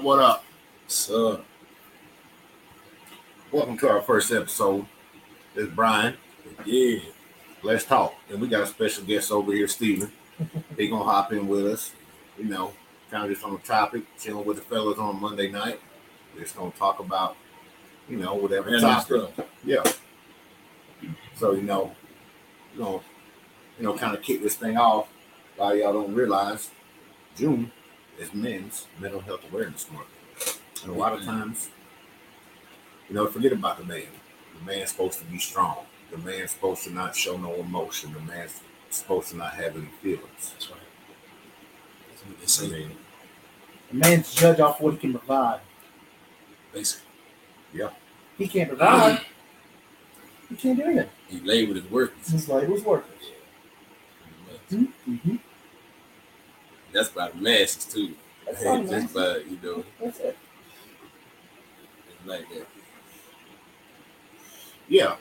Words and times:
What 0.00 0.18
up? 0.18 0.18
What 0.18 0.18
up? 0.20 0.44
So, 0.86 1.40
Welcome 3.52 3.76
to 3.78 3.88
our 3.90 4.00
first 4.00 4.32
episode. 4.32 4.86
It's 5.54 5.70
Brian. 5.74 6.16
yeah, 6.64 7.00
Let's 7.62 7.84
talk. 7.84 8.14
And 8.30 8.40
we 8.40 8.48
got 8.48 8.62
a 8.62 8.66
special 8.66 9.04
guest 9.04 9.30
over 9.30 9.52
here, 9.52 9.68
Steven. 9.68 10.10
he 10.78 10.88
gonna 10.88 11.04
hop 11.04 11.34
in 11.34 11.46
with 11.48 11.66
us. 11.66 11.92
You 12.38 12.44
know, 12.46 12.72
kind 13.10 13.24
of 13.24 13.30
just 13.30 13.44
on 13.44 13.52
the 13.52 13.58
topic, 13.58 14.04
chilling 14.18 14.46
with 14.46 14.56
the 14.56 14.62
fellas 14.62 14.98
on 14.98 15.20
Monday 15.20 15.50
night. 15.50 15.78
We're 16.34 16.44
just 16.44 16.56
gonna 16.56 16.70
talk 16.70 17.00
about, 17.00 17.36
you 18.08 18.16
know, 18.16 18.34
whatever 18.34 18.70
random 18.70 18.90
topic. 18.90 19.46
Yeah. 19.64 19.82
So 21.36 21.52
you 21.52 21.62
know, 21.62 21.94
you 22.74 22.80
know, 22.80 23.02
you 23.78 23.84
know, 23.84 23.92
kind 23.98 24.16
of 24.16 24.22
kick 24.22 24.42
this 24.42 24.54
thing 24.56 24.78
off. 24.78 25.08
A 25.58 25.60
lot 25.60 25.72
of 25.72 25.78
y'all 25.78 25.92
don't 25.92 26.14
realize 26.14 26.70
June 27.36 27.70
is 28.20 28.32
Men's 28.34 28.86
Mental 29.00 29.20
Health 29.20 29.40
Awareness 29.50 29.90
Month, 29.90 30.60
and 30.84 30.92
a 30.92 30.94
lot 30.94 31.12
of 31.14 31.24
times, 31.24 31.70
you 33.08 33.14
know, 33.14 33.26
forget 33.26 33.52
about 33.52 33.78
the 33.78 33.84
man. 33.84 34.02
The 34.58 34.64
man's 34.70 34.90
supposed 34.90 35.18
to 35.20 35.24
be 35.24 35.38
strong. 35.38 35.78
The 36.10 36.18
man's 36.18 36.50
supposed 36.52 36.84
to 36.84 36.90
not 36.92 37.16
show 37.16 37.36
no 37.36 37.54
emotion. 37.54 38.12
The 38.12 38.20
man's 38.20 38.60
supposed 38.90 39.30
to 39.30 39.36
not 39.36 39.54
have 39.54 39.76
any 39.76 39.86
feelings. 40.02 40.52
That's 40.52 40.70
right. 40.70 40.80
That's 42.40 42.60
what 42.60 42.70
they 42.70 42.76
I 42.76 42.78
mean, 42.80 42.96
A 43.92 43.94
man's 43.94 44.34
judge 44.34 44.60
off 44.60 44.80
what 44.80 44.92
he 44.94 44.98
can 44.98 45.12
provide. 45.14 45.60
basically. 46.72 47.06
Yeah. 47.72 47.90
He 48.36 48.48
can't 48.48 48.68
provide. 48.68 49.20
He 50.48 50.56
can't 50.56 50.76
do 50.78 50.84
anything. 50.84 51.08
He 51.28 51.40
labeled 51.40 51.76
as 51.78 51.84
worthless. 51.90 52.28
His 52.30 52.48
label's 52.48 52.82
worthless. 52.82 53.30
pretty 54.68 54.82
much. 54.82 54.90
Mm-hmm. 55.08 55.36
That's 56.92 57.08
by 57.10 57.30
the 57.30 57.36
masses, 57.38 57.84
too. 57.84 58.14
That's 58.46 58.64
all 58.64 58.82
Just 58.84 59.14
by, 59.14 59.36
you 59.48 59.58
know, 59.62 59.84
That's 60.00 60.18
it. 60.20 60.36
like 62.26 62.48
that. 62.50 62.66
yeah, 64.88 65.16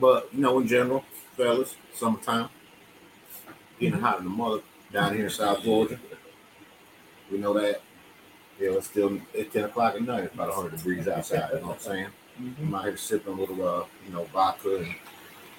but 0.00 0.28
you 0.32 0.40
know, 0.40 0.58
in 0.60 0.66
general, 0.68 1.04
fellas, 1.36 1.74
summertime, 1.94 2.48
getting 3.80 3.98
hot 4.00 4.18
in 4.18 4.24
the 4.24 4.30
mother 4.30 4.60
down 4.92 5.14
here 5.14 5.24
in 5.24 5.30
South 5.30 5.62
Georgia. 5.62 5.98
We 7.30 7.38
know 7.38 7.52
that. 7.54 7.80
Yeah, 8.60 8.70
it's 8.70 8.86
still 8.86 9.20
at 9.38 9.52
ten 9.52 9.64
o'clock 9.64 9.96
at 9.96 10.02
night. 10.02 10.24
It's 10.24 10.34
about 10.34 10.54
hundred 10.54 10.76
degrees 10.76 11.08
outside. 11.08 11.50
You 11.52 11.60
know 11.60 11.66
what 11.68 11.74
I'm 11.76 11.80
saying? 11.80 12.06
Mhm. 12.40 12.58
I'm 12.60 12.74
out 12.74 12.84
here 12.84 12.96
sipping 12.96 13.32
a 13.32 13.36
little, 13.36 13.66
uh, 13.68 13.84
you 14.06 14.12
know, 14.14 14.24
vodka 14.32 14.76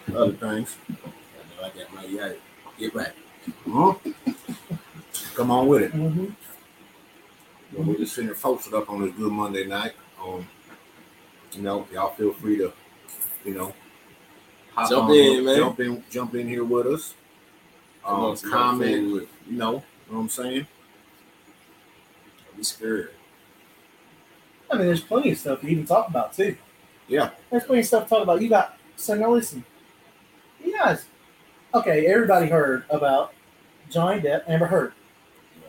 and 0.07 0.15
other 0.15 0.31
things. 0.33 0.77
I 0.89 0.93
know 0.93 1.67
I 1.67 1.69
got 1.77 1.93
my 1.93 2.05
yacht. 2.05 2.35
Get 2.79 2.95
right. 2.95 3.11
Huh? 3.69 3.93
Come 5.37 5.51
on 5.51 5.67
with 5.67 5.83
it. 5.83 5.91
Mhm. 5.93 6.33
Well, 7.71 7.83
we're 7.87 7.97
just 7.97 8.15
sitting 8.15 8.29
here 8.29 8.35
posted 8.35 8.73
up 8.73 8.89
on 8.89 9.03
this 9.03 9.13
good 9.15 9.31
Monday 9.31 9.67
night. 9.67 9.93
Um, 10.19 10.47
you 11.51 11.61
know, 11.61 11.87
y'all 11.93 12.15
feel 12.15 12.33
free 12.33 12.57
to, 12.57 12.73
you 13.45 13.53
know, 13.53 13.71
hop 14.73 14.89
Jump 14.89 15.09
on 15.09 15.15
in, 15.15 15.45
man. 15.45 15.55
jump 15.57 15.79
in, 15.79 16.03
jump 16.09 16.33
in 16.33 16.47
here 16.47 16.63
with 16.63 16.87
us. 16.87 17.13
Um, 18.03 18.15
on, 18.15 18.37
comment, 18.37 19.03
fool 19.03 19.13
with- 19.13 19.29
you 19.47 19.57
know, 19.57 19.71
know 19.73 19.83
what 20.09 20.19
I'm 20.21 20.29
saying? 20.29 20.65
Don't 22.47 22.57
be 22.57 22.63
scared. 22.63 23.11
I 24.71 24.77
mean, 24.77 24.87
there's 24.87 25.01
plenty 25.03 25.29
of 25.33 25.37
stuff 25.37 25.61
to 25.61 25.67
even 25.67 25.85
talk 25.85 26.07
about 26.09 26.33
too. 26.33 26.57
Yeah. 27.07 27.29
There's 27.51 27.63
plenty 27.65 27.81
of 27.81 27.85
stuff 27.85 28.03
to 28.05 28.09
talk 28.09 28.23
about. 28.23 28.41
You 28.41 28.49
got 28.49 28.75
so 28.95 29.13
now 29.13 29.29
listen. 29.33 29.63
You 30.65 30.75
guys, 30.75 31.05
okay? 31.75 32.07
Everybody 32.07 32.47
heard 32.47 32.85
about 32.89 33.35
Johnny 33.91 34.19
Depp, 34.19 34.49
Amber 34.49 34.65
Heard. 34.65 34.93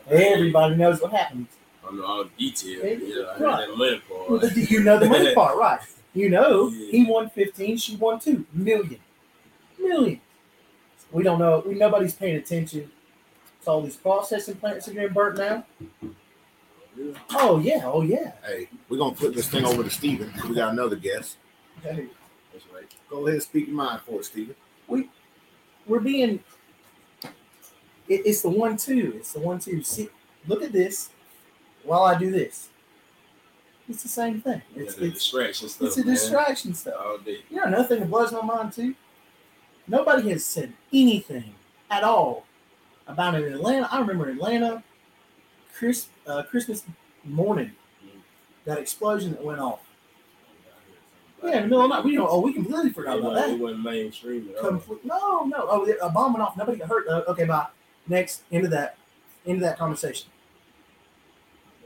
Everybody 0.09 0.75
knows 0.75 1.01
what 1.01 1.11
happened. 1.11 1.47
I 1.87 1.93
know 1.95 2.05
all 2.05 2.23
the 2.23 2.29
details. 2.37 2.81
Hey, 2.83 2.99
Yeah, 3.01 3.23
I 3.29 3.33
heard 3.37 3.41
right. 3.41 3.67
that 3.67 3.77
money 3.77 4.01
Well, 4.09 4.39
part. 4.39 4.55
You 4.57 4.83
know 4.83 4.99
the 4.99 5.07
money 5.09 5.33
part, 5.35 5.57
right? 5.57 5.79
You 6.13 6.29
know 6.29 6.69
Yeah. 6.69 6.91
he 6.91 7.05
won 7.05 7.29
15, 7.29 7.77
she 7.77 7.95
won 7.95 8.19
two 8.19 8.45
million, 8.53 8.99
million. 9.79 10.21
We 11.11 11.23
don't 11.23 11.39
know. 11.39 11.63
We 11.65 11.73
nobody's 11.75 12.13
paying 12.13 12.35
attention 12.35 12.91
to 13.63 13.69
all 13.69 13.81
these 13.81 13.95
processing 13.95 14.55
plants 14.55 14.85
that 14.85 14.91
are 14.91 14.95
getting 14.95 15.13
burnt 15.13 15.37
now. 15.37 15.65
Yeah. 16.95 17.13
Oh 17.31 17.59
yeah, 17.59 17.81
oh 17.85 18.01
yeah. 18.01 18.33
Hey, 18.45 18.67
we're 18.89 18.97
gonna 18.97 19.15
put 19.15 19.33
this 19.33 19.47
thing 19.47 19.65
over 19.65 19.83
to 19.83 19.89
Steven. 19.89 20.31
We 20.47 20.55
got 20.55 20.73
another 20.73 20.95
guest. 20.97 21.37
Hey, 21.81 22.07
That's 22.51 22.65
right. 22.73 22.83
Go 23.09 23.19
ahead 23.21 23.35
and 23.35 23.43
speak 23.43 23.67
your 23.67 23.75
mind 23.75 24.01
for 24.01 24.19
it, 24.19 24.25
Steven. 24.25 24.55
we're 25.87 25.99
being. 25.99 26.39
It, 28.09 28.25
it's 28.25 28.41
the 28.41 28.49
one 28.49 28.75
two. 28.75 29.13
It's 29.17 29.33
the 29.33 29.39
one 29.39 29.59
two. 29.59 29.81
See, 29.83 30.09
look 30.47 30.63
at 30.63 30.71
this. 30.71 31.09
While 31.83 32.03
I 32.03 32.17
do 32.17 32.29
this, 32.29 32.69
it's 33.87 34.03
the 34.03 34.09
same 34.09 34.41
thing. 34.41 34.61
It's 34.75 34.97
Yeah, 34.97 35.05
it's, 35.07 35.13
distraction 35.13 35.69
stuff. 35.69 35.87
it's 35.87 35.97
a 35.97 36.05
man. 36.05 36.13
distraction 36.13 36.73
stuff. 36.73 36.95
All 36.99 37.17
day. 37.19 37.37
You 37.49 37.57
know 37.57 37.63
another 37.63 37.87
thing 37.87 37.99
that 38.01 38.09
blows 38.09 38.31
my 38.31 38.41
mind 38.41 38.73
too? 38.73 38.95
Nobody 39.87 40.29
has 40.29 40.43
said 40.43 40.73
anything 40.93 41.55
at 41.89 42.03
all 42.03 42.45
about 43.07 43.35
it 43.35 43.45
in 43.45 43.53
Atlanta. 43.53 43.87
I 43.91 43.99
remember 43.99 44.29
Atlanta, 44.29 44.83
Chris, 45.73 46.07
uh, 46.27 46.43
Christmas 46.43 46.83
morning, 47.23 47.71
that 48.65 48.77
explosion 48.77 49.31
that 49.31 49.43
went 49.43 49.59
off. 49.59 49.79
Yeah, 51.43 51.57
in 51.57 51.61
the 51.63 51.67
middle 51.69 51.83
of 51.83 51.89
the 51.89 51.95
night. 51.95 52.03
We 52.05 52.15
don't. 52.15 52.27
Oh, 52.29 52.41
we 52.41 52.53
completely 52.53 52.91
forgot 52.91 53.19
about 53.19 53.35
that. 53.35 53.49
it 53.51 53.59
wasn't 53.59 53.83
mainstream 53.83 54.49
at 54.57 54.61
no, 55.05 55.45
no. 55.45 55.55
Oh, 55.57 55.95
a 56.01 56.09
bomb 56.09 56.33
went 56.33 56.43
off. 56.43 56.57
Nobody 56.57 56.77
got 56.77 56.89
hurt. 56.89 57.07
Uh, 57.07 57.23
okay, 57.29 57.45
bye. 57.45 57.67
Next, 58.09 58.41
into 58.51 58.67
that, 58.69 58.97
into 59.45 59.61
that 59.61 59.77
conversation. 59.77 60.29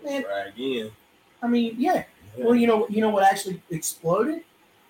Man, 0.04 0.24
Try 0.24 0.46
again. 0.46 0.92
I 1.42 1.48
mean, 1.48 1.76
yeah. 1.78 2.06
Well, 2.38 2.56
you 2.56 2.66
know, 2.66 2.88
you 2.90 3.02
know 3.02 3.10
what 3.10 3.24
actually 3.24 3.62
exploded 3.70 4.44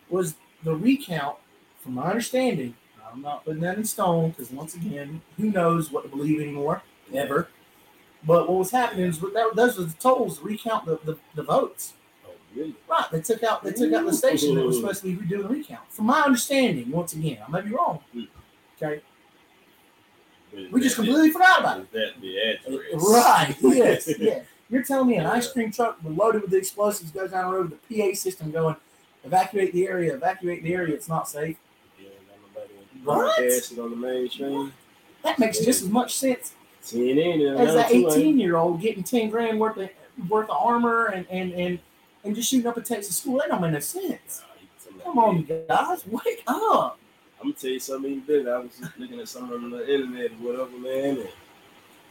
was 0.10 0.36
the 0.64 0.76
recount. 0.76 1.38
From 1.82 1.96
my 1.96 2.04
understanding, 2.04 2.76
I'm 3.12 3.22
not 3.22 3.44
putting 3.44 3.62
that 3.62 3.78
in 3.78 3.84
stone 3.84 4.30
because 4.30 4.52
once 4.52 4.76
again, 4.76 5.22
who 5.38 5.52
knows 5.52 5.92
what 5.92 6.04
to 6.04 6.10
believe 6.10 6.40
anymore? 6.40 6.82
Ever. 7.14 7.50
But 8.26 8.48
what 8.48 8.60
was 8.60 8.72
happening 8.72 9.06
is 9.06 9.20
that, 9.20 9.52
those 9.56 9.78
were 9.78 9.84
the 9.84 9.94
tolls 9.96 10.40
to 10.40 10.46
recount 10.46 10.86
the, 10.86 11.00
the, 11.04 11.18
the 11.36 11.44
votes. 11.44 11.94
Oh, 12.26 12.32
really? 12.56 12.74
Right, 12.88 13.06
they 13.12 13.22
took 13.22 13.44
out 13.44 13.64
they 13.64 13.74
took 13.74 13.92
out 13.92 14.06
the 14.06 14.14
station 14.14 14.56
that 14.56 14.66
was 14.66 14.78
supposed 14.78 15.02
to 15.02 15.14
be 15.14 15.16
redoing 15.16 15.44
the 15.44 15.50
recount. 15.50 15.92
From 15.92 16.06
my 16.06 16.22
understanding, 16.22 16.90
once 16.90 17.14
again, 17.14 17.40
I 17.46 17.52
may 17.52 17.62
be 17.62 17.72
wrong. 17.72 18.00
Mm. 18.16 18.28
Okay, 18.82 19.02
We 20.72 20.82
just 20.82 20.96
completely 20.96 21.32
forgot 21.32 21.60
about 21.60 21.80
it. 21.80 21.92
that 21.94 22.22
the 22.22 22.38
address? 22.38 22.94
Uh, 22.94 22.98
right. 22.98 23.56
Yes. 23.62 24.10
Yeah. 24.20 24.42
You're 24.70 24.84
telling 24.84 25.08
me 25.08 25.18
an 25.18 25.26
ice 25.26 25.52
cream 25.52 25.72
truck 25.72 25.98
loaded 26.04 26.42
with 26.42 26.52
the 26.52 26.58
explosives 26.58 27.12
goes 27.12 27.32
down 27.32 27.52
the 27.52 27.58
road 27.58 27.70
with 27.72 27.88
the 27.88 28.10
PA 28.12 28.16
system 28.16 28.52
going, 28.52 28.76
evacuate 29.24 29.72
the 29.74 29.88
area, 29.88 30.16
evacuate 30.16 30.64
the 30.64 30.74
area. 30.74 30.96
It's 30.96 31.10
not 31.10 31.28
safe. 31.30 31.58
Yeah, 32.00 32.10
What? 33.04 33.40
on 33.80 33.90
the 33.92 33.96
mainstream. 33.96 34.74
That 35.24 35.40
makes 35.40 35.60
just 35.60 35.84
as 35.84 35.90
much 35.90 36.16
sense 36.16 36.54
CNN 36.84 37.58
as 37.60 37.74
that 37.76 37.92
18 37.92 38.40
year 38.40 38.58
old 38.58 38.82
getting 38.82 39.04
10 39.04 39.30
grand 39.30 39.60
worth 39.60 39.78
of 39.78 39.90
worth 40.30 40.50
of 40.50 40.58
armor 40.58 41.06
and 41.08 41.26
and 41.30 41.54
and 41.54 41.80
and 42.24 42.36
just 42.36 42.50
shooting 42.50 42.68
up 42.68 42.78
a 42.78 42.82
Texas 42.82 43.18
school. 43.18 43.38
That 43.40 43.50
don't 43.50 43.62
make 43.62 43.72
no 43.72 43.80
sense. 43.80 44.44
it? 44.86 44.92
Nah, 44.98 44.98
you- 44.98 45.02
Come 45.04 45.18
on, 45.20 45.44
guys, 45.68 46.06
wake 46.08 46.44
up. 46.48 46.98
I'm 47.44 47.50
gonna 47.50 47.60
tell 47.60 47.72
you 47.72 47.80
something 47.80 48.10
even 48.12 48.24
better. 48.44 48.56
I 48.56 48.60
was 48.60 48.72
just 48.80 48.98
looking 48.98 49.20
at 49.20 49.28
something 49.28 49.54
on 49.56 49.70
the 49.70 49.94
internet 49.94 50.32
or 50.32 50.36
whatever, 50.36 50.78
man. 50.78 51.18
And 51.18 51.28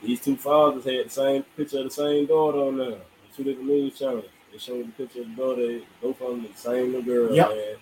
these 0.03 0.21
two 0.21 0.37
fathers 0.37 0.85
had 0.85 1.07
the 1.07 1.11
same 1.11 1.43
picture 1.57 1.79
of 1.79 1.85
the 1.85 1.91
same 1.91 2.27
daughter 2.27 2.59
on 2.59 2.77
there. 2.77 2.99
Two 3.35 3.45
different 3.45 3.69
news 3.69 3.99
channels. 3.99 4.27
They 4.53 4.59
showed 4.59 4.87
the 4.87 4.93
picture 4.93 5.23
of 5.23 5.29
the 5.31 5.35
daughter, 5.35 5.81
both 6.03 6.21
of 6.21 6.29
them 6.33 6.43
the 6.43 6.59
same 6.59 6.93
little 6.93 7.03
girl, 7.03 7.35
Yep. 7.35 7.49
man. 7.49 7.75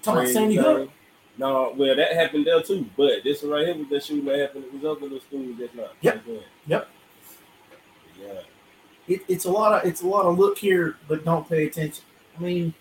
Talking 0.00 0.20
about 0.20 0.28
Sandy. 0.32 0.56
Hook. 0.56 0.90
No, 1.38 1.74
well, 1.76 1.96
that 1.96 2.12
happened 2.12 2.46
there 2.46 2.62
too. 2.62 2.86
But 2.96 3.24
this 3.24 3.42
one 3.42 3.50
right 3.50 3.66
here 3.66 3.76
was 3.76 3.88
that 3.88 4.04
shooting 4.04 4.24
that 4.26 4.38
happened. 4.38 4.66
It 4.66 4.72
was 4.74 4.84
other 4.84 5.00
little 5.00 5.20
schools 5.20 5.56
that's 5.58 5.74
not. 5.74 5.92
Yep. 6.02 6.22
Yeah. 6.24 6.38
Yep. 6.68 6.88
Yeah. 8.22 8.40
It, 9.08 9.20
it's 9.26 9.44
a 9.44 9.50
lot 9.50 9.72
of 9.84 9.88
it's 9.90 10.02
a 10.02 10.06
lot 10.06 10.24
of 10.26 10.38
look 10.38 10.56
here, 10.58 10.96
but 11.08 11.24
don't 11.24 11.48
pay 11.48 11.66
attention. 11.66 12.04
I 12.38 12.42
mean, 12.42 12.74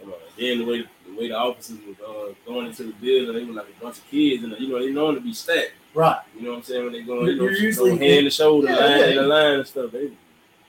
Come 0.00 0.08
on. 0.14 0.18
Then 0.38 0.58
the 0.60 0.64
way 0.64 0.84
the 1.16 1.22
way 1.22 1.28
the 1.28 1.34
officers 1.36 1.78
were 1.86 2.06
uh, 2.06 2.34
going 2.46 2.66
into 2.66 2.84
the 2.84 2.92
building, 2.92 3.34
they 3.34 3.44
were 3.44 3.52
like 3.52 3.66
a 3.78 3.82
bunch 3.82 3.98
of 3.98 4.06
kids, 4.10 4.44
and 4.44 4.54
you 4.58 4.68
know 4.68 4.78
they 4.78 4.90
known 4.92 5.14
to 5.14 5.20
be 5.20 5.32
stacked. 5.32 5.72
right. 5.94 6.20
You 6.36 6.42
know 6.42 6.50
what 6.50 6.56
I'm 6.58 6.62
saying? 6.64 6.84
When 6.84 6.92
they 6.92 7.02
going, 7.02 7.20
You're- 7.26 7.32
you 7.32 7.36
know, 7.38 7.44
you're 7.44 7.52
usually 7.52 7.90
usually- 7.92 8.08
hand 8.14 8.24
to 8.26 8.30
shoulder, 8.30 8.68
Yeah, 8.68 8.76
line 8.76 8.98
yeah. 9.00 9.06
in 9.06 9.16
the 9.16 9.22
line 9.22 9.52
and 9.60 9.66
stuff. 9.66 9.90
They, 9.92 10.06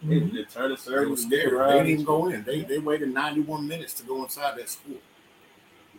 they, 0.04 0.16
Mhm. 0.20 0.34
they 0.34 0.44
turn 0.44 0.70
the 0.70 0.76
They 0.76 0.82
circle, 0.82 1.04
were 1.06 1.10
look 1.10 1.20
scared. 1.20 1.54
They 1.70 1.74
didn't 1.74 1.88
even 1.88 2.06
go 2.06 2.28
in. 2.30 2.44
They 2.44 2.62
they 2.62 2.78
waited 2.78 3.14
91 3.14 3.68
minutes 3.68 3.94
to 3.96 4.04
go 4.04 4.24
inside 4.24 4.58
that 4.58 4.70
school. 4.70 4.98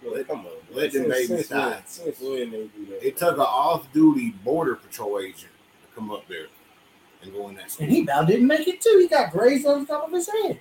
Well, 0.05 0.23
come 0.25 0.41
on, 0.47 0.53
let 0.73 0.93
them 0.93 1.11
Since- 1.13 1.29
babies 1.29 1.49
die. 1.49 1.83
Since 1.85 2.21
when 2.21 2.51
they 2.53 2.67
do 2.69 2.87
that? 2.91 3.07
It 3.07 3.17
took 3.17 3.35
an 3.35 3.41
off-duty 3.41 4.31
border 4.45 4.77
patrol 4.77 5.19
agent 5.19 5.51
to 5.83 5.95
come 5.95 6.11
up 6.13 6.27
there 6.29 6.47
and 7.23 7.33
go 7.33 7.49
in 7.49 7.57
that 7.57 7.71
school. 7.73 7.85
And 7.87 7.93
he 7.93 8.03
about 8.03 8.29
didn't 8.29 8.47
make 8.47 8.69
it 8.69 8.81
too. 8.81 8.97
He 9.01 9.09
got 9.09 9.33
grazed 9.33 9.67
on 9.67 9.81
the 9.81 9.87
top 9.87 10.07
of 10.07 10.13
his 10.13 10.29
head. 10.29 10.61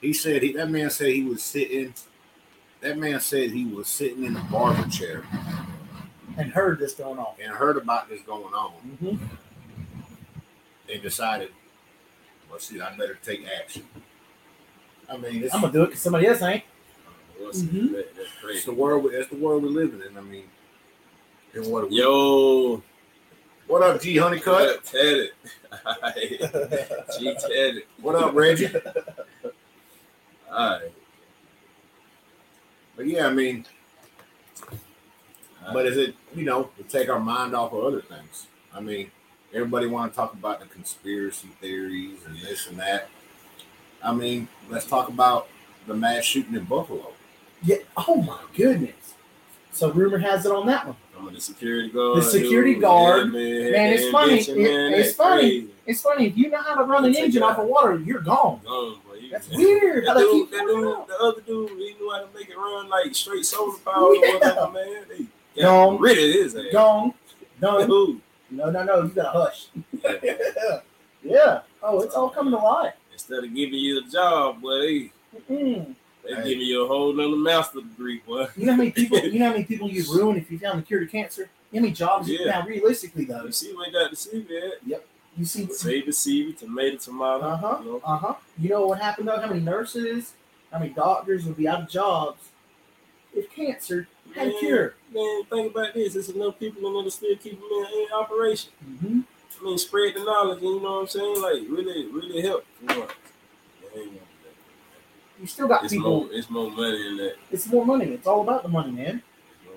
He 0.00 0.12
said 0.12 0.42
he 0.44 0.52
that 0.52 0.70
man 0.70 0.90
said 0.90 1.08
he 1.08 1.24
was 1.24 1.42
sitting. 1.42 1.92
That 2.80 2.98
man 2.98 3.20
said 3.20 3.50
he 3.50 3.64
was 3.64 3.88
sitting 3.88 4.24
in 4.24 4.36
a 4.36 4.44
barber 4.44 4.88
chair 4.88 5.24
And 6.36 6.50
heard 6.52 6.78
this 6.78 6.94
going 6.94 7.18
on. 7.18 7.34
and 7.42 7.50
heard 7.52 7.76
about 7.76 8.08
this 8.08 8.20
going 8.22 8.52
on 8.54 8.72
Mm-hmm. 9.02 9.24
and 10.92 11.02
decided 11.02 11.50
Well, 12.50 12.58
see, 12.60 12.80
I 12.80 12.96
better 12.96 13.18
take 13.24 13.46
action. 13.60 13.84
I 15.08 15.16
mean, 15.16 15.42
it's, 15.44 15.54
I'm 15.54 15.60
gonna 15.62 15.72
do 15.72 15.82
it 15.84 15.86
because 15.86 16.02
somebody 16.02 16.26
else 16.26 16.42
ain't. 16.42 16.64
What's 17.38 17.62
Mhm. 17.62 17.92
that, 17.92 18.16
that's 18.16 18.30
crazy. 18.40 18.64
the 18.66 18.72
world. 18.72 19.04
we- 19.04 19.10
It's 19.14 19.28
the 19.30 19.36
world 19.36 19.62
we're 19.62 19.68
living 19.68 20.00
in. 20.08 20.16
I 20.16 20.20
mean, 20.20 20.44
and 21.54 21.66
what? 21.70 21.90
Yo, 21.92 22.82
What 23.66 23.82
up, 23.82 24.00
G 24.00 24.16
Honeycutt? 24.16 24.84
Ted 24.84 25.30
it. 25.30 25.34
G 27.18 27.36
Ted. 27.40 27.82
What 28.00 28.14
up, 28.14 28.32
Reggie? 28.34 28.68
All 30.50 30.70
right. 30.80 30.92
But 32.96 33.06
yeah, 33.06 33.26
I 33.26 33.32
mean, 33.32 33.64
but 35.72 35.86
is 35.86 35.96
it 35.96 36.14
you 36.34 36.44
know 36.44 36.70
to 36.78 36.82
take 36.84 37.08
our 37.08 37.20
mind 37.20 37.54
off 37.54 37.72
of 37.72 37.84
other 37.84 38.00
things? 38.00 38.46
I 38.74 38.80
mean, 38.80 39.10
everybody 39.52 39.86
want 39.86 40.12
to 40.12 40.16
talk 40.16 40.32
about 40.34 40.60
the 40.60 40.66
conspiracy 40.66 41.48
theories 41.60 42.20
and 42.26 42.36
this 42.38 42.68
and 42.68 42.78
that. 42.78 43.08
I 44.02 44.12
mean, 44.14 44.48
let's 44.70 44.86
talk 44.86 45.08
about 45.08 45.48
the 45.86 45.94
mass 45.94 46.24
shooting 46.24 46.54
in 46.54 46.64
Buffalo. 46.64 47.12
Yeah. 47.62 47.76
Oh 47.96 48.16
my 48.22 48.40
goodness. 48.54 49.14
So 49.72 49.90
rumor 49.92 50.18
has 50.18 50.46
it 50.46 50.52
on 50.52 50.66
that 50.68 50.86
one. 50.86 50.96
I'm 51.18 51.32
the 51.34 51.40
security 51.40 51.88
guard. 51.90 52.18
The 52.18 52.22
security 52.22 52.74
guard. 52.74 53.32
man, 53.32 53.72
Man, 53.72 53.92
it's 53.92 54.10
funny. 54.10 54.38
It- 54.38 54.56
man, 54.56 54.92
it's 54.94 55.12
funny. 55.14 55.40
crazy. 55.40 55.68
It's 55.86 56.02
funny 56.02 56.26
if 56.26 56.36
you 56.36 56.50
know 56.50 56.60
how 56.62 56.74
to 56.76 56.84
run 56.84 57.04
an 57.04 57.14
engine 57.14 57.42
off 57.42 57.58
of 57.58 57.66
water, 57.66 57.98
you're 57.98 58.20
gone. 58.20 58.60
Gone, 58.64 58.96
That's 59.30 59.48
weird. 59.48 60.06
That 60.06 60.16
dude, 60.16 60.50
that 60.50 60.66
dude, 60.66 61.08
the 61.08 61.16
other 61.20 61.40
dude, 61.42 61.70
he 61.70 61.94
knew 61.98 62.10
how 62.12 62.20
to 62.20 62.28
make 62.34 62.48
it 62.48 62.56
run 62.56 62.88
like 62.88 63.14
straight 63.14 63.44
solar 63.44 63.76
power 63.84 64.04
or 64.04 64.14
Yeah. 64.16 64.34
whatever, 64.34 64.70
man. 64.72 65.04
They 65.54 65.62
Gone. 65.62 65.98
rid 65.98 66.18
of 66.18 66.24
his 66.24 66.54
ass. 66.56 66.64
Gone. 66.72 67.14
Done. 67.60 67.88
Dude. 67.88 68.20
No, 68.50 68.70
no, 68.70 68.84
no. 68.84 69.02
You 69.02 69.08
gotta 69.08 69.30
hush. 69.38 69.68
Yeah. 70.02 70.80
yeah. 71.22 71.60
Oh, 71.82 72.00
it's 72.02 72.14
all 72.14 72.28
coming 72.30 72.52
to 72.52 72.58
light. 72.58 72.92
Instead 73.12 73.44
of 73.44 73.54
giving 73.54 73.74
you 73.78 73.98
a 73.98 74.02
job, 74.10 74.60
boy, 74.60 74.80
they, 74.80 75.10
they 75.48 76.34
Hey. 76.34 76.42
giving 76.44 76.60
you 76.66 76.84
a 76.84 76.88
whole 76.88 77.12
nother 77.12 77.36
master 77.36 77.80
degree, 77.80 78.20
boy. 78.26 78.46
You 78.56 78.66
know 78.66 78.72
how 78.72 78.78
many 78.78 78.90
people? 78.90 79.18
You 79.18 79.38
know 79.38 79.46
how 79.46 79.52
many 79.52 79.64
people 79.70 79.88
you'd 79.88 80.08
ruin 80.08 80.36
if 80.36 80.50
you 80.50 80.58
found 80.58 80.80
the 80.80 80.82
cure 80.82 81.00
to 81.00 81.06
cancer? 81.06 81.48
You 81.72 81.80
know 81.80 81.80
how 81.80 81.82
many 81.86 81.92
jobs? 81.94 82.28
you 82.28 82.38
Yeah. 82.40 82.50
Now, 82.60 82.66
realistically, 82.66 83.24
though, 83.24 83.44
You 83.44 83.52
see 83.52 83.68
they 83.72 83.90
got 83.92 84.10
the 84.10 84.16
CV 84.16 84.50
at? 84.92 85.02
You 85.36 85.44
see. 85.44 85.66
Save 85.72 86.06
the 86.06 86.12
CV, 86.12 86.56
tomato, 86.56 86.96
tomato. 86.96 87.44
Uh 87.44 87.56
huh. 87.56 87.78
You 87.82 87.90
know? 87.90 88.00
Uh 88.04 88.16
huh. 88.16 88.34
You 88.58 88.68
know 88.70 88.86
what 88.86 89.00
happened 89.00 89.28
though? 89.28 89.40
How 89.40 89.48
many 89.48 89.60
nurses, 89.60 90.34
how 90.72 90.78
many 90.78 90.92
doctors 90.92 91.44
would 91.44 91.56
be 91.56 91.68
out 91.68 91.82
of 91.82 91.88
jobs 91.88 92.48
if 93.34 93.50
cancer 93.50 94.08
had 94.34 94.48
a 94.48 94.50
Man, 94.50 94.58
cure? 94.60 94.94
Man, 95.12 95.44
think 95.44 95.72
about 95.72 95.94
this. 95.94 96.14
There's 96.14 96.30
enough 96.30 96.58
people 96.58 96.86
in 96.86 96.94
there 96.94 97.02
to 97.04 97.10
still 97.10 97.36
keep 97.36 97.60
them 97.60 97.68
in, 97.70 98.00
in 98.00 98.06
operation. 98.14 98.72
Mm-hmm. 98.84 99.20
I 99.60 99.64
mean, 99.64 99.78
spread 99.78 100.14
the 100.14 100.24
knowledge, 100.24 100.62
you 100.62 100.82
know 100.82 100.92
what 100.92 101.00
I'm 101.00 101.06
saying? 101.06 101.40
Like, 101.40 101.62
really, 101.68 102.06
really 102.08 102.42
help. 102.42 102.64
You 102.82 102.88
know? 102.88 102.94
They 103.94 104.00
ain't 104.00 104.10
gonna 104.10 104.10
do 104.10 105.40
You 105.40 105.46
still 105.46 105.68
got. 105.68 105.84
It's 105.84 105.94
people. 105.94 106.24
more, 106.24 106.28
it's 106.32 106.50
more 106.50 106.70
money 106.70 107.06
in 107.06 107.16
that. 107.18 107.36
It's 107.50 107.66
more 107.68 107.86
money. 107.86 108.06
It's 108.06 108.26
all 108.26 108.42
about 108.42 108.62
the 108.62 108.68
money, 108.68 108.92
man. 108.92 109.22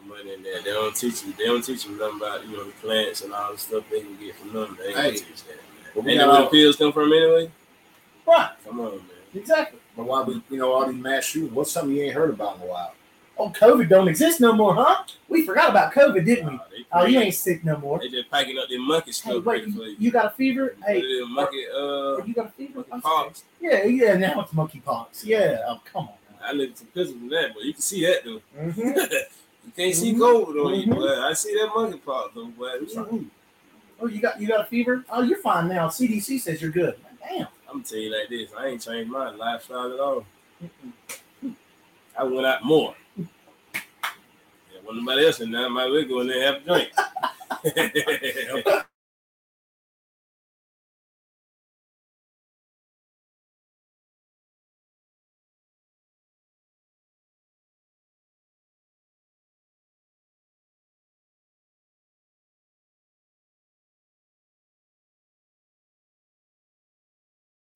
Money 0.09 0.33
in 0.33 0.43
that. 0.43 0.63
They 0.65 0.71
don't 0.71 0.95
teach 0.95 1.23
you. 1.23 1.33
They 1.37 1.45
don't 1.45 1.63
teach 1.63 1.85
you 1.85 1.91
nothing 1.97 2.17
about 2.17 2.45
you 2.47 2.57
know 2.57 2.63
the 2.65 2.71
plants 2.73 3.21
and 3.21 3.33
all 3.33 3.51
the 3.51 3.57
stuff 3.57 3.83
they 3.91 4.01
can 4.01 4.17
get 4.17 4.35
from 4.35 4.53
them. 4.53 4.77
They 4.79 4.87
ain't 4.89 4.97
Hey. 4.97 5.11
teach 5.11 5.43
that. 5.47 5.59
But 5.95 6.03
Man. 6.03 6.05
we 6.05 6.11
Ain't 6.13 6.19
that 6.19 6.27
where 6.29 6.41
the 6.43 6.47
pills 6.49 6.75
come 6.75 6.91
from 6.93 7.13
anyway? 7.13 7.51
Right. 8.27 8.49
Come 8.65 8.79
on, 8.79 8.91
man. 8.97 9.01
Exactly. 9.35 9.79
but 9.95 10.05
why 10.05 10.23
we 10.23 10.41
you 10.49 10.57
know 10.57 10.71
all 10.71 10.87
these 10.91 11.01
mass 11.01 11.25
shootings? 11.25 11.53
What's 11.53 11.71
something 11.71 11.95
you 11.95 12.03
ain't 12.03 12.15
heard 12.15 12.31
about 12.31 12.57
in 12.57 12.63
a 12.63 12.65
while? 12.65 12.93
Oh, 13.37 13.49
COVID 13.51 13.87
don't 13.87 14.07
exist 14.09 14.41
no 14.41 14.51
more, 14.51 14.75
huh? 14.75 15.03
We 15.29 15.45
forgot 15.45 15.69
about 15.69 15.93
COVID, 15.93 16.25
didn't 16.25 16.51
we? 16.51 16.59
Oh, 16.91 17.05
you 17.05 17.19
ain't 17.19 17.33
sick 17.35 17.63
no 17.63 17.77
more. 17.77 17.97
They 17.99 18.09
just 18.09 18.29
packing 18.29 18.57
up 18.57 18.67
their 18.67 18.81
monkey 18.81 19.11
Hey, 19.11 19.13
stuff 19.13 19.45
wait, 19.45 19.65
you, 19.65 19.95
you. 19.97 20.11
got 20.11 20.25
a 20.25 20.29
fever? 20.31 20.75
Hey, 20.85 21.01
monkey, 21.29 21.63
uh, 21.73 22.17
you 22.25 22.33
got 22.33 22.47
a 22.47 22.51
fever? 22.57 22.83
monkey 22.89 23.01
pox. 23.01 23.43
Yeah, 23.61 23.85
yeah. 23.85 24.15
Now 24.15 24.41
it's 24.41 24.51
monkeypox. 24.51 25.23
Yeah. 25.23 25.59
Oh, 25.67 25.79
come 25.85 26.09
on. 26.09 26.13
I 26.43 26.51
looked 26.53 26.71
at 26.73 26.77
some 26.79 26.87
pictures 26.87 27.09
of 27.11 27.29
that, 27.29 27.51
but 27.53 27.63
you 27.63 27.73
can 27.73 27.81
see 27.81 28.05
that 28.05 28.23
though. 28.25 28.41
Mm-hmm. 28.59 28.99
you 29.79 29.85
can't 29.85 29.95
see. 29.95 30.13
COVID 30.13 30.65
on 30.65 30.79
you, 30.79 30.93
boy. 30.93 31.21
I 31.21 31.33
see 31.33 31.53
that 31.55 31.71
monkey 31.73 31.99
pox 31.99 32.33
though, 32.35 32.45
boy. 32.47 32.79
Mhm. 32.79 33.29
Oh, 34.01 34.07
you 34.07 34.21
got 34.21 34.39
you 34.39 34.47
got 34.47 34.61
a 34.61 34.65
fever? 34.65 35.03
Oh, 35.09 35.21
you're 35.21 35.39
fine 35.39 35.67
now. 35.67 35.87
CDC 35.87 36.39
says 36.39 36.61
you're 36.61 36.71
good. 36.71 36.95
Damn. 37.19 37.47
I'm 37.67 37.73
gonna 37.73 37.83
tell 37.83 37.99
you 37.99 38.11
like 38.17 38.29
this: 38.29 38.51
I 38.57 38.67
ain't 38.67 38.81
changed 38.81 39.11
my 39.11 39.29
lifestyle 39.31 39.93
at 39.93 39.99
all. 39.99 40.25
I 42.17 42.23
went 42.23 42.45
out 42.45 42.63
more. 42.63 42.95
Yeah, 43.17 43.25
when 44.83 44.97
nobody 44.97 45.25
else 45.25 45.39
in 45.39 45.51
there, 45.51 45.65
I 45.65 45.69
might 45.69 45.89
well 45.89 46.03
go 46.05 46.19
in 46.21 46.27
there 46.27 46.55
and 46.55 46.65
have 46.65 46.77
a 47.63 48.59
drink. 48.63 48.75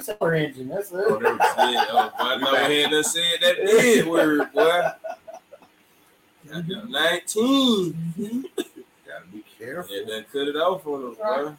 Cellar 0.03 0.35
engine. 0.35 0.67
That's 0.69 0.91
it. 0.91 0.97
Oh, 1.07 1.17
there 1.19 1.33
we 1.33 1.37
go. 1.39 1.45
Yeah, 1.57 1.85
oh, 1.91 2.11
boy, 2.17 2.25
I 2.25 2.37
never 2.37 2.57
had 2.73 2.91
done 2.91 3.03
said 3.03 3.37
that 3.41 3.55
big 3.57 4.05
word, 4.09 4.51
boy. 4.53 4.81
Goddamn, 6.51 6.91
19. 6.91 8.45
Gotta 9.07 9.25
be 9.31 9.43
careful, 9.57 9.95
Yeah, 9.95 10.03
then 10.07 10.25
cut 10.31 10.47
it 10.47 10.55
off 10.57 10.85
on 10.87 11.11
us, 11.11 11.17
boy. 11.17 11.53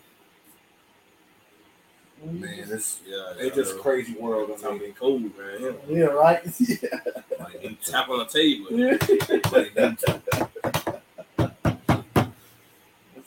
man. 2.27 2.55
It's 2.71 3.01
Yeah, 3.07 3.33
it's 3.39 3.57
just 3.57 3.77
a 3.77 3.79
crazy 3.79 4.15
world. 4.15 4.51
I 4.55 4.57
Something 4.61 4.81
mean, 4.89 4.95
cold, 4.95 5.23
man. 5.23 5.77
Yeah, 5.89 6.05
right. 6.05 6.43
Yeah. 6.61 6.99
like, 7.41 7.63
you 7.63 7.77
Tap 7.85 8.09
on 8.11 8.19
the 8.21 8.27
table. 8.27 8.69
Yeah. 8.73 8.99
like. 9.53 9.75
That's 9.75 10.03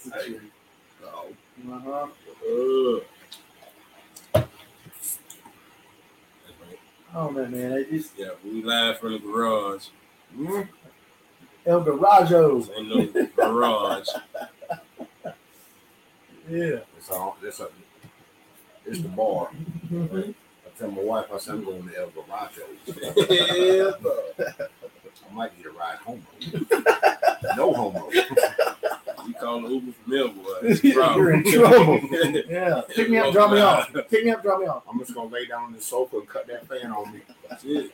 the 0.05 0.11
Hey. 0.15 0.25
truth. 0.27 0.41
Oh, 1.03 1.25
Uh-huh. 1.71 2.07
Uh, 2.47 2.99
Oh 7.19 7.31
man, 7.31 7.49
man, 7.51 7.73
I 7.73 7.83
just 7.83 8.11
yeah, 8.15 8.29
we 8.45 8.61
live 8.63 8.99
from 8.99 9.13
the 9.13 9.17
garage. 9.19 9.87
mm, 10.37 10.67
El 11.65 11.83
Garajo. 11.83 12.59
This 12.67 12.77
ain't 12.77 12.89
no 13.15 13.27
garage. 13.35 14.07
Yeah. 16.47 16.79
it's 16.95 17.09
all. 17.09 17.35
It's 17.41 17.59
a. 17.59 17.69
It's 18.85 19.01
the 19.01 19.09
bar. 19.09 19.49
Mhm. 19.91 20.35
I 20.65 20.69
tell 20.77 20.91
my 20.91 21.01
wife, 21.01 21.25
I 21.33 21.37
said 21.39 21.55
I'm 21.55 21.65
going 21.65 21.89
to 21.89 21.97
El 21.97 22.11
Garajo. 22.11 22.67
yeah, 23.31 23.91
bro. 23.99 24.23
I 25.29 25.33
might 25.33 25.57
need 25.57 25.65
a 25.65 25.71
ride 25.71 25.97
home. 25.97 26.25
no 27.55 27.73
homo. 27.73 28.09
You 28.11 29.33
call 29.33 29.61
the 29.61 29.69
Uber 29.69 29.91
from 29.91 30.13
Melbourne. 30.13 30.43
It's 30.63 30.83
You're 30.83 31.33
in 31.33 31.43
trouble. 31.43 31.99
Yeah. 32.49 32.81
Pick 32.89 33.09
me 33.09 33.17
up, 33.17 33.33
drop 33.33 33.51
me 33.51 33.59
off. 33.59 33.91
Pick 34.09 34.25
me 34.25 34.31
up, 34.31 34.41
drop 34.41 34.59
me 34.59 34.67
off. 34.67 34.83
I'm 34.89 34.99
just 34.99 35.13
gonna 35.13 35.29
lay 35.29 35.45
down 35.45 35.63
on 35.63 35.73
the 35.73 35.81
sofa 35.81 36.17
and 36.17 36.27
cut 36.27 36.47
that 36.47 36.67
fan 36.67 36.91
on 36.91 37.13
me. 37.13 37.21
That's 37.49 37.63
it. 37.65 37.91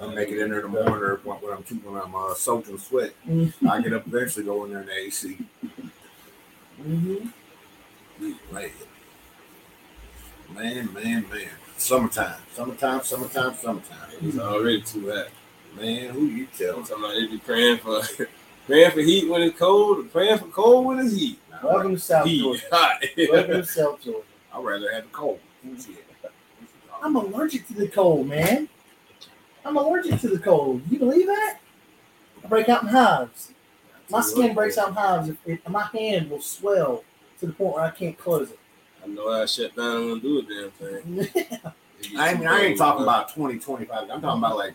I 0.00 0.06
make 0.06 0.28
it 0.28 0.40
in 0.40 0.50
there 0.50 0.60
in 0.60 0.72
the 0.72 0.82
morning 0.82 0.94
or 0.94 1.16
when, 1.24 1.38
when 1.38 1.52
I'm 1.52 1.62
when 1.62 2.02
I'm 2.02 2.14
uh, 2.14 2.34
soaked 2.34 2.68
in 2.68 2.78
sweat. 2.78 3.12
Mm-hmm. 3.28 3.68
I 3.68 3.80
get 3.80 3.92
up 3.92 4.06
eventually 4.06 4.44
go 4.44 4.64
in 4.64 4.72
there 4.72 4.80
in 4.80 4.86
the 4.86 4.96
AC. 4.96 5.38
Mm-hmm. 6.82 7.28
Man, 8.52 8.70
man, 10.54 10.92
man, 10.92 11.24
man. 11.30 11.48
Summertime, 11.78 12.34
summertime, 12.54 13.02
summertime, 13.04 13.54
summertime. 13.54 14.08
It's 14.20 14.36
already 14.38 14.82
too 14.82 15.10
hot. 15.10 15.28
Man, 15.80 16.10
who 16.10 16.26
you 16.26 16.44
I'm 16.52 16.58
tell? 16.58 16.82
talking 16.82 17.04
about 17.04 17.14
they 17.14 17.26
be 17.28 17.38
praying 17.38 17.78
for 17.78 18.02
praying 18.66 18.90
for 18.90 19.00
heat 19.00 19.28
when 19.28 19.42
it's 19.42 19.56
cold, 19.56 19.98
or 20.00 20.02
praying 20.08 20.38
for 20.38 20.46
cold 20.46 20.86
when 20.86 20.98
it's 20.98 21.14
heat. 21.14 21.38
Welcome 21.62 21.94
to 21.94 22.00
South 22.00 22.26
Heat 22.26 22.40
Georgia. 22.42 22.62
hot. 22.72 23.04
Welcome 23.30 23.52
to 23.52 23.64
South 23.64 24.02
Georgia. 24.02 24.22
I'd 24.52 24.64
rather 24.64 24.92
have 24.92 25.04
the 25.04 25.10
cold. 25.10 25.38
I'm 27.00 27.14
allergic 27.14 27.66
to 27.68 27.74
the 27.74 27.88
cold, 27.88 28.26
man. 28.26 28.68
I'm 29.64 29.76
allergic 29.76 30.20
to 30.22 30.28
the 30.28 30.38
cold. 30.40 30.82
You 30.90 30.98
believe 30.98 31.26
that? 31.26 31.58
I 32.44 32.48
break 32.48 32.68
out 32.68 32.82
in 32.82 32.88
hives. 32.88 33.52
My 34.10 34.20
skin 34.20 34.52
breaks 34.52 34.78
out 34.78 34.88
in 34.88 34.94
hives. 34.94 35.28
If, 35.28 35.36
if 35.46 35.68
my 35.68 35.84
hand 35.92 36.28
will 36.30 36.40
swell 36.40 37.04
to 37.38 37.46
the 37.46 37.52
point 37.52 37.74
where 37.74 37.84
I 37.84 37.90
can't 37.90 38.18
close 38.18 38.50
it. 38.50 38.58
I 39.08 39.14
know 39.14 39.28
I 39.42 39.46
shut 39.46 39.74
down 39.76 40.10
and 40.10 40.22
do 40.22 40.38
a 40.38 40.42
damn 40.42 40.70
thing. 40.72 41.28
I 42.16 42.34
mean, 42.34 42.46
I 42.46 42.60
ain't 42.60 42.78
talking 42.78 43.02
about 43.02 43.34
20, 43.34 43.58
25. 43.58 44.02
I'm 44.10 44.20
talking 44.20 44.38
about 44.44 44.56
like 44.56 44.74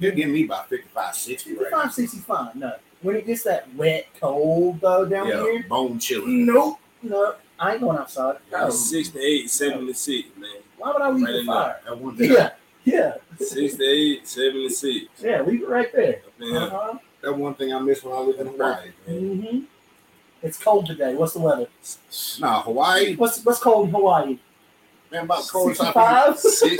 you're 0.00 0.12
getting 0.12 0.32
me 0.32 0.44
about 0.44 0.68
55, 0.68 1.14
60 1.14 1.50
right 1.54 1.60
now. 1.70 1.82
55, 1.82 1.94
65. 1.94 2.54
No. 2.56 2.72
When 3.02 3.16
it 3.16 3.26
gets 3.26 3.42
that 3.44 3.72
wet, 3.74 4.06
cold 4.20 4.80
though 4.80 5.04
down 5.04 5.28
Yeah, 5.28 5.42
here, 5.42 5.64
bone 5.68 5.98
chilling. 5.98 6.46
nope. 6.46 6.78
No, 7.02 7.34
I 7.60 7.72
ain't 7.72 7.80
going 7.82 7.98
outside. 7.98 8.38
No. 8.50 8.70
68, 8.70 9.50
76, 9.50 10.28
man. 10.38 10.50
Why 10.78 10.92
would 10.92 11.02
I 11.02 11.10
leave 11.10 11.24
Right 11.26 11.32
the 11.32 11.38
in 11.40 11.46
fire? 11.46 11.80
That 11.84 11.98
one 11.98 12.16
thing, 12.16 12.32
Yeah, 12.32 12.50
yeah, 12.84 13.14
68, 13.38 14.26
76. 14.26 15.06
yeah. 15.22 15.42
Leave 15.42 15.62
it 15.62 15.68
right 15.68 15.92
there. 15.94 16.22
Up 16.26 16.32
in 16.40 16.46
here. 16.48 16.56
Uh-huh. 16.58 16.98
that 17.22 17.36
one 17.36 17.54
thing 17.54 17.72
I 17.74 17.78
miss 17.78 18.02
when 18.02 18.14
I 18.14 18.20
lived 18.20 18.40
in 18.40 18.46
Hawaii. 18.48 18.90
Mm-hmm. 19.08 19.58
It's 20.44 20.58
cold 20.62 20.86
today. 20.86 21.14
What's 21.14 21.32
the 21.32 21.40
weather? 21.40 21.66
Nah, 22.38 22.62
Hawaii, 22.62 23.16
What's 23.16 23.42
what's 23.44 23.58
cold 23.60 23.88
in 23.88 23.94
Hawaii? 23.94 24.38
man, 25.10 25.24
about 25.24 25.48
cold 25.48 25.74
65? 25.76 26.38
60. 26.38 26.78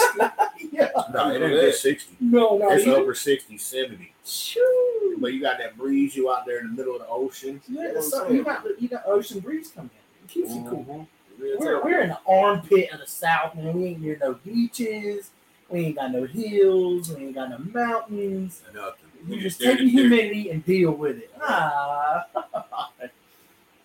yeah. 0.70 0.88
No, 1.12 1.30
it 1.30 1.40
ain't 1.42 1.60
just 1.60 1.82
60. 1.82 2.16
No, 2.20 2.58
not 2.58 2.72
It's 2.72 2.82
even. 2.86 3.00
over 3.00 3.14
60, 3.14 3.56
70. 3.56 4.12
Shoo. 4.26 5.16
But 5.18 5.32
you 5.32 5.40
got 5.40 5.58
that 5.58 5.78
breeze, 5.78 6.14
you 6.14 6.30
out 6.30 6.44
there 6.44 6.58
in 6.60 6.66
the 6.68 6.72
middle 6.74 6.94
of 6.94 7.00
the 7.00 7.08
ocean. 7.08 7.62
Yeah, 7.68 7.92
You 7.92 8.02
so 8.02 8.28
you 8.28 8.44
got 8.44 8.64
you 8.78 8.88
got 8.88 9.04
ocean 9.06 9.40
breeze 9.40 9.70
coming 9.70 9.90
in. 9.94 10.24
It 10.24 10.30
keeps 10.32 10.54
you 10.54 10.62
cool. 10.68 11.08
We're, 11.40 11.82
we're 11.82 12.00
in 12.02 12.08
the 12.10 12.18
armpit 12.28 12.90
of 12.92 13.00
the 13.00 13.06
south, 13.06 13.54
man. 13.56 13.72
We 13.80 13.86
ain't 13.88 14.00
near 14.02 14.18
no 14.20 14.34
beaches. 14.34 15.30
We 15.70 15.86
ain't 15.86 15.96
got 15.96 16.12
no 16.12 16.24
hills. 16.26 17.10
We 17.10 17.24
ain't 17.24 17.34
got 17.34 17.50
no 17.50 17.58
mountains. 17.58 18.62
Nothing. 18.74 18.92
You 19.26 19.40
just 19.40 19.58
take 19.60 19.78
the 19.78 19.88
humidity 19.88 20.50
and 20.50 20.64
deal 20.66 20.92
with 20.92 21.16
it. 21.18 21.30
Ah. 21.40 22.26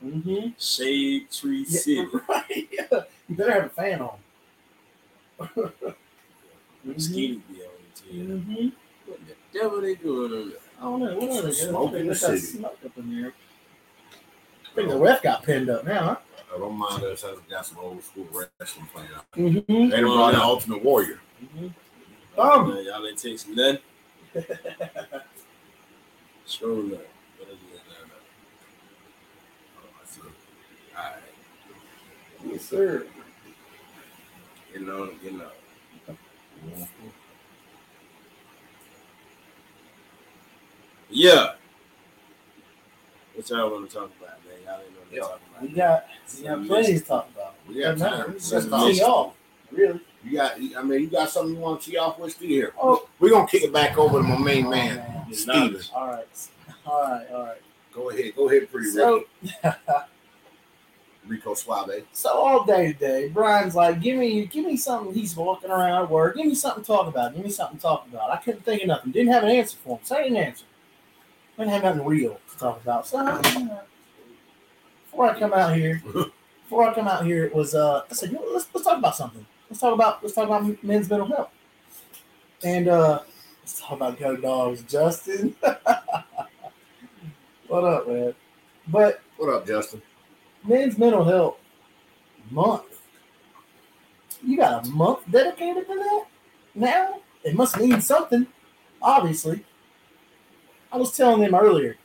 mm-hmm. 0.04 0.50
Shade 0.58 1.32
Tree 1.32 1.66
City. 1.66 2.08
right. 2.30 2.70
You 3.30 3.36
better 3.36 3.52
have 3.52 3.66
a 3.66 3.70
fan 3.70 4.02
on. 4.02 4.18
Mosquito 6.84 7.42
be 7.48 7.58
on 7.58 7.62
it 7.62 7.96
too. 7.96 8.12
Mm-hmm. 8.12 8.70
What 9.06 9.20
the 9.28 9.60
devil 9.60 9.82
they 9.82 9.94
doing 9.94 10.34
on 10.34 10.50
there? 10.50 10.58
I 10.80 10.82
don't 10.82 11.00
know. 11.00 11.16
What 11.16 11.40
other 11.40 11.54
Smoke 11.54 11.94
in 11.94 11.98
the 12.00 12.04
There's 12.06 12.22
city. 12.22 12.40
Smoke 12.40 12.78
up 12.84 12.98
in 12.98 13.22
there. 13.22 13.34
I 14.66 14.76
think 14.76 14.90
the 14.90 14.98
ref 14.98 15.22
got 15.22 15.44
pinned 15.44 15.70
up 15.70 15.86
now, 15.86 16.02
huh? 16.02 16.16
I 16.56 16.58
don't 16.58 16.76
mind 16.76 17.04
us 17.04 17.22
has 17.22 17.38
got 17.48 17.68
some 17.68 17.78
old 17.78 18.04
school 18.04 18.28
wrestling 18.34 18.88
playing 18.92 19.10
out. 19.16 19.32
Mm-hmm. 19.34 19.90
They 19.90 20.02
done 20.02 20.06
brought 20.06 20.34
in 20.34 20.40
Ultimate 20.40 20.84
Warrior. 20.84 21.20
Um. 22.36 22.70
Man, 22.70 22.84
y'all 22.84 23.06
ain't 23.06 23.18
text 23.20 23.48
nothing. 23.50 23.78
Sure 26.50 26.80
enough. 26.80 27.00
What 27.38 27.50
is 27.50 27.60
it 27.60 27.82
now? 27.88 28.16
Oh, 29.78 29.86
I 30.02 30.06
see. 30.10 30.22
All 30.22 31.04
right. 31.04 31.14
Yes, 32.46 32.66
sir. 32.66 33.06
Getting 34.72 34.90
on, 34.90 35.12
getting 35.22 35.42
on. 35.42 36.18
Yeah. 41.10 41.54
What 43.34 43.50
y'all 43.50 43.72
want 43.72 43.90
to 43.90 43.96
talk 43.96 44.12
about, 44.20 44.38
man? 44.46 44.58
Y'all 44.66 44.82
ain't 44.82 44.94
know 44.94 45.00
what 45.00 45.12
to 45.12 45.20
talk 45.20 45.42
about. 45.50 45.62
We 45.62 45.68
got 45.70 46.06
we 46.38 46.44
got 46.44 46.68
plenty 46.68 47.00
to 47.00 47.06
talk 47.06 47.30
about. 47.34 47.56
We 47.68 47.82
got 47.82 47.98
time. 47.98 48.34
Let's 48.34 48.66
talk. 48.68 49.10
off. 49.10 49.36
Really? 49.72 50.00
You 50.24 50.34
got, 50.38 50.56
I 50.56 50.84
mean, 50.84 51.02
you 51.02 51.08
got 51.08 51.30
something 51.30 51.56
you 51.56 51.62
want 51.62 51.82
to 51.82 51.92
tee 51.92 51.98
off 51.98 52.20
with 52.20 52.34
Steve 52.34 52.50
here. 52.50 52.74
Oh. 52.82 53.08
We're 53.20 53.30
going 53.30 53.48
to 53.48 53.52
kick 53.52 53.64
it 53.64 53.72
back 53.72 53.98
over 53.98 54.18
to 54.18 54.24
my 54.24 54.38
main 54.38 54.66
Oh, 54.66 54.70
man, 54.70 54.98
man. 54.98 55.34
Steven. 55.34 55.80
All 55.96 56.08
right. 56.08 56.50
All 56.86 57.02
right. 57.04 57.28
All 57.32 57.44
right. 57.44 57.62
Go 57.94 58.10
ahead. 58.10 58.36
Go 58.36 58.50
ahead, 58.50 58.70
pretty 58.72 58.90
So. 58.90 59.24
Rico 61.30 61.54
Suave. 61.54 62.04
so 62.12 62.30
all 62.32 62.64
day 62.66 62.94
today, 62.94 63.30
Brian's 63.30 63.76
like, 63.76 64.02
"Give 64.02 64.18
me, 64.18 64.48
give 64.48 64.66
me 64.66 64.76
something." 64.76 65.14
He's 65.14 65.36
walking 65.36 65.70
around 65.70 66.04
at 66.04 66.10
work. 66.10 66.36
Give 66.36 66.48
me 66.48 66.56
something 66.56 66.84
to 66.84 66.88
talk 66.88 67.08
about. 67.08 67.36
Give 67.36 67.46
me 67.46 67.52
something 67.52 67.78
to 67.78 67.82
talk 67.82 68.08
about. 68.12 68.32
I 68.32 68.38
couldn't 68.38 68.66
think 68.66 68.82
of 68.82 68.88
nothing. 68.88 69.12
Didn't 69.12 69.32
have 69.32 69.44
an 69.44 69.52
answer 69.52 69.78
for 69.84 69.98
him. 69.98 70.04
So 70.04 70.18
I 70.18 70.24
didn't 70.24 70.38
answer. 70.38 70.66
I 71.58 71.62
didn't 71.62 71.74
have 71.74 71.84
nothing 71.84 72.06
real 72.06 72.40
to 72.52 72.58
talk 72.58 72.82
about. 72.82 73.06
So 73.08 73.20
uh, 73.20 73.42
before 75.06 75.30
I 75.30 75.38
come 75.40 75.54
out 75.54 75.76
here, 75.76 76.02
before 76.64 76.90
I 76.90 76.94
come 76.94 77.08
out 77.08 77.26
here, 77.26 77.46
it 77.46 77.54
was 77.54 77.76
uh, 77.76 78.02
I 78.10 78.14
said, 78.14 78.32
you 78.32 78.36
know, 78.38 78.46
let's 78.52 78.68
let's 78.74 78.88
talk 78.88 78.98
about 78.98 79.16
something. 79.16 79.46
Let's 79.70 79.80
talk 79.80 79.94
about 79.94 80.24
let's 80.24 80.34
talk 80.34 80.48
about 80.48 80.84
men's 80.84 81.10
mental 81.10 81.28
health. 81.28 81.52
And 82.64 82.88
uh, 82.88 83.20
let's 83.62 83.80
talk 83.80 83.92
about 83.92 84.20
go 84.20 84.36
dogs, 84.36 84.82
Justin. 84.84 85.56
what 87.68 87.84
up, 87.84 88.08
man? 88.08 88.34
But 88.88 89.22
What 89.38 89.54
up, 89.54 89.68
Justin? 89.68 90.02
Men's 90.70 90.98
mental 90.98 91.24
health 91.24 91.58
month. 92.52 93.02
You 94.42 94.58
got 94.58 94.86
a 94.86 94.90
month 94.90 95.20
dedicated 95.30 95.88
to 95.88 95.96
that? 95.96 96.26
Now 96.76 97.22
it 97.44 97.56
must 97.56 97.78
mean 97.80 98.00
something, 98.00 98.48
obviously. 99.02 99.66
I 100.92 100.98
was 100.98 101.16
telling 101.16 101.42
them 101.42 101.56
earlier. 101.56 101.98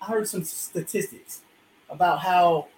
I 0.00 0.06
heard 0.06 0.28
some 0.28 0.44
statistics 0.44 1.42
about 1.88 2.20
how 2.20 2.68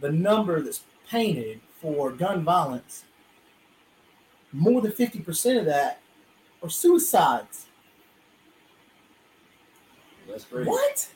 the 0.00 0.10
number 0.10 0.62
that's 0.62 0.84
painted 1.08 1.60
for 1.80 2.10
gun 2.10 2.44
violence, 2.44 3.04
more 4.52 4.80
than 4.80 4.92
50% 4.92 5.58
of 5.58 5.66
that 5.66 6.00
are 6.62 6.70
suicides. 6.70 7.66
That's 10.28 10.44
crazy. 10.44 10.70
What? 10.70 11.08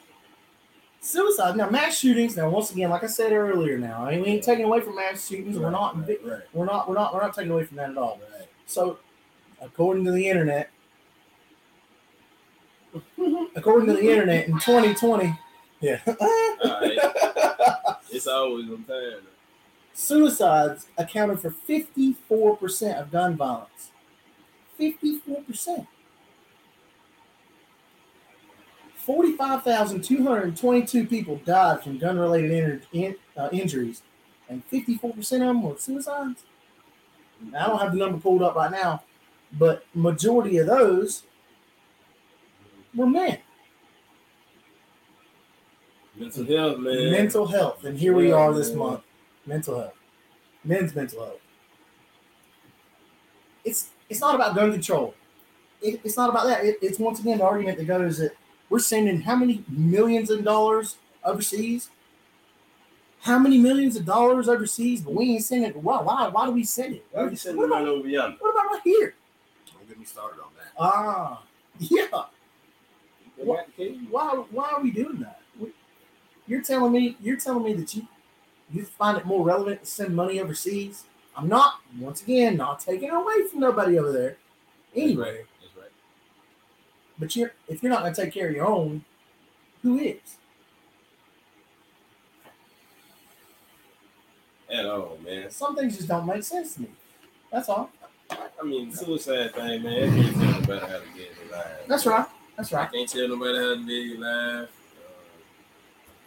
Suicide. 1.09 1.57
Now, 1.57 1.71
mass 1.71 1.99
shootings. 1.99 2.37
Now, 2.37 2.51
once 2.51 2.71
again, 2.71 2.91
like 2.91 3.03
I 3.03 3.07
said 3.07 3.33
earlier, 3.33 3.79
now 3.79 4.05
I 4.05 4.11
mean, 4.11 4.21
we 4.21 4.27
ain't 4.29 4.45
taking 4.45 4.67
away 4.67 4.81
from 4.83 4.95
mass 4.97 5.27
shootings. 5.27 5.59
We're 5.59 5.71
not. 5.71 5.97
Right, 6.07 6.19
right, 6.23 6.43
We're 6.53 6.67
not. 6.67 6.87
We're 6.87 6.97
not. 6.97 7.15
We're 7.15 7.23
not 7.23 7.35
taking 7.35 7.51
away 7.51 7.65
from 7.65 7.79
that 7.79 7.89
at 7.91 7.97
all. 7.97 8.21
right. 8.39 8.47
So, 8.67 8.99
according 9.63 10.05
to 10.05 10.13
the 10.13 10.29
internet, 10.29 10.69
according 13.57 13.87
to 13.87 13.95
the 13.95 14.11
internet, 14.11 14.49
in 14.49 14.55
2020, 14.59 15.35
yeah, 15.81 16.01
It's 18.11 18.27
always 18.27 18.69
on 18.69 18.85
time. 18.85 19.23
suicides 19.95 20.89
accounted 20.99 21.41
for 21.41 21.51
54% 21.51 23.01
of 23.01 23.11
gun 23.11 23.35
violence. 23.35 23.93
54%. 24.79 25.87
45,222 29.09 31.07
people 31.07 31.37
died 31.47 31.83
from 31.83 31.97
gun 31.97 32.19
related 32.19 32.83
in, 32.93 33.05
in, 33.05 33.17
uh, 33.39 33.49
injuries, 33.51 34.03
and 34.51 34.63
54% 34.69 35.17
of 35.17 35.31
them 35.31 35.63
were 35.63 35.79
suicides. 35.79 36.45
I 37.57 37.67
don't 37.69 37.79
have 37.79 37.93
the 37.93 37.99
number 37.99 38.19
pulled 38.19 38.43
up 38.43 38.55
right 38.55 38.71
now, 38.71 39.03
but 39.53 39.87
majority 39.95 40.59
of 40.59 40.67
those 40.67 41.23
were 42.95 43.07
men. 43.07 43.39
Mental 46.15 46.45
health, 46.45 46.79
man. 46.79 47.11
Mental 47.11 47.47
health, 47.47 47.85
and 47.85 47.99
here 47.99 48.13
we 48.13 48.31
are 48.31 48.53
this 48.53 48.69
man. 48.69 48.79
month. 48.79 49.01
Mental 49.47 49.79
health, 49.81 49.95
men's 50.65 50.95
mental 50.95 51.25
health. 51.25 51.41
It's 53.65 53.89
it's 54.11 54.21
not 54.21 54.35
about 54.35 54.55
gun 54.55 54.71
control. 54.71 55.15
It, 55.81 55.99
it's 56.05 56.19
not 56.19 56.29
about 56.29 56.45
that. 56.45 56.63
It, 56.63 56.77
it's 56.83 56.99
once 56.99 57.21
again 57.21 57.39
the 57.39 57.45
argument 57.45 57.79
that 57.79 57.87
goes 57.87 58.19
that 58.19 58.33
we're 58.71 58.79
sending 58.79 59.21
how 59.21 59.37
many 59.37 59.65
millions 59.69 60.31
of 60.31 60.45
dollars 60.45 60.97
overseas. 61.25 61.91
How 63.21 63.39
many 63.39 63.59
millions 63.59 63.97
of 63.97 64.05
dollars 64.05 64.49
overseas, 64.49 65.01
but 65.01 65.15
we 65.15 65.33
ain't 65.33 65.45
sending 65.45 65.71
it. 65.71 65.77
Why? 65.77 66.01
Why? 66.03 66.29
Why 66.29 66.47
do 66.47 66.53
we 66.53 66.65
send 66.65 66.95
it? 66.97 67.05
Why 67.11 67.29
you 67.29 67.37
sending 67.37 67.59
what, 67.59 67.67
about, 67.67 67.89
over 67.89 68.09
yonder? 68.09 68.37
what 68.41 68.51
about 68.51 68.67
right 68.73 68.81
here? 68.85 69.15
Don't 69.73 69.89
get 69.89 69.99
me 69.99 70.05
started 70.05 70.41
on 70.41 70.51
that. 70.57 70.73
Ah, 70.79 71.43
yeah. 71.79 72.07
They 73.37 73.45
got 73.45 73.67
the 73.67 73.73
key. 73.73 74.07
why 74.11 74.31
why 74.51 74.71
are 74.71 74.81
we 74.83 74.91
doing 74.91 75.19
that? 75.21 75.41
We- 75.59 75.73
You're 76.47 76.63
telling 76.63 76.93
me 76.93 77.17
you're 77.21 77.37
telling 77.37 77.65
me 77.65 77.73
that 77.75 77.95
you 77.95 78.07
you 78.71 78.85
find 78.85 79.17
it 79.17 79.25
more 79.25 79.45
relevant 79.45 79.81
to 79.81 79.87
send 79.87 80.15
money 80.15 80.41
overseas. 80.41 81.05
I'm 81.37 81.49
not 81.49 81.81
once 81.99 82.23
again 82.23 82.57
not 82.57 82.81
taking 82.81 83.11
away 83.11 83.47
from 83.51 83.61
nobody 83.61 83.99
over 83.99 84.13
there. 84.13 84.37
Anyway, 84.95 85.37
right. 85.39 85.45
But 87.19 87.35
you're 87.37 87.53
if 87.69 87.83
you're 87.83 87.91
not 87.93 88.03
gonna 88.03 88.15
take 88.15 88.33
care 88.33 88.49
of 88.49 88.55
your 88.55 88.67
own, 88.67 89.05
who 89.83 89.99
is? 89.99 90.37
At 94.71 94.85
all, 94.87 95.19
man. 95.25 95.51
Some 95.51 95.75
things 95.77 95.97
just 95.97 96.09
don't 96.09 96.27
make 96.27 96.43
sense 96.45 96.75
to 96.75 96.83
me. 96.83 96.89
That's 97.51 97.69
all. 97.69 97.91
I 98.31 98.65
mean, 98.65 98.93
suicide 98.93 99.55
thing, 99.55 99.83
man. 99.83 100.11
I 100.11 100.23
can't 100.23 100.37
tell 100.37 100.61
nobody 100.61 100.81
how 100.81 100.99
to 100.99 101.05
get 101.17 101.33
in 101.43 101.51
life. 101.51 101.67
That's 101.87 102.07
right. 102.07 102.27
That's 102.57 102.73
I 102.73 102.77
right. 102.79 102.93
can't 102.93 103.09
tell 103.09 103.29
nobody 103.29 103.57
how 103.59 103.75
to 103.75 103.81
live 103.81 104.07
your 104.07 104.19
life. 104.19 104.69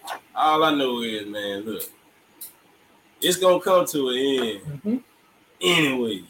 Uh, 0.06 0.18
all 0.36 0.64
I 0.64 0.74
know 0.74 1.02
is, 1.02 1.28
man, 1.28 1.62
look, 1.62 1.84
it's 3.22 3.38
gonna 3.38 3.62
come 3.62 3.86
to 3.86 4.10
an 4.10 4.18
end 4.18 4.82
hmm 4.82 4.98
anyway. 5.62 6.24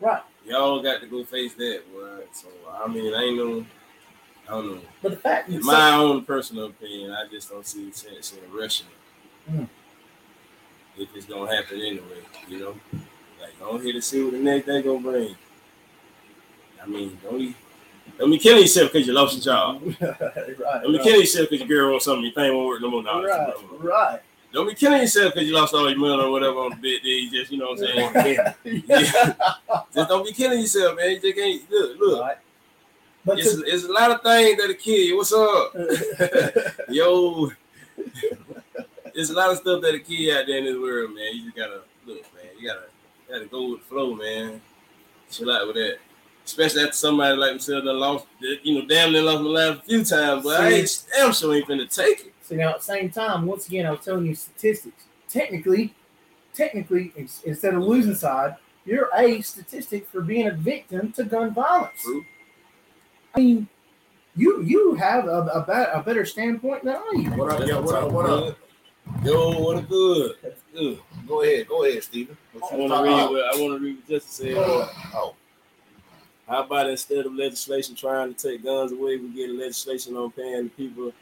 Right. 0.00 0.22
Y'all 0.44 0.82
got 0.82 1.00
to 1.00 1.06
go 1.06 1.24
face 1.24 1.54
that, 1.54 1.82
boy. 1.92 2.24
So 2.32 2.48
I 2.70 2.86
mean, 2.88 3.14
I 3.14 3.22
ain't 3.22 3.36
no, 3.36 3.64
I 4.48 4.52
don't 4.52 4.66
know. 4.76 4.80
But 5.02 5.10
the 5.10 5.16
fact 5.18 5.48
In 5.50 5.64
my 5.64 5.94
own 5.94 6.24
personal 6.24 6.66
opinion, 6.66 7.12
I 7.12 7.26
just 7.30 7.50
don't 7.50 7.66
see 7.66 7.90
sense 7.92 8.32
in 8.32 8.52
rushing 8.52 8.86
it. 8.86 9.52
Mm. 9.52 9.68
If 10.96 11.08
it's 11.14 11.26
gonna 11.26 11.54
happen 11.54 11.80
anyway, 11.80 12.22
you 12.48 12.60
know. 12.60 12.74
Like 13.40 13.58
don't 13.60 13.82
hit 13.82 13.92
to 13.92 14.02
see 14.02 14.22
what 14.22 14.32
the 14.32 14.38
next 14.38 14.66
day 14.66 14.82
gonna 14.82 15.00
bring. 15.00 15.36
I 16.82 16.86
mean, 16.86 17.18
don't 17.22 17.38
be 17.38 17.54
don't 18.18 18.30
be 18.30 18.38
killing 18.38 18.62
yourself 18.62 18.92
because 18.92 19.06
you 19.06 19.12
lost 19.12 19.34
your 19.34 19.44
job. 19.54 19.82
right, 20.00 20.18
Don't 20.18 20.92
be 20.92 20.98
right, 20.98 21.02
killing 21.02 21.20
yourself 21.20 21.50
because 21.50 21.68
your 21.68 21.68
girl 21.68 21.90
wants 21.92 22.06
something 22.06 22.24
you 22.24 22.32
think 22.32 22.54
won't 22.54 22.66
work 22.66 22.80
no 22.80 22.90
more. 22.90 23.02
No, 23.02 23.24
right, 23.24 23.54
right. 23.80 24.20
Don't 24.52 24.66
be 24.66 24.74
killing 24.74 25.02
yourself 25.02 25.34
because 25.34 25.46
you 25.46 25.54
lost 25.54 25.74
all 25.74 25.88
your 25.88 25.98
money 25.98 26.22
or 26.22 26.30
whatever 26.30 26.56
on 26.56 26.70
the 26.70 26.76
bed 26.76 27.02
day. 27.04 27.10
You 27.10 27.30
just, 27.30 27.52
you 27.52 27.58
know 27.58 27.70
what 27.70 27.80
I'm 27.80 28.14
saying? 28.24 28.82
Yeah. 28.88 29.34
just 29.94 30.08
don't 30.08 30.24
be 30.24 30.32
killing 30.32 30.60
yourself, 30.60 30.96
man. 30.96 31.10
You 31.10 31.20
just 31.20 31.36
can't 31.36 31.70
look, 31.70 32.00
look. 32.00 32.22
Right. 32.22 32.36
But 33.28 33.40
It's, 33.40 33.52
it's 33.66 33.84
a 33.84 33.92
lot 33.92 34.10
of 34.10 34.22
things 34.22 34.56
that 34.56 34.70
a 34.70 34.90
you. 34.90 35.18
What's 35.18 35.34
up? 35.34 35.74
Yo, 36.88 37.50
there's 39.14 39.28
a 39.28 39.34
lot 39.34 39.50
of 39.50 39.58
stuff 39.58 39.82
that 39.82 39.94
a 39.94 39.98
kid 39.98 40.34
out 40.34 40.46
there 40.46 40.56
in 40.56 40.64
this 40.64 40.78
world, 40.78 41.14
man. 41.14 41.34
You 41.34 41.44
just 41.44 41.56
gotta 41.56 41.82
look, 42.06 42.22
man. 42.34 42.52
You 42.58 42.68
gotta 42.68 42.86
gotta 43.28 43.44
go 43.44 43.72
with 43.72 43.80
the 43.80 43.86
flow, 43.86 44.14
man. 44.14 44.62
Chill 45.30 45.52
out 45.52 45.66
with 45.66 45.76
that. 45.76 45.98
Especially 46.46 46.84
after 46.84 46.94
somebody 46.94 47.36
like 47.36 47.52
myself 47.52 47.84
that 47.84 47.92
lost, 47.92 48.26
you 48.62 48.80
know, 48.80 48.86
damn 48.86 49.12
near 49.12 49.20
lost 49.20 49.42
my 49.42 49.50
life 49.50 49.78
a 49.78 49.82
few 49.82 50.02
times, 50.02 50.44
but 50.44 50.62
I 50.62 50.70
ain't 50.70 51.04
damn 51.14 51.34
sure 51.34 51.54
ain't 51.54 51.68
finna 51.68 51.94
take 51.94 52.20
it. 52.28 52.34
So 52.40 52.54
now 52.54 52.70
at 52.70 52.78
the 52.78 52.84
same 52.84 53.10
time, 53.10 53.44
once 53.44 53.68
again, 53.68 53.84
I 53.84 53.90
was 53.90 54.00
telling 54.00 54.24
you 54.24 54.34
statistics. 54.34 55.04
Technically, 55.28 55.94
technically, 56.54 57.12
instead 57.44 57.74
of 57.74 57.82
losing 57.82 58.14
side, 58.14 58.56
you're 58.86 59.10
a 59.14 59.42
statistic 59.42 60.08
for 60.08 60.22
being 60.22 60.46
a 60.46 60.52
victim 60.52 61.12
to 61.12 61.24
gun 61.24 61.52
violence. 61.52 62.00
True. 62.02 62.24
I 63.34 63.40
mean, 63.40 63.68
you 64.36 64.62
you 64.62 64.94
have 64.94 65.26
a, 65.26 65.42
a, 65.54 65.62
better, 65.62 65.90
a 65.92 66.02
better 66.02 66.24
standpoint 66.24 66.84
than 66.84 66.96
I 66.96 67.10
do. 67.14 67.30
What 67.30 67.52
up, 67.52 67.68
yo? 67.68 67.82
What 67.82 67.94
up? 67.94 68.12
What 68.12 68.30
up? 68.30 68.58
Yo, 69.24 69.60
what 69.60 69.78
a 69.78 69.82
good. 69.82 70.36
That's 70.42 70.62
good. 70.72 70.98
Go 71.26 71.42
ahead, 71.42 71.68
go 71.68 71.84
ahead, 71.84 72.02
Stephen. 72.02 72.36
I 72.54 72.76
want 72.76 72.92
to 72.92 73.02
read. 73.02 73.30
What, 73.30 73.54
I 73.54 73.60
want 73.60 73.78
to 73.78 73.84
read 73.84 73.96
what 73.96 74.08
Justice 74.08 74.32
said. 74.32 74.54
Oh. 74.56 75.34
How 76.46 76.62
about 76.62 76.88
instead 76.88 77.26
of 77.26 77.34
legislation 77.34 77.94
trying 77.94 78.34
to 78.34 78.48
take 78.50 78.64
guns 78.64 78.92
away, 78.92 79.18
we 79.18 79.28
get 79.28 79.50
legislation 79.50 80.16
on 80.16 80.30
paying 80.30 80.64
the 80.64 80.70
people 80.70 81.12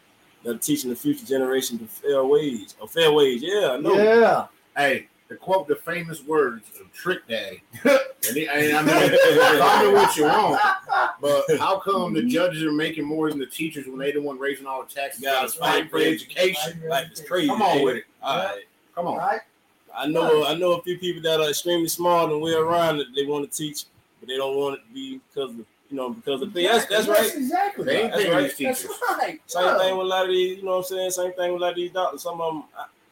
that 0.44 0.56
are 0.56 0.58
teaching 0.58 0.90
the 0.90 0.96
future 0.96 1.26
generation 1.26 1.78
to 1.78 1.86
fair 1.86 2.24
wage. 2.24 2.74
A 2.80 2.86
fair 2.86 3.12
wage, 3.12 3.42
yeah, 3.42 3.70
I 3.72 3.76
know. 3.78 3.94
Yeah. 3.94 4.46
Hey, 4.76 5.08
to 5.28 5.36
quote 5.36 5.66
the 5.66 5.76
famous 5.76 6.22
words 6.24 6.68
of 6.80 6.92
Trick 6.92 7.26
Daddy, 7.28 7.62
and, 7.84 8.36
he, 8.36 8.46
and 8.46 8.76
I 8.76 8.82
mean, 8.82 9.60
call 9.60 9.84
me 9.84 9.92
what 9.92 10.16
you 10.16 10.24
want, 10.24 10.60
but 11.20 11.44
how 11.58 11.78
come 11.80 12.14
the 12.14 12.22
judges 12.22 12.62
are 12.62 12.72
making 12.72 13.04
more 13.04 13.28
than 13.28 13.38
the 13.38 13.46
teachers 13.46 13.86
when 13.86 13.98
they 13.98 14.12
the 14.12 14.22
one 14.22 14.38
raising 14.38 14.66
all 14.66 14.84
the 14.84 14.92
taxes? 14.92 15.22
Got 15.22 15.50
to 15.50 15.58
fight 15.58 15.90
for 15.90 15.98
education. 15.98 16.82
Like 16.88 17.06
it's 17.10 17.20
crazy. 17.20 17.48
Come 17.48 17.62
on 17.62 17.82
with 17.82 17.96
it. 17.96 18.04
All 18.22 18.38
right. 18.38 18.64
Come 18.94 19.06
on. 19.08 19.16
Right. 19.18 19.40
I 19.96 20.06
know 20.06 20.44
I 20.44 20.54
know 20.54 20.72
a 20.72 20.82
few 20.82 20.98
people 20.98 21.22
that 21.22 21.40
are 21.40 21.48
extremely 21.48 21.88
smart 21.88 22.30
and 22.30 22.40
we're 22.40 22.62
around 22.62 22.98
that 22.98 23.14
they 23.14 23.24
want 23.24 23.50
to 23.50 23.56
teach, 23.56 23.84
but 24.20 24.28
they 24.28 24.36
don't 24.36 24.56
want 24.56 24.78
it 24.78 24.86
to 24.86 24.94
be 24.94 25.20
because 25.32 25.50
of 25.50 25.56
you 25.56 25.96
know 25.96 26.10
because 26.10 26.42
of 26.42 26.52
things. 26.52 26.68
That's 26.70 26.86
that's 26.86 27.08
right. 27.08 27.34
exactly. 27.34 27.84
They 27.84 28.02
ain't 28.02 28.12
that's 28.12 28.28
right. 28.28 28.54
That's 28.58 28.84
right. 28.84 29.40
Same 29.46 29.64
yeah. 29.64 29.78
thing 29.78 29.96
with 29.96 30.06
a 30.06 30.08
lot 30.08 30.24
of 30.24 30.30
these. 30.30 30.58
You 30.58 30.64
know 30.64 30.72
what 30.72 30.76
I'm 30.78 30.84
saying? 30.84 31.10
Same 31.12 31.32
thing 31.32 31.52
with 31.52 31.62
a 31.62 31.64
lot 31.64 31.70
of 31.70 31.76
these 31.76 31.92
doctors. 31.92 32.22
Some 32.22 32.40
of 32.40 32.54
them. 32.54 32.64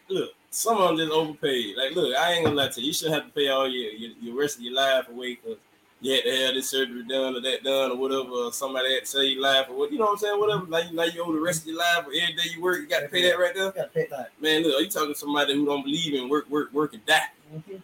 Look, 0.09 0.31
some 0.55 0.79
of 0.79 0.89
them 0.89 0.99
just 0.99 1.11
overpaid. 1.11 1.77
Like, 1.77 1.97
look, 1.97 2.17
I 2.17 2.33
ain't 2.33 2.45
gonna 2.45 2.57
lie 2.57 2.69
to 2.69 2.81
you. 2.81 2.87
You 2.87 2.93
shouldn't 2.93 3.17
have 3.17 3.27
to 3.27 3.33
pay 3.33 3.49
all 3.49 3.69
your 3.69 3.91
your, 3.93 4.11
your 4.21 4.39
rest 4.39 4.59
of 4.59 4.63
your 4.63 4.75
life 4.75 5.09
away 5.09 5.35
because 5.35 5.59
you 6.01 6.13
had 6.13 6.23
to 6.23 6.31
have 6.31 6.55
this 6.55 6.71
surgery 6.71 7.03
done 7.09 7.35
or 7.35 7.41
that 7.41 7.65
done 7.65 7.91
or 7.91 7.97
whatever. 7.97 8.31
Or 8.31 8.53
somebody 8.53 8.95
had 8.95 9.01
to 9.01 9.07
say 9.07 9.25
your 9.27 9.43
life 9.43 9.67
or 9.69 9.77
what 9.77 9.91
you 9.91 9.99
know 9.99 10.05
what 10.05 10.13
I'm 10.13 10.19
saying. 10.19 10.39
Whatever. 10.39 10.67
Like, 10.67 10.93
like 10.93 11.15
you 11.15 11.25
owe 11.25 11.33
the 11.33 11.41
rest 11.41 11.63
of 11.63 11.69
your 11.69 11.79
life 11.79 12.07
or 12.07 12.13
every 12.13 12.35
day 12.35 12.43
you 12.55 12.63
work, 12.63 12.79
you 12.79 12.87
got 12.87 13.01
to 13.01 13.09
pay 13.09 13.23
that 13.29 13.39
right 13.39 13.53
there. 13.53 13.73
Got 13.73 13.83
to 13.83 13.89
pay 13.89 14.07
that. 14.11 14.31
Man, 14.41 14.63
look, 14.63 14.79
are 14.79 14.83
you 14.83 14.89
talking 14.89 15.13
to 15.13 15.19
somebody 15.19 15.55
who 15.55 15.67
don't 15.67 15.83
believe 15.83 16.15
in 16.15 16.29
work, 16.29 16.49
work, 16.49 16.73
work, 16.73 16.95
and 16.95 17.05
die? 17.05 17.21
Mm-hmm. 17.53 17.77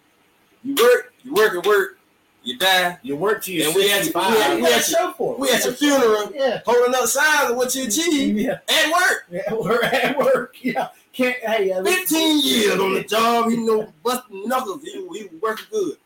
You 0.63 0.75
work, 0.75 1.13
you 1.25 1.35
work 1.35 1.55
and 1.55 1.65
work, 1.65 1.99
you 2.45 2.57
die. 2.57 2.99
You 3.03 3.17
work 3.17 3.43
to 3.45 3.53
your 3.53 3.67
and 3.67 3.75
we 3.75 3.91
at 3.91 4.05
your, 4.05 4.13
we 4.15 4.43
at, 4.43 4.57
we 4.57 4.67
at 4.67 4.89
your, 4.91 5.39
we 5.39 5.49
had 5.49 5.65
your 5.65 5.73
funeral, 5.73 6.31
yeah. 6.35 6.61
holding 6.65 6.95
up 6.95 7.07
signs 7.07 7.51
of 7.51 7.57
what 7.57 7.75
you 7.75 7.85
achieved 7.87 8.39
yeah. 8.39 8.59
at 8.69 8.93
work. 8.93 9.27
Yeah, 9.31 9.55
we're 9.55 9.83
at 9.83 10.17
work. 10.17 10.55
Yeah. 10.63 10.89
Can't 11.21 11.37
hey, 11.45 11.71
uh, 11.71 11.85
15 11.85 12.41
years 12.41 12.81
on 12.81 12.95
the 12.95 13.05
job, 13.05 13.51
he 13.51 13.59
know 13.59 13.93
busting 14.03 14.49
knuckles. 14.49 14.83
He, 14.83 14.93
he 14.93 15.29
working 15.39 15.67
good. 15.71 15.99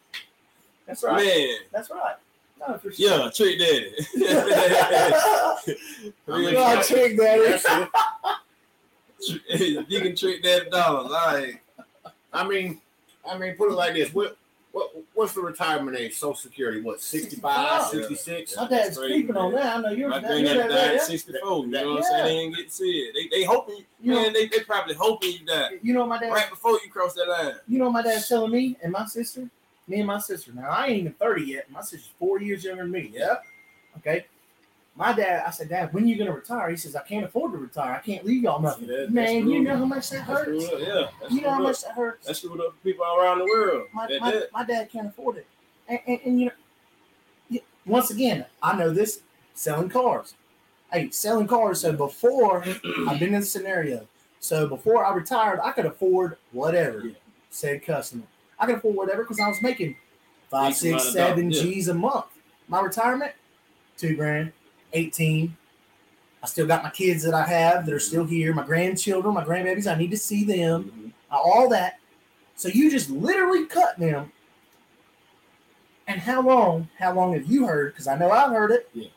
That's 0.89 1.05
right. 1.05 1.25
Man. 1.25 1.57
That's 1.73 1.89
right. 1.89 2.17
No, 2.59 2.77
for 2.79 2.91
sure. 2.91 3.11
Yeah, 3.11 3.31
trick 3.31 3.61
daddy. 3.61 3.93
yeah, 6.27 6.83
trick 6.83 7.17
daddy. 7.17 7.87
you 9.87 10.01
can 10.01 10.17
trick 10.17 10.43
daddy 10.43 10.69
dollars. 10.69 11.13
All 11.13 11.27
right. 11.33 11.61
I 12.33 12.49
mean, 12.49 12.81
I 13.25 13.39
mean, 13.39 13.55
put 13.55 13.71
it 13.71 13.75
like 13.75 13.95
this. 13.95 14.13
What 14.13 14.37
what 14.75 14.91
what's 15.15 15.35
the 15.35 15.41
retirement 15.41 15.97
age? 15.97 16.15
Social 16.15 16.35
Security, 16.35 16.81
what, 16.81 17.01
65, 17.01 17.85
66? 17.87 18.57
My 18.57 18.69
dad's 18.69 18.99
creeping 18.99 19.37
on 19.37 19.53
that. 19.53 19.77
I 19.77 19.81
know 19.81 19.91
you're 19.91 20.09
My 20.09 20.19
granddad 20.19 20.69
died 20.69 20.97
at 20.97 21.03
64. 21.03 21.41
You 21.41 21.67
know 21.69 21.91
what 21.91 21.99
I'm 21.99 22.03
saying? 22.03 22.25
They 22.25 22.35
didn't 22.35 22.57
get 22.57 22.69
to 22.69 22.75
see 22.75 22.91
it. 22.91 23.15
They, 23.15 23.39
they 23.39 23.45
hoping, 23.45 23.85
you 24.03 24.15
man, 24.15 24.25
know, 24.25 24.33
they, 24.33 24.49
they 24.49 24.61
probably 24.65 24.95
hoping 24.95 25.31
you 25.31 25.47
die. 25.47 25.79
You 25.81 25.95
know 25.95 26.05
my 26.07 26.19
dad? 26.19 26.33
Right 26.33 26.51
before 26.51 26.73
you 26.85 26.91
cross 26.91 27.15
that 27.15 27.29
line. 27.29 27.55
You 27.69 27.79
know 27.79 27.91
my 27.91 28.03
dad's 28.03 28.29
telling 28.29 28.51
me 28.51 28.77
and 28.83 28.91
my 28.91 29.07
sister? 29.07 29.49
Me 29.87 29.99
and 29.99 30.09
my 30.09 30.19
sister. 30.19 30.53
Now, 30.53 30.71
I 30.71 30.87
ain't 30.87 31.01
even 31.01 31.13
30 31.13 31.43
yet. 31.45 31.71
My 31.71 31.81
sister's 31.81 32.11
four 32.19 32.41
years 32.41 32.65
younger 32.65 32.83
than 32.83 32.91
me. 32.91 33.13
Yep. 33.15 33.45
Okay 33.99 34.27
my 34.97 35.13
dad, 35.13 35.43
I 35.45 35.51
said, 35.51 35.69
Dad, 35.69 35.93
when 35.93 36.05
are 36.05 36.07
you 36.07 36.17
gonna 36.17 36.33
retire? 36.33 36.71
He 36.71 36.77
says, 36.77 36.95
I 36.95 37.03
can't 37.03 37.25
afford 37.25 37.53
to 37.53 37.59
retire. 37.59 37.95
I 37.95 37.99
can't 37.99 38.25
leave 38.25 38.45
y'all 38.45 38.63
nothing. 38.63 38.89
Man, 39.13 39.49
you 39.49 39.61
know 39.61 39.77
how 39.77 39.85
much 39.85 40.11
that 40.11 40.23
hurts. 40.23 40.67
Yeah, 40.79 41.09
you 41.29 41.41
know 41.41 41.51
how 41.51 41.63
much 41.63 41.83
that 41.83 41.93
hurts. 41.93 42.27
That's 42.27 42.39
screwed 42.41 42.61
up 42.61 42.81
people 42.85 43.05
around 43.05 43.41
the 43.41 43.45
world. 43.45 43.89
My, 43.93 44.07
my, 44.21 44.43
my, 44.53 44.65
dad 44.65 44.91
can't 44.91 45.09
afford 45.09 45.39
it, 45.39 45.47
and, 45.89 45.99
and, 46.07 46.21
and 46.25 46.41
you 46.41 46.51
know, 47.51 47.61
once 47.87 48.11
again, 48.11 48.47
I 48.63 48.77
know 48.77 48.91
this 48.91 49.23
selling 49.55 49.89
cars. 49.89 50.35
Hey, 50.93 51.11
selling 51.11 51.49
cars. 51.49 51.81
So 51.81 51.93
before 51.93 52.65
I've 53.09 53.19
been 53.19 53.35
in 53.35 53.41
this 53.41 53.51
scenario. 53.51 54.07
So 54.39 54.69
before 54.69 55.05
I 55.05 55.13
retired, 55.15 55.59
I 55.63 55.73
could 55.73 55.87
afford 55.87 56.37
whatever. 56.53 57.07
Yeah. 57.07 57.15
Said 57.51 57.85
customer, 57.85 58.25
I 58.59 58.67
could 58.67 58.77
afford 58.77 58.97
whatever 58.97 59.23
because 59.23 59.41
I 59.41 59.49
was 59.49 59.63
making 59.63 59.97
five, 60.51 60.75
six, 60.75 61.13
seven 61.13 61.51
G's 61.51 61.89
a 61.89 61.95
month. 61.95 62.27
My 62.69 62.81
retirement, 62.81 63.33
two 63.97 64.17
grand 64.17 64.53
18. 64.95 65.57
I 66.43 66.47
still 66.47 66.67
got 66.67 66.83
my 66.83 66.91
kids 66.91 67.23
that 67.25 67.35
I 67.35 67.45
have 67.45 67.87
that 67.87 67.95
are 67.95 68.01
still 68.01 68.25
here, 68.25 68.53
my 68.53 68.65
grandchildren, 68.65 69.35
my 69.35 69.45
grandbabies. 69.45 69.91
I 69.91 69.97
need 69.97 70.11
to 70.11 70.17
see 70.17 70.45
them, 70.45 70.85
mm-hmm. 70.85 71.09
all 71.31 71.69
that. 71.71 71.99
So 72.55 72.69
you 72.69 72.91
just 72.91 73.11
literally 73.11 73.67
cut 73.67 73.99
them. 73.99 74.31
And 76.07 76.21
how 76.21 76.43
long? 76.43 76.89
How 76.99 77.15
long 77.15 77.33
have 77.33 77.47
you 77.47 77.67
heard? 77.67 77.95
Because 77.95 78.07
I 78.07 78.19
know 78.19 78.31
I've 78.31 78.51
heard 78.51 78.71
it. 78.73 78.91
Yeah. 78.93 79.09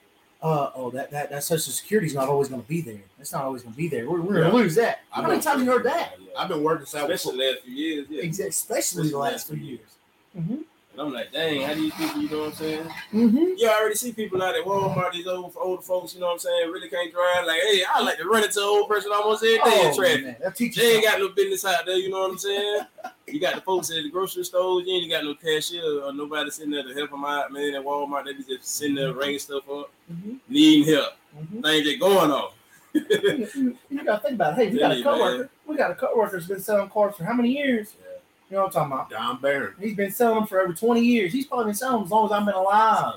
Uh, 0.42 0.72
oh, 0.76 0.90
that, 0.92 1.12
that 1.12 1.30
that 1.32 1.44
Social 1.44 1.74
Security 1.74 2.08
is 2.08 2.14
not 2.14 2.30
always 2.30 2.48
going 2.48 2.62
to 2.62 2.68
be 2.68 2.80
there. 2.80 3.02
It's 3.20 3.34
not 3.34 3.44
always 3.44 3.64
going 3.64 3.74
to 3.74 3.78
be 3.78 3.88
there. 3.88 4.10
We're, 4.10 4.22
we're 4.22 4.36
going 4.36 4.52
to 4.52 4.56
lose 4.56 4.76
that. 4.76 5.00
How 5.10 5.24
many 5.24 5.42
times 5.42 5.64
you 5.64 5.70
heard 5.70 5.84
that? 5.84 6.14
I've 6.38 6.48
been 6.48 6.64
working 6.64 6.84
especially 6.84 7.38
the 7.38 7.52
last 7.52 7.64
few 7.64 7.74
years. 7.74 8.08
Yeah. 8.10 8.22
Especially, 8.22 8.48
especially 8.48 9.10
the 9.10 9.18
last 9.18 9.48
few 9.48 9.58
years. 9.58 9.90
Mm-hmm. 10.38 10.58
And 10.98 11.08
I'm 11.08 11.14
like, 11.14 11.32
dang, 11.32 11.62
how 11.62 11.76
do 11.76 11.84
you 11.84 11.92
think 11.92 12.16
you 12.16 12.28
know 12.28 12.40
what 12.40 12.48
I'm 12.48 12.54
saying? 12.56 12.84
Mm-hmm. 13.14 13.54
You 13.58 13.70
already 13.70 13.94
see 13.94 14.14
people 14.14 14.42
out 14.42 14.56
at 14.56 14.66
Walmart, 14.66 15.12
these 15.14 15.28
old 15.28 15.54
older 15.56 15.82
folks, 15.82 16.16
you 16.16 16.20
know 16.20 16.26
what 16.26 16.34
I'm 16.34 16.40
saying, 16.40 16.72
really 16.72 16.90
can't 16.90 17.14
drive. 17.14 17.46
Like, 17.46 17.60
hey, 17.62 17.84
I 17.88 18.02
like 18.02 18.18
to 18.18 18.26
run 18.26 18.44
into 18.44 18.60
an 18.60 18.66
old 18.66 18.90
person 18.90 19.12
almost 19.14 19.44
every 19.44 19.58
day 19.58 19.62
oh, 19.66 19.90
in 19.90 19.96
traffic. 19.96 20.74
They 20.76 20.96
ain't 20.96 21.04
got 21.04 21.20
no 21.20 21.30
business 21.30 21.66
out 21.66 21.86
there, 21.86 21.98
you 21.98 22.10
know 22.10 22.22
what 22.22 22.32
I'm 22.32 22.38
saying? 22.40 22.82
you 23.28 23.40
got 23.40 23.56
the 23.56 23.62
folks 23.62 23.92
at 23.92 24.02
the 24.02 24.10
grocery 24.10 24.44
stores, 24.44 24.86
you 24.88 24.96
ain't 24.96 25.12
got 25.12 25.24
no 25.24 25.36
cashier 25.36 26.02
or 26.04 26.14
nobody 26.14 26.50
sitting 26.50 26.72
there 26.72 26.84
to 26.84 26.94
help 26.96 27.12
them 27.12 27.26
out, 27.26 27.52
man. 27.54 27.76
At 27.76 27.84
Walmart, 27.84 28.26
they 28.26 28.34
be 28.34 28.44
just 28.44 28.66
sitting 28.66 28.96
there 28.96 29.14
ringing 29.14 29.38
stuff 29.38 29.70
up, 29.70 29.92
mm-hmm. 30.12 30.38
needing 30.50 30.94
help. 30.96 31.14
Mm-hmm. 31.38 31.62
Things 31.62 31.88
that 31.88 32.00
going 32.00 32.32
on. 32.32 32.52
you, 32.94 33.78
you, 33.90 34.04
gotta 34.04 34.22
think 34.22 34.36
about 34.36 34.58
it. 34.58 34.66
Hey, 34.66 34.72
we 34.72 34.80
got 34.80 34.98
a 34.98 35.04
coworker. 35.04 35.38
Man. 35.38 35.50
We 35.68 35.76
got 35.76 35.92
a 35.92 35.96
coworker 35.96 36.38
that's 36.38 36.48
been 36.48 36.60
selling 36.60 36.90
cars 36.90 37.16
for 37.16 37.26
how 37.26 37.34
many 37.34 37.52
years? 37.52 37.94
Yeah. 38.00 38.07
You 38.50 38.56
know 38.56 38.64
what 38.64 38.76
I'm 38.78 38.90
talking 38.90 38.94
about? 38.94 39.10
Don 39.10 39.42
Barron. 39.42 39.74
He's 39.80 39.96
been 39.96 40.12
selling 40.12 40.36
them 40.36 40.48
for 40.48 40.62
over 40.62 40.74
20 40.74 41.02
years. 41.02 41.34
He's 41.34 41.46
probably 41.46 41.66
been 41.66 41.76
selling 41.76 41.98
them 41.98 42.06
as 42.06 42.12
long 42.12 42.26
as 42.28 42.32
I've 42.32 42.46
been 42.46 42.56
alive. 42.56 43.16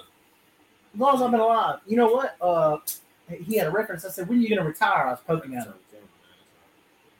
As 0.93 1.01
long 1.01 1.15
as 1.15 1.23
I've 1.23 1.31
been 1.31 1.41
alive. 1.41 1.79
You 1.87 1.97
know 1.97 2.09
what? 2.09 2.37
Uh, 2.41 2.79
he 3.29 3.57
had 3.57 3.69
a 3.69 3.71
reference. 3.71 4.05
I 4.05 4.09
said, 4.09 4.29
"When 4.29 4.39
are 4.39 4.43
you 4.43 4.49
going 4.49 4.61
to 4.61 4.67
retire?" 4.67 5.07
I 5.07 5.11
was 5.11 5.21
poking 5.25 5.55
at 5.55 5.67
him. 5.67 5.75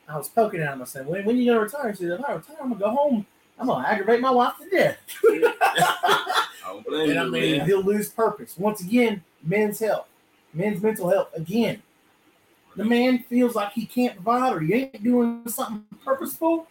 I 0.09 0.17
was 0.19 0.29
poking 0.29 0.61
at 0.61 0.73
him. 0.73 0.83
I 0.83 0.85
said, 0.87 1.07
"When, 1.07 1.25
when 1.25 1.37
are 1.37 1.39
you 1.39 1.53
going 1.53 1.59
to 1.59 1.65
retire?" 1.65 1.93
He 1.93 1.97
said, 1.99 2.11
"If 2.11 2.25
I 2.25 2.33
retire, 2.33 2.57
I'm 2.61 2.71
going 2.71 2.81
to 2.81 2.85
go 2.85 2.91
home. 2.91 3.27
I'm 3.59 3.69
going 3.69 3.85
to 3.85 3.89
aggravate 3.89 4.21
my 4.21 4.31
wife 4.31 4.55
to 4.61 4.69
death." 4.69 4.99
I 5.23 6.83
and 6.89 7.19
I 7.19 7.25
mean, 7.27 7.61
he'll 7.61 7.85
lose 7.85 8.09
purpose 8.09 8.57
once 8.59 8.81
again. 8.81 9.23
Men's 9.45 9.79
health, 9.79 10.09
men's 10.53 10.83
mental 10.83 11.09
health 11.09 11.29
again. 11.35 11.81
The 12.77 12.85
man 12.85 13.25
feels 13.29 13.55
like 13.55 13.73
he 13.73 13.87
can't 13.87 14.15
provide 14.15 14.53
or 14.53 14.61
he 14.61 14.75
ain't 14.75 15.03
doing 15.03 15.43
something 15.49 15.85
purposeful 16.05 16.67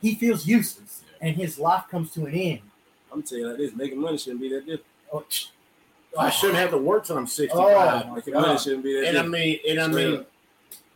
he 0.00 0.14
feels 0.14 0.46
useless 0.46 1.02
and 1.20 1.36
his 1.36 1.58
life 1.58 1.84
comes 1.90 2.10
to 2.12 2.26
an 2.26 2.34
end. 2.34 2.60
I'm 3.12 3.22
telling 3.22 3.44
you 3.44 3.48
like 3.50 3.58
this, 3.58 3.74
making 3.74 4.00
money 4.00 4.18
shouldn't 4.18 4.40
be 4.40 4.48
that 4.50 4.66
difficult. 4.66 5.50
Oh, 6.14 6.20
I 6.20 6.30
shouldn't 6.30 6.58
have 6.58 6.70
to 6.70 6.78
work 6.78 7.04
till 7.04 7.16
I'm 7.16 7.26
65. 7.26 8.04
Oh, 8.08 8.14
making 8.14 8.34
money 8.34 8.58
shouldn't 8.58 8.84
be 8.84 8.94
that 8.94 9.06
And 9.08 9.14
difficult. 9.14 9.34
I 9.34 9.38
mean, 9.38 9.58
and 9.68 9.80
I 9.80 9.88
mean, 9.88 10.24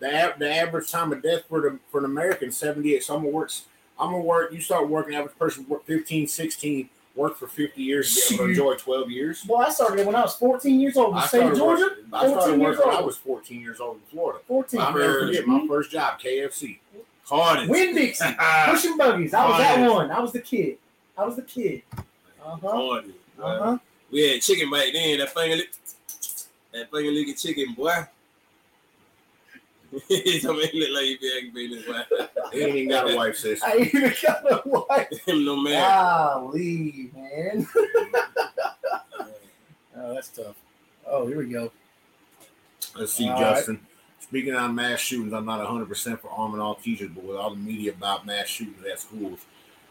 the, 0.00 0.34
the 0.38 0.54
average 0.54 0.90
time 0.90 1.12
of 1.12 1.22
death 1.22 1.44
for 1.48 1.60
the 1.60 1.78
for 1.90 1.98
an 1.98 2.06
American 2.06 2.50
78. 2.50 3.02
So 3.04 3.14
I'm 3.14 3.20
gonna 3.22 3.32
work. 3.32 3.50
I'm 3.98 4.12
gonna 4.12 4.22
work. 4.22 4.52
You 4.52 4.60
start 4.60 4.88
working. 4.88 5.14
Average 5.14 5.38
person 5.38 5.66
work 5.68 5.84
15, 5.86 6.26
16, 6.26 6.88
work 7.14 7.36
for 7.36 7.46
50 7.46 7.82
years 7.82 8.14
to 8.14 8.28
be 8.28 8.34
able 8.34 8.44
to 8.44 8.50
enjoy 8.50 8.74
12 8.76 9.10
years. 9.10 9.44
Well, 9.46 9.60
I 9.60 9.70
started 9.70 10.06
when 10.06 10.14
I 10.14 10.22
was 10.22 10.34
14 10.36 10.80
years 10.80 10.96
old 10.96 11.10
in 11.10 11.14
the 11.16 11.26
state 11.26 11.54
Georgia. 11.54 11.82
Working, 11.82 12.04
I 12.12 12.28
started 12.28 12.60
working 12.60 12.86
when 12.86 12.96
I 12.96 13.00
was 13.02 13.16
14 13.18 13.60
years 13.60 13.80
old 13.80 13.96
in 13.96 14.02
Florida. 14.10 14.40
14. 14.46 14.80
I'll 14.80 14.94
never 14.94 15.26
forget 15.26 15.46
my 15.46 15.66
first 15.68 15.90
job, 15.90 16.18
KFC. 16.20 16.78
Hardest. 17.30 17.70
Winn 17.70 17.94
Dixie. 17.94 18.24
Pushing 18.66 18.96
buggies. 18.96 19.32
I 19.34 19.48
was 19.48 19.58
that 19.58 19.90
one. 19.90 20.10
I 20.10 20.20
was 20.20 20.32
the 20.32 20.40
kid. 20.40 20.78
I 21.16 21.24
was 21.24 21.36
the 21.36 21.42
kid. 21.42 21.82
Uh 21.96 22.56
huh. 22.60 23.02
Uh 23.42 23.58
huh. 23.58 23.78
We 24.10 24.28
had 24.28 24.42
chicken 24.42 24.70
back 24.70 24.88
then. 24.92 25.18
That 25.18 25.32
finger 25.32 25.56
lick, 25.56 25.70
that 26.72 26.90
finger 26.90 27.10
licking 27.10 27.36
chicken, 27.36 27.74
boy. 27.74 27.92
he 30.08 30.40
told 30.40 30.58
me 30.58 30.66
he 30.66 30.80
look 30.80 30.90
like 30.94 31.04
he 31.04 31.18
be 31.20 31.38
aggravating 31.38 31.76
his 31.78 31.88
wife. 31.88 32.06
He 32.52 32.60
ain't 32.62 32.76
even 32.76 32.88
got 32.88 33.10
a 33.10 33.16
wife, 33.16 33.36
sis. 33.36 33.62
I 33.64 33.76
even 33.76 34.12
got 34.22 34.44
a 34.44 34.62
wife. 34.68 35.26
Him 35.26 35.44
no 35.44 35.56
man. 35.56 35.80
Golly, 35.80 37.10
man. 37.14 37.66
oh, 39.96 40.14
that's 40.14 40.28
tough. 40.28 40.56
Oh, 41.06 41.26
here 41.26 41.38
we 41.38 41.46
go. 41.46 41.72
Let's 42.96 43.14
see, 43.14 43.28
All 43.28 43.38
Justin. 43.38 43.80
Speaking 44.30 44.54
on 44.54 44.76
mass 44.76 45.00
shootings, 45.00 45.32
I'm 45.32 45.44
not 45.44 45.58
100% 45.66 46.20
for 46.20 46.30
arming 46.30 46.60
all 46.60 46.76
teachers, 46.76 47.10
but 47.12 47.24
with 47.24 47.36
all 47.36 47.50
the 47.50 47.56
media 47.56 47.90
about 47.90 48.24
mass 48.24 48.46
shootings 48.46 48.86
at 48.86 49.00
schools, 49.00 49.40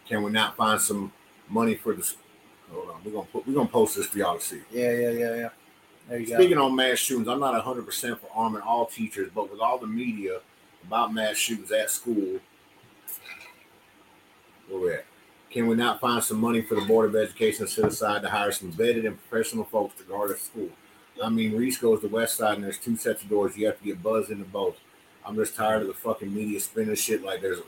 can 0.07 0.23
we 0.23 0.31
not 0.31 0.55
find 0.55 0.79
some 0.79 1.11
money 1.49 1.75
for 1.75 1.93
the? 1.93 2.09
Hold 2.71 2.89
on, 2.89 3.01
we're 3.03 3.11
gonna 3.11 3.27
put 3.33 3.45
we're 3.45 3.53
gonna 3.53 3.67
post 3.67 3.97
this 3.97 4.05
for 4.05 4.17
y'all 4.17 4.37
to 4.37 4.43
see. 4.43 4.61
Yeah, 4.71 4.91
yeah, 4.91 5.09
yeah, 5.09 5.35
yeah. 5.35 5.49
There 6.07 6.19
you 6.19 6.27
go. 6.27 6.35
Speaking 6.35 6.57
on 6.57 6.73
mass 6.73 6.99
shootings, 6.99 7.27
I'm 7.27 7.41
not 7.41 7.53
100% 7.61 8.19
for 8.19 8.29
arming 8.33 8.61
all 8.61 8.85
teachers, 8.85 9.29
but 9.35 9.51
with 9.51 9.59
all 9.59 9.77
the 9.77 9.87
media 9.87 10.39
about 10.87 11.13
mass 11.13 11.35
shootings 11.35 11.73
at 11.73 11.91
school, 11.91 12.39
where 14.69 14.79
we 14.79 14.93
at? 14.93 15.05
Can 15.51 15.67
we 15.67 15.75
not 15.75 15.99
find 15.99 16.23
some 16.23 16.39
money 16.39 16.61
for 16.61 16.75
the 16.75 16.81
Board 16.81 17.09
of 17.09 17.15
Education 17.15 17.65
to 17.65 17.71
set 17.71 17.85
aside 17.85 18.21
to 18.21 18.29
hire 18.29 18.53
some 18.53 18.71
vetted 18.71 19.05
and 19.05 19.17
professional 19.29 19.65
folks 19.65 19.97
to 19.97 20.03
guard 20.03 20.29
the 20.29 20.37
school? 20.37 20.69
I 21.23 21.29
mean, 21.29 21.55
Reese 21.55 21.77
goes 21.77 22.01
to 22.01 22.07
the 22.07 22.13
West 22.15 22.37
Side 22.37 22.55
and 22.55 22.63
there's 22.63 22.77
two 22.77 22.95
sets 22.97 23.23
of 23.23 23.29
doors. 23.29 23.57
You 23.57 23.65
have 23.67 23.77
to 23.79 23.83
get 23.83 24.01
buzzed 24.01 24.31
into 24.31 24.45
both. 24.45 24.75
I'm 25.25 25.35
just 25.35 25.55
tired 25.55 25.81
of 25.81 25.87
the 25.87 25.93
fucking 25.93 26.33
media 26.33 26.59
spinning 26.59 26.95
shit 26.95 27.23
like 27.23 27.41
there's 27.41 27.59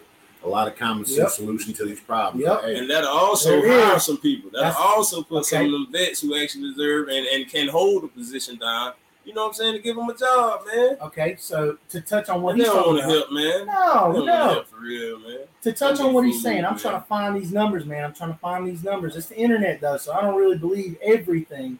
a 0.43 0.47
lot 0.47 0.67
of 0.67 0.75
common 0.75 1.05
sense 1.05 1.17
Yep. 1.17 1.29
solution 1.29 1.73
to 1.73 1.85
these 1.85 1.99
problems. 1.99 2.43
Yep. 2.45 2.61
Hey, 2.63 2.77
And 2.79 2.89
that'll 2.89 3.09
also 3.09 3.61
There 3.61 3.87
hire 3.89 3.99
some 3.99 4.17
people. 4.17 4.49
That'll 4.51 4.69
That's- 4.69 4.81
also 4.81 5.21
put 5.21 5.45
some 5.45 5.65
of 5.65 5.71
them 5.71 5.87
vets 5.91 6.21
who 6.21 6.35
actually 6.35 6.71
deserve 6.71 7.09
and, 7.09 7.25
and 7.27 7.47
can 7.47 7.67
hold 7.67 8.03
a 8.05 8.07
position 8.07 8.57
down. 8.57 8.93
You 9.23 9.35
know 9.35 9.41
what 9.43 9.47
I'm 9.49 9.53
saying? 9.53 9.73
To 9.73 9.79
give 9.79 9.95
them 9.95 10.09
a 10.09 10.17
job, 10.17 10.61
man. 10.65 10.97
Okay, 10.99 11.35
so 11.39 11.77
to 11.89 12.01
touch 12.01 12.27
on 12.29 12.41
what 12.41 12.57
they 12.57 12.63
he's 12.63 12.73
don't 12.73 12.87
want 12.87 12.99
to 13.01 13.03
help, 13.07 13.31
man. 13.31 13.67
No, 13.67 14.13
don't 14.13 14.25
no. 14.25 14.35
help 14.35 14.67
for 14.67 14.77
real, 14.79 15.19
man. 15.19 15.41
To 15.61 15.71
touch 15.73 15.99
on 15.99 16.11
what 16.13 16.25
he's 16.25 16.41
saying, 16.41 16.65
I'm 16.65 16.71
fooled, 16.71 16.81
trying 16.81 17.01
to 17.01 17.07
find 17.07 17.35
these 17.35 17.51
numbers, 17.53 17.85
man. 17.85 18.03
I'm 18.03 18.13
trying 18.13 18.33
to 18.33 18.39
find 18.39 18.65
these 18.67 18.83
numbers. 18.83 19.15
It's 19.15 19.27
the 19.27 19.37
internet, 19.37 19.79
though, 19.79 19.97
so 19.97 20.11
I 20.13 20.21
don't 20.21 20.35
really 20.35 20.57
believe 20.57 20.97
everything. 21.03 21.77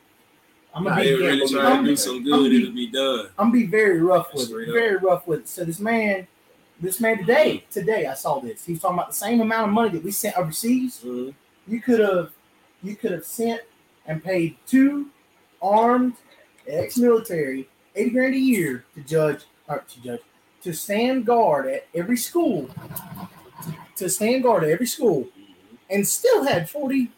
I'm 0.74 0.84
gonna 0.84 0.96
Nah, 0.96 1.02
be 1.02 1.14
really 1.16 1.42
I'm 1.42 1.48
trying 1.50 1.84
to 1.84 1.90
do 1.90 1.96
some 1.96 2.24
good. 2.24 2.50
be- 2.50 2.62
It'll 2.64 2.74
be 2.76 2.88
done. 2.88 3.26
I'm 3.38 3.48
gonna 3.50 3.52
be 3.52 3.66
very 3.68 4.00
rough 4.00 4.34
with 4.34 4.48
Straight 4.48 4.68
it. 4.68 4.70
up. 4.70 4.74
Very 4.76 4.96
rough 4.98 5.28
with 5.28 5.40
it. 5.42 5.48
So 5.50 5.66
this 5.66 5.80
man, 5.80 6.28
this 6.80 7.00
man 7.00 7.18
today, 7.18 7.66
today 7.70 8.06
I 8.06 8.14
saw 8.14 8.40
this. 8.40 8.64
He 8.66 8.74
was 8.74 8.82
talking 8.82 8.98
about 8.98 9.10
the 9.10 9.16
same 9.16 9.42
amount 9.42 9.68
of 9.68 9.74
money 9.74 9.90
that 9.90 10.04
we 10.04 10.12
sent 10.12 10.38
overseas. 10.38 11.02
Mhm. 11.04 11.34
You 11.68 11.82
could 11.82 12.00
have, 12.00 12.32
you 12.84 12.96
could 12.96 13.12
have 13.12 13.26
sent 13.26 13.62
and 14.08 14.24
paid 14.24 14.56
two 14.66 15.08
armed 15.62 16.14
ex-military 16.68 17.68
eighty 17.96 18.10
grand 18.12 18.34
a 18.34 18.38
year 18.40 18.86
to 18.96 19.02
judge 19.02 19.42
or 19.68 19.80
to 19.88 20.02
judge 20.02 20.22
to 20.64 20.74
stand 20.74 21.26
guard 21.26 21.68
at 21.68 21.88
every 21.94 22.16
school, 22.18 22.70
to 23.96 24.10
stand 24.10 24.44
guard 24.44 24.64
at 24.64 24.70
every 24.70 24.86
school, 24.86 25.28
and 25.90 26.08
still 26.08 26.44
had 26.44 26.70
forty. 26.70 27.12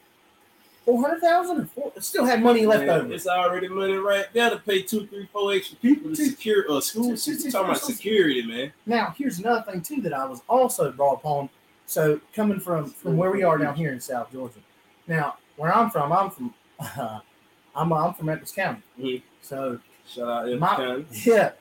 Four 0.86 1.02
hundred 1.02 1.22
thousand, 1.22 1.62
or 1.62 1.66
four, 1.68 1.94
still 2.00 2.26
had 2.26 2.44
money 2.44 2.66
left 2.66 2.86
Man, 2.86 3.02
over. 3.02 3.14
It's 3.14 3.26
already 3.26 3.70
money 3.70 3.94
right 3.94 4.26
there 4.34 4.50
to 4.50 4.58
pay 4.58 4.82
two, 4.82 5.08
three, 5.08 5.28
four 5.32 5.54
extra 5.54 5.78
people 5.78 6.10
to 6.10 6.16
secure 6.16 6.66
a 6.70 6.82
school. 6.82 7.12
two- 7.12 7.18
two- 7.18 7.38
two- 7.38 7.52
talking 7.52 7.70
about 7.70 7.80
security, 7.82 8.42
man. 8.44 8.74
Now, 8.86 9.14
here's 9.18 9.40
another 9.40 9.64
thing 9.72 9.82
too 9.82 10.02
that 10.02 10.14
I 10.14 10.26
was 10.26 10.42
also 10.50 10.92
brought 10.92 11.14
upon. 11.20 11.50
So 11.86 12.20
coming 12.36 12.60
from 12.60 12.90
from 12.90 13.16
where 13.18 13.32
we 13.32 13.44
are 13.44 13.58
down 13.58 13.76
here 13.76 13.94
in 13.94 14.02
South 14.02 14.32
Georgia. 14.32 14.60
Now, 15.08 15.38
where 15.56 15.74
I'm 15.74 15.90
from, 15.90 16.12
I'm 16.12 16.30
from 16.32 16.54
uh, 16.80 17.20
I'm 17.76 17.94
I'm 17.94 18.14
from 18.14 18.28
Edwards 18.30 18.52
County. 18.52 18.82
Mhm. 19.00 19.22
So 19.42 19.80
Shout 20.06 20.28
out 20.28 20.44
Edwards 20.46 20.60
My- 20.62 20.76
County. 20.76 21.06
yeah, 21.26 21.52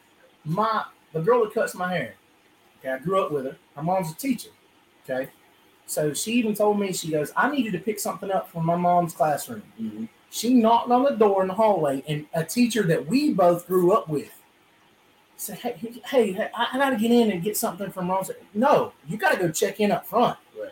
my 0.44 0.85
the 1.12 1.20
girl 1.20 1.44
that 1.44 1.54
cuts 1.54 1.74
my 1.76 1.92
hair. 1.94 2.14
Okay, 2.80 2.88
I 2.92 2.98
grew 2.98 3.22
up 3.22 3.30
with 3.30 3.44
her. 3.44 3.56
Her 3.76 3.82
mom's 3.85 4.11
a 4.11 4.14
teacher. 4.16 4.50
Okay, 5.08 5.30
so 5.86 6.12
she 6.14 6.32
even 6.34 6.54
told 6.54 6.78
me 6.80 6.92
she 6.92 7.10
goes, 7.10 7.32
I 7.36 7.50
need 7.50 7.64
you 7.64 7.70
to 7.72 7.78
pick 7.78 7.98
something 7.98 8.30
up 8.30 8.50
from 8.50 8.64
my 8.66 8.76
mom's 8.76 9.12
classroom. 9.14 9.62
Mhm. 9.80 10.08
She 10.30 10.54
knocked 10.54 10.90
on 10.90 11.02
the 11.04 11.10
door 11.10 11.42
in 11.42 11.48
the 11.48 11.54
hallway, 11.54 12.02
and 12.08 12.24
a 12.34 12.42
teacher 12.44 12.82
that 12.84 13.06
we 13.06 13.32
both 13.34 13.66
grew 13.66 13.92
up 13.92 14.08
with 14.08 14.30
said, 15.36 15.58
"Hey, 15.58 15.74
hey, 16.06 16.32
hey 16.32 16.50
I, 16.56 16.68
I 16.72 16.78
got 16.78 16.90
to 16.90 16.96
get 16.96 17.10
in 17.10 17.30
and 17.32 17.42
get 17.42 17.56
something 17.56 17.90
from 17.90 18.08
Ron." 18.10 18.24
Said, 18.24 18.36
No, 18.54 18.92
you 19.08 19.16
got 19.18 19.32
to 19.32 19.38
go 19.38 19.50
check 19.50 19.80
in 19.80 19.90
up 19.92 20.06
front. 20.06 20.38
Right. 20.58 20.70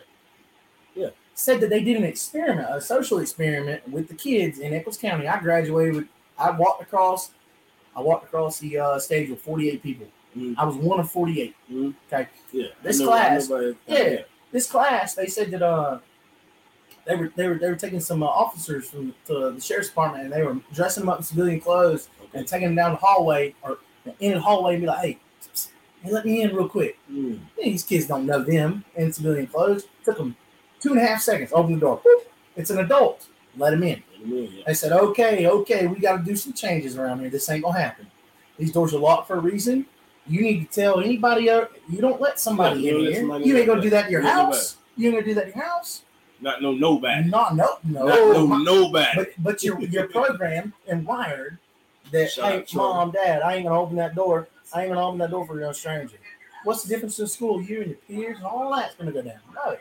Yeah. 0.95 1.09
Said 1.35 1.59
that 1.61 1.69
they 1.69 1.83
did 1.83 1.97
an 1.97 2.03
experiment, 2.05 2.67
a 2.71 2.79
social 2.81 3.19
experiment 3.19 3.87
with 3.87 4.07
the 4.07 4.15
kids 4.15 4.59
in 4.59 4.73
Echols 4.73 4.97
County. 4.97 5.27
I 5.27 5.39
graduated 5.39 5.95
with. 5.95 6.07
I 6.39 6.49
walked 6.51 6.81
across. 6.81 7.31
I 7.95 7.99
walked 8.01 8.23
across 8.25 8.59
the 8.59 8.79
uh, 8.79 8.97
stage 8.99 9.29
with 9.29 9.41
48 9.41 9.83
people. 9.83 10.07
Mhm. 10.35 10.55
I 10.57 10.63
was 10.65 10.75
one 10.75 10.99
of 10.99 11.11
48. 11.11 11.53
Mhm. 11.71 11.93
Okay. 12.11 12.27
Yeah. 12.53 12.67
This 12.81 12.99
I 13.01 13.03
know- 13.03 13.11
I 13.11 13.15
know 13.15 13.25
class- 13.27 13.43
Edwards 13.45 13.77
yeah. 13.87 14.21
This 14.51 14.69
class, 14.69 15.13
they 15.13 15.27
said 15.27 15.51
that 15.51 15.61
uh, 15.61 15.99
they 17.05 17.15
were 17.15 17.31
they 17.35 17.47
were 17.47 17.55
they 17.55 17.69
were 17.69 17.75
taking 17.75 17.99
some 17.99 18.23
uh, 18.23 18.27
officers 18.27 18.89
from 18.89 19.13
to 19.27 19.51
the 19.51 19.61
sheriff's 19.61 19.89
department 19.89 20.25
and 20.25 20.33
they 20.33 20.43
were 20.43 20.57
dressing 20.73 21.01
them 21.01 21.09
up 21.09 21.19
in 21.19 21.23
civilian 21.23 21.59
clothes 21.59 22.09
and 22.33 22.47
taking 22.47 22.67
them 22.67 22.75
down 22.75 22.91
the 22.91 22.97
hallway 22.97 23.55
or 23.61 23.79
in 24.19 24.33
the 24.33 24.39
hallway 24.39 24.73
and 24.73 24.81
be 24.81 24.87
like, 24.87 24.99
hey, 24.99 25.19
hey, 26.03 26.11
let 26.11 26.25
me 26.25 26.41
in 26.41 26.55
real 26.55 26.67
quick. 26.67 26.97
Mm. 27.11 27.39
These 27.61 27.83
kids 27.83 28.07
don't 28.07 28.25
know 28.25 28.43
them 28.43 28.83
in 28.95 29.11
civilian 29.13 29.47
clothes. 29.47 29.85
Took 30.03 30.17
them 30.17 30.35
two 30.79 30.91
and 30.91 30.99
a 30.99 31.05
half 31.05 31.21
seconds. 31.21 31.51
Open 31.53 31.73
the 31.73 31.79
door. 31.79 32.01
Boop. 32.05 32.23
It's 32.55 32.69
an 32.69 32.79
adult. 32.79 33.27
Let 33.57 33.73
him 33.73 33.83
in. 33.83 34.03
Yeah. 34.23 34.63
They 34.67 34.73
said, 34.73 34.91
okay, 34.91 35.47
okay, 35.47 35.87
we 35.87 35.99
got 35.99 36.17
to 36.17 36.23
do 36.23 36.35
some 36.35 36.53
changes 36.53 36.97
around 36.97 37.19
here. 37.19 37.29
This 37.29 37.49
ain't 37.49 37.63
gonna 37.63 37.79
happen. 37.79 38.07
These 38.57 38.71
doors 38.71 38.93
are 38.93 38.99
locked 38.99 39.27
for 39.27 39.37
a 39.37 39.39
reason. 39.39 39.85
You 40.27 40.41
need 40.41 40.69
to 40.69 40.81
tell 40.81 40.99
anybody. 40.99 41.49
else- 41.49 41.69
You 41.89 41.99
don't 41.99 42.21
let 42.21 42.39
somebody 42.39 42.81
Yeah, 42.81 42.91
in 42.93 42.99
here. 42.99 43.15
somebody 43.21 43.45
You 43.45 43.57
ain't 43.57 43.67
gonna 43.67 43.81
do 43.81 43.89
that 43.89 44.05
in 44.05 44.11
your 44.11 44.21
house. 44.21 44.77
You 44.95 45.07
ain't 45.09 45.15
gonna 45.17 45.27
do 45.27 45.33
that 45.35 45.47
in 45.47 45.53
your 45.55 45.63
house. 45.65 46.03
Not 46.39 46.61
no 46.61 46.71
nobody. 46.73 47.29
Not 47.29 47.55
no 47.55 47.77
no. 47.83 48.05
Not 48.05 48.33
no 48.33 48.47
My- 48.47 48.63
nobody. 48.63 49.07
but 49.15 49.29
but 49.39 49.63
you're 49.63 49.79
you're 49.81 50.07
programmed 50.19 50.73
and 50.87 51.05
wired 51.05 51.57
that 52.11 52.31
Shut 52.31 52.51
hey 52.51 52.65
mom 52.73 53.11
dad 53.11 53.41
I 53.41 53.55
ain't 53.55 53.67
gonna 53.67 53.79
open 53.79 53.95
that 53.97 54.15
door. 54.15 54.47
I 54.73 54.83
ain't 54.83 54.93
gonna 54.93 55.05
open 55.05 55.19
that 55.19 55.31
door 55.31 55.45
for 55.45 55.55
no 55.55 55.71
stranger. 55.71 56.17
What's 56.63 56.83
the 56.83 56.89
difference 56.89 57.19
in 57.19 57.27
school? 57.27 57.61
You 57.61 57.81
and 57.81 57.87
your 57.91 57.97
peers 58.07 58.37
and 58.37 58.45
all 58.45 58.75
that's 58.75 58.95
gonna 58.95 59.11
go 59.11 59.21
down. 59.21 59.39
No. 59.53 59.77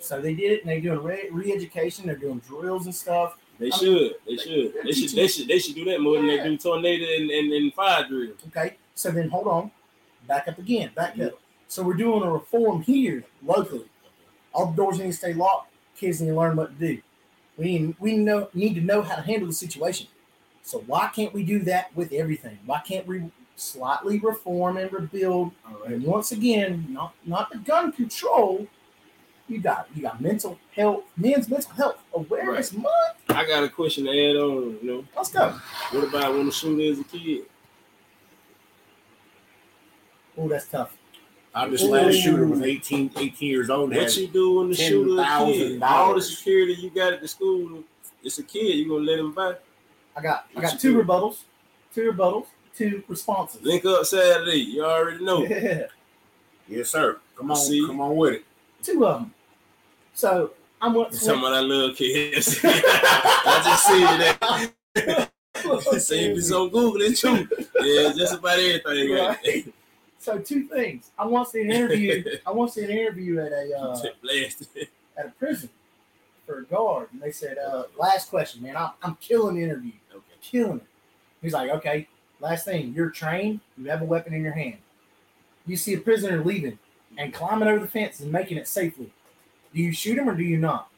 So 0.00 0.20
they 0.20 0.34
did 0.34 0.52
it 0.52 0.60
and 0.62 0.70
they're 0.70 0.80
doing 0.80 1.02
re- 1.02 1.28
re-education. 1.30 2.06
They're 2.06 2.16
doing 2.16 2.40
drills 2.46 2.86
and 2.86 2.94
stuff. 2.94 3.38
They 3.58 3.70
I 3.70 3.76
should. 3.76 4.14
They 4.26 4.36
should. 4.36 4.72
They 4.84 4.92
should. 4.92 5.10
They 5.12 5.26
should. 5.28 5.48
They 5.48 5.58
should 5.58 5.74
do 5.76 5.84
that 5.86 6.00
more 6.00 6.16
than 6.16 6.26
they 6.26 6.42
do 6.42 6.56
tornado 6.58 7.04
and, 7.16 7.30
and, 7.30 7.52
and 7.52 7.72
fire 7.72 8.06
drill. 8.06 8.32
Okay. 8.48 8.76
So 8.94 9.10
then 9.10 9.28
hold 9.30 9.46
on. 9.46 9.70
Back 10.26 10.48
up 10.48 10.58
again. 10.58 10.90
Back 10.94 11.18
up. 11.20 11.32
So 11.68 11.82
we're 11.82 11.94
doing 11.94 12.22
a 12.22 12.30
reform 12.30 12.82
here 12.82 13.24
locally. 13.44 13.86
All 14.52 14.66
the 14.66 14.76
doors 14.76 14.98
need 14.98 15.06
to 15.06 15.12
stay 15.12 15.32
locked. 15.34 15.72
Kids 15.96 16.20
need 16.20 16.28
to 16.28 16.36
learn 16.36 16.56
what 16.56 16.78
to 16.78 16.86
do. 16.94 17.02
We 17.56 17.94
we 17.98 18.16
know 18.16 18.48
need 18.54 18.74
to 18.74 18.80
know 18.80 19.02
how 19.02 19.16
to 19.16 19.22
handle 19.22 19.48
the 19.48 19.54
situation. 19.54 20.08
So 20.62 20.82
why 20.86 21.10
can't 21.14 21.32
we 21.34 21.42
do 21.44 21.58
that 21.60 21.94
with 21.94 22.12
everything? 22.12 22.58
Why 22.66 22.80
can't 22.80 23.06
we 23.06 23.30
slightly 23.56 24.18
reform 24.18 24.76
and 24.76 24.92
rebuild? 24.92 25.52
All 25.66 25.78
right. 25.80 25.92
And 25.92 26.04
once 26.04 26.32
again, 26.32 26.86
not 26.90 27.14
not 27.24 27.50
the 27.50 27.58
gun 27.58 27.92
control. 27.92 28.66
You 29.46 29.60
got 29.60 29.88
you 29.94 30.02
got 30.02 30.20
mental 30.20 30.58
health, 30.74 31.04
men's 31.16 31.48
mental 31.48 31.70
health 31.72 31.98
awareness 32.14 32.72
month. 32.72 32.88
I 33.28 33.44
got 33.46 33.62
a 33.62 33.68
question 33.68 34.04
to 34.04 34.10
add 34.10 34.36
on. 34.36 34.78
You 34.82 34.84
know, 34.84 35.04
Let's 35.16 35.30
go. 35.30 35.50
what 35.92 36.08
about 36.08 36.32
when 36.34 36.46
the 36.46 36.52
shooter 36.52 36.80
is 36.80 37.00
a 37.00 37.04
kid? 37.04 37.42
Oh, 40.36 40.48
that's 40.48 40.66
tough. 40.68 40.96
I 41.54 41.68
just 41.68 41.84
last 41.84 42.06
Ooh. 42.06 42.20
shooter 42.20 42.46
was 42.46 42.62
18, 42.62 43.12
18 43.16 43.48
years 43.48 43.70
old. 43.70 43.90
What 43.90 44.02
Had, 44.02 44.16
you 44.16 44.26
do 44.26 44.58
when 44.58 44.70
the 44.70 44.74
shooter 44.74 45.20
a 45.20 45.24
kid? 45.46 45.82
All 45.82 46.14
the 46.14 46.22
security 46.22 46.74
you 46.74 46.90
got 46.90 47.12
at 47.12 47.20
the 47.20 47.28
school, 47.28 47.84
it's 48.24 48.38
a 48.38 48.42
kid. 48.42 48.76
You 48.76 48.88
gonna 48.88 49.04
let 49.04 49.18
him 49.20 49.32
back? 49.32 49.60
I 50.16 50.22
got 50.22 50.46
I 50.56 50.62
got 50.62 50.80
two 50.80 50.94
do? 50.94 51.04
rebuttals, 51.04 51.42
two 51.94 52.10
rebuttals, 52.10 52.46
two 52.74 53.04
responses. 53.06 53.62
Link 53.62 53.84
up 53.84 54.04
Saturday. 54.04 54.56
You 54.58 54.84
already 54.84 55.24
know. 55.24 55.44
Yeah. 56.66 56.78
yes, 56.78 56.90
sir. 56.90 57.18
Come 57.36 57.50
on, 57.50 57.56
See? 57.58 57.86
come 57.86 58.00
on 58.00 58.16
with 58.16 58.34
it. 58.34 58.44
two 58.82 59.06
of 59.06 59.20
them. 59.20 59.34
So 60.14 60.52
I'm 60.80 60.94
what 60.94 61.14
Some 61.14 61.44
of 61.44 61.52
that 61.52 61.62
little 61.62 61.94
kids. 61.94 62.58
I 62.64 63.62
just 63.64 63.86
see 63.86 64.00
that. 64.96 65.30
Same 66.00 66.36
it's 66.36 66.50
on 66.50 66.68
Google 66.70 67.02
it 67.02 67.16
too. 67.16 67.46
Yeah, 67.80 68.12
just 68.12 68.34
about 68.34 68.58
everything. 68.58 69.12
Right. 69.12 69.72
So 70.24 70.38
two 70.38 70.62
things. 70.62 71.10
I 71.18 71.26
once 71.26 71.52
did 71.52 71.66
an 71.66 71.72
interview. 71.72 72.24
I 72.46 72.50
once 72.50 72.76
did 72.76 72.88
an 72.88 72.96
interview 72.96 73.40
at 73.40 73.52
a 73.52 73.78
uh, 73.78 74.02
at 75.18 75.26
a 75.26 75.28
prison 75.38 75.68
for 76.46 76.60
a 76.60 76.64
guard, 76.64 77.08
and 77.12 77.20
they 77.20 77.30
said, 77.30 77.58
uh, 77.58 77.82
"Last 77.98 78.30
question, 78.30 78.62
man. 78.62 78.74
I'm, 78.74 78.92
I'm 79.02 79.16
killing 79.16 79.56
the 79.56 79.62
interview. 79.62 79.92
Okay. 80.10 80.24
Killing 80.40 80.78
it." 80.78 80.86
He's 81.42 81.52
like, 81.52 81.68
"Okay, 81.72 82.08
last 82.40 82.64
thing. 82.64 82.94
You're 82.94 83.10
trained. 83.10 83.60
You 83.76 83.90
have 83.90 84.00
a 84.00 84.06
weapon 84.06 84.32
in 84.32 84.42
your 84.42 84.54
hand. 84.54 84.78
You 85.66 85.76
see 85.76 85.92
a 85.92 86.00
prisoner 86.00 86.42
leaving 86.42 86.78
and 87.18 87.34
climbing 87.34 87.68
over 87.68 87.80
the 87.80 87.86
fence 87.86 88.20
and 88.20 88.32
making 88.32 88.56
it 88.56 88.66
safely. 88.66 89.12
Do 89.74 89.82
you 89.82 89.92
shoot 89.92 90.16
him 90.16 90.26
or 90.26 90.34
do 90.34 90.42
you 90.42 90.56
not?" 90.56 90.88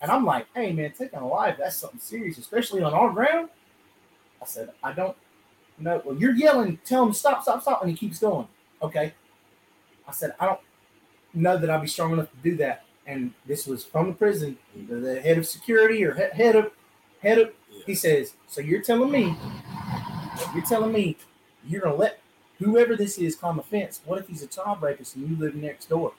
And 0.00 0.10
I'm 0.10 0.24
like, 0.24 0.46
"Hey, 0.54 0.72
man, 0.72 0.94
taking 0.96 1.18
a 1.18 1.28
life 1.28 1.56
that's 1.58 1.76
something 1.76 2.00
serious, 2.00 2.38
especially 2.38 2.82
on 2.82 2.94
our 2.94 3.12
ground." 3.12 3.50
I 4.40 4.46
said, 4.46 4.70
"I 4.82 4.92
don't 4.92 5.18
know. 5.76 6.00
Well, 6.02 6.16
you're 6.16 6.34
yelling, 6.34 6.78
tell 6.86 7.04
him 7.04 7.12
stop, 7.12 7.42
stop, 7.42 7.60
stop, 7.60 7.82
and 7.82 7.90
he 7.90 7.96
keeps 7.96 8.20
going. 8.20 8.48
Okay. 8.84 9.14
I 10.06 10.12
said, 10.12 10.34
I 10.38 10.46
don't 10.46 10.60
know 11.32 11.56
that 11.56 11.70
I'll 11.70 11.80
be 11.80 11.86
strong 11.86 12.12
enough 12.12 12.30
to 12.30 12.36
do 12.42 12.56
that. 12.58 12.84
And 13.06 13.32
this 13.46 13.66
was 13.66 13.84
from 13.84 14.08
the 14.08 14.14
prison, 14.14 14.56
the, 14.88 14.96
the 14.96 15.20
head 15.20 15.38
of 15.38 15.46
security 15.46 16.04
or 16.04 16.14
he- 16.14 16.36
head 16.36 16.56
of 16.56 16.70
head 17.22 17.38
of. 17.38 17.52
He 17.86 17.94
says, 17.94 18.34
so 18.46 18.60
you're 18.60 18.82
telling 18.82 19.10
me, 19.10 19.36
you're 20.54 20.64
telling 20.64 20.92
me, 20.92 21.16
you're 21.66 21.82
gonna 21.82 21.96
let 21.96 22.20
whoever 22.58 22.96
this 22.96 23.18
is 23.18 23.34
climb 23.36 23.58
a 23.58 23.62
fence. 23.62 24.00
What 24.04 24.20
if 24.20 24.28
he's 24.28 24.42
a 24.42 24.46
child 24.46 24.80
rapist 24.80 25.16
and 25.16 25.28
you 25.28 25.36
live 25.36 25.54
next 25.54 25.88
door? 25.88 26.12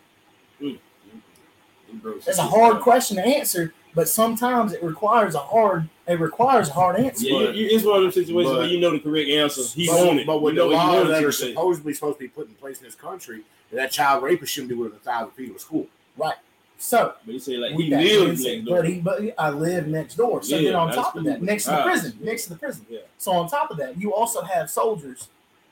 Broke 1.93 2.23
That's 2.23 2.39
a 2.39 2.43
hard 2.43 2.81
question 2.81 3.17
to 3.17 3.25
answer, 3.25 3.73
but 3.93 4.09
sometimes 4.09 4.73
it 4.73 4.83
requires 4.83 5.35
a 5.35 5.39
hard. 5.39 5.89
It 6.07 6.19
requires 6.19 6.69
a 6.69 6.73
hard 6.73 6.97
answer. 6.97 7.25
Yeah, 7.25 7.49
you, 7.49 7.51
you, 7.51 7.67
it's 7.71 7.83
one 7.83 7.97
of 7.97 8.03
those 8.03 8.13
situations 8.13 8.51
but- 8.51 8.59
where 8.59 8.67
you 8.67 8.79
know 8.79 8.91
the 8.91 8.99
correct 8.99 9.29
answer. 9.29 9.63
He's 9.73 9.89
but, 9.89 10.07
on 10.07 10.19
it. 10.19 10.27
But 10.27 10.41
with 10.41 10.53
you 10.53 10.59
know 10.59 10.69
the 10.69 10.75
what 10.75 10.87
laws 10.87 11.07
that 11.07 11.23
are 11.23 11.31
supposedly 11.31 11.93
supposed 11.93 12.17
to 12.17 12.23
be 12.25 12.27
put 12.27 12.47
in 12.47 12.53
place 12.55 12.79
in 12.79 12.85
this 12.85 12.95
country, 12.95 13.41
that 13.71 13.91
child 13.91 14.23
rapist 14.23 14.53
shouldn't 14.53 14.69
be 14.69 14.75
within 14.75 14.97
a 14.97 14.99
thousand 14.99 15.31
feet 15.31 15.49
of 15.49 15.55
a 15.55 15.59
school. 15.59 15.87
Right. 16.15 16.35
So 16.77 17.15
But 17.25 17.31
he 17.31 17.39
said 17.39 17.59
like 17.59 17.71
with 17.71 17.85
he 17.85 17.89
that 17.89 18.03
lives 18.03 18.43
next 18.43 18.65
door. 18.65 18.77
but 18.77 18.87
he 18.89 18.99
but 18.99 19.21
I 19.37 19.49
live 19.49 19.87
next 19.87 20.15
door. 20.15 20.43
So 20.43 20.57
Yeah, 20.57 20.71
then 20.71 20.75
on 20.75 20.93
top 20.93 21.15
of 21.15 21.23
that, 21.23 21.41
next 21.41 21.63
to 21.65 21.71
the 21.71 21.83
prison, 21.83 22.17
next 22.21 22.43
to 22.43 22.49
the 22.49 22.59
prison. 22.59 22.85
Yeah. 22.89 22.99
So 23.17 23.31
on 23.31 23.49
top 23.49 23.71
of 23.71 23.77
that, 23.77 23.99
you 23.99 24.13
also 24.13 24.41
have 24.41 24.69
soldiers. 24.69 25.29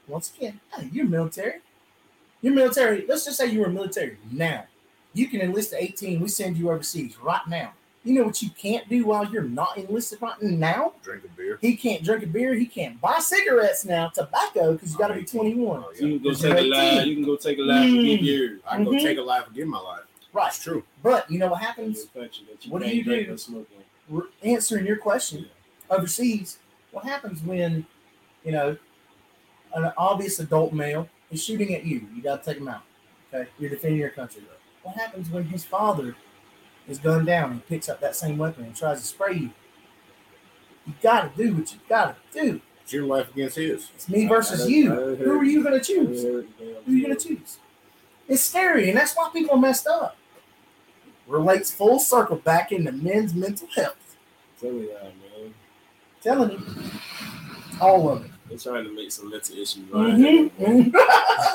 Once 0.08 0.34
again, 0.36 0.60
hey, 0.76 0.90
you're 0.92 1.06
military. 1.06 1.60
You're 2.42 2.54
military. 2.54 3.06
Let's 3.08 3.26
just 3.26 3.38
say 3.38 3.48
you 3.48 3.62
were 3.62 3.70
military 3.70 4.18
now. 4.32 4.66
You 5.14 5.28
can 5.28 5.42
enlist 5.42 5.74
at 5.74 5.82
18. 5.82 6.20
We 6.20 6.28
send 6.28 6.58
you 6.58 6.72
overseas 6.72 7.18
right 7.20 7.46
now. 7.48 7.74
You 8.06 8.14
know 8.16 8.24
what 8.26 8.42
you 8.42 8.50
can't 8.50 8.88
do 8.90 9.06
while 9.06 9.26
you're 9.32 9.44
not 9.44 9.78
enlisted 9.78 10.22
right 10.22 10.42
now? 10.42 10.94
Drink 11.04 11.24
a 11.24 11.30
beer. 11.30 11.58
He 11.62 11.76
can't 11.78 12.04
drink 12.04 12.24
a 12.24 12.28
beer. 12.28 12.54
He 12.54 12.66
can't 12.66 13.00
buy 13.00 13.20
cigarettes 13.20 13.86
now, 13.86 14.10
tobacco, 14.10 14.74
because 14.74 14.92
you 14.92 14.98
got 14.98 15.08
to 15.08 15.14
be 15.14 15.24
21. 15.24 15.84
Oh, 15.88 15.94
So 15.94 16.06
you 16.06 16.20
can 16.20 16.24
go 16.24 16.34
take 16.34 16.42
you're 16.44 16.58
a 16.58 16.62
life. 16.64 17.06
You 17.06 17.16
can 17.16 17.24
go 17.26 17.36
take 17.38 17.58
a 17.60 17.62
life 17.62 17.86
and 17.86 18.06
get 18.06 18.20
Mm. 18.20 18.24
yours. 18.26 18.60
I 18.68 18.76
can 18.76 18.84
go 18.86 18.92
Mhm. 18.92 19.02
take 19.02 19.18
a 19.18 19.22
life 19.22 19.48
and 19.48 19.56
give 19.56 19.68
my 19.70 19.80
life. 19.80 20.02
Right. 20.34 20.44
That's 20.46 20.62
true. 20.62 20.84
But 21.02 21.32
you 21.32 21.40
know 21.40 21.48
what 21.48 21.62
happens? 21.62 21.98
your 22.14 22.24
country 22.24 22.46
that 22.52 22.66
you 22.66 22.72
What 22.74 22.82
do 22.82 22.90
you 22.90 23.04
drink 23.04 23.28
do? 23.28 23.56
or. 23.58 23.66
We're 24.10 24.28
answering 24.44 24.86
your 24.86 24.98
question 24.98 25.46
overseas. 25.90 26.60
What 26.92 27.06
happens 27.06 27.42
when, 27.42 27.86
you 28.44 28.52
know, 28.52 28.76
an 29.76 29.94
obvious 29.98 30.40
adult 30.40 30.74
male 30.74 31.08
is 31.32 31.42
shooting 31.42 31.74
at 31.74 31.86
you? 31.86 32.06
You 32.14 32.22
got 32.22 32.44
to 32.44 32.50
take 32.52 32.60
him 32.60 32.68
out. 32.68 32.82
Okay, 33.34 33.50
you're 33.60 33.70
defending 33.70 34.00
your 34.00 34.10
country. 34.10 34.44
What 34.82 34.96
happens 34.96 35.30
when 35.30 35.46
his 35.46 35.64
father 35.64 36.16
is 36.88 36.98
gunned 37.00 37.26
down 37.28 37.52
and 37.52 37.68
picks 37.68 37.88
up 37.90 38.00
that 38.02 38.16
same 38.16 38.38
weapon 38.38 38.66
and 38.66 38.76
tries 38.76 39.00
to 39.02 39.06
spray 39.08 39.34
you? 39.36 39.50
You 40.86 40.94
got 41.02 41.36
to 41.36 41.44
do 41.44 41.56
what 41.56 41.72
you 41.72 41.80
got 41.88 42.18
to 42.34 42.42
do. 42.42 42.62
It's 42.82 42.92
your 42.92 43.06
life 43.06 43.32
against 43.32 43.56
his. 43.56 43.90
It's 43.96 44.10
me 44.10 44.28
versus 44.28 44.62
I- 44.62 44.66
I- 44.66 44.68
you. 44.68 44.92
I 44.92 44.96
heard- 44.96 45.20
Who 45.20 45.40
are 45.40 45.44
you 45.46 45.64
going 45.64 45.74
to 45.74 45.80
I 45.80 45.82
choose? 45.84 46.24
heard 46.24 46.48
the 46.60 46.66
Who 46.86 46.92
are 46.92 46.96
you 46.96 47.06
going 47.06 47.18
to 47.18 47.28
choose? 47.28 47.58
It's 48.28 48.42
scary, 48.44 48.90
and 48.90 48.98
that's 48.98 49.14
why 49.16 49.30
people 49.34 49.56
are 49.56 49.60
messed 49.62 49.88
up. 49.88 50.18
Relates 51.28 51.72
full 51.72 52.00
circle 52.00 52.36
back 52.38 52.72
into 52.74 52.92
men's 52.92 53.34
mental 53.34 53.68
health. 53.76 54.18
Tell 54.60 54.72
me 54.72 54.88
that, 54.88 55.04
man. 55.06 55.54
telling 56.22 56.52
you, 56.52 56.62
all 57.82 58.10
of 58.10 58.26
it. 58.26 58.32
They're 58.50 58.58
trying 58.58 58.84
to 58.86 58.92
make 58.96 59.12
some 59.12 59.30
mental 59.30 59.58
issues 59.58 59.84
right 59.90 60.14
Mhm, 60.14 60.52
mhm. 60.60 60.92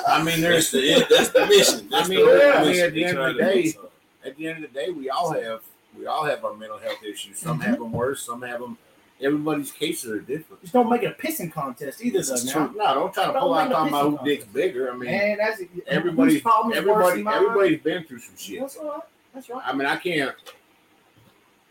I 0.07 0.23
mean, 0.23 0.41
That's 0.41 0.71
there's 0.71 0.71
the 0.71 1.05
that's 1.09 1.29
the 1.29 1.45
mission. 1.47 1.87
That's 1.89 2.07
I 2.07 2.09
mean, 2.09 2.19
the 2.19 2.25
whole 2.25 2.37
yeah, 2.37 2.53
I 2.53 2.59
mean, 2.61 2.67
mission. 2.69 2.85
at 2.87 2.93
the 2.93 3.05
end 3.05 3.17
of 3.19 3.35
the 3.35 3.41
day- 3.43 3.65
something. 3.67 3.89
At 4.25 4.35
the 4.37 4.47
end 4.47 4.63
of 4.63 4.71
the 4.73 4.79
day, 4.79 4.89
we 4.89 5.09
all 5.09 5.31
have 5.33 5.61
we 5.97 6.05
all 6.05 6.25
have 6.25 6.45
our 6.45 6.53
mental 6.53 6.77
health 6.77 7.03
issues. 7.03 7.39
Some 7.39 7.59
Mm-hmm. 7.59 7.69
have 7.69 7.79
them 7.79 7.91
worse. 7.91 8.23
Some 8.23 8.41
have 8.43 8.59
them. 8.59 8.77
Everybody's 9.21 9.71
cases 9.71 10.09
are 10.11 10.19
different. 10.21 10.61
Just 10.61 10.71
don't 10.71 10.89
make 10.89 11.03
it 11.03 11.07
a 11.19 11.21
pissing 11.27 11.51
contest 11.51 12.01
either. 12.03 12.19
This 12.19 12.29
Though, 12.29 12.35
is 12.35 12.45
now. 12.45 12.67
true. 12.67 12.77
No, 12.77 12.93
don't 12.93 13.13
try 13.13 13.25
to 13.25 13.33
Don't 13.33 13.41
pull 13.41 13.53
out 13.53 13.69
talking 13.69 13.87
about 13.93 14.05
pissing 14.13 14.19
who 14.19 14.25
dick's 14.25 14.45
bigger. 14.45 14.89
I 14.91 14.95
mean, 14.95 15.11
Man, 15.11 15.37
that's 15.39 15.61
everybody, 15.87 16.33
whose 16.33 16.41
problem 16.41 16.71
is 16.71 16.77
worse 16.85 16.87
everybody, 16.89 17.15
than 17.17 17.23
mine? 17.25 17.35
everybody's 17.35 17.81
been 17.81 18.03
through 18.05 18.19
some 18.19 18.37
shit. 18.37 18.61
That's 18.61 18.77
all 18.77 18.85
right. 18.91 19.01
That's 19.33 19.49
right. 19.49 19.61
I 19.65 19.73
mean, 19.73 19.87
I 19.87 19.97
can't, 19.97 20.33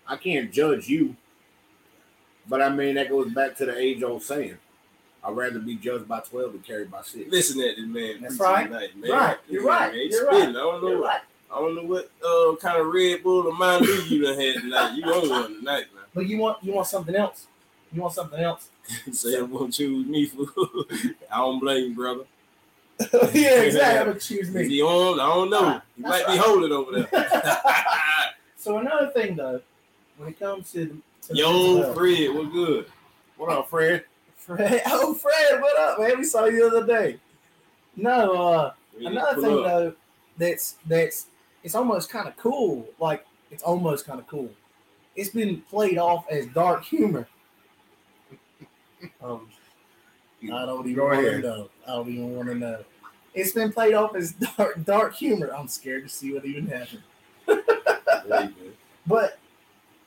I 0.07 0.17
can't 0.17 0.53
judge 0.53 0.89
you, 0.89 1.17
but 2.49 2.61
I 2.63 2.69
mean 2.69 2.97
that 2.97 3.09
goes 3.09 3.33
back 3.33 3.57
to 3.57 3.67
the 3.67 3.79
age 3.79 4.03
old 4.03 4.23
saying: 4.23 4.59
"I'd 5.25 5.35
rather 5.37 5.59
be 5.59 5.77
judged 5.77 6.07
by 6.07 6.21
twelve 6.21 6.53
than 6.53 6.61
carried 6.63 6.91
by 6.91 7.01
six. 7.03 7.31
Listen 7.31 7.61
at 7.63 7.77
this 7.77 7.87
man. 7.87 8.21
That's 8.21 8.39
right. 8.39 8.67
Tonight, 8.67 8.97
man. 8.97 9.11
Right. 9.11 9.37
You're 9.49 9.63
Yeah, 9.65 9.69
right. 9.69 9.93
man. 9.93 10.01
He's 10.03 10.13
You're 10.15 10.27
spitting. 10.27 10.41
right. 10.41 10.49
I 10.49 10.53
don't 10.53 10.83
know. 10.83 10.89
You're 10.89 11.03
right. 11.03 11.21
I 11.53 11.59
don't 11.61 11.75
know 11.75 11.83
what 11.83 12.11
uh, 12.25 12.57
kind 12.57 12.81
of 12.81 12.93
Red 12.93 13.23
Bull 13.23 13.47
or 13.49 13.55
Mountain 13.57 14.03
you 14.07 14.23
done 14.25 14.39
had 14.39 14.55
tonight. 14.63 14.95
You 14.97 15.05
on 15.05 15.29
one 15.31 15.59
tonight, 15.59 15.85
man. 15.95 16.05
But 16.15 16.27
you 16.27 16.39
want 16.39 16.63
you 16.63 16.73
want 16.73 16.87
something 16.87 17.15
else. 17.15 17.47
You 17.93 18.03
want 18.03 18.13
something 18.15 18.39
else. 18.41 18.69
Say 19.13 19.39
I'm 19.39 19.51
gonna 19.53 19.73
choose 19.73 20.07
me 20.07 20.27
for. 20.27 20.47
I 21.33 21.39
don't 21.39 21.59
blame 21.61 21.91
you, 21.91 21.95
brother. 21.95 22.25
yeah, 23.33 23.61
exactly. 23.63 23.99
I'm 24.01 24.07
gonna 24.09 24.19
choose 24.21 24.49
Is 24.49 24.55
me. 24.55 24.69
he 24.69 24.83
on? 24.83 25.21
I 25.21 25.27
don't 25.29 25.51
know. 25.51 25.63
Right. 25.63 25.83
He 25.97 26.03
might 26.03 26.27
be 26.27 26.37
holding 26.37 26.73
over 26.73 26.93
there. 27.01 27.33
so 28.57 28.79
another 28.79 29.09
thing 29.11 29.37
though, 29.37 29.61
when 30.17 30.29
it 30.31 30.39
comes 30.39 30.73
to, 30.73 30.85
the- 30.87 31.29
to 31.29 31.35
Yo, 31.37 31.83
health- 31.83 31.95
Fred, 31.97 32.35
what 32.35 32.53
good? 32.53 32.87
What 33.37 33.51
up, 33.57 33.71
Fred? 33.71 34.05
Fred, 34.37 34.83
oh 34.87 35.15
Fred, 35.15 35.61
what 35.61 35.79
up, 35.79 36.01
man? 36.01 36.19
We 36.19 36.25
saw 36.25 36.47
you 36.47 36.69
the 36.71 36.77
other 36.79 36.87
day. 36.87 37.19
No, 37.97 38.33
uh, 38.35 38.73
Another 39.01 39.41
thing 39.43 39.59
up. 39.59 39.65
though, 39.65 39.93
that's 40.37 40.77
that's 40.87 41.27
it's 41.69 41.75
almost 41.75 42.09
kind 42.09 42.27
of 42.27 42.35
cool. 42.39 42.89
Like 42.99 43.27
it's 43.51 43.63
almost 43.63 44.07
kind 44.07 44.19
of 44.19 44.27
cool. 44.27 44.49
It's 45.17 45.29
been 45.29 45.61
played 45.69 45.99
off 45.99 46.25
as 46.31 46.47
dark 46.47 46.83
humor. 46.83 47.29
Um, 49.23 49.51
I 50.45 50.65
don't 50.65 50.89
even 50.89 51.05
want 51.05 51.21
to 51.27 51.39
know. 51.41 51.69
I 51.87 51.91
don't 51.91 52.09
even 52.09 52.35
want 52.35 52.49
to 52.49 52.55
know. 52.55 52.85
It's 53.35 53.53
been 53.53 53.71
played 53.71 53.93
off 53.93 54.17
as 54.17 54.33
dark 54.57 54.83
dark 54.83 55.15
humor. 55.15 55.55
I'm 55.55 55.69
scared 55.69 56.05
to 56.05 56.09
see 56.09 56.33
what 56.33 56.47
even 56.47 56.69
happened. 56.69 57.03
But 59.07 59.39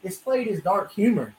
it's 0.04 0.18
played 0.18 0.48
as 0.48 0.62
dark 0.62 0.92
humor 0.92 1.34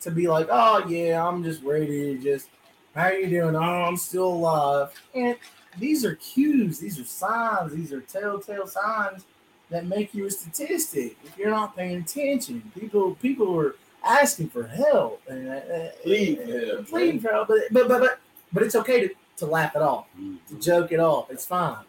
to 0.00 0.10
be 0.10 0.28
like, 0.28 0.48
oh 0.50 0.86
yeah, 0.86 1.26
I'm 1.26 1.42
just 1.42 1.62
ready 1.62 1.86
to 1.86 2.22
just 2.22 2.48
how 2.94 3.08
you 3.08 3.28
doing? 3.28 3.54
Oh, 3.54 3.60
I'm 3.60 3.96
still 3.98 4.28
alive. 4.28 4.90
And 5.14 5.36
these 5.78 6.04
are 6.04 6.14
cues, 6.16 6.78
these 6.78 6.98
are 6.98 7.04
signs, 7.04 7.72
these 7.72 7.92
are 7.92 8.00
telltale 8.00 8.66
signs 8.66 9.24
that 9.70 9.86
make 9.86 10.14
you 10.14 10.26
a 10.26 10.30
statistic. 10.30 11.16
If 11.24 11.36
you're 11.36 11.50
not 11.50 11.76
paying 11.76 11.98
attention, 11.98 12.70
people 12.78 13.14
people 13.16 13.58
are 13.58 13.74
asking 14.04 14.48
for 14.50 14.66
help 14.66 15.22
and 15.28 15.48
uh, 15.48 15.88
Pleading 16.02 16.38
uh, 16.42 16.46
for 16.46 16.66
help, 16.76 16.88
pleading 16.88 17.20
for 17.20 17.28
help. 17.30 17.48
But 17.48 17.58
but 17.72 17.88
but 17.88 18.00
but, 18.00 18.18
but 18.52 18.62
it's 18.62 18.76
okay 18.76 19.08
to, 19.08 19.14
to 19.38 19.46
laugh 19.46 19.74
it 19.74 19.82
off, 19.82 20.06
to 20.48 20.60
joke 20.60 20.92
it 20.92 21.00
off. 21.00 21.30
It's 21.30 21.44
fine, 21.44 21.84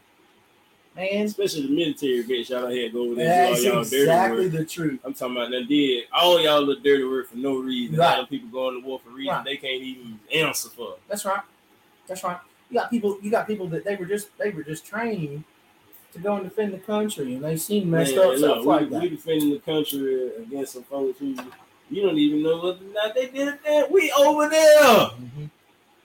man. 0.96 1.26
Especially 1.26 1.68
the 1.68 1.76
military 1.76 2.22
vets, 2.24 2.50
y'all 2.50 2.68
here 2.68 2.90
go 2.90 3.04
over 3.06 3.16
there 3.16 3.50
That's 3.50 3.64
y'all 3.64 3.84
dirty 3.84 3.98
exactly 4.02 4.48
the 4.50 4.66
truth. 4.66 5.00
I'm 5.06 5.14
talking 5.14 5.38
about 5.38 5.52
that 5.52 5.68
did 5.68 6.06
all 6.12 6.42
y'all 6.42 6.62
look 6.64 6.84
dirty 6.84 7.04
work 7.04 7.30
for 7.30 7.38
no 7.38 7.58
reason. 7.60 7.98
Right. 7.98 8.06
A 8.06 8.10
lot 8.10 8.20
of 8.24 8.30
people 8.30 8.50
going 8.50 8.82
to 8.82 8.88
war 8.88 9.00
for 9.00 9.12
reasons 9.12 9.38
Right. 9.38 9.46
they 9.46 9.58
can't 9.58 9.84
even 9.84 10.20
answer 10.34 10.70
for. 10.70 10.96
That's 11.08 11.26
right. 11.26 11.42
That's 12.08 12.24
right. 12.24 12.38
You 12.70 12.80
got 12.80 12.90
people. 12.90 13.18
You 13.22 13.32
got 13.32 13.48
people 13.48 13.68
that 13.68 13.84
they 13.86 13.96
were 13.96 14.06
just 14.06 14.36
they 14.38 14.50
were 14.52 14.64
just 14.64 14.86
trained 14.86 15.44
to 16.14 16.20
go 16.20 16.36
and 16.36 16.44
defend 16.44 16.74
the 16.74 16.80
country, 16.80 17.36
and 17.36 17.44
they 17.44 17.58
seem 17.58 17.90
messed 17.90 18.16
Man, 18.16 18.20
up 18.26 18.30
look, 18.32 18.38
stuff 18.40 18.58
we, 18.60 18.66
like 18.66 18.82
we 18.82 18.88
that. 18.90 19.10
defending 19.10 19.50
the 19.52 19.60
country 19.60 20.36
against 20.38 20.74
some 20.74 20.84
folks 20.84 21.20
who 21.20 21.36
you 21.90 22.02
don't 22.02 22.18
even 22.18 22.44
know 22.44 22.58
whether 22.58 22.78
or 22.86 22.94
not 22.94 23.16
they 23.16 23.28
did 23.28 23.48
it. 23.50 23.64
There. 23.64 23.88
We 23.90 24.12
over 24.18 24.50
there. 24.50 24.82
Mhm. 24.84 25.50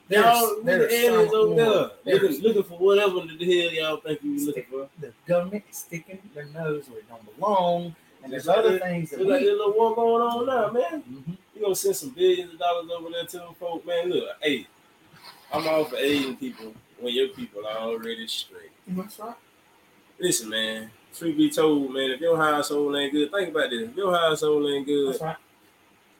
Y'all, 0.09 0.57
we 0.57 0.63
there's 0.63 0.89
the 0.91 0.95
aliens 1.05 1.33
over 1.33 1.55
there 1.55 1.89
There's- 2.03 2.21
looking, 2.21 2.41
looking 2.43 2.63
for 2.63 2.77
whatever 2.77 3.21
the 3.21 3.61
hell 3.61 3.71
y'all 3.73 3.97
think 3.97 4.19
you 4.21 4.45
looking 4.45 4.65
for. 4.69 4.87
The 4.99 5.11
government 5.25 5.63
is 5.71 5.77
sticking 5.77 6.19
their 6.35 6.45
nose 6.45 6.87
where 6.89 6.99
it 6.99 7.09
don't 7.09 7.35
belong, 7.35 7.95
and 8.21 8.31
there's 8.31 8.45
like 8.45 8.57
other 8.59 8.73
that- 8.73 8.81
things 8.81 9.09
that 9.11 9.19
we, 9.19 9.25
like 9.25 9.39
we. 9.41 9.47
this 9.47 9.57
little 9.57 9.73
war 9.73 9.95
going 9.95 10.21
on 10.21 10.45
now, 10.45 10.71
man. 10.71 11.03
Mhm. 11.03 11.37
You 11.55 11.61
gonna 11.61 11.75
send 11.75 11.95
some 11.95 12.09
billions 12.09 12.53
of 12.53 12.59
dollars 12.59 12.91
over 12.91 13.09
there 13.09 13.25
to 13.25 13.37
them 13.37 13.53
folk, 13.59 13.85
man. 13.87 14.09
Look, 14.09 14.27
hey, 14.41 14.67
I'm 15.53 15.67
all 15.67 15.85
for 15.85 15.97
aiding 15.97 16.35
people 16.37 16.73
when 16.99 17.13
your 17.13 17.29
people 17.29 17.65
are 17.67 17.77
already 17.77 18.27
straight. 18.27 18.71
That's 18.87 19.19
right. 19.19 19.35
Listen, 20.19 20.49
man. 20.49 20.89
Truth 21.15 21.37
be 21.37 21.49
told, 21.51 21.93
man, 21.93 22.09
if 22.09 22.19
your 22.19 22.35
household 22.35 22.95
ain't 22.95 23.13
good, 23.13 23.31
think 23.31 23.49
about 23.49 23.69
this. 23.69 23.87
If 23.87 23.95
your 23.95 24.17
household 24.17 24.67
ain't 24.71 24.87
good, 24.87 25.13
That's 25.13 25.21
right. 25.21 25.35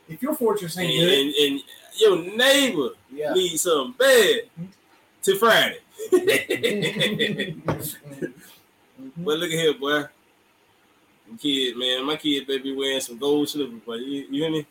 If 0.08 0.22
your 0.22 0.36
fortress 0.36 0.78
and, 0.78 0.86
ain't 0.86 1.00
good, 1.00 1.18
and, 1.18 1.34
and 1.40 1.62
your 2.00 2.38
neighbor 2.38 2.90
yeah. 3.12 3.34
needs 3.34 3.62
something 3.64 3.96
bad 3.98 4.42
to 5.24 5.36
Friday. 5.38 5.80
Mhm. 9.02 9.16
But 9.18 9.38
look 9.40 9.52
at 9.52 9.60
here, 9.60 9.74
boy. 9.74 10.04
Kid, 11.40 11.76
man, 11.78 12.06
my 12.06 12.16
kid 12.16 12.46
be 12.48 12.76
wearing 12.76 13.02
some 13.02 13.18
gold 13.18 13.50
slippers, 13.50 13.82
but 13.86 14.00
you, 14.00 14.28
you 14.30 14.44
hear 14.44 14.52
me? 14.52 14.68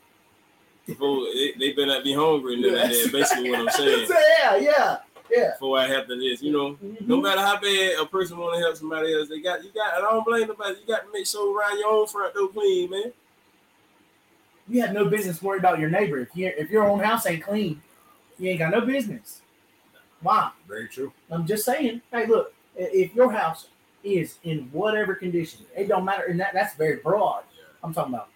Before 0.86 1.24
they, 1.32 1.52
they 1.58 1.72
better 1.72 1.86
not 1.86 2.04
be 2.04 2.12
hungry 2.14 2.54
and 2.54 2.62
nothing 2.62 2.76
like 2.78 2.90
that. 2.90 3.12
Basically, 3.12 3.50
what 3.50 3.60
I'm 3.60 3.70
saying. 3.70 4.08
yeah, 4.10 4.56
yeah, 4.56 4.96
yeah. 5.30 5.50
Before 5.52 5.78
I 5.78 5.86
have 5.86 6.06
to 6.08 6.16
this, 6.16 6.42
you 6.42 6.52
know, 6.52 6.72
Mhm. 6.82 7.06
no 7.06 7.20
matter 7.20 7.40
how 7.40 7.60
bad 7.60 7.98
a 8.00 8.06
person 8.06 8.36
want 8.38 8.54
to 8.56 8.60
help 8.60 8.76
somebody 8.76 9.14
else, 9.14 9.28
they 9.28 9.40
got 9.40 9.62
you 9.62 9.70
got. 9.72 9.96
And 9.96 10.04
I 10.06 10.10
don't 10.10 10.24
blame 10.26 10.48
nobody. 10.48 10.80
You 10.80 10.86
got 10.86 11.06
to 11.06 11.12
make 11.12 11.26
sure 11.26 11.56
around 11.56 11.78
your 11.78 11.88
own 11.92 12.06
front 12.08 12.34
door 12.34 12.48
clean, 12.48 12.90
man. 12.90 13.12
You 14.68 14.80
have 14.82 14.92
no 14.92 15.04
business 15.06 15.40
worrying 15.42 15.60
about 15.60 15.78
your 15.78 15.90
neighbor. 15.90 16.18
If 16.18 16.34
your 16.36 16.50
if 16.52 16.70
your 16.70 16.88
own 16.88 17.00
house 17.00 17.26
ain't 17.26 17.42
clean, 17.44 17.80
you 18.38 18.50
ain't 18.50 18.58
got 18.58 18.70
no 18.72 18.80
business. 18.80 19.40
Why? 20.20 20.50
Very 20.68 20.88
true. 20.88 21.12
I'm 21.30 21.46
just 21.46 21.64
saying. 21.64 22.00
Hey, 22.12 22.26
look, 22.26 22.54
if 22.76 23.14
your 23.14 23.30
house 23.32 23.68
is 24.04 24.38
in 24.44 24.68
whatever 24.72 25.14
condition, 25.14 25.60
it 25.76 25.88
don't 25.88 26.04
matter, 26.04 26.24
and 26.24 26.38
that, 26.40 26.54
that's 26.54 26.74
very 26.74 26.96
broad. 26.96 27.42
I'm 27.84 27.92
talking 27.94 28.14
about 28.14 28.28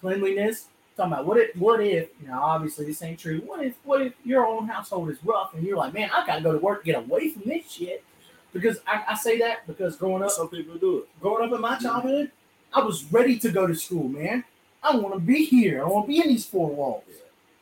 cleanliness. 0.00 0.66
Talking 1.02 1.12
about 1.14 1.26
what 1.26 1.38
if 1.38 1.56
what 1.56 1.80
if 1.80 2.08
now 2.26 2.42
obviously 2.42 2.86
this 2.86 3.02
ain't 3.02 3.18
true. 3.18 3.40
What 3.44 3.64
if 3.64 3.74
what 3.84 4.02
if 4.02 4.12
your 4.24 4.46
own 4.46 4.68
household 4.68 5.10
is 5.10 5.18
rough 5.24 5.54
and 5.54 5.62
you're 5.64 5.76
like, 5.76 5.92
man, 5.94 6.10
I 6.14 6.26
gotta 6.26 6.42
go 6.42 6.52
to 6.52 6.58
work 6.58 6.84
get 6.84 6.96
away 6.96 7.30
from 7.30 7.42
this 7.46 7.70
shit. 7.70 8.04
Because 8.52 8.78
I, 8.86 9.02
I 9.08 9.14
say 9.14 9.38
that 9.38 9.66
because 9.66 9.96
growing 9.96 10.22
up 10.22 10.30
Some 10.30 10.48
people 10.48 10.76
do 10.76 10.98
it. 10.98 11.08
growing 11.20 11.48
up 11.48 11.54
in 11.54 11.60
my 11.60 11.78
childhood, 11.78 12.30
I 12.72 12.82
was 12.82 13.04
ready 13.10 13.38
to 13.38 13.50
go 13.50 13.66
to 13.66 13.74
school, 13.74 14.08
man. 14.08 14.44
I 14.82 14.94
want 14.96 15.14
to 15.14 15.20
be 15.20 15.44
here. 15.44 15.82
I 15.82 15.86
want 15.88 16.06
to 16.06 16.08
be 16.08 16.20
in 16.20 16.28
these 16.28 16.44
four 16.46 16.68
walls. 16.68 17.04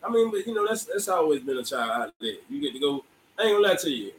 I 0.03 0.11
mean, 0.11 0.31
but 0.31 0.47
you 0.47 0.55
know, 0.55 0.67
that's 0.67 0.85
that's 0.87 1.09
always 1.09 1.43
been 1.43 1.59
a 1.59 1.63
child 1.65 1.91
outlet. 1.91 2.35
You 2.49 2.61
get 2.61 2.73
to 2.73 2.81
go. 2.81 3.05
I 3.39 3.45
ain't 3.45 3.57
gonna 3.57 3.69
lie 3.69 3.77
to 3.77 3.91
you. 3.91 4.13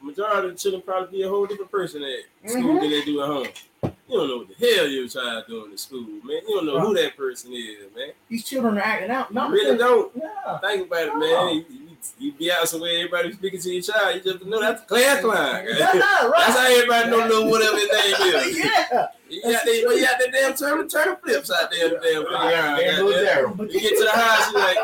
Majority 0.00 0.48
of 0.48 0.52
the 0.54 0.58
children 0.58 0.82
probably 0.82 1.18
be 1.18 1.24
a 1.24 1.28
whole 1.28 1.46
different 1.46 1.70
person 1.70 2.02
at 2.04 2.50
school 2.50 2.74
Mhm. 2.76 2.80
than 2.82 2.90
they 2.90 3.04
do 3.04 3.22
at 3.22 3.26
home. 3.28 3.92
You 4.08 4.16
don't 4.18 4.28
know 4.28 4.36
what 4.38 4.48
the 4.48 4.54
hell 4.74 4.86
your 4.88 5.06
child 5.08 5.44
doing 5.48 5.70
in 5.72 5.76
school, 5.78 6.00
man. 6.00 6.40
You 6.48 6.54
don't 6.56 6.66
know 6.66 6.80
who 6.80 6.94
that 6.94 7.16
person 7.16 7.52
is, 7.52 7.76
man. 7.94 8.10
These 8.28 8.44
children 8.44 8.78
are 8.78 8.80
acting 8.80 9.10
out. 9.10 9.32
Not 9.34 9.50
you 9.50 9.54
really 9.56 9.72
because- 9.72 9.78
don't. 9.88 10.12
Yeah. 10.16 10.58
Think 10.60 10.86
about 10.86 11.06
it, 11.08 11.16
man. 11.16 11.54
You, 11.56 11.64
you, 11.68 11.96
you 12.18 12.32
be 12.32 12.50
out 12.50 12.66
somewhere, 12.68 12.92
everybody 12.96 13.32
speaking 13.32 13.60
to 13.60 13.70
your 13.70 13.82
child. 13.82 14.14
You 14.14 14.32
just 14.32 14.44
know 14.46 14.60
that's 14.60 14.82
a 14.82 14.86
class 14.86 15.22
line. 15.22 15.66
Yeah, 15.68 15.74
That's 15.78 15.94
right. 16.24 16.34
how 16.46 16.66
everybody 16.72 17.10
know 17.10 17.28
know 17.28 17.46
whatever 17.50 17.76
his 17.76 17.88
name 17.92 18.34
is. 18.48 18.56
yeah. 18.64 19.06
You 19.28 19.42
got 19.42 19.64
that, 19.64 19.82
well, 19.86 19.98
you 19.98 20.04
got 20.06 20.18
that 20.18 20.28
damn 20.32 20.54
turn 20.54 20.80
and 20.80 20.90
turn 20.90 21.16
flips 21.22 21.50
out 21.50 21.70
there, 21.70 21.90
the 21.90 21.96
damn 22.02 22.24
Right. 22.24 22.80
damn. 22.80 23.04
Little 23.04 23.12
goddamn. 23.12 23.56
Daryl. 23.58 23.72
You 23.74 23.80
get 23.80 23.98
to 23.98 24.04
the 24.04 24.10
house, 24.10 24.52
you 24.52 24.58
like, 24.58 24.78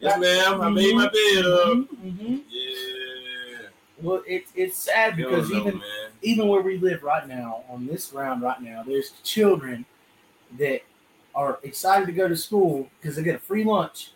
yes, 0.00 0.18
ma'am, 0.20 0.60
I 0.60 0.68
made 0.70 0.94
my 0.96 1.08
bed 1.08 1.44
up. 1.46 1.72
hmm 1.88 2.36
Yeah. 2.47 2.47
Well, 4.00 4.22
it's 4.26 4.52
it's 4.54 4.76
sad 4.76 5.16
because 5.16 5.48
don't 5.48 5.58
know, 5.58 5.68
even 5.68 5.78
man. 5.80 6.10
even 6.22 6.48
where 6.48 6.62
we 6.62 6.78
live 6.78 7.02
right 7.02 7.26
now, 7.26 7.64
on 7.68 7.86
this 7.86 8.10
ground 8.10 8.42
right 8.42 8.60
now, 8.60 8.82
there's 8.86 9.10
children 9.22 9.84
that 10.58 10.82
are 11.34 11.58
excited 11.62 12.06
to 12.06 12.12
go 12.12 12.28
to 12.28 12.36
school 12.36 12.88
because 13.00 13.16
they 13.16 13.22
get 13.22 13.34
a 13.34 13.38
free 13.38 13.64
lunch 13.64 14.12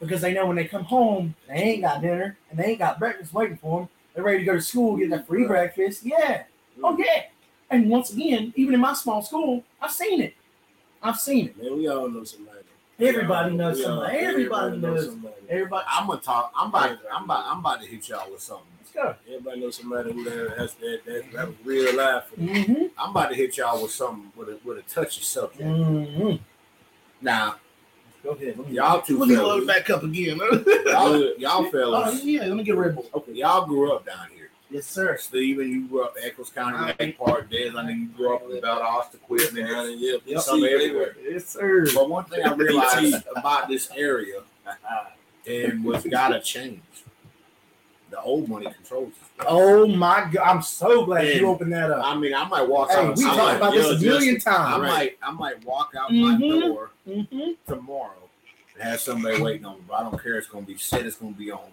because 0.00 0.20
they 0.20 0.34
know 0.34 0.46
when 0.46 0.56
they 0.56 0.64
come 0.64 0.84
home 0.84 1.34
they 1.48 1.54
ain't 1.54 1.82
got 1.82 2.02
dinner 2.02 2.36
and 2.50 2.58
they 2.58 2.64
ain't 2.64 2.78
got 2.78 2.98
breakfast 2.98 3.32
waiting 3.32 3.56
for 3.56 3.80
them. 3.80 3.88
They're 4.14 4.24
ready 4.24 4.38
to 4.38 4.44
go 4.44 4.54
to 4.54 4.60
school, 4.60 4.96
get 4.96 5.10
that 5.10 5.26
free 5.26 5.46
breakfast. 5.46 6.04
Yeah. 6.04 6.44
Oh 6.82 6.94
mm. 6.94 6.98
yeah. 6.98 7.24
And 7.70 7.90
once 7.90 8.12
again, 8.12 8.52
even 8.56 8.74
in 8.74 8.80
my 8.80 8.94
small 8.94 9.22
school, 9.22 9.64
I've 9.80 9.90
seen 9.90 10.20
it. 10.20 10.34
I've 11.02 11.18
seen 11.18 11.48
it. 11.48 11.62
Man, 11.62 11.76
we 11.76 11.88
all 11.88 12.08
know 12.08 12.24
somebody. 12.24 12.58
Everybody 12.98 13.56
knows 13.56 13.78
we 13.78 13.84
all- 13.84 14.00
somebody. 14.00 14.18
Everybody 14.18 14.76
knows. 14.78 15.06
somebody. 15.06 15.34
Everybody. 15.48 15.86
I'm 15.88 16.06
gonna 16.06 16.20
talk. 16.20 16.52
I'm 16.56 16.68
about. 16.68 16.98
I'm 17.12 17.24
about. 17.24 17.44
I'm 17.46 17.58
about 17.60 17.82
to 17.82 17.86
hit 17.86 18.08
y'all 18.08 18.30
with 18.30 18.40
something. 18.40 18.66
Let's. 18.96 19.18
Everybody 19.28 19.60
knows 19.60 19.76
somebody 19.76 20.12
who 20.12 20.24
that, 20.24 20.54
that's 20.56 20.74
that, 20.74 21.00
that, 21.06 21.32
that 21.32 21.46
was 21.48 21.56
real 21.64 21.96
life. 21.96 22.24
Mm-hmm. 22.38 22.84
I'm 22.98 23.10
about 23.10 23.28
to 23.30 23.34
hit 23.34 23.56
y'all 23.56 23.80
with 23.82 23.90
something 23.92 24.32
with 24.36 24.48
a 24.48 24.58
with 24.64 24.78
a 24.78 24.82
touchy 24.82 25.22
subject. 25.22 25.62
Mm-hmm. 25.62 26.36
Now, 27.20 27.56
Go 28.22 28.30
ahead. 28.32 28.58
Y'all 28.70 29.02
two 29.02 29.18
let 29.18 29.28
me 29.28 29.36
fellas, 29.36 29.58
load 29.58 29.66
back 29.68 29.88
up 29.88 30.02
again. 30.02 30.36
y'all, 30.38 31.34
y'all 31.38 31.50
oh, 31.66 31.70
fellas, 31.70 32.24
yeah, 32.24 32.46
let 32.46 32.56
me 32.56 32.64
get 32.64 32.74
Red 32.76 32.96
Bull. 32.96 33.06
okay, 33.14 33.32
y'all 33.32 33.66
grew 33.66 33.92
up 33.92 34.04
down 34.04 34.26
here. 34.34 34.50
Yes, 34.68 34.86
sir. 34.86 35.16
Steven, 35.16 35.70
you 35.70 35.86
grew 35.86 36.02
up 36.02 36.16
in 36.16 36.24
Echols 36.24 36.50
County, 36.50 36.92
Lake 36.98 37.16
Park, 37.16 37.48
Des. 37.50 37.68
I 37.68 37.82
know 37.84 37.88
you 37.88 38.06
grew 38.08 38.34
up 38.34 38.42
in 38.50 38.60
Valdosta, 38.60 39.20
Quitman, 39.22 39.64
and 39.64 40.00
Yeah, 40.00 40.16
Yep. 40.26 40.40
some 40.40 40.64
everywhere. 40.64 41.14
Yes, 41.22 41.46
sir. 41.46 41.86
But 41.94 42.10
one 42.10 42.24
thing 42.24 42.44
I 42.44 42.52
realized 42.54 43.24
about 43.36 43.68
this 43.68 43.90
area 43.96 44.40
and 45.46 45.84
what's 45.84 46.04
gotta 46.04 46.40
change, 46.40 46.80
the 48.10 48.20
old 48.20 48.48
money 48.48 48.66
controls. 48.72 49.12
Oh 49.40 49.86
my 49.86 50.28
god! 50.32 50.42
I'm 50.48 50.62
so 50.62 51.04
glad 51.04 51.26
And- 51.26 51.40
you 51.40 51.48
opened 51.48 51.72
that 51.72 51.90
up. 51.90 52.04
I 52.04 52.16
mean, 52.16 52.34
I 52.34 52.46
might 52.48 52.68
walk 52.68 52.90
Hey, 52.90 52.98
out. 52.98 53.16
we 53.16 53.24
talked 53.24 53.36
might, 53.38 53.56
about 53.56 53.72
this 53.74 54.00
a 54.00 54.04
million 54.04 54.38
times. 54.38 54.46
I 54.46 54.70
times. 54.70 54.82
might, 54.82 55.18
I 55.22 55.30
might 55.32 55.64
walk 55.64 55.92
out 55.98 56.10
my 56.12 56.34
Mhm. 56.36 56.60
door 56.60 56.90
Mm-hmm. 57.08 57.50
tomorrow 57.66 58.28
and 58.74 58.82
have 58.82 59.00
somebody 59.00 59.40
waiting 59.40 59.64
on 59.64 59.76
me. 59.76 59.82
But 59.88 59.94
I 59.94 60.02
don't 60.04 60.22
care. 60.22 60.36
It's 60.38 60.46
gonna 60.48 60.66
be 60.66 60.76
set. 60.78 61.04
It's 61.06 61.16
gonna 61.16 61.32
be 61.32 61.50
on 61.50 61.70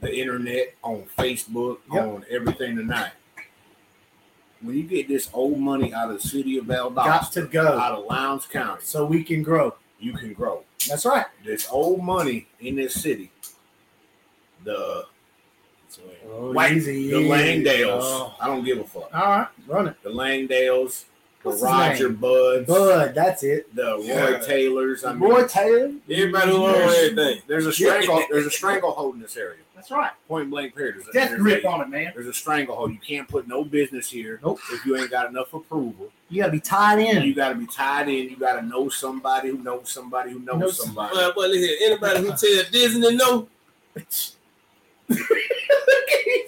the 0.00 0.16
internet, 0.16 0.74
on 0.82 1.02
Facebook, 1.18 1.78
Yep. 1.92 2.02
on 2.04 2.24
everything 2.30 2.76
tonight. 2.76 3.12
When 4.60 4.74
you 4.76 4.82
get 4.84 5.06
this 5.06 5.28
old 5.32 5.58
money 5.58 5.92
out 5.94 6.10
of 6.10 6.20
the 6.20 6.28
city 6.28 6.58
of 6.58 6.64
Valdosta, 6.64 6.94
got 6.94 7.32
to 7.32 7.42
go 7.46 7.78
out 7.78 7.92
of 7.98 8.04
Lowndes 8.06 8.46
County, 8.46 8.80
so 8.84 9.04
we 9.04 9.22
can 9.22 9.42
grow. 9.42 9.74
you 10.00 10.12
can 10.12 10.32
grow. 10.32 10.62
That's 10.88 11.04
right. 11.04 11.26
This 11.44 11.68
old 11.70 12.02
money 12.04 12.46
in 12.60 12.76
this 12.76 12.94
city, 12.94 13.32
the 14.64 15.06
Oh, 16.30 16.52
White- 16.52 16.72
easy, 16.76 17.10
the 17.10 17.18
easy. 17.18 17.28
Langdales, 17.28 18.00
Oh. 18.02 18.34
I 18.40 18.46
don't 18.46 18.64
give 18.64 18.78
a 18.78 18.84
fuck. 18.84 19.10
All 19.14 19.26
right, 19.26 19.48
run 19.66 19.88
it. 19.88 19.96
The 20.02 20.10
Langdales, 20.10 21.04
the 21.42 21.48
What's 21.50 21.58
his 21.60 21.62
Roger 21.64 22.08
name? 22.10 22.16
Buds, 22.16 22.66
Bud, 22.66 23.14
that's 23.14 23.42
it. 23.42 23.74
the 23.74 23.96
Roy 23.96 24.02
Yeah. 24.02 24.38
Taylors. 24.38 25.04
I 25.04 25.12
mean, 25.14 25.20
Roy 25.30 25.46
Taylor. 25.46 25.92
Everybody 26.10 26.50
who 26.50 26.66
owns 26.66 26.94
everything. 26.94 27.42
there's 27.46 27.66
a 27.66 27.72
strangle. 27.72 28.22
There's 28.30 28.46
a 28.46 28.50
stranglehold 28.50 29.14
in 29.14 29.20
this 29.22 29.36
area. 29.36 29.60
That's 29.74 29.92
right. 29.92 30.10
Point 30.26 30.50
blank 30.50 30.74
period. 30.74 30.96
There's 30.96 31.08
a, 31.08 31.12
Death 31.12 31.28
there's 31.30 31.40
grip 31.40 31.64
a- 31.64 31.68
on 31.68 31.80
it, 31.80 31.88
man. 31.88 32.10
There's 32.12 32.26
a 32.26 32.32
stranglehold. 32.34 32.90
You 32.92 32.98
can't 32.98 33.28
put 33.28 33.46
no 33.46 33.62
business 33.62 34.10
here 34.10 34.40
Nope. 34.42 34.58
if 34.72 34.84
you 34.84 34.96
ain't 34.96 35.10
got 35.10 35.28
enough 35.30 35.54
approval. 35.54 36.10
You 36.28 36.40
gotta 36.42 36.52
be 36.52 36.60
tied 36.60 36.98
in. 36.98 37.22
You 37.22 37.32
got 37.34 37.50
to 37.50 37.54
be 37.54 37.66
tied 37.66 38.08
in. 38.08 38.28
You 38.28 38.36
got 38.36 38.56
to 38.60 38.62
know 38.66 38.88
somebody 38.88 39.50
who 39.50 39.58
knows 39.58 39.90
somebody 39.90 40.32
who 40.32 40.40
knows 40.40 40.58
Know 40.60 40.70
somebody. 40.70 41.16
Well, 41.16 41.32
well, 41.36 41.52
here. 41.52 41.76
Anybody 41.80 42.18
who 42.20 42.26
tell 42.36 42.64
Disney 42.72 43.14
no, 43.16 43.48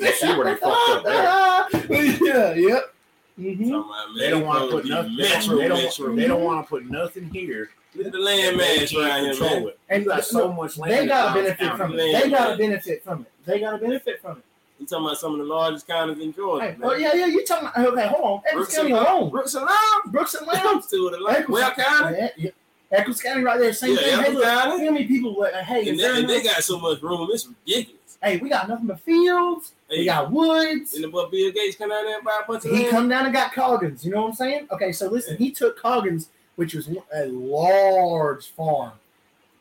You 0.00 0.12
see 0.12 0.28
where 0.36 0.44
they 0.44 0.56
fucked 0.56 0.90
up 0.90 1.04
there. 1.04 1.92
yeah. 2.22 2.54
Yep. 2.54 2.94
Mm-hmm. 3.38 3.70
talking 3.70 3.74
about, 3.74 4.08
man, 4.08 4.18
They 4.18 4.30
don't 4.30 4.44
want 4.46 4.70
to 4.70 4.76
put 4.76 4.84
nothing. 4.86 5.16
Metro, 5.16 5.56
they 5.56 5.68
don't. 5.68 5.82
Metro. 5.82 6.16
They 6.16 6.26
don't 6.26 6.44
want 6.44 6.64
to 6.66 6.68
put 6.68 6.84
nothing 6.90 7.30
here. 7.30 7.70
Look 7.94 8.06
at 8.06 8.12
the 8.12 8.18
land 8.18 8.56
mass 8.56 8.94
around 8.94 9.24
here, 9.24 9.40
man. 9.40 9.62
it. 9.68 9.78
And 9.88 10.02
You 10.04 10.08
got 10.10 10.24
so 10.24 10.52
much 10.52 10.78
land. 10.78 10.92
They 10.92 11.06
gotta 11.06 11.40
benefit 11.40 11.76
from 11.76 11.92
it. 11.94 11.96
They 11.96 12.30
gotta 12.30 12.56
benefit 12.56 13.02
from 13.04 13.20
it. 13.22 13.32
They 13.46 13.60
gotta 13.60 13.78
benefit 13.78 14.20
from 14.22 14.38
it. 14.38 14.44
You 14.78 14.86
talking 14.86 15.06
about 15.06 15.18
some 15.18 15.32
of 15.32 15.38
the 15.38 15.44
largest 15.44 15.86
counties 15.88 16.22
in 16.24 16.32
Georgia, 16.32 16.64
Hey, 16.66 16.76
man. 16.76 16.88
oh 16.90 16.94
yeah, 16.94 17.14
yeah. 17.14 17.26
You 17.26 17.44
talking 17.44 17.68
about? 17.68 17.86
Okay, 17.92 18.06
hold 18.08 18.24
on. 18.24 18.42
Echols 18.46 18.52
Brooks 18.54 18.76
County 18.76 18.92
and 18.92 19.06
alone. 19.06 19.30
Brooks 19.30 19.54
and 19.54 19.66
Lamb. 19.66 19.76
Brooks 20.06 20.34
and 20.34 20.46
Lowndes. 20.46 20.86
to 20.86 21.10
the 21.10 21.18
like, 21.18 21.48
Well 21.48 21.70
County. 21.72 22.16
Yeah, 22.18 22.28
yeah. 22.36 22.50
Echols 22.92 23.20
County 23.20 23.42
right 23.42 23.58
there. 23.58 23.72
Same 23.72 23.94
Yeah, 23.94 24.00
thing. 24.00 24.20
Hey, 24.24 24.32
look, 24.32 24.44
how 24.44 24.76
many 24.78 25.04
people? 25.06 25.42
uh, 25.42 25.62
Hey, 25.64 25.88
And 25.88 25.98
they, 25.98 26.18
and 26.20 26.28
they 26.30 26.42
got 26.42 26.62
so 26.62 26.78
much 26.78 27.02
room, 27.02 27.28
it's 27.32 27.46
ridiculous. 27.46 27.99
Hey, 28.22 28.36
we 28.38 28.48
got 28.48 28.68
nothing 28.68 28.86
but 28.86 29.00
fields. 29.00 29.72
Hey, 29.88 30.00
We 30.00 30.04
got 30.06 30.30
woods. 30.30 30.94
and 30.94 31.04
the 31.04 31.08
Bill 31.08 31.28
Gates 31.30 31.76
come 31.76 31.90
down 31.90 32.04
there 32.04 32.16
and 32.16 32.24
buy 32.24 32.40
a 32.42 32.46
bunch 32.46 32.64
of 32.64 32.70
He 32.70 32.78
land. 32.78 32.90
come 32.90 33.08
down 33.08 33.24
and 33.26 33.34
got 33.34 33.52
Coggins. 33.52 34.04
You 34.04 34.12
know 34.12 34.22
what 34.22 34.28
I'm 34.28 34.34
saying? 34.34 34.68
Okay, 34.70 34.92
so 34.92 35.08
listen, 35.08 35.36
he 35.36 35.50
took 35.50 35.78
Coggins, 35.80 36.28
which 36.56 36.74
was 36.74 36.88
a 37.14 37.26
large 37.26 38.48
farm. 38.50 38.92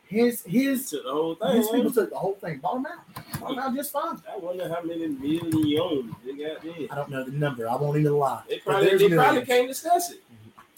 His 0.08 0.41
his 0.43 0.89
took 0.89 1.04
the 1.04 1.12
whole 1.12 1.36
thing. 1.36 1.56
his 1.58 1.69
people 1.69 1.91
took 1.91 2.10
the 2.10 2.17
whole 2.17 2.34
thing, 2.34 2.58
bought 2.58 2.78
him 2.78 2.88
out, 2.88 3.39
bought 3.39 3.52
him 3.54 3.60
out 3.60 3.76
just 3.76 3.92
fine. 3.92 4.17
I 4.31 4.38
wonder 4.38 4.67
how 4.67 4.81
many 4.81 5.06
millions 5.08 6.15
they 6.25 6.34
got 6.34 6.63
there. 6.63 6.73
I 6.90 6.96
don't 6.96 7.10
know 7.12 7.23
the 7.23 7.31
number. 7.31 7.69
I 7.69 7.75
won't 7.75 7.96
even 8.00 8.13
lie. 8.13 8.42
They 8.50 8.58
probably 8.58 8.98
they 8.98 9.15
probably 9.15 9.46
can't 9.46 9.67
discuss 9.67 10.12
it. 10.12 10.21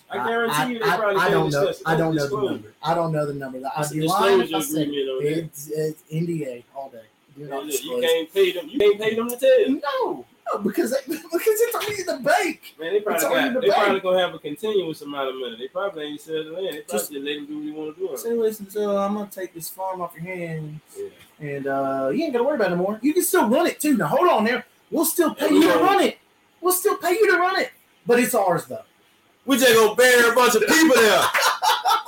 I 0.10 0.28
guarantee 0.28 0.74
you 0.74 0.80
they 0.80 0.86
probably 0.86 1.16
I, 1.16 1.20
can't 1.20 1.32
don't 1.32 1.49
know. 1.49 1.68
discuss 1.68 1.80
it. 1.80 1.88
I 1.88 1.95
don't 1.95 2.14
know 2.16 2.28
the 2.28 2.41
number. 2.51 2.74
I 2.84 2.93
don't 2.93 3.12
know 3.14 3.26
the 3.26 3.34
number. 3.34 3.62
I'd 3.78 3.89
be 3.91 4.01
lying 4.01 4.41
if 4.41 4.53
I 4.53 4.60
said 4.60 4.80
it. 4.80 4.89
agreement 4.89 5.10
on 5.10 5.24
that. 5.24 5.38
It's, 5.38 5.68
it's 5.70 6.03
NDA 6.12 6.64
all 6.76 6.89
day. 6.89 7.03
Do 7.36 7.42
Man, 7.42 7.50
not 7.50 7.64
look, 7.64 7.72
disclose. 7.72 8.02
You 8.04 8.08
can't 8.10 8.34
pay 8.34 8.52
them. 8.52 8.68
You 8.70 8.80
can't 8.80 9.00
pay 9.00 9.16
them 9.16 9.30
to 9.30 9.38
tell 9.38 9.60
you. 9.62 9.82
No, 9.82 10.26
no, 10.54 10.60
because 10.60 10.92
they, 10.92 10.98
because 11.08 11.24
it's 11.34 11.76
only 11.76 12.00
in 12.02 12.06
the 12.06 12.24
bank. 12.30 12.74
Man, 12.80 12.94
they 12.94 13.00
probably 13.00 13.22
got, 13.24 13.54
the 13.54 13.60
they 13.62 13.68
bank. 13.70 13.82
probably 13.84 14.00
gonna 14.02 14.20
have 14.20 14.34
a 14.34 14.40
continuous 14.40 15.02
amount 15.02 15.30
of 15.30 15.36
money. 15.36 15.56
They 15.58 15.68
probably 15.70 16.04
ain't 16.06 16.22
sell 16.22 16.44
the 16.44 16.52
land. 16.52 16.66
They 16.76 16.82
probably 16.82 16.84
Just- 16.92 17.12
just, 17.12 17.24
let 17.24 17.36
them 17.36 17.46
do 17.46 17.58
what 17.58 17.66
they 17.66 17.72
want 17.72 17.96
to 17.96 18.08
do. 18.08 18.18
Say, 18.18 18.34
listen, 18.34 18.70
so 18.70 18.98
I'm 18.98 19.14
gonna 19.14 19.30
take 19.32 19.54
this 19.54 19.70
farm 19.70 20.02
off 20.02 20.14
your 20.16 20.24
hands. 20.24 20.82
Yeah. 20.98 21.08
and 21.48 21.68
uh, 21.68 22.10
you 22.14 22.24
ain't 22.26 22.34
gotta 22.34 22.44
worry 22.44 22.56
about 22.56 22.70
it 22.72 22.74
anymore. 22.74 23.00
You 23.02 23.14
can 23.14 23.24
still 23.24 23.48
run 23.48 23.68
it 23.68 23.80
too. 23.80 23.96
Now 23.98 24.08
hold 24.08 24.28
on 24.28 24.44
there. 24.44 24.66
We'll 24.90 25.06
still 25.06 25.34
pay 25.34 25.46
Yeah, 25.48 25.54
you 25.54 25.72
to 25.74 25.80
run 25.80 26.04
it. 26.04 26.18
We'll 26.60 26.74
still 26.74 26.98
pay 26.98 27.12
you 27.12 27.32
to 27.32 27.38
run 27.40 27.60
it, 27.60 27.72
but 28.06 28.20
it's 28.20 28.36
ours 28.36 28.66
though. 28.66 28.84
We 29.46 29.58
just 29.58 29.74
gonna 29.74 29.96
bury 29.96 30.30
a 30.30 30.34
bunch 30.34 30.56
of 30.56 30.68
people 30.68 30.96
there. 30.96 31.24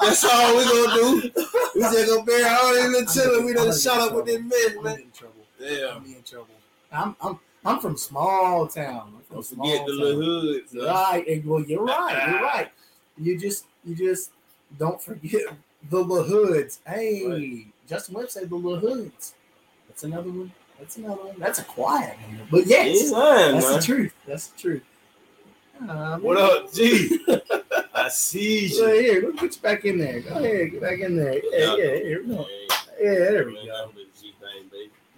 That's 0.04 0.24
all 0.26 0.58
we 0.58 0.64
gonna 0.64 0.94
do. 0.96 1.32
We 1.76 1.82
just 1.82 2.08
gonna 2.08 2.24
bury 2.24 2.44
all 2.44 2.74
these 2.74 2.90
little 2.90 3.14
children. 3.14 3.46
We 3.46 3.54
done 3.54 3.78
shut 3.78 4.00
up 4.00 4.14
with 4.14 4.26
mess, 4.26 4.72
I'm 4.78 4.84
man. 4.84 5.00
in 5.00 5.12
trouble. 5.12 5.36
Yeah. 5.60 5.94
I'm 5.96 6.06
in 6.06 6.24
trouble. 6.24 6.48
I'm 6.92 7.16
I'm 7.22 7.40
I'm 7.66 7.80
from 7.80 7.96
small 7.98 8.68
town. 8.68 9.14
I'm 9.16 9.24
from 9.24 9.36
Don't 9.38 9.44
small 9.46 9.66
forget 9.72 9.86
the 9.88 9.94
little 9.94 10.22
hoods. 10.22 10.76
uh, 10.76 10.86
Right. 10.86 11.28
and- 11.28 11.46
Well, 11.46 11.62
you're 11.62 11.84
right. 11.84 12.28
You're 12.30 12.42
right. 12.54 12.70
You 13.18 13.38
just 13.40 13.66
you 13.86 13.96
just 13.96 14.32
don't 14.78 15.02
forget 15.02 15.42
the 15.90 16.04
La 16.04 16.24
Hoods. 16.24 16.80
Hey, 16.86 17.26
Right. 17.28 17.68
Justin 17.88 18.16
Webb 18.16 18.30
said 18.32 18.50
the 18.50 18.56
La 18.56 18.78
Hoods. 18.80 19.34
That's 19.88 20.04
another 20.04 20.30
one. 20.30 20.52
That's 20.80 20.98
another 20.98 21.24
one. 21.24 21.36
That's 21.40 21.60
a 21.60 21.64
quiet 21.64 22.18
one. 22.28 22.40
But 22.52 22.66
yes, 22.66 23.12
lying, 23.12 23.54
that's 23.54 23.66
man. 23.70 23.80
the 23.80 23.86
truth. 23.86 24.14
That's 24.28 24.48
the 24.48 24.60
truth. 24.60 24.84
Uh, 25.82 26.18
What 26.20 26.38
up, 26.38 26.72
G? 26.74 27.20
I 27.96 28.08
see 28.10 28.68
So 28.70 28.88
you. 28.92 29.02
here, 29.02 29.24
let's 29.26 29.40
put 29.40 29.56
you 29.56 29.62
back 29.62 29.86
in 29.86 29.98
there. 29.98 30.20
Go 30.22 30.36
ahead, 30.36 30.72
get 30.72 30.82
back 30.82 31.00
in 31.00 31.16
there. 31.18 31.34
Yeah, 31.52 31.76
yeah, 31.76 31.96
here 31.98 32.24
we 32.24 32.36
go. 32.36 32.46
Yeah, 33.02 33.14
there 33.16 33.46
we 33.48 33.54
go. 33.66 33.92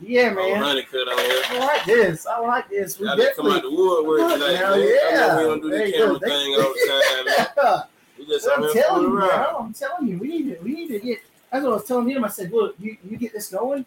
Yeah, 0.02 0.36
Oh, 0.38 0.50
man. 0.54 0.62
honey 0.62 0.84
cut. 0.84 1.08
I 1.08 1.58
like 1.60 1.86
this. 1.86 2.26
I 2.28 2.40
like 2.40 2.70
this. 2.70 3.00
We 3.00 3.08
Y'all 3.08 3.16
just 3.16 3.36
come 3.38 3.48
out 3.48 3.62
the 3.64 3.72
woodwork 3.72 4.34
tonight, 4.34 4.56
hell 4.56 4.76
man. 4.78 4.84
I 4.88 5.10
yeah. 5.12 5.28
know 5.28 5.38
we 5.38 5.44
don't 5.46 5.62
do 5.62 5.70
the 5.70 5.88
you 5.88 5.94
camera 5.94 6.20
thing 6.20 6.54
all 6.56 6.74
the 6.74 7.54
time, 7.56 7.84
We 8.20 8.26
just 8.26 8.48
I'm 8.50 8.74
telling 8.74 9.04
you, 9.04 9.18
around. 9.18 9.30
bro. 9.30 9.58
I'm 9.60 9.74
telling 9.74 10.08
you, 10.08 10.18
we 10.20 10.28
need 10.28 10.44
to 10.58 10.64
we 10.64 10.72
need 10.74 10.88
to 10.90 11.00
get. 11.00 11.20
That's 11.52 11.64
what 11.64 11.72
I 11.72 11.76
was 11.76 11.86
telling 11.86 12.10
him. 12.10 12.24
I 12.26 12.28
said, 12.30 12.52
look, 12.52 12.76
you, 12.80 12.98
you 13.10 13.18
get 13.18 13.34
this 13.34 13.50
going. 13.50 13.86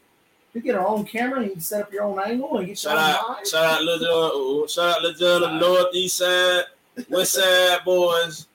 You 0.55 0.61
get 0.63 0.75
our 0.77 0.87
own 0.87 1.05
camera 1.05 1.41
and 1.43 1.55
you 1.55 1.61
set 1.61 1.83
up 1.83 1.93
your 1.93 2.05
own 2.05 2.19
angle 2.19 2.57
and 2.59 2.67
get 2.67 2.83
your 2.83 2.93
Shout 2.93 2.97
own 3.25 3.37
out, 3.37 3.47
shout 3.47 3.65
out, 3.65 3.79
John. 4.01 4.01
oh, 4.11 4.67
Shout 4.67 4.97
out, 4.97 5.03
Lil 5.03 5.15
John, 5.15 5.41
the 5.43 5.59
North 5.59 5.95
East 5.95 6.17
Side, 6.17 6.65
West 7.11 7.33
Side 7.35 7.79
boys. 7.85 8.47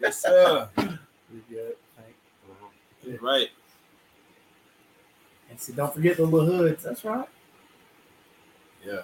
yes, 0.00 0.20
sir. 0.22 0.68
We 0.76 0.84
good. 1.48 1.76
Thank- 1.96 2.16
you. 3.04 3.18
Right. 3.22 3.48
And 5.50 5.58
so 5.60 5.72
don't 5.72 5.94
forget 5.94 6.16
the 6.16 6.24
little 6.26 6.46
hoods. 6.46 6.82
That's 6.82 7.04
right. 7.04 7.26
Yeah. 8.84 9.02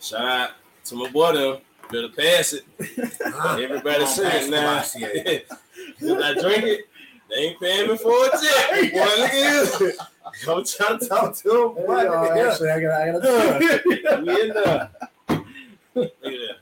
Shout 0.00 0.20
out 0.26 0.50
to 0.86 0.94
my 0.96 1.10
boy 1.10 1.32
them. 1.32 1.58
Better 1.90 2.08
pass 2.08 2.54
it. 2.54 2.64
Everybody 2.80 3.82
Come 3.98 4.02
on, 4.02 4.06
say 4.08 4.50
pass 4.50 4.96
it 4.96 5.46
now. 5.50 5.56
When 6.00 6.22
I 6.22 6.32
drink 6.34 6.64
it, 6.64 6.88
they 7.28 7.36
ain't 7.36 7.60
paying 7.60 7.88
me 7.90 7.96
for 7.98 8.10
a 8.26 8.30
tip. 8.30 8.92
Boy, 8.92 8.98
look 8.98 9.30
at 9.30 9.78
this. 9.78 9.98
I'm 10.48 10.64
trying 10.64 10.98
to 10.98 11.08
talk 11.08 11.34
to. 11.36 11.48
Boy, 11.48 11.96
Hey, 11.96 12.04
look 12.08 12.14
oh, 12.14 12.30
at 12.32 12.38
actually, 12.52 12.70
I 12.70 12.80
got, 12.80 13.02
I 13.02 13.12
got. 13.12 13.22
We 14.26 14.40
in 14.42 14.48
there. 14.48 14.90
Look 15.94 16.06
at 16.06 16.22
that. 16.22 16.56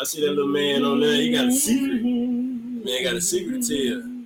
I 0.00 0.04
see 0.04 0.20
that 0.24 0.30
little 0.30 0.46
man 0.46 0.84
on 0.84 1.00
there. 1.00 1.14
He 1.14 1.32
got 1.32 1.46
a 1.46 1.52
secret. 1.52 2.02
Man 2.02 3.04
got 3.04 3.14
a 3.14 3.20
secret 3.20 3.62
to 3.64 4.24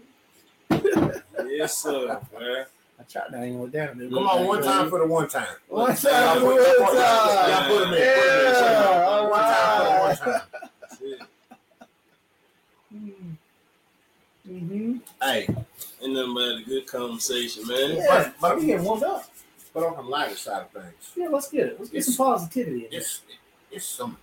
tell. 0.79 1.47
Yes, 1.49 1.79
sir, 1.79 2.21
man. 2.39 2.67
I 2.99 3.03
tried 3.11 3.29
to 3.31 3.37
angle 3.39 3.65
it 3.67 3.73
down. 3.73 3.99
dude. 3.99 4.13
Come 4.13 4.27
on, 4.27 4.47
one 4.47 4.63
time 4.63 4.89
for 4.91 4.99
the 5.01 5.07
one 5.07 5.29
time. 5.29 5.47
One 5.69 5.95
time, 5.97 6.43
one 6.45 6.55
y'all 6.57 6.65
put- 6.65 6.95
time. 6.95 7.51
y'all 7.51 7.69
put 7.69 7.87
'em 7.89 7.89
in, 7.89 7.89
put 7.89 7.89
'em 7.89 7.95
in. 7.95 7.99
Yeah, 8.01 9.05
all 9.07 9.31
One 9.31 9.41
time 9.41 9.79
for 9.79 9.85
the 9.85 10.01
one 10.01 10.17
time. 10.17 10.43
That's 10.81 11.01
it. 11.01 11.21
Mm-hmm. 14.49 14.97
Hey, 15.21 15.47
Ain't 16.03 16.15
nothing 16.15 16.35
but 16.35 16.43
a 16.59 16.63
good 16.67 16.87
conversation, 16.87 17.67
man. 17.67 17.97
Yeah, 17.97 18.33
but- 18.41 18.59
we 18.59 18.67
getting 18.67 18.85
warmed 18.85 19.05
up. 19.05 19.25
but 19.73 19.85
on 19.85 19.97
the 19.97 20.03
lighter 20.03 20.37
side 20.37 20.63
of 20.63 20.71
things, 20.83 21.13
Yeah, 21.17 21.29
let's 21.29 21.49
get 21.49 21.67
it. 21.69 21.77
Let's 21.79 21.91
get 21.91 22.05
some 22.05 22.17
positivity 22.17 22.85
in 22.87 22.91
here. 22.91 23.01
it's 23.01 23.23
it's 23.71 23.87
summertime. 23.87 24.19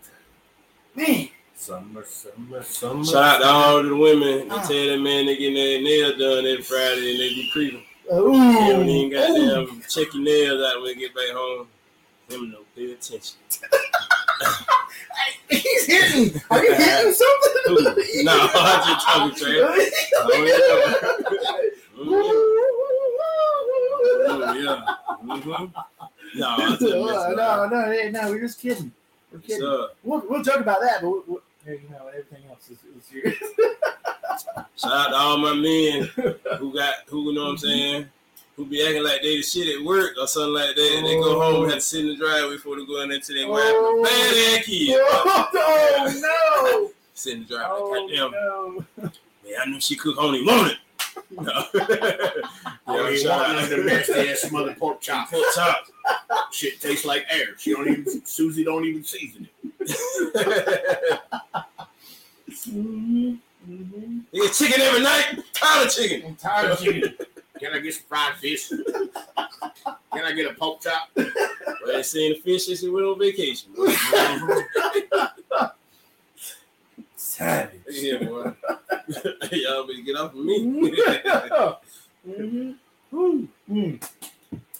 Man, 0.95 1.29
Summer, 1.55 2.05
summer, 2.05 2.63
summer. 2.63 3.03
Shout 3.03 3.17
out 3.17 3.37
to 3.39 3.45
all 3.47 3.83
the 3.83 3.93
women 3.95 4.47
that 4.47 4.59
Ah. 4.59 4.67
tell 4.67 4.87
that 4.87 4.97
man 4.99 5.25
they 5.25 5.35
getting 5.35 5.55
their 5.55 5.81
nails 5.81 6.17
done 6.17 6.45
every 6.45 6.61
Friday 6.63 7.11
and 7.11 7.19
they 7.19 7.29
be 7.29 7.49
creeping. 7.51 7.83
ooh, 8.13 8.31
They 8.31 8.69
don't 8.71 8.87
even 8.89 9.09
got 9.11 9.29
ooh. 9.31 9.65
them 9.67 9.83
check 9.89 10.13
your 10.13 10.23
nails 10.23 10.61
out 10.63 10.81
when 10.81 10.93
they 10.93 10.99
get 10.99 11.13
back 11.13 11.29
home. 11.31 11.67
Them 12.29 12.51
no 12.51 12.59
pay 12.75 12.91
attention. 12.93 13.37
He's 15.49 15.85
hitting. 15.85 16.41
Are 16.49 16.63
you 16.63 16.73
hitting 16.73 17.13
something? 17.13 17.45
No, 18.23 18.33
I'm 18.53 18.87
just 18.87 19.07
talking 19.07 19.35
trash. 19.35 19.89
Oh, 20.15 20.27
yeah. 21.97 22.09
Mm, 24.29 24.63
yeah. 24.63 24.95
Mhm. 25.23 25.73
No, 26.35 26.47
I'm 26.47 26.59
just 26.71 26.81
messing 26.81 26.91
no, 27.01 27.07
around. 27.07 27.71
no, 27.71 27.85
hey, 27.91 28.09
no, 28.11 28.29
we're 28.29 28.39
just 28.41 28.59
kidding. 28.59 28.91
We're 29.31 29.39
kidding. 29.39 29.63
We'll, 30.03 30.23
we'll 30.29 30.43
joke 30.43 30.59
about 30.61 30.81
that, 30.81 31.01
but 31.01 31.09
we 31.09 31.19
we 31.27 31.37
hey, 31.65 31.81
you 31.83 31.89
know, 31.89 32.07
everything 32.07 32.43
else 32.49 32.69
is, 32.69 32.79
is 32.97 33.03
serious. 33.05 33.37
shout 34.75 34.91
out 34.91 35.09
to 35.09 35.15
all 35.15 35.37
my 35.37 35.53
men 35.53 36.03
who 36.57 36.73
got 36.73 36.95
who 37.07 37.25
you 37.29 37.33
know 37.33 37.43
what 37.45 37.51
I'm 37.51 37.57
saying, 37.57 38.05
who 38.59 38.65
be 38.65 38.85
acting 38.85 39.03
like 39.05 39.21
they 39.21 39.37
the 39.37 39.41
shit 39.41 39.73
at 39.73 39.85
work 39.85 40.15
or 40.19 40.27
something 40.27 40.53
like 40.53 40.75
that. 40.75 40.93
and 40.97 41.07
They 41.07 41.15
go 41.15 41.39
home 41.39 41.63
and 41.63 41.71
have 41.71 41.79
to 41.79 41.85
sit 41.85 42.01
in 42.01 42.07
the 42.07 42.15
driveway 42.17 42.55
before 42.55 42.75
they 42.77 42.85
go 42.85 42.99
in 43.01 43.11
into 43.13 43.33
their 43.33 43.47
wife. 43.47 43.61
Oh. 43.63 44.03
Bad 44.03 44.59
ass 44.59 44.65
kid. 44.65 44.99
oh, 45.01 46.13
no. 46.83 46.91
Sit 47.13 47.35
in 47.35 47.45
the 47.47 47.55
Oh, 47.65 47.95
driveway. 47.95 48.17
Goddamn. 48.17 48.31
no. 48.31 48.85
Man, 48.97 49.53
I 49.61 49.69
knew 49.69 49.79
she 49.79 49.95
cook 49.95 50.17
only 50.17 50.43
wanted. 50.43 50.77
No. 51.31 51.43
I 51.53 51.63
yeah, 51.75 52.97
don't 52.97 53.13
even 53.13 53.23
shout 53.23 53.39
want 53.47 53.53
none 53.55 53.63
out 53.63 53.79
of 53.79 53.85
nasty 53.85 54.13
ass 54.29 54.41
smothered 54.41 54.77
pork 54.77 54.99
chop. 54.99 55.29
Pork 55.31 55.45
chops. 55.55 55.91
Shit 56.51 56.81
tastes 56.81 57.05
like 57.05 57.25
air. 57.29 57.55
She 57.57 57.71
don't 57.71 57.87
even 57.87 58.25
Susie 58.25 58.65
don't 58.65 58.83
even 58.83 59.05
season 59.05 59.47
it. 59.79 61.19
Mhm, 62.67 63.37
mhm. 63.69 64.21
They 64.33 64.39
get 64.39 64.53
chicken 64.53 64.81
every 64.81 65.01
night. 65.01 65.39
Tired 65.53 65.87
of 65.87 65.93
chicken. 65.93 66.23
I'm 66.27 66.35
tired 66.35 66.71
of 66.71 66.79
chicken. 66.79 67.15
Can 67.59 67.73
I 67.73 67.79
get 67.79 67.93
some 67.93 68.03
fried 68.07 68.35
fish? 68.37 68.69
Can 70.13 70.25
I 70.25 70.31
get 70.33 70.51
a 70.51 70.53
pork 70.53 70.81
chop? 70.81 71.09
Well, 71.15 71.27
they 71.87 72.03
seen 72.03 72.33
the 72.33 72.39
fish 72.39 72.69
as 72.69 72.81
we 72.83 72.89
went 72.89 73.05
on 73.05 73.19
vacation. 73.19 73.71
Savage. 77.15 77.81
Yeah, 77.87 77.87
at 77.87 77.93
here, 77.93 78.19
boy. 78.19 78.53
Y'all 79.51 79.87
better 79.87 80.01
get 80.05 80.15
off 80.15 80.33
of 80.33 80.39
me. 80.39 80.65
Mhm. 82.27 82.75
Woo. 83.11 83.47
Mm. 83.69 84.09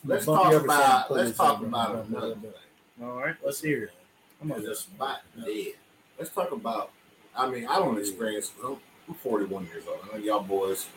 Let's 0.06 0.26
talk 0.26 0.54
about 0.54 1.12
let's 1.12 1.38
talk 1.38 1.62
about 1.62 2.06
another 2.08 2.36
thing. 2.36 2.54
All 3.02 3.18
right, 3.20 3.36
let's 3.44 3.62
hear 3.62 3.86
it. 3.86 3.92
Come 4.40 4.52
on, 4.52 4.60
It's 4.60 4.68
a 4.68 4.76
spot 4.76 5.22
dead. 5.46 5.74
Let's 6.18 6.32
talk 6.32 6.52
about. 6.52 6.92
I 7.36 7.50
mean, 7.50 7.68
I 7.68 7.78
don't 7.78 7.98
experience. 7.98 8.52
I'm 8.64 8.78
I'm 9.10 9.16
41 9.16 9.66
years 9.66 9.84
old. 9.88 9.98
I 10.14 10.18
know 10.18 10.24
y'all 10.24 10.44
boys. 10.44 10.88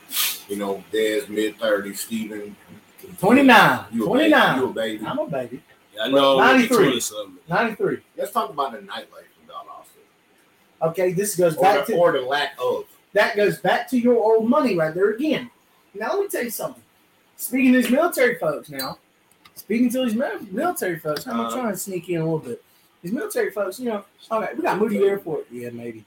You 0.48 0.56
know, 0.56 0.84
Dad's 0.92 1.28
mid 1.28 1.58
30s, 1.58 1.96
Steven. 1.96 2.54
29. 3.18 3.84
You 3.92 4.06
29. 4.06 4.30
Baby, 4.30 4.60
you 4.60 4.68
a 4.68 4.72
baby. 4.72 5.06
I'm 5.06 5.18
a 5.18 5.26
baby. 5.26 5.62
I 6.00 6.08
know 6.08 6.38
I'm 6.38 6.58
93. 6.60 7.00
20 7.00 7.32
93. 7.48 7.98
Let's 8.16 8.32
talk 8.32 8.50
about 8.50 8.72
the 8.72 8.78
nightlife 8.78 9.28
in 9.42 9.50
Austin. 9.50 10.02
Okay, 10.82 11.12
this 11.12 11.36
goes 11.36 11.56
or 11.56 11.62
back 11.62 11.86
the, 11.86 11.92
to 11.94 11.98
or 11.98 12.12
the 12.12 12.20
lack 12.20 12.52
of. 12.62 12.84
that 13.12 13.34
goes 13.36 13.58
back 13.58 13.88
to 13.90 13.98
your 13.98 14.16
old 14.16 14.48
money 14.48 14.76
right 14.76 14.94
there 14.94 15.10
again. 15.10 15.50
Now 15.94 16.10
let 16.12 16.20
me 16.20 16.28
tell 16.28 16.44
you 16.44 16.50
something. 16.50 16.82
Speaking 17.36 17.72
to 17.72 17.82
these 17.82 17.90
military 17.90 18.36
folks 18.38 18.70
now, 18.70 18.98
speaking 19.54 19.90
to 19.90 20.04
these 20.04 20.14
military 20.50 20.98
folks, 20.98 21.26
I'm 21.26 21.40
Uh-huh. 21.40 21.56
trying 21.56 21.72
to 21.72 21.78
sneak 21.78 22.08
in 22.08 22.20
a 22.20 22.24
little 22.24 22.38
bit. 22.38 22.62
These 23.02 23.12
military 23.12 23.50
folks, 23.50 23.80
you 23.80 23.86
know, 23.88 24.04
all 24.30 24.40
right, 24.40 24.56
we 24.56 24.62
got 24.62 24.78
Moody 24.78 24.98
Air 25.04 25.18
Force, 25.18 25.44
yeah, 25.50 25.70
maybe. 25.70 26.04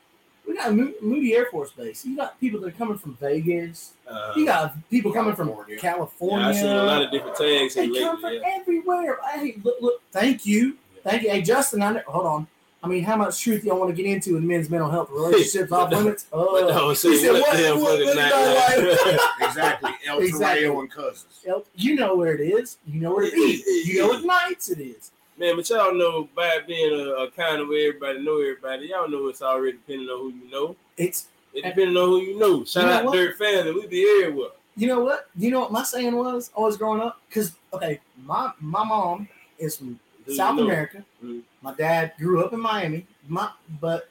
We 0.48 0.56
got 0.56 0.74
Moody 0.74 1.36
Air 1.36 1.48
Force 1.52 1.72
Base. 1.72 2.06
You 2.06 2.16
got 2.16 2.40
people 2.40 2.60
that 2.62 2.68
are 2.68 2.72
coming 2.78 2.98
from 2.98 3.16
Vegas. 3.20 3.94
Uh, 4.08 4.34
You 4.36 4.46
got 4.46 4.76
people 4.90 5.12
coming 5.12 5.36
from 5.36 5.48
California. 5.48 5.78
California. 5.80 6.46
yeah, 6.46 6.50
I 6.50 6.54
seen 6.54 6.72
a 6.72 6.84
lot 6.84 7.02
of 7.02 7.12
different 7.12 7.36
tags 7.36 7.74
They 7.76 7.88
here 7.88 8.02
come 8.04 8.22
from. 8.22 8.34
Yeah. 8.34 8.40
everywhere. 8.60 9.18
Hey, 9.34 9.58
look, 9.64 9.78
look, 9.82 10.02
thank 10.12 10.46
you. 10.46 10.78
Thank 11.04 11.24
you. 11.24 11.30
Hey, 11.30 11.42
Justin, 11.42 11.82
I 11.82 11.94
know, 11.94 12.02
hold 12.08 12.26
on. 12.28 12.48
I 12.84 12.88
mean, 12.88 13.04
how 13.04 13.16
much 13.16 13.42
truth 13.42 13.64
y'all 13.64 13.80
want 13.80 13.90
to 13.90 13.96
get 13.96 14.06
into 14.06 14.38
in 14.38 14.46
men's 14.46 14.70
mental 14.70 14.92
health 14.92 15.10
relationships 15.12 15.72
off 15.72 15.92
limits? 15.92 16.26
But 16.32 16.38
Uh, 16.38 16.68
no, 16.68 16.90
he 16.90 16.96
said, 16.96 17.32
what, 17.34 17.42
what- 17.42 17.54
damn 17.58 17.82
what- 17.82 18.00
what 18.00 18.16
night. 18.16 19.20
Exactly. 19.48 19.92
El 20.06 20.20
Exactly. 20.20 20.64
Toreo 20.68 20.80
and 20.82 20.92
cousins. 20.92 21.40
El- 21.48 21.66
you 21.76 21.96
know 21.96 22.16
where 22.16 22.36
it 22.36 22.42
is. 22.42 22.78
You 22.86 23.02
know 23.02 23.16
where 23.16 23.24
it 23.26 23.34
is. 23.34 23.88
You 23.88 24.02
know 24.02 24.08
what 24.10 24.24
nights 24.26 24.70
it 24.70 24.80
is. 24.80 25.12
Man, 25.38 25.58
but 25.58 25.70
y'all 25.70 25.94
know 25.94 26.30
by 26.36 26.60
being 26.66 26.94
a, 26.94 27.10
a 27.24 27.32
kind 27.32 27.62
of 27.62 27.68
where 27.68 27.90
everybody 27.90 28.20
know 28.24 28.40
everybody, 28.40 28.88
y'all 28.88 29.10
know 29.10 29.28
it's 29.28 29.42
already 29.42 29.74
depending 29.78 30.08
on 30.08 30.20
who 30.20 30.30
you 30.30 30.50
know. 30.52 30.76
It's 30.98 31.28
It 31.54 31.64
depending 31.64 31.98
on 31.98 32.10
who 32.10 32.22
you 32.22 32.40
know. 32.40 32.64
Shout 32.64 32.84
You 32.84 32.90
know 32.90 32.96
out 32.96 33.06
what? 33.06 33.14
Dirt 33.16 33.38
Family. 33.38 33.72
We 33.74 33.88
be 33.88 34.20
everywhere. 34.24 34.50
you 34.78 34.88
know 34.88 35.02
what 35.02 35.28
you 35.38 35.52
know 35.52 35.60
what 35.62 35.72
my 35.74 35.84
saying 35.84 36.16
was 36.16 36.52
always 36.56 36.78
growing 36.78 37.02
up 37.02 37.20
because 37.28 37.54
okay 37.74 38.00
my 38.26 38.52
my 38.62 38.84
mom 38.86 39.28
is 39.60 39.78
from 39.78 40.00
Who 40.26 40.32
you 40.32 40.38
South 40.38 40.56
know. 40.56 40.64
America. 40.64 41.04
Mhm. 41.24 41.42
My 41.62 41.74
dad 41.74 42.14
grew 42.18 42.44
up 42.46 42.54
in 42.54 42.60
Miami. 42.62 43.06
My 43.28 43.50
but 43.82 44.08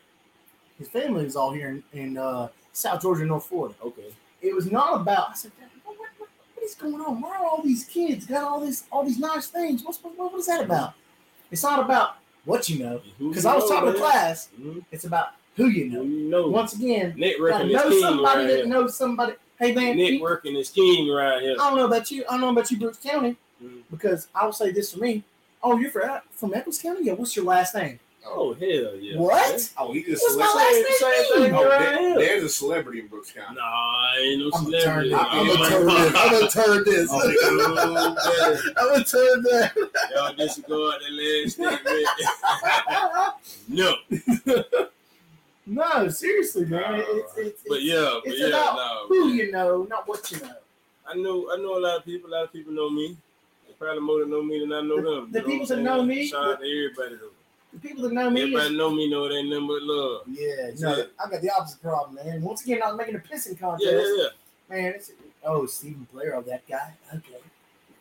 his 0.79 0.89
family 0.89 1.25
is 1.25 1.37
all 1.37 1.53
here 1.53 1.69
in, 1.71 1.83
in 1.99 2.19
uh, 2.19 2.49
South 2.75 3.01
Georgia, 3.01 3.25
North 3.25 3.47
Florida. 3.47 3.75
Okay. 3.83 4.13
it 4.43 4.55
was 4.55 4.71
not 4.71 5.01
about. 5.01 5.31
I 5.31 5.35
said, 5.35 5.53
"Dad, 5.59 5.69
what, 5.85 5.99
what, 5.99 6.09
what, 6.19 6.29
what 6.55 6.65
is 6.65 6.75
going 6.75 7.01
on? 7.01 7.21
Why 7.23 7.37
are 7.39 7.47
all 7.47 7.63
these 7.63 7.85
kids 7.85 8.27
got 8.27 8.43
all 8.45 8.61
this, 8.61 8.85
all 8.93 9.05
these 9.05 9.19
nice 9.19 9.47
things? 9.47 9.83
What's 9.85 9.99
what, 10.03 10.19
what 10.19 10.35
is 10.39 10.47
that 10.47 10.65
about? 10.65 10.93
It's 11.51 11.63
not 11.63 11.81
about 11.85 12.17
what 12.45 12.69
you 12.69 12.79
know, 12.85 13.01
because 13.19 13.47
I 13.47 13.55
was 13.55 13.69
talking 13.69 13.93
to 13.93 13.99
class. 13.99 14.49
Mhm. 14.61 14.85
It's 14.93 15.05
about 15.05 15.29
who 15.57 15.67
you 15.69 15.85
Who 15.91 15.97
know. 15.97 16.03
you 16.03 16.29
know. 16.31 16.49
Once 16.49 16.75
again, 16.75 17.15
Networking 17.17 17.73
know 17.73 17.89
is 17.89 18.01
somebody 18.01 18.41
right 18.41 18.47
that 18.49 18.57
here. 18.57 18.67
knows 18.67 18.97
somebody. 18.97 19.35
Hey 19.59 19.73
man, 19.75 19.97
Networking 19.97 20.57
is 20.59 20.69
king 20.71 21.09
right 21.11 21.41
here. 21.41 21.53
I 21.61 21.69
don't 21.69 21.77
know 21.79 21.87
about 21.87 22.11
you. 22.11 22.25
I 22.29 22.33
don't 22.33 22.41
know 22.41 22.51
about 22.51 22.71
you, 22.71 22.79
Brooks 22.79 22.99
County, 22.99 23.37
Mhm. 23.63 23.83
because 23.91 24.27
I 24.35 24.45
will 24.45 24.53
say 24.53 24.73
this 24.73 24.93
for 24.93 24.99
me. 25.01 25.23
Oh, 25.63 25.79
you're 25.79 25.91
from 25.91 26.21
from 26.33 26.55
Echols 26.55 26.79
County? 26.81 27.05
Yeah. 27.05 27.13
What's 27.15 27.35
your 27.37 27.45
last 27.47 27.75
name? 27.75 27.99
Oh 28.27 28.55
hell 28.55 28.97
yeah. 28.99 29.17
What? 29.19 29.71
Oh, 29.77 29.93
he 29.93 30.03
just 30.03 30.23
What's 30.23 30.37
my 30.37 30.47
celebrity. 30.47 30.85
last 30.89 30.99
Same- 30.99 31.43
name? 31.43 31.51
thing 31.51 31.55
Oh, 31.55 31.69
right 31.69 31.79
there- 31.79 32.19
there's 32.19 32.45
a 32.45 32.49
celebrity 32.49 33.01
in 33.01 33.07
Brooks 33.09 33.31
County. 33.33 33.57
Nah, 33.57 34.15
ain't 34.19 34.41
no 34.41 34.51
I'm 34.55 34.65
gonna 34.65 34.81
celebrity. 34.81 35.15
I'm 35.15 36.31
gonna 36.31 36.51
turn 36.51 36.85
this. 36.85 37.11
I'm 37.13 37.21
gonna 37.21 37.35
turn 37.35 37.45
this. 37.45 37.69
Oh. 37.77 38.75
I'm 38.79 38.89
gonna 38.89 39.05
turn 39.05 39.43
that. 39.43 39.73
Y'all 40.15 40.35
disregard 40.35 41.01
the 41.07 41.11
last 41.11 41.53
statement. 41.55 42.09
No. 43.69 43.95
No, 45.67 46.09
seriously, 46.11 46.67
man. 46.67 47.03
It's, 47.07 47.33
it's, 47.39 47.63
But 47.67 47.79
it's- 47.79 47.89
yeah, 47.89 48.21
but 48.23 48.33
it's 48.35 48.41
yeah, 48.41 48.49
about 48.49 48.77
no. 48.77 49.07
who 49.09 49.29
you 49.29 49.51
know, 49.51 49.85
not 49.85 50.07
what 50.07 50.31
you 50.31 50.39
know. 50.41 50.51
I 51.07 51.15
know 51.15 51.49
I 51.51 51.57
know 51.57 51.79
a 51.79 51.81
lot 51.81 51.97
of 51.99 52.05
people, 52.05 52.29
a 52.29 52.33
lot 52.33 52.45
of 52.45 52.53
people 52.53 52.75
know 52.75 52.91
me. 52.91 53.17
probably 53.79 54.01
more 54.03 54.19
that 54.21 54.29
know 54.29 54.43
me 54.43 54.61
than 54.61 54.73
I 54.75 54.83
know 54.83 54.97
The- 55.01 55.11
them. 55.23 55.33
the 55.33 55.41
people 55.43 55.61
what 55.61 55.69
that 55.71 55.79
know 55.81 56.03
me- 56.03 56.27
Shout 56.27 56.45
out 56.45 56.61
to 56.61 56.67
everybody 56.67 57.17
though. 57.17 57.31
The 57.75 57.81
people 57.81 58.03
that 58.05 58.13
know 58.13 58.31
me, 58.31 58.43
Everybody 58.43 58.67
is, 58.73 58.79
know 58.79 58.91
me 58.91 59.11
know 59.11 59.25
it 59.25 59.35
ain't 59.35 59.49
nothing 59.49 59.67
but 59.67 59.83
love. 59.83 60.23
yeah, 60.29 60.71
no, 60.79 60.93
it. 60.99 61.13
I 61.25 61.29
got 61.29 61.43
the 61.43 61.51
opposite 61.51 61.83
problem, 61.83 62.15
man. 62.25 62.41
Once 62.41 62.63
again, 62.63 62.81
I'm 62.85 62.97
making 62.97 63.17
a 63.17 63.19
pissing 63.19 63.59
contest. 63.59 63.85
Yeah, 63.85 63.99
yeah, 63.99 64.15
yeah. 64.17 64.29
Man, 64.71 64.93
it's 64.95 65.11
oh 65.45 65.67
Stephen 65.67 66.07
Blair, 66.13 66.37
oh 66.37 66.43
that 66.43 66.67
guy. 66.69 66.95
Okay, 67.13 67.39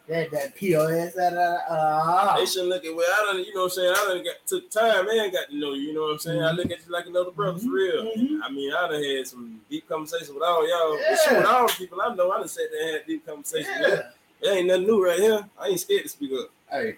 that 0.08 0.30
that 0.32 0.56
POS, 0.56 1.14
that 1.16 1.34
uh, 1.34 1.74
uh, 1.74 2.38
They 2.38 2.46
shouldn't 2.46 2.70
look 2.70 2.86
at 2.86 2.96
well, 2.96 3.06
I 3.12 3.34
done, 3.34 3.44
you 3.44 3.54
know 3.56 3.62
what 3.62 3.66
I'm 3.66 3.70
saying? 3.72 3.94
I 3.98 4.06
done 4.14 4.24
got 4.24 4.36
took 4.46 4.70
time 4.70 5.08
and 5.10 5.32
got 5.34 5.50
to 5.50 5.56
know 5.58 5.74
you, 5.74 5.82
you 5.88 5.94
know 5.96 6.02
what 6.04 6.12
I'm 6.14 6.20
saying? 6.20 6.44
I 6.44 6.52
look 6.52 6.70
at 6.70 6.86
you 6.86 6.92
like 6.92 7.08
another 7.08 7.32
brother 7.32 7.58
for 7.60 7.70
real. 7.72 8.04
Mhm. 8.16 8.40
I 8.44 8.50
mean, 8.52 8.72
I 8.74 8.88
done 8.90 9.04
had 9.04 9.28
some 9.28 9.60
deep 9.70 9.90
conversations 9.90 10.30
with 10.32 10.44
all 10.44 10.68
y'all. 10.70 11.00
Yeah. 11.00 11.16
Shit, 11.16 11.38
with 11.38 11.46
all 11.48 11.68
the 11.68 11.74
people 11.74 12.00
I 12.00 12.14
know, 12.14 12.32
I 12.32 12.38
done 12.40 12.48
sat 12.48 12.66
there 12.72 12.84
and 12.84 12.92
had 12.98 13.08
deep 13.08 13.26
conversations. 13.26 13.76
Yeah. 13.82 13.88
yeah. 13.88 14.02
That 14.44 14.56
ain't 14.58 14.68
nothing 14.68 14.84
new 14.88 15.04
right 15.04 15.20
here. 15.20 15.50
I 15.60 15.68
ain't 15.70 15.80
scared 15.80 16.04
to 16.04 16.10
speak 16.10 16.32
up. 16.34 16.50
Hey, 16.70 16.98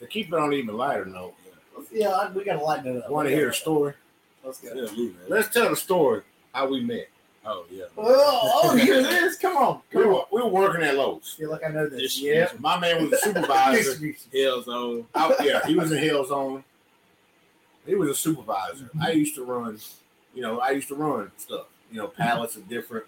to 0.00 0.06
keep 0.06 0.28
it 0.28 0.34
on 0.34 0.52
an 0.52 0.58
even 0.58 0.76
lighter 0.76 1.04
note, 1.06 1.34
Yeah, 1.92 2.10
I- 2.10 2.30
we 2.30 2.44
gotta 2.44 2.62
lighten 2.62 2.96
it 2.96 3.04
up. 3.04 3.10
want 3.10 3.28
to 3.28 3.34
hear 3.34 3.48
a 3.50 3.54
story? 3.54 3.94
Let's 4.44 4.60
go. 4.60 4.74
Yeah, 4.74 4.90
me, 4.92 5.06
man. 5.08 5.16
Let's 5.28 5.48
tell 5.48 5.70
the 5.70 5.76
story 5.76 6.22
how 6.52 6.68
we 6.68 6.80
met. 6.80 7.08
Oh, 7.46 7.64
yeah. 7.70 7.84
Oh, 7.98 8.60
oh, 8.64 8.76
hear 8.76 9.02
this? 9.02 9.36
Come 9.36 9.56
on, 9.56 9.80
We 9.92 10.04
were, 10.04 10.14
on. 10.14 10.24
we 10.32 10.40
were 10.40 10.48
working 10.48 10.82
at 10.82 10.96
Lowe's. 10.96 11.34
feel 11.34 11.50
like 11.50 11.62
I 11.62 11.68
know 11.68 11.86
this. 11.88 12.00
Distribution. 12.00 12.48
Yeah. 12.54 12.60
My 12.60 12.78
man 12.78 13.04
was 13.04 13.12
a 13.12 13.16
supervisor. 13.18 14.14
Hell 14.32 14.62
zone. 14.62 15.06
out 15.14 15.34
yeah, 15.44 15.60
he 15.66 15.76
was 15.76 15.92
in 15.92 15.98
Hell 16.02 16.24
Zone. 16.24 16.64
He 17.86 17.94
was 17.94 18.08
a 18.08 18.14
supervisor. 18.14 18.88
I 19.00 19.10
used 19.12 19.34
to 19.34 19.44
run, 19.44 19.78
you 20.34 20.40
know, 20.40 20.58
I 20.58 20.70
used 20.70 20.88
to 20.88 20.94
run 20.94 21.30
stuff, 21.36 21.66
you 21.92 21.98
know, 21.98 22.08
pallets 22.08 22.56
of 22.56 22.66
different 22.66 23.04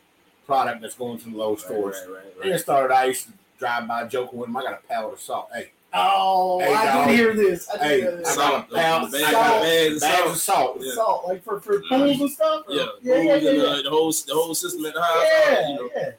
product 0.46 0.82
that's 0.82 0.94
going 0.94 1.18
to 1.20 1.30
the 1.30 1.36
Lowe's 1.36 1.62
stores. 1.64 1.96
Right, 2.06 2.14
right, 2.16 2.24
right, 2.36 2.44
And 2.46 2.54
it 2.54 2.58
started, 2.58 2.94
I 2.94 3.06
used 3.06 3.26
to 3.28 3.32
drive 3.58 3.88
by 3.88 4.06
joking 4.06 4.38
with 4.38 4.48
him. 4.50 4.56
I 4.58 4.62
got 4.64 4.74
a 4.84 4.86
pallet 4.86 5.14
of 5.14 5.20
salt. 5.20 5.48
Hey, 5.54 5.70
Oh, 5.98 6.58
Hey, 6.60 6.74
I 6.74 6.84
dog. 6.84 7.08
did 7.08 7.16
hear 7.16 7.34
this. 7.34 7.68
I 7.70 7.72
did 7.76 7.82
Hey, 7.82 8.00
hear 8.02 8.10
I 8.10 8.14
this. 8.16 8.36
got 8.36 8.70
Salt, 8.70 8.70
bag, 8.70 8.90
salt, 9.32 9.62
bags 9.62 9.94
of 9.96 10.00
bags 10.02 10.02
salt. 10.02 10.30
of 10.30 10.36
salt. 10.36 10.78
Yeah. 10.80 10.92
Salt, 10.94 11.28
like 11.28 11.42
for, 11.44 11.60
for 11.60 11.80
pools 11.88 12.20
and 12.20 12.30
stuff. 12.30 12.64
Yeah, 12.68 12.86
yeah, 13.02 13.14
yeah, 13.14 13.22
yeah. 13.36 13.48
and, 13.50 13.58
yeah. 13.58 13.64
uh, 13.64 13.82
the 13.82 13.90
whole 13.90 14.10
the 14.12 14.34
whole 14.34 14.54
system 14.54 14.84
at 14.86 14.94
the 14.94 15.02
house. 15.02 15.24
Yeah, 15.48 15.68
you 15.68 15.74
know. 15.74 16.12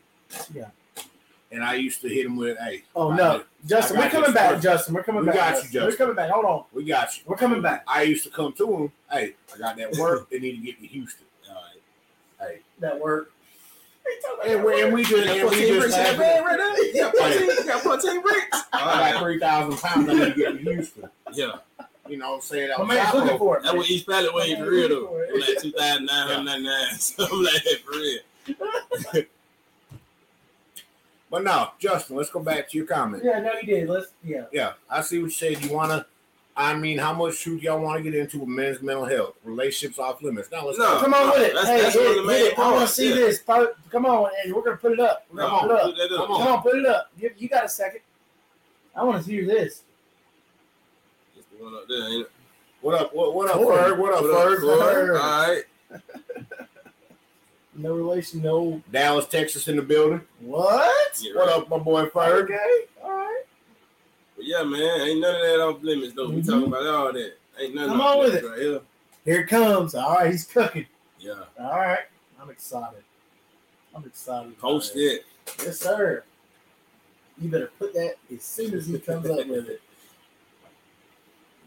yeah. 0.53 0.65
And 1.49 1.63
I 1.63 1.75
used 1.75 2.01
to 2.01 2.09
hit 2.09 2.25
him 2.25 2.35
with, 2.35 2.57
hey, 2.59 2.83
Oh 2.93 3.13
no, 3.13 3.43
Justin, 3.65 3.97
we're 3.99 4.09
coming 4.09 4.33
back, 4.33 4.51
first. 4.51 4.63
Justin. 4.63 4.93
We're 4.95 5.03
coming 5.03 5.21
We 5.21 5.27
back. 5.27 5.35
We 5.35 5.39
got 5.39 5.49
you, 5.49 5.61
Justin. 5.61 5.71
Justin. 5.71 5.89
We're 5.91 5.97
coming 5.97 6.15
back. 6.15 6.29
Hold 6.31 6.45
on. 6.45 6.63
we 6.73 6.83
got 6.83 7.17
you. 7.17 7.23
We're 7.25 7.37
coming 7.37 7.61
back. 7.61 7.83
I 7.87 8.01
used 8.01 8.25
to 8.25 8.29
come 8.29 8.51
to 8.53 8.75
him, 8.75 8.91
hey, 9.11 9.35
I 9.55 9.57
got 9.57 9.77
that 9.77 9.93
work. 9.93 10.29
they 10.29 10.39
need 10.39 10.57
to 10.59 10.65
get 10.65 10.81
to 10.81 10.87
Houston. 10.87 11.25
All 11.49 11.55
right. 11.55 12.49
Hey, 12.49 12.59
That 12.79 12.99
work. 12.99 13.31
And 14.45 14.63
we, 14.63 14.81
and 14.83 14.93
we 14.93 15.03
just, 15.03 15.27
and 15.27 15.33
we 15.35 15.41
14 15.41 15.67
just 15.67 15.79
bricks 15.79 15.83
in 15.85 16.03
that 16.03 16.17
laughing. 16.17 16.19
bag 16.19 16.43
right 16.45 16.57
there? 16.57 16.85
You 16.85 17.01
got 17.01 17.15
14, 17.17 17.41
you 17.41 17.65
got 17.65 17.81
14 17.81 18.21
bricks? 18.21 18.47
All 18.73 18.89
I 18.89 19.11
got 19.11 19.21
3,000 19.23 19.77
pounds 19.79 20.09
I 20.09 20.13
need 20.13 20.19
to 20.19 20.33
get 20.35 20.51
to 20.51 20.57
Houston. 20.57 21.09
Yeah. 21.33 21.51
You 22.07 22.17
know 22.17 22.29
what 22.29 22.35
I'm 22.35 22.41
saying? 22.41 22.67
That 22.69 22.77
My 22.79 22.83
was 22.85 22.95
man's 22.95 23.09
Chapo. 23.09 23.13
looking 23.23 23.37
for 23.37 23.57
it. 23.57 23.63
That's 23.63 23.75
what 23.75 23.89
each 23.89 24.07
pallet 24.07 24.33
weighed 24.33 24.57
for 24.57 24.69
real 24.69 24.89
though. 24.89 25.07
For 25.07 25.23
it. 25.23 25.29
I'm 25.33 25.39
like 25.41 25.61
2,999. 25.61 26.73
So 26.97 27.27
I'm 27.29 27.43
like, 27.43 27.63
for 27.85 27.91
real. 29.17 29.23
But 31.29 31.43
no, 31.43 31.71
Justin, 31.77 32.15
let's 32.15 32.29
go 32.29 32.39
back 32.39 32.69
to 32.69 32.77
your 32.77 32.87
comment. 32.87 33.21
Yeah, 33.23 33.39
no, 33.41 33.51
you 33.61 33.63
did. 33.67 33.89
Let's. 33.89 34.07
Yeah. 34.23 34.45
Yeah, 34.53 34.73
I 34.89 35.01
see 35.01 35.17
what 35.19 35.25
you 35.25 35.29
said. 35.31 35.61
You 35.61 35.73
want 35.75 35.91
to, 35.91 36.05
I 36.59 36.75
mean, 36.75 36.97
how 36.97 37.13
much 37.13 37.35
should 37.35 37.61
y'all 37.61 37.79
want 37.79 38.03
to 38.03 38.03
get 38.03 38.19
into 38.19 38.39
with 38.39 38.49
men's 38.49 38.81
mental 38.81 39.05
health, 39.05 39.35
relationships 39.43 39.99
off 39.99 40.23
limits? 40.23 40.49
Now 40.51 40.65
let's 40.65 40.79
No. 40.79 40.99
Come 40.99 41.13
on 41.13 41.29
with 41.29 41.41
it. 41.49 41.53
That's- 41.53 41.67
hey, 41.67 41.81
that's 41.81 41.95
hit 41.95 42.11
it, 42.11 42.15
the 42.15 42.23
main 42.27 42.45
it. 42.47 42.59
I 42.59 42.71
want 42.71 42.87
to 42.87 42.93
see 42.93 43.09
yeah. 43.09 43.15
this. 43.15 43.39
Come 43.91 44.05
on, 44.07 44.31
and 44.43 44.53
we're 44.53 44.63
gonna 44.63 44.77
put 44.77 44.93
it 44.93 44.99
up. 44.99 45.25
We're 45.31 45.41
gonna 45.41 45.67
put 45.67 45.71
it 45.71 45.77
up. 45.77 45.95
put. 45.95 46.17
Come 46.17 46.31
on. 46.31 46.39
Come 46.39 46.47
on, 46.55 46.61
put 46.63 46.75
it 46.75 46.85
up. 46.87 47.11
You, 47.19 47.31
you 47.37 47.47
got 47.47 47.65
a 47.65 47.69
second. 47.69 48.01
I 48.95 49.03
want 49.03 49.23
to 49.23 49.31
hear 49.31 49.45
this. 49.45 49.83
It's 51.37 51.45
the 51.55 51.63
one 51.63 51.75
up 51.75 51.87
there, 51.87 52.09
ain't 52.09 52.21
it? 52.25 52.31
What 52.81 52.95
up? 52.99 53.13
What, 53.13 53.35
what 53.35 53.49
up, 53.49 53.55
Ford. 53.57 53.79
Ferg? 53.79 53.97
What 53.99 54.13
up, 54.13 54.23
What 54.23 54.31
up, 54.31 54.59
Ferg? 54.59 55.21
All 55.21 55.53
right. 55.53 55.63
No 57.79 57.93
relation, 57.93 58.41
no. 58.41 58.81
Dallas, 58.91 59.27
Texas, 59.27 59.67
in 59.67 59.75
the 59.75 59.83
building. 59.83 60.21
What? 60.39 61.21
Get 61.21 61.35
What 61.35 61.47
right. 61.47 61.57
up, 61.59 61.69
my 61.69 61.77
boy 61.77 62.05
Ferg? 62.07 62.45
Okay. 62.45 62.85
All 63.03 63.11
right. 63.11 63.26
But 64.37 64.45
yeah, 64.45 64.63
man, 64.63 65.01
ain't 65.01 65.19
none 65.19 65.35
of 65.35 65.41
that 65.41 65.59
off 65.61 65.83
limits 65.83 66.13
though. 66.13 66.29
We 66.29 66.41
Mhm. 66.41 66.45
talking 66.45 66.67
about 66.67 66.87
all 66.87 67.11
that. 67.11 67.37
Ain't 67.59 67.73
none 67.75 67.89
Come 67.89 68.01
on 68.01 68.19
with 68.19 68.27
limits 68.33 68.47
right 68.47 68.59
here. 68.59 68.81
Here 69.25 69.41
it 69.41 69.47
comes. 69.47 69.95
All 69.95 70.13
right, 70.13 70.31
he's 70.31 70.45
cooking. 70.45 70.85
Yeah. 71.19 71.43
All 71.59 71.71
right. 71.71 72.05
I'm 72.39 72.49
excited. 72.51 73.03
I'm 73.95 74.05
excited. 74.05 74.57
Post 74.59 74.95
it. 74.95 74.99
it. 74.99 75.25
Yes, 75.63 75.79
sir. 75.79 76.23
You 77.41 77.49
better 77.49 77.71
put 77.79 77.93
that 77.95 78.15
as 78.33 78.43
soon 78.43 78.73
as 78.75 78.85
he 78.85 78.99
comes 78.99 79.29
up 79.29 79.45
with 79.47 79.67
it. 79.69 79.81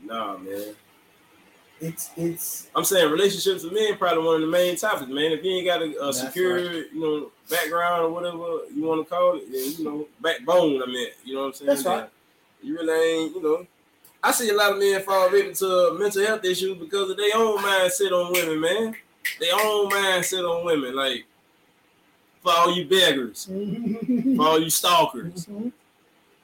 Nah, 0.02 0.38
man. 0.38 0.74
It's 1.78 2.10
it's 2.16 2.68
I'm 2.74 2.84
saying 2.84 3.10
relationships 3.10 3.64
with 3.64 3.72
men 3.74 3.96
probably 3.98 4.24
one 4.24 4.34
of 4.36 4.40
the 4.40 4.46
main 4.46 4.76
topics, 4.76 5.10
man. 5.10 5.32
If 5.32 5.44
you 5.44 5.50
ain't 5.52 5.66
got 5.66 5.82
a, 5.82 6.08
a 6.08 6.12
secure, 6.12 6.58
you 6.72 6.88
know, 6.94 7.30
background 7.50 8.04
or 8.04 8.10
whatever 8.10 8.38
you 8.74 8.82
want 8.82 9.06
to 9.06 9.10
call 9.10 9.36
it, 9.36 9.50
then 9.52 9.72
you 9.76 9.84
know, 9.84 10.08
backbone. 10.20 10.82
I 10.82 10.86
mean, 10.86 11.08
you 11.24 11.34
know 11.34 11.40
what 11.42 11.46
I'm 11.48 11.52
saying? 11.52 11.66
That's 11.68 11.84
right. 11.84 12.08
You 12.62 12.74
really 12.74 13.24
ain't, 13.24 13.34
you 13.36 13.42
know. 13.42 13.66
I 14.22 14.32
see 14.32 14.50
a 14.50 14.54
lot 14.54 14.72
of 14.72 14.78
men 14.78 15.02
fall 15.02 15.30
victim 15.30 15.54
to 15.54 15.96
mental 15.98 16.24
health 16.24 16.44
issues 16.44 16.76
because 16.78 17.10
of 17.10 17.16
their 17.16 17.36
own 17.36 17.58
mindset 17.58 18.12
on 18.12 18.32
women, 18.32 18.60
man. 18.60 18.96
Their 19.38 19.54
own 19.54 19.90
mindset 19.90 20.48
on 20.48 20.64
women, 20.66 20.94
like 20.94 21.24
for 22.42 22.52
all 22.52 22.74
you 22.74 22.86
beggars, 22.86 23.48
mm-hmm. 23.50 24.36
for 24.36 24.46
all 24.46 24.58
you 24.58 24.70
stalkers, 24.70 25.46
mm-hmm. 25.46 25.68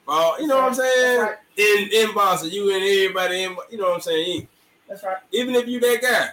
for 0.04 0.14
all, 0.14 0.40
you 0.40 0.46
know 0.46 0.56
what 0.56 0.64
I'm 0.64 0.74
saying? 0.74 1.18
That's 1.18 1.38
right. 1.58 1.88
In 2.02 2.08
inbox, 2.08 2.50
you 2.50 2.74
and 2.74 2.82
everybody, 2.82 3.44
in, 3.44 3.56
you 3.70 3.78
know 3.78 3.88
what 3.88 3.94
I'm 3.96 4.00
saying? 4.00 4.48
That's 4.88 5.02
right. 5.02 5.16
Even 5.32 5.54
if 5.54 5.66
you 5.66 5.80
that 5.80 6.00
guy, 6.02 6.28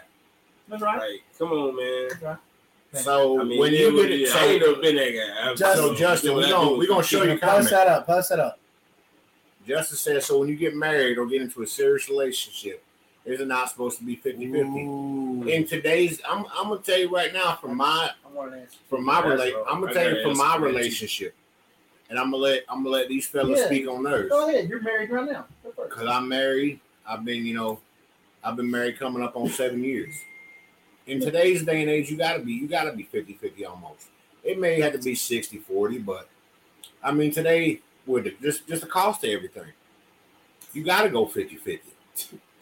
That's 0.69 0.81
right. 0.81 0.99
like, 0.99 1.23
come 1.37 1.51
on, 1.51 1.75
man. 1.75 2.07
That's 2.09 2.21
right. 2.23 2.37
So 3.03 3.41
I 3.41 3.43
mean, 3.43 3.59
when 3.59 3.73
you 3.73 3.91
would 3.93 4.07
get 4.09 4.17
be- 4.17 4.23
it, 4.25 4.35
I 4.35 4.45
ain't 4.45 4.81
been 4.81 4.95
that 4.97 5.11
guy. 5.11 5.45
I'm- 5.45 5.55
Justin- 5.57 5.87
so 5.87 5.95
Justin, 5.95 6.35
we're 6.35 6.49
gonna 6.49 6.69
do. 6.69 6.77
we 6.77 6.87
gonna 6.87 7.03
show 7.03 7.23
you 7.23 7.29
Post 7.39 7.41
comment. 7.41 7.69
that 7.71 7.87
up. 7.87 8.05
Post 8.05 8.29
that 8.29 8.39
up. 8.39 8.59
Justin 9.67 9.97
says 9.97 10.25
so 10.25 10.39
when 10.39 10.49
you 10.49 10.55
get 10.55 10.75
married 10.75 11.17
or 11.17 11.25
get 11.25 11.41
into 11.41 11.61
a 11.61 11.67
serious 11.67 12.09
relationship, 12.09 12.83
is 13.25 13.39
it 13.39 13.47
not 13.47 13.69
supposed 13.69 13.97
to 13.99 14.03
be 14.03 14.17
50-50? 14.17 15.47
In 15.49 15.65
today's, 15.65 16.19
I'm, 16.27 16.45
I'm 16.53 16.69
gonna 16.69 16.81
tell 16.81 16.97
you 16.99 17.13
right 17.13 17.31
now 17.33 17.55
from 17.55 17.77
my 17.77 18.09
I 18.25 18.29
want 18.35 18.53
an 18.53 18.59
answer. 18.61 18.77
from 18.89 19.05
my 19.05 19.21
That's 19.21 19.27
relate, 19.27 19.53
right. 19.55 19.63
I'm 19.69 19.81
gonna 19.81 19.93
tell 19.93 20.09
you 20.13 20.23
from 20.23 20.37
my 20.37 20.57
relationship, 20.57 21.33
and 22.09 22.19
I'm 22.19 22.31
gonna 22.31 22.43
let 22.43 22.63
I'm 22.67 22.83
gonna 22.83 22.95
let 22.95 23.07
these 23.07 23.27
fellas 23.27 23.59
Yeah. 23.59 23.65
speak 23.67 23.87
on 23.87 24.03
theirs. 24.03 24.29
Go 24.29 24.49
ahead. 24.49 24.67
You're 24.67 24.81
married 24.81 25.09
right 25.09 25.31
now. 25.31 25.45
Cause 25.89 26.07
I'm 26.07 26.27
married. 26.27 26.79
I've 27.07 27.23
been, 27.23 27.45
you 27.45 27.53
know, 27.53 27.79
I've 28.43 28.55
been 28.55 28.69
married 28.71 28.97
coming 28.99 29.21
up 29.23 29.35
on 29.35 29.49
seven 29.49 29.83
years. 29.83 30.13
In 31.05 31.19
today's 31.19 31.63
day 31.63 31.81
and 31.81 31.89
age, 31.89 32.09
you 32.09 32.17
gotta 32.17 32.39
be, 32.39 32.53
you 32.53 32.67
gotta 32.67 32.93
be 32.93 33.03
50-50 33.03 33.65
almost. 33.69 34.07
It 34.43 34.57
may 34.59 34.79
have 34.81 34.93
to 34.93 34.99
be 34.99 35.13
60-40, 35.13 36.03
but 36.05 36.29
I 37.03 37.11
mean 37.11 37.31
today 37.31 37.81
with 38.05 38.25
the, 38.25 38.35
just 38.41 38.67
just 38.67 38.81
the 38.81 38.87
cost 38.87 39.23
of 39.23 39.29
everything, 39.29 39.71
you 40.73 40.83
gotta 40.83 41.09
go 41.09 41.25
50-50. 41.25 41.79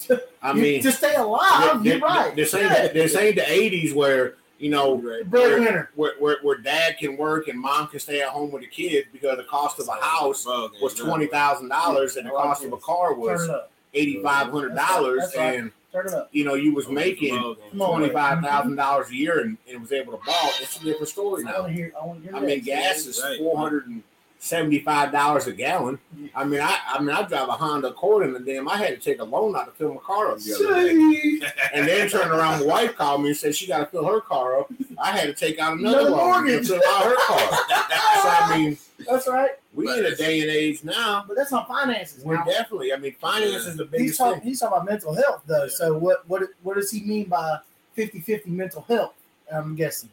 I 0.42 0.54
You- 0.54 0.62
mean, 0.62 0.82
to 0.84 0.92
stay 0.92 1.16
alive, 1.16 1.84
th- 1.84 1.86
you're 1.86 1.94
th- 1.94 2.02
right. 2.02 2.36
This 2.36 2.54
Yeah. 2.54 2.84
ain't 2.84 2.94
this 2.94 3.16
ain't 3.16 3.36
the 3.36 3.42
'80s 3.44 3.94
where 3.94 4.36
you 4.58 4.70
know 4.70 4.96
Right. 4.98 5.24
breadwinner. 5.30 5.90
where, 5.96 6.14
where, 6.20 6.38
where 6.42 6.58
dad 6.58 6.98
can 7.00 7.18
work 7.18 7.48
and 7.48 7.60
mom 7.60 7.88
can 7.88 8.00
stay 8.00 8.22
at 8.22 8.30
home 8.30 8.52
with 8.52 8.62
the 8.62 8.68
kids 8.68 9.08
because 9.12 9.38
the 9.38 9.44
cost 9.44 9.80
of 9.80 9.88
a 9.88 9.94
house 10.04 10.46
was 10.46 10.94
twenty 10.96 11.28
thousand 11.28 11.70
dollars 11.70 12.16
and 12.18 12.26
the 12.28 12.32
cost 12.32 12.64
of 12.64 12.74
a 12.74 12.78
car 12.78 13.14
was 13.14 13.48
eighty 13.94 14.22
five 14.24 14.48
hundred 14.50 14.76
dollars 14.76 15.24
and 15.38 15.72
Turn 15.92 16.08
it 16.08 16.14
up. 16.14 16.30
you 16.32 16.46
know 16.46 16.54
you 16.54 16.74
was 16.74 16.88
making 16.88 17.36
Ball 17.36 17.54
game. 17.56 17.64
Come 17.72 17.82
on. 17.82 17.98
twenty 18.00 18.14
five 18.14 18.42
thousand 18.42 18.76
dollars 18.76 19.10
a 19.10 19.16
year 19.16 19.40
and, 19.42 19.58
and 19.70 19.82
was 19.82 19.92
able 19.92 20.18
to 20.18 20.24
ball. 20.26 20.50
It's 20.62 20.80
a 20.80 20.84
different 20.86 21.10
story 21.10 21.44
now. 21.44 21.60
want 21.62 21.68
to 21.68 21.74
hear. 21.74 21.92
I 22.02 22.18
hear. 22.18 22.36
I 22.36 22.40
mean, 22.40 22.62
gas 22.62 23.06
is 23.06 23.22
Right. 23.22 23.38
four 23.40 23.58
hundred 23.58 23.88
and 23.88 24.02
seventy 24.44 24.80
five 24.80 25.12
dollars 25.12 25.46
a 25.46 25.54
gallon. 25.54 26.00
I 26.34 26.44
mean, 26.44 26.60
I 26.62 26.76
I 26.88 27.00
mean 27.00 27.12
I 27.12 27.22
drive 27.22 27.48
a 27.48 27.52
Honda 27.52 27.90
Accord 27.90 28.26
and 28.26 28.44
damn 28.46 28.68
I 28.68 28.76
had 28.78 28.90
to 28.90 28.98
take 28.98 29.20
a 29.22 29.24
loan 29.24 29.56
out 29.56 29.66
to 29.68 29.72
fill 29.72 29.94
my 29.94 30.00
car 30.02 30.32
up 30.32 30.40
the 30.40 30.56
other 30.56 30.84
day. 30.84 31.48
And 31.74 31.88
then 31.88 32.10
turned 32.10 32.32
around, 32.32 32.62
my 32.62 32.66
wife 32.66 32.96
called 32.96 33.22
me 33.22 33.30
and 33.30 33.38
said 33.38 33.56
she 33.56 33.68
got 33.68 33.78
to 33.80 33.86
fill 33.86 34.06
her 34.06 34.20
car 34.20 34.60
up. 34.60 34.72
I 34.98 35.12
had 35.12 35.28
to 35.28 35.34
take 35.34 35.60
out 35.60 35.78
another 35.78 36.00
Another 36.00 36.10
loan 36.12 36.46
to 36.46 36.50
mortgage. 36.50 36.68
fill 36.68 36.82
out 36.90 37.04
her 37.06 37.16
car. 37.28 37.40
so 37.40 38.30
I 38.30 38.58
mean, 38.58 38.78
That's 39.08 39.28
right. 39.28 39.52
we 39.76 39.88
in 39.98 40.06
a 40.06 40.16
day 40.16 40.42
and 40.42 40.50
age 40.50 40.84
now. 40.84 41.24
But 41.28 41.38
that's 41.38 41.52
not 41.52 41.68
finances. 41.68 42.24
We're 42.24 42.38
now. 42.38 42.44
definitely. 42.46 42.94
I 42.94 42.98
mean, 42.98 43.14
finance 43.22 43.68
is 43.68 43.78
the 43.78 43.84
He's 43.84 43.92
biggest 43.92 44.18
talking, 44.18 44.40
thing. 44.42 44.50
he's 44.50 44.60
talking 44.60 44.74
about 44.78 44.86
mental 44.90 45.14
health, 45.14 45.44
though. 45.46 45.64
Yeah. 45.66 45.70
So 45.70 45.98
what, 45.98 46.28
what 46.28 46.42
what 46.64 46.76
does 46.78 46.90
he 46.92 47.02
mean 47.02 47.26
by 47.30 47.58
50-50 47.96 48.48
mental 48.48 48.82
health? 48.88 49.14
I'm 49.54 49.76
guessing. 49.76 50.10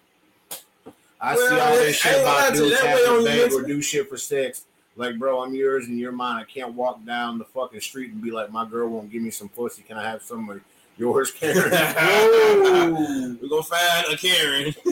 I 1.21 1.35
Well, 1.35 1.49
see 1.49 1.59
all 1.61 1.75
this 1.75 1.97
shit 1.97 2.21
about 2.21 2.55
to 2.55 2.57
you, 2.57 2.65
do 2.65 2.71
that 2.71 2.81
tap 2.81 2.97
way 2.97 3.03
on 3.03 3.07
for 3.25 3.31
your 3.31 3.49
beg 3.49 3.53
or 3.53 3.63
do 3.67 3.83
shit 3.83 4.09
for 4.09 4.17
sex. 4.17 4.65
Like, 4.97 5.19
bro, 5.19 5.43
I'm 5.43 5.55
yours 5.55 5.87
and 5.87 5.99
you're 5.99 6.13
mine. 6.13 6.41
I 6.41 6.45
can't 6.45 6.75
walk 6.75 7.05
down 7.05 7.39
the 7.39 7.45
fucking 7.45 7.81
street 7.81 8.13
and 8.13 8.23
be 8.23 8.31
like, 8.31 8.51
my 8.51 8.65
girl 8.69 8.89
won't 8.89 9.11
give 9.11 9.23
me 9.23 9.31
some 9.31 9.49
pussy. 9.49 9.83
Can 9.83 9.97
I 9.97 10.09
have 10.09 10.23
some 10.23 10.49
of 10.51 10.61
yours, 10.97 11.31
Karen? 11.31 11.71
We're 13.41 13.49
gonna 13.49 13.63
find 13.63 14.07
a 14.13 14.17
Karen. 14.17 14.75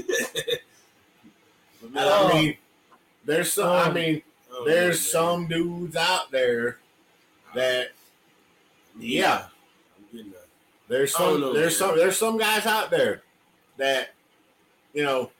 I 1.97 2.33
mean, 2.33 2.57
there's 3.25 3.53
some. 3.53 3.69
I 3.69 3.83
Um, 3.87 3.95
mean, 3.95 4.23
Oh, 4.59 4.65
there's 4.65 4.97
man. 5.01 5.11
some 5.13 5.47
dudes 5.49 5.97
out 5.97 6.31
there 6.31 6.79
that, 7.55 7.89
yeah, 8.99 9.47
I'm 9.99 10.05
getting 10.17 10.31
that. 10.33 10.47
there's 10.89 11.15
some 11.15 11.53
there's 11.53 11.77
some 11.77 11.95
there's 11.97 12.17
some 12.19 12.39
guys 12.39 12.65
out 12.65 12.91
there 12.91 13.23
that, 13.77 14.15
you 14.95 15.03
know, 15.05 15.31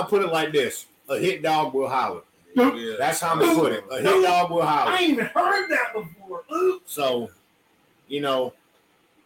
I 0.00 0.02
put 0.02 0.22
it 0.22 0.28
like 0.28 0.52
this: 0.52 0.86
a 1.08 1.18
hit 1.18 1.42
dog 1.42 1.74
will 1.74 1.88
holler. 1.88 2.20
Yeah. 2.54 2.94
That's 2.98 3.20
how 3.20 3.32
I'm 3.32 3.38
gonna 3.40 3.54
put 3.54 3.72
it. 3.72 3.84
A 3.90 3.96
hit 4.00 4.22
dog 4.22 4.50
will 4.50 4.62
holler. 4.64 4.90
I 4.90 4.96
holler. 4.96 4.96
ain't 4.98 5.12
even 5.12 5.26
heard 5.26 5.68
that 5.70 5.92
before. 5.94 6.42
Ooh, 6.52 6.80
So, 6.86 7.30
you 8.08 8.20
know, 8.20 8.54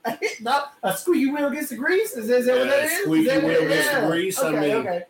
a 0.05 0.13
hit 0.17 0.41
not 0.41 0.75
a 0.83 0.97
squeaky 0.97 1.31
wheel 1.31 1.47
against 1.49 1.71
the 1.71 1.77
grease. 1.77 2.17
Is, 2.17 2.29
is 2.31 2.47
that 2.47 2.59
what 2.59 2.69
that 2.69 2.85
is? 2.85 3.03
squeaky 3.03 3.29
Is 3.29 3.33
that 3.35 3.43
what- 3.43 3.51
wheel 3.53 3.63
against 3.67 3.93
the 3.93 3.99
yeah. 4.01 4.07
grease, 4.09 4.43
I 4.43 4.51
mean, 4.53 4.71
okay. 4.73 5.03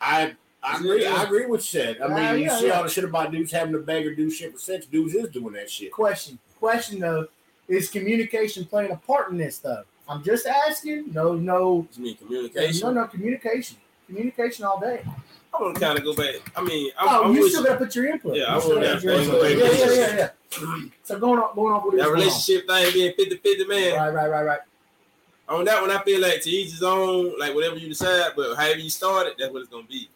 I 0.00 0.34
I 0.62 0.76
agree. 0.78 1.04
I 1.06 1.22
agree 1.24 1.40
with 1.42 1.48
what 1.50 1.62
said. 1.62 2.00
I 2.00 2.08
mean, 2.08 2.16
Uh, 2.18 2.32
you 2.32 2.44
yeah, 2.44 2.58
see 2.58 2.66
yeah. 2.68 2.72
all 2.78 2.82
the 2.84 2.88
shit 2.88 3.04
about 3.04 3.32
dudes 3.32 3.50
having 3.52 3.72
to 3.72 3.80
beg 3.80 4.06
or 4.06 4.14
do 4.14 4.30
shit 4.30 4.52
for 4.52 4.58
sex. 4.58 4.86
Dudes 4.86 5.14
is 5.14 5.28
doing 5.30 5.54
that 5.54 5.68
shit. 5.70 5.90
Question. 5.92 6.38
Question 6.60 7.00
though, 7.00 7.26
is 7.68 7.90
communication 7.90 8.64
playing 8.64 8.92
a 8.92 8.96
part 8.96 9.30
in 9.32 9.38
this 9.38 9.58
though? 9.58 9.82
I'm 10.08 10.22
just 10.22 10.46
asking. 10.46 11.12
No, 11.12 11.34
no, 11.34 11.86
You 11.96 12.02
mean 12.04 12.16
communication? 12.16 12.94
no, 12.94 13.02
no 13.02 13.06
communication. 13.08 13.76
Communication 14.16 14.66
all 14.66 14.78
day. 14.78 15.02
I 15.54 15.62
want 15.62 15.74
to 15.74 15.80
kind 15.80 15.98
of 15.98 16.04
go 16.04 16.14
back. 16.14 16.34
I 16.54 16.62
mean, 16.62 16.90
I'm, 16.98 17.08
oh, 17.08 17.24
I'm 17.24 17.34
you 17.34 17.48
still 17.48 17.64
gotta 17.64 17.78
put 17.78 17.94
your 17.96 18.06
input. 18.08 18.34
Yeah, 18.36 18.42
You 18.42 18.46
I 18.46 18.56
want 18.66 18.80
that. 18.80 19.02
your 19.02 19.12
input. 19.14 19.42
Yeah, 19.42 19.70
yeah, 19.72 19.94
yeah, 19.94 20.16
yeah. 20.16 20.78
So 21.02 21.18
going 21.18 21.38
on, 21.40 21.54
going 21.54 21.72
off 21.74 21.84
with 21.86 21.94
that 21.96 22.04
this. 22.04 22.12
relationship 22.12 22.68
thing 22.68 22.92
being 22.92 23.14
50 23.14 23.36
50, 23.36 23.64
man. 23.66 23.94
Right, 23.96 24.10
right, 24.12 24.30
right, 24.30 24.42
right. 24.44 24.60
On 25.48 25.64
that 25.64 25.80
one, 25.80 25.90
I 25.90 26.02
feel 26.02 26.20
like 26.20 26.42
to 26.42 26.50
each 26.50 26.72
his 26.72 26.82
own, 26.82 27.38
like 27.38 27.54
whatever 27.54 27.76
you 27.76 27.88
decide, 27.88 28.32
but 28.36 28.54
however 28.56 28.78
you 28.80 28.90
start 28.90 29.28
it, 29.28 29.36
that's 29.38 29.50
what 29.52 29.60
it's 29.60 29.70
going 29.70 29.84
to 29.84 29.88
be. 29.90 30.08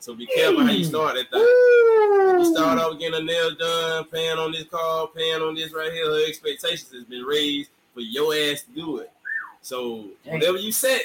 So 0.00 0.14
be 0.14 0.26
careful 0.26 0.64
how 0.64 0.72
you 0.72 0.84
start 0.84 1.14
that 1.14 1.30
thing. 1.30 1.40
Mm. 1.40 2.38
You 2.40 2.54
start 2.54 2.78
off 2.78 2.98
getting 2.98 3.20
a 3.20 3.22
nail 3.22 3.54
done, 3.54 4.04
paying 4.06 4.38
on 4.38 4.50
this 4.52 4.64
car, 4.64 5.08
paying 5.14 5.40
on 5.42 5.54
this 5.54 5.72
right 5.74 5.92
here. 5.92 6.06
Her 6.06 6.26
expectations 6.26 6.90
has 6.92 7.04
been 7.04 7.22
raised 7.22 7.70
for 7.94 8.00
your 8.00 8.34
ass 8.34 8.62
to 8.62 8.70
do 8.74 8.98
it. 8.98 9.10
So 9.60 10.06
Damn. 10.24 10.34
whatever 10.34 10.58
you 10.58 10.72
set, 10.72 11.02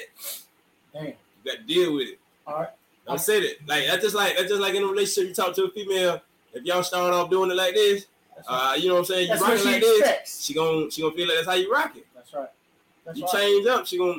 Damn. 0.94 1.06
you 1.06 1.14
got 1.44 1.58
to 1.58 1.62
deal 1.62 1.94
with 1.94 2.08
it. 2.08 2.18
All 2.48 2.60
right. 2.60 2.68
Don't 3.06 3.20
set 3.20 3.42
it. 3.42 3.66
Like 3.66 3.86
that's 3.86 4.02
just 4.02 4.14
like 4.14 4.36
that's 4.36 4.48
just 4.48 4.60
like 4.60 4.74
in 4.74 4.82
a 4.82 4.86
relationship. 4.86 5.28
You 5.28 5.34
talk 5.34 5.54
to 5.56 5.64
a 5.64 5.70
female. 5.70 6.20
If 6.52 6.64
y'all 6.64 6.82
start 6.82 7.12
off 7.14 7.30
doing 7.30 7.50
it 7.50 7.54
like 7.54 7.74
this, 7.74 8.06
uh, 8.46 8.74
you 8.78 8.88
know 8.88 8.94
what 8.94 9.00
I'm 9.00 9.04
saying. 9.06 9.22
You 9.22 9.28
That's 9.28 9.40
rock 9.42 9.50
what 9.50 9.58
it 9.58 9.62
she 9.62 9.72
like 9.72 9.80
this. 9.80 9.98
expects. 10.00 10.44
She 10.44 10.54
gon' 10.54 10.90
she 10.90 11.02
gonna 11.02 11.14
feel 11.14 11.26
like 11.28 11.36
that's 11.36 11.46
how 11.48 11.54
you 11.54 11.72
rock 11.72 11.96
it. 11.96 12.06
That's 12.14 12.32
right. 12.34 12.48
That's 13.04 13.18
you 13.18 13.24
right. 13.24 13.32
change 13.32 13.66
up, 13.66 13.86
she 13.86 13.98
gonna 13.98 14.18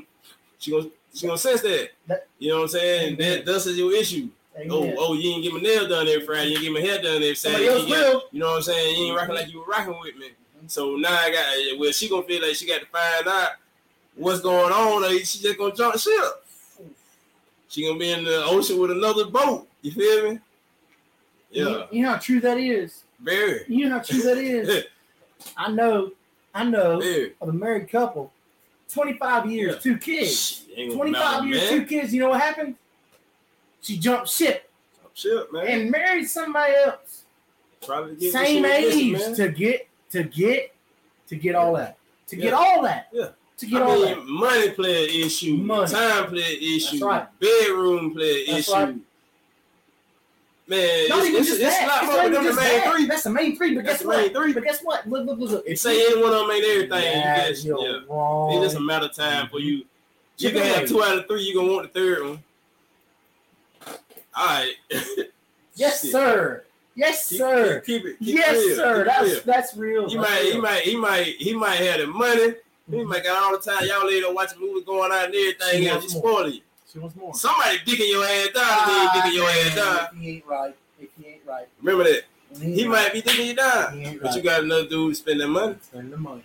she 0.60 0.72
gonna 0.72 0.88
she 1.14 1.26
gonna 1.28 1.38
sense 1.38 1.62
that. 1.62 1.90
That- 2.08 2.28
you 2.40 2.50
know 2.50 2.58
what 2.58 2.62
I'm 2.64 2.68
saying? 2.70 3.14
Amen. 3.16 3.38
That 3.38 3.46
thus 3.46 3.66
is 3.68 3.78
your 3.78 3.94
issue. 3.94 4.30
Amen. 4.56 4.70
Oh, 4.72 4.94
oh, 4.98 5.14
you 5.14 5.32
ain't 5.32 5.44
get 5.44 5.54
my 5.54 5.60
nail 5.60 5.88
done 5.88 6.08
every 6.08 6.26
Friday. 6.26 6.50
You 6.50 6.56
ain't 6.56 6.64
get 6.64 6.74
my 6.74 6.80
hair 6.82 7.02
done 7.02 7.16
every 7.18 7.36
Saturday. 7.36 7.64
You, 7.66 7.88
get- 7.88 8.24
you 8.32 8.40
know 8.40 8.48
what 8.50 8.56
I'm 8.58 8.62
saying? 8.64 8.98
You 8.98 9.06
ain't 9.08 9.18
rocking 9.18 9.36
like 9.36 9.52
you 9.52 9.60
were 9.60 9.66
rocking 9.66 10.00
with 10.00 10.16
me. 10.18 10.30
So 10.68 10.96
now 10.96 11.14
I 11.14 11.32
got 11.32 11.80
well, 11.80 11.92
she 11.92 12.10
gonna 12.10 12.24
feel 12.24 12.42
like 12.46 12.56
she 12.56 12.66
got 12.68 12.82
to 12.82 12.88
find 12.88 13.28
out 13.28 13.52
what's 14.16 14.42
going 14.42 14.72
on, 14.74 15.04
or 15.04 15.10
she 15.20 15.40
just 15.40 15.58
gonna 15.58 15.74
jump 15.76 15.98
ship. 15.98 16.46
She 17.70 17.86
gonna 17.86 18.00
be 18.00 18.12
in 18.12 18.24
the 18.24 18.44
ocean 18.46 18.78
with 18.80 18.92
another 18.92 19.26
boat. 19.26 19.68
You 19.82 19.92
feel 19.92 20.32
me? 20.34 20.40
Yeah, 21.52 21.86
you 21.92 22.04
know 22.04 22.10
how 22.12 22.18
true 22.18 22.40
that 22.42 22.58
is. 22.58 23.04
very, 23.20 23.64
You 23.68 23.88
know 23.90 23.98
how 23.98 24.04
true 24.04 24.22
that 24.24 24.38
is. 24.38 24.86
I 25.58 25.72
know. 25.72 26.12
I 26.54 26.64
know 26.64 27.00
very. 27.00 27.34
of 27.40 27.50
a 27.50 27.54
married 27.54 27.90
couple, 27.90 28.32
25 28.92 29.50
years, 29.52 29.76
Yeah. 29.76 29.80
two 29.82 29.98
kids. 29.98 30.36
Shit, 30.68 30.78
ain't 30.78 30.90
gonna 30.90 30.98
25 31.12 31.22
matter, 31.44 31.48
years, 31.48 31.62
man. 31.62 31.80
two 31.80 31.86
kids. 31.86 32.14
You 32.14 32.22
know 32.22 32.30
what 32.30 32.42
happened? 32.42 32.76
She 33.82 33.98
jumped 33.98 34.30
ship 34.30 34.70
Jump 35.02 35.16
ship, 35.16 35.54
man. 35.54 35.68
and 35.68 35.92
married 35.92 36.26
somebody 36.28 36.74
else, 36.74 37.24
Probably 37.86 38.30
same 38.30 38.64
what 38.64 38.94
she 38.94 39.14
was 39.14 39.20
missing, 39.22 39.32
age, 39.32 39.38
to 39.38 39.50
get 39.50 39.88
to 40.12 40.24
get 40.24 40.76
to 41.28 41.36
get 41.36 41.56
all 41.56 41.74
that, 41.76 41.98
to 42.28 42.36
get 42.36 42.54
all 42.54 42.82
that, 42.84 43.08
Yeah. 43.14 43.30
To 43.60 43.66
get 43.66 43.82
I 43.82 43.86
all 43.86 43.96
mean, 43.96 44.06
that. 44.06 44.26
money 44.26 44.70
play 44.72 45.04
an 45.06 45.26
issue, 45.26 45.58
Money. 45.58 45.92
time 45.92 46.28
play 46.28 46.56
an 46.56 46.62
issue, 46.62 47.06
right. 47.06 47.28
bedroom 47.40 48.14
play 48.14 48.46
an 48.46 48.56
That's 48.56 48.68
issue. 48.68 48.74
right. 48.74 48.96
Man, 50.68 51.10
Not 51.10 51.20
it's, 51.20 51.28
even 51.28 51.40
it's, 51.42 51.50
just 51.50 51.62
it's 51.62 51.78
that. 51.80 52.04
It's 52.04 52.12
not 52.14 52.26
even 52.26 52.44
the 52.44 52.50
just 52.50 52.60
main 52.60 52.80
that. 52.80 52.94
three. 52.94 53.06
That's 53.08 53.24
the 53.24 53.30
main 53.32 53.58
three. 53.58 53.76
But 53.76 53.86
That's 53.86 53.98
guess 53.98 54.02
the 54.04 54.08
what? 54.08 54.18
main 54.18 54.34
three. 54.34 54.54
But 54.54 54.64
guess 54.64 54.82
what? 54.82 55.10
Look, 55.10 55.26
look, 55.26 55.40
look, 55.40 55.50
look. 55.50 55.64
If 55.66 55.80
say 55.80 56.06
any 56.06 56.22
one 56.22 56.32
of 56.32 56.42
them 56.42 56.52
ain't 56.52 56.64
everything, 56.64 57.04
yeah, 57.04 57.48
you 57.48 57.50
just, 57.50 57.66
you're 57.66 57.80
yeah. 57.80 58.00
wrong. 58.08 58.54
It's 58.54 58.66
just 58.66 58.76
a 58.76 58.80
matter 58.80 59.06
of 59.06 59.14
time 59.14 59.50
for 59.50 59.58
mm-hmm. 59.58 59.68
you. 59.68 59.86
You 60.38 60.52
can 60.52 60.62
have 60.62 60.88
two 60.88 61.04
out 61.04 61.18
of 61.18 61.28
three. 61.28 61.42
You 61.42 61.56
gonna 61.56 61.74
want 61.74 61.92
the 61.92 62.00
third 62.00 62.24
one. 62.24 62.44
All 64.36 64.46
right. 64.46 64.74
yes, 65.74 66.02
Shit. 66.04 66.12
sir. 66.12 66.64
Yes, 66.94 67.26
sir. 67.26 67.80
keep, 67.80 68.04
keep 68.04 68.12
it. 68.12 68.20
Keep 68.20 68.36
yes, 68.36 68.56
it 68.56 68.68
real. 68.68 68.76
sir. 68.76 68.98
Keep 68.98 69.06
That's 69.06 69.32
real. 69.32 69.42
that's 69.46 69.78
real. 69.78 70.10
He 70.10 70.18
That's 70.18 70.30
might, 70.30 70.54
he 70.54 70.60
might, 70.60 70.82
he 70.82 70.96
might, 70.96 71.26
he 71.40 71.54
might 71.54 71.76
have 71.78 72.02
the 72.02 72.08
money. 72.08 72.54
He 72.90 73.04
might 73.04 73.24
got 73.24 73.44
all 73.44 73.58
the 73.58 73.64
time. 73.64 73.86
Y'all 73.88 74.06
later 74.06 74.34
watching 74.34 74.60
movies 74.60 74.84
going 74.86 75.12
on 75.12 75.26
and 75.26 75.34
everything. 75.36 75.82
She 75.82 75.88
else. 75.88 76.02
wants 76.04 76.14
You 76.16 76.22
more. 76.22 76.32
spoil 76.40 76.50
you. 76.50 76.62
She 76.92 77.00
wants 77.00 77.16
more. 77.16 77.34
Somebody 77.36 77.78
dicking 77.80 78.10
your 78.10 78.24
ass 78.26 78.50
down. 78.54 78.66
and 78.80 78.92
then 78.92 79.08
dicking 79.10 79.36
your 79.36 79.50
ass 79.50 79.76
down. 79.76 80.08
If 80.16 80.20
he 80.22 80.30
ain't 80.30 80.46
right, 80.48 80.76
if 81.00 81.10
he 81.20 81.28
ain't 81.28 81.42
right, 81.46 81.68
Remember 81.82 82.04
that. 82.06 82.24
he, 82.60 82.74
He 82.74 82.88
might 82.88 83.04
right, 83.04 83.14
be 83.14 83.22
dicking 83.22 83.46
you 83.46 84.08
ain't 84.08 84.22
But 84.24 84.36
you 84.36 84.42
got 84.42 84.64
another 84.64 84.88
dude 84.88 85.12
to 85.14 85.16
spend 85.16 85.40
that 85.42 85.48
money. 85.48 85.76
spend 85.82 86.12
the 86.12 86.18
money. 86.18 86.44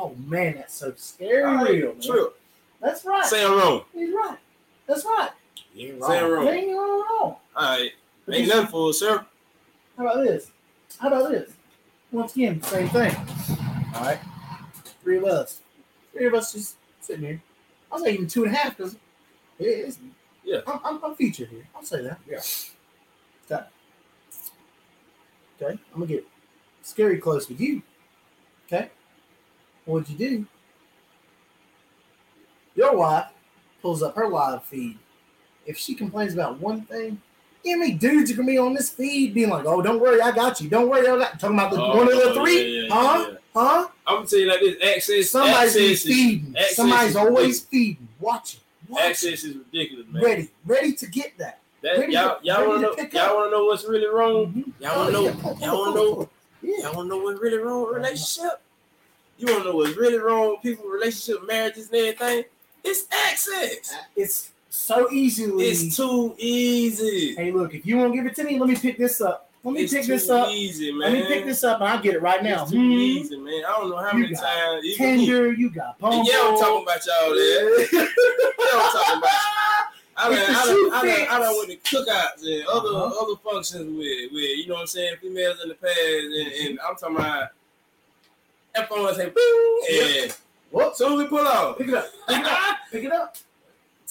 Oh 0.00 0.16
man, 0.26 0.56
that's 0.56 0.74
so 0.74 0.92
scary. 0.96 1.42
Right, 1.44 1.68
real. 1.70 1.94
True. 2.00 2.32
That's 2.80 3.04
right. 3.04 3.24
Say 3.24 3.44
I'm 3.44 3.52
wrong. 3.56 3.82
He's 3.94 4.12
right. 4.12 4.38
That's 4.88 5.04
right. 5.04 5.30
You 5.74 5.92
ain't 5.94 6.04
Say 6.04 6.18
I'm 6.18 6.30
wrong. 6.30 6.44
There 6.46 6.54
ain't 6.54 6.72
wrong. 6.76 7.06
All 7.20 7.38
right. 7.56 7.90
But 8.26 8.34
Ain't 8.34 8.46
you- 8.46 8.52
nothing 8.54 8.66
for 8.70 8.92
sir. 8.92 9.24
How 9.96 10.06
about 10.06 10.24
this? 10.24 10.50
How 10.98 11.08
about 11.08 11.30
this? 11.30 11.50
Once 12.10 12.34
again, 12.34 12.60
same 12.62 12.88
thing. 12.88 13.14
All 13.94 14.02
right. 14.02 14.18
Three 15.02 15.18
of 15.18 15.24
us. 15.24 15.60
Three 16.12 16.26
of 16.26 16.34
us 16.34 16.52
just 16.52 16.76
sitting 17.00 17.24
here. 17.24 17.42
I'll 17.90 17.98
say 17.98 18.14
even 18.14 18.26
two 18.26 18.44
and 18.44 18.54
a 18.54 18.56
half 18.56 18.76
because 18.76 18.96
it's 19.58 19.98
Yeah. 20.44 20.60
I'm, 20.66 20.80
I'm, 20.84 21.04
I'm 21.04 21.14
featured 21.14 21.48
here. 21.48 21.66
I'll 21.74 21.82
say 21.82 22.02
that. 22.02 22.18
Yeah. 22.28 22.40
Okay. 23.50 23.64
Okay. 25.60 25.78
I'm 25.92 26.00
gonna 26.00 26.06
get 26.06 26.26
scary 26.82 27.18
close 27.18 27.48
with 27.48 27.60
you. 27.60 27.82
Okay. 28.66 28.90
What'd 29.84 30.08
you 30.08 30.16
do? 30.16 30.46
Your 32.74 32.96
wife 32.96 33.26
pulls 33.82 34.02
up 34.02 34.14
her 34.16 34.28
live 34.28 34.64
feed. 34.64 34.98
If 35.66 35.76
she 35.76 35.94
complains 35.94 36.32
about 36.34 36.58
one 36.58 36.82
thing, 36.82 37.20
you 37.64 37.76
know 37.76 37.82
how 37.82 37.86
many 37.88 37.98
dudes 37.98 38.30
are 38.30 38.34
gonna 38.34 38.46
be 38.46 38.58
on 38.58 38.74
this 38.74 38.90
feed 38.90 39.34
being 39.34 39.50
like, 39.50 39.64
"Oh, 39.66 39.82
don't 39.82 40.00
worry, 40.00 40.20
I 40.20 40.32
got 40.32 40.60
you. 40.60 40.68
Don't 40.68 40.88
worry, 40.88 41.06
I 41.06 41.16
got." 41.18 41.38
Talking 41.38 41.56
about 41.58 41.70
the 41.72 41.80
Oh, 41.80 41.96
one 41.96 42.08
of 42.10 42.14
the 42.18 42.26
yeah, 42.34 42.42
three, 42.42 42.86
yeah, 42.88 42.94
huh? 42.94 43.26
yeah. 43.30 43.36
Huh? 43.54 43.88
I'm 44.06 44.16
gonna 44.16 44.26
tell 44.26 44.38
you 44.40 44.48
like 44.48 44.60
this: 44.60 44.76
access, 44.82 45.30
Somebody's 45.30 45.56
access, 45.56 45.76
is, 45.76 46.02
feeding. 46.02 46.54
access 46.56 46.76
Somebody's 46.76 47.10
is 47.10 47.16
always 47.16 47.60
feeding, 47.60 48.08
watching, 48.18 48.60
watching, 48.88 49.10
access 49.10 49.44
is 49.44 49.56
ridiculous, 49.56 50.06
man. 50.10 50.22
ready, 50.22 50.48
ready 50.66 50.92
to 50.94 51.06
get 51.06 51.38
that. 51.38 51.60
That, 51.82 51.98
ready 51.98 52.12
y'all, 52.12 52.38
to- 52.40 52.44
y'all 52.46 52.68
wanna 52.68 52.88
to 52.96 52.96
know? 52.96 53.08
Y'all 53.12 53.36
wanna 53.36 53.50
know 53.50 53.64
what's 53.66 53.84
really 53.84 54.06
wrong? 54.06 54.52
Mhm. 54.52 54.72
Y'all 54.80 54.98
wanna 54.98 55.12
know? 55.12 55.56
Y'all 55.60 55.78
wanna 55.78 55.94
know? 55.94 56.28
Yeah. 56.64 56.76
Y'all 56.84 56.94
wanna 56.96 57.08
know 57.08 57.18
what's 57.18 57.40
really 57.40 57.56
wrong 57.58 57.82
with 57.86 57.96
relationship? 57.96 58.60
You 59.36 59.52
wanna 59.52 59.64
know 59.64 59.74
what's 59.76 59.96
really 59.96 60.18
wrong 60.18 60.50
with 60.50 60.62
people, 60.62 60.88
relationship, 60.88 61.44
marriages, 61.46 61.86
and 61.88 61.96
everything? 61.96 62.44
It's 62.84 63.06
access. 63.10 63.92
It's 64.14 64.50
so 64.70 65.10
easily. 65.10 65.64
It's 65.66 65.96
too 65.96 66.34
easy. 66.38 67.34
hey, 67.34 67.50
look, 67.50 67.74
if 67.74 67.84
you 67.84 67.96
won't 67.98 68.14
give 68.14 68.26
it 68.26 68.36
to 68.36 68.44
me, 68.44 68.58
let 68.60 68.68
me 68.68 68.76
pick 68.76 68.96
this 68.98 69.20
up. 69.20 69.50
Let 69.64 69.74
me 69.74 69.80
It's 69.82 69.92
pick 69.92 70.06
this 70.06 70.28
up. 70.28 70.50
easy, 70.50 70.90
man. 70.90 71.00
Let 71.00 71.12
me 71.12 71.22
pick 71.28 71.44
this 71.44 71.62
up, 71.62 71.80
and 71.80 71.88
I'll 71.88 72.00
get 72.02 72.14
it 72.14 72.22
right 72.22 72.42
now. 72.42 72.62
It's 72.62 72.72
too 72.72 72.78
Hmm. 72.78 72.92
easy, 72.92 73.36
man. 73.36 73.62
I 73.64 73.70
don't 73.78 73.90
know 73.90 73.96
how 73.98 74.12
You 74.16 74.22
many 74.24 74.34
times. 74.34 74.84
Tinder, 74.96 75.52
you 75.60 75.70
got 75.70 75.98
Bumble. 76.00 76.24
Yeah, 76.26 76.40
I'm 76.48 76.58
talking 76.58 76.82
about 76.82 77.06
y'all 77.06 77.34
there. 77.34 77.80
Yeah, 77.80 78.06
I'm 78.74 78.92
talking 78.92 79.18
about. 79.18 79.30
I 80.14 80.28
done, 80.28 80.38
I 80.38 80.66
done, 80.66 80.92
I 80.92 81.16
done, 81.16 81.26
I 81.30 81.38
done 81.38 81.56
went 81.56 81.70
to 81.70 81.76
cookouts 81.96 82.42
and 82.44 82.66
other 82.66 82.88
Uh-huh. 82.90 83.22
other 83.22 83.36
functions 83.42 83.96
with, 83.96 84.32
with 84.32 84.58
you 84.58 84.66
know 84.66 84.74
what 84.74 84.80
I'm 84.82 84.86
saying, 84.88 85.14
females 85.22 85.58
in 85.62 85.68
the 85.70 85.74
past, 85.74 85.96
and, 85.98 86.52
and 86.68 86.80
I'm 86.80 86.96
talking 86.96 87.16
about 87.16 87.48
that 88.74 88.88
phone 88.88 89.14
say 89.14 89.30
boom, 89.30 89.80
and 89.92 90.36
Whoops. 90.70 90.98
soon 90.98 91.12
as 91.12 91.18
we 91.18 91.26
pull 91.26 91.46
off, 91.46 91.78
Pick 91.78 91.88
it 91.88 91.94
up. 91.94 92.06
Pick 92.28 92.38
it 92.40 92.46
up. 92.46 92.76
Pick 92.90 93.04
it 93.04 93.12
up. 93.12 93.36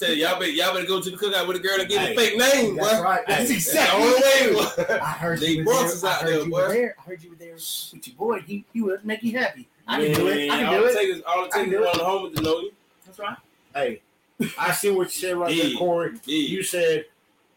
Tell 0.06 0.14
you, 0.14 0.26
y'all 0.26 0.38
better 0.38 0.50
y'all 0.52 0.74
better 0.74 0.86
go 0.86 1.00
to 1.00 1.10
the 1.10 1.16
cookout 1.16 1.46
with 1.46 1.56
a 1.56 1.60
girl 1.60 1.80
and 1.80 1.88
get 1.88 2.00
Hey, 2.00 2.12
a 2.12 2.16
fake 2.16 2.36
name, 2.38 2.76
That's 2.76 2.96
boy. 2.96 3.02
right. 3.02 3.20
That's 3.26 3.48
Hey, 3.50 3.54
exactly 3.56 4.04
That's 4.04 4.20
the 4.20 4.44
only 4.48 4.56
what 4.56 4.78
way. 4.88 4.98
I 5.00 5.10
heard 5.12 5.38
They 5.40 5.46
you 5.48 5.64
were 5.64 5.72
there. 5.72 5.82
I 5.82 6.14
heard 6.14 6.26
there, 6.28 6.38
you 6.44 6.50
boy. 6.50 6.60
were 6.62 6.68
there. 6.72 6.94
I 6.98 7.02
heard 7.02 7.22
you 7.22 7.30
were 7.30 7.36
there 7.36 7.54
with 7.54 8.08
your 8.08 8.16
boy. 8.16 8.40
He, 8.40 8.64
he 8.72 8.80
would 8.82 9.04
make 9.04 9.22
you 9.22 9.38
happy. 9.38 9.68
I 9.86 10.02
can 10.02 10.14
do 10.14 10.28
it. 10.28 10.50
I 10.50 10.56
can 10.58 10.66
all 10.66 10.74
do 10.80 10.86
it 10.86 10.90
it. 10.90 10.96
takes 10.96 11.16
is 11.16 11.22
all 11.26 11.44
it 11.44 11.50
I 11.54 11.58
takes 11.58 11.64
can 11.64 11.64
is 11.66 11.70
do 11.72 11.80
one 11.80 11.88
of 11.88 11.98
the 11.98 12.04
homies 12.04 12.34
to 12.36 12.42
know 12.42 12.60
you. 12.60 12.72
That's 13.06 13.18
right. 13.18 13.36
Hey, 13.74 14.02
I 14.58 14.72
see 14.72 14.90
what 14.90 15.04
you 15.04 15.10
said 15.28 15.36
right 15.36 15.56
there, 15.56 15.76
Corey. 15.76 16.12
Yeah. 16.24 16.48
You 16.48 16.62
said, 16.62 17.04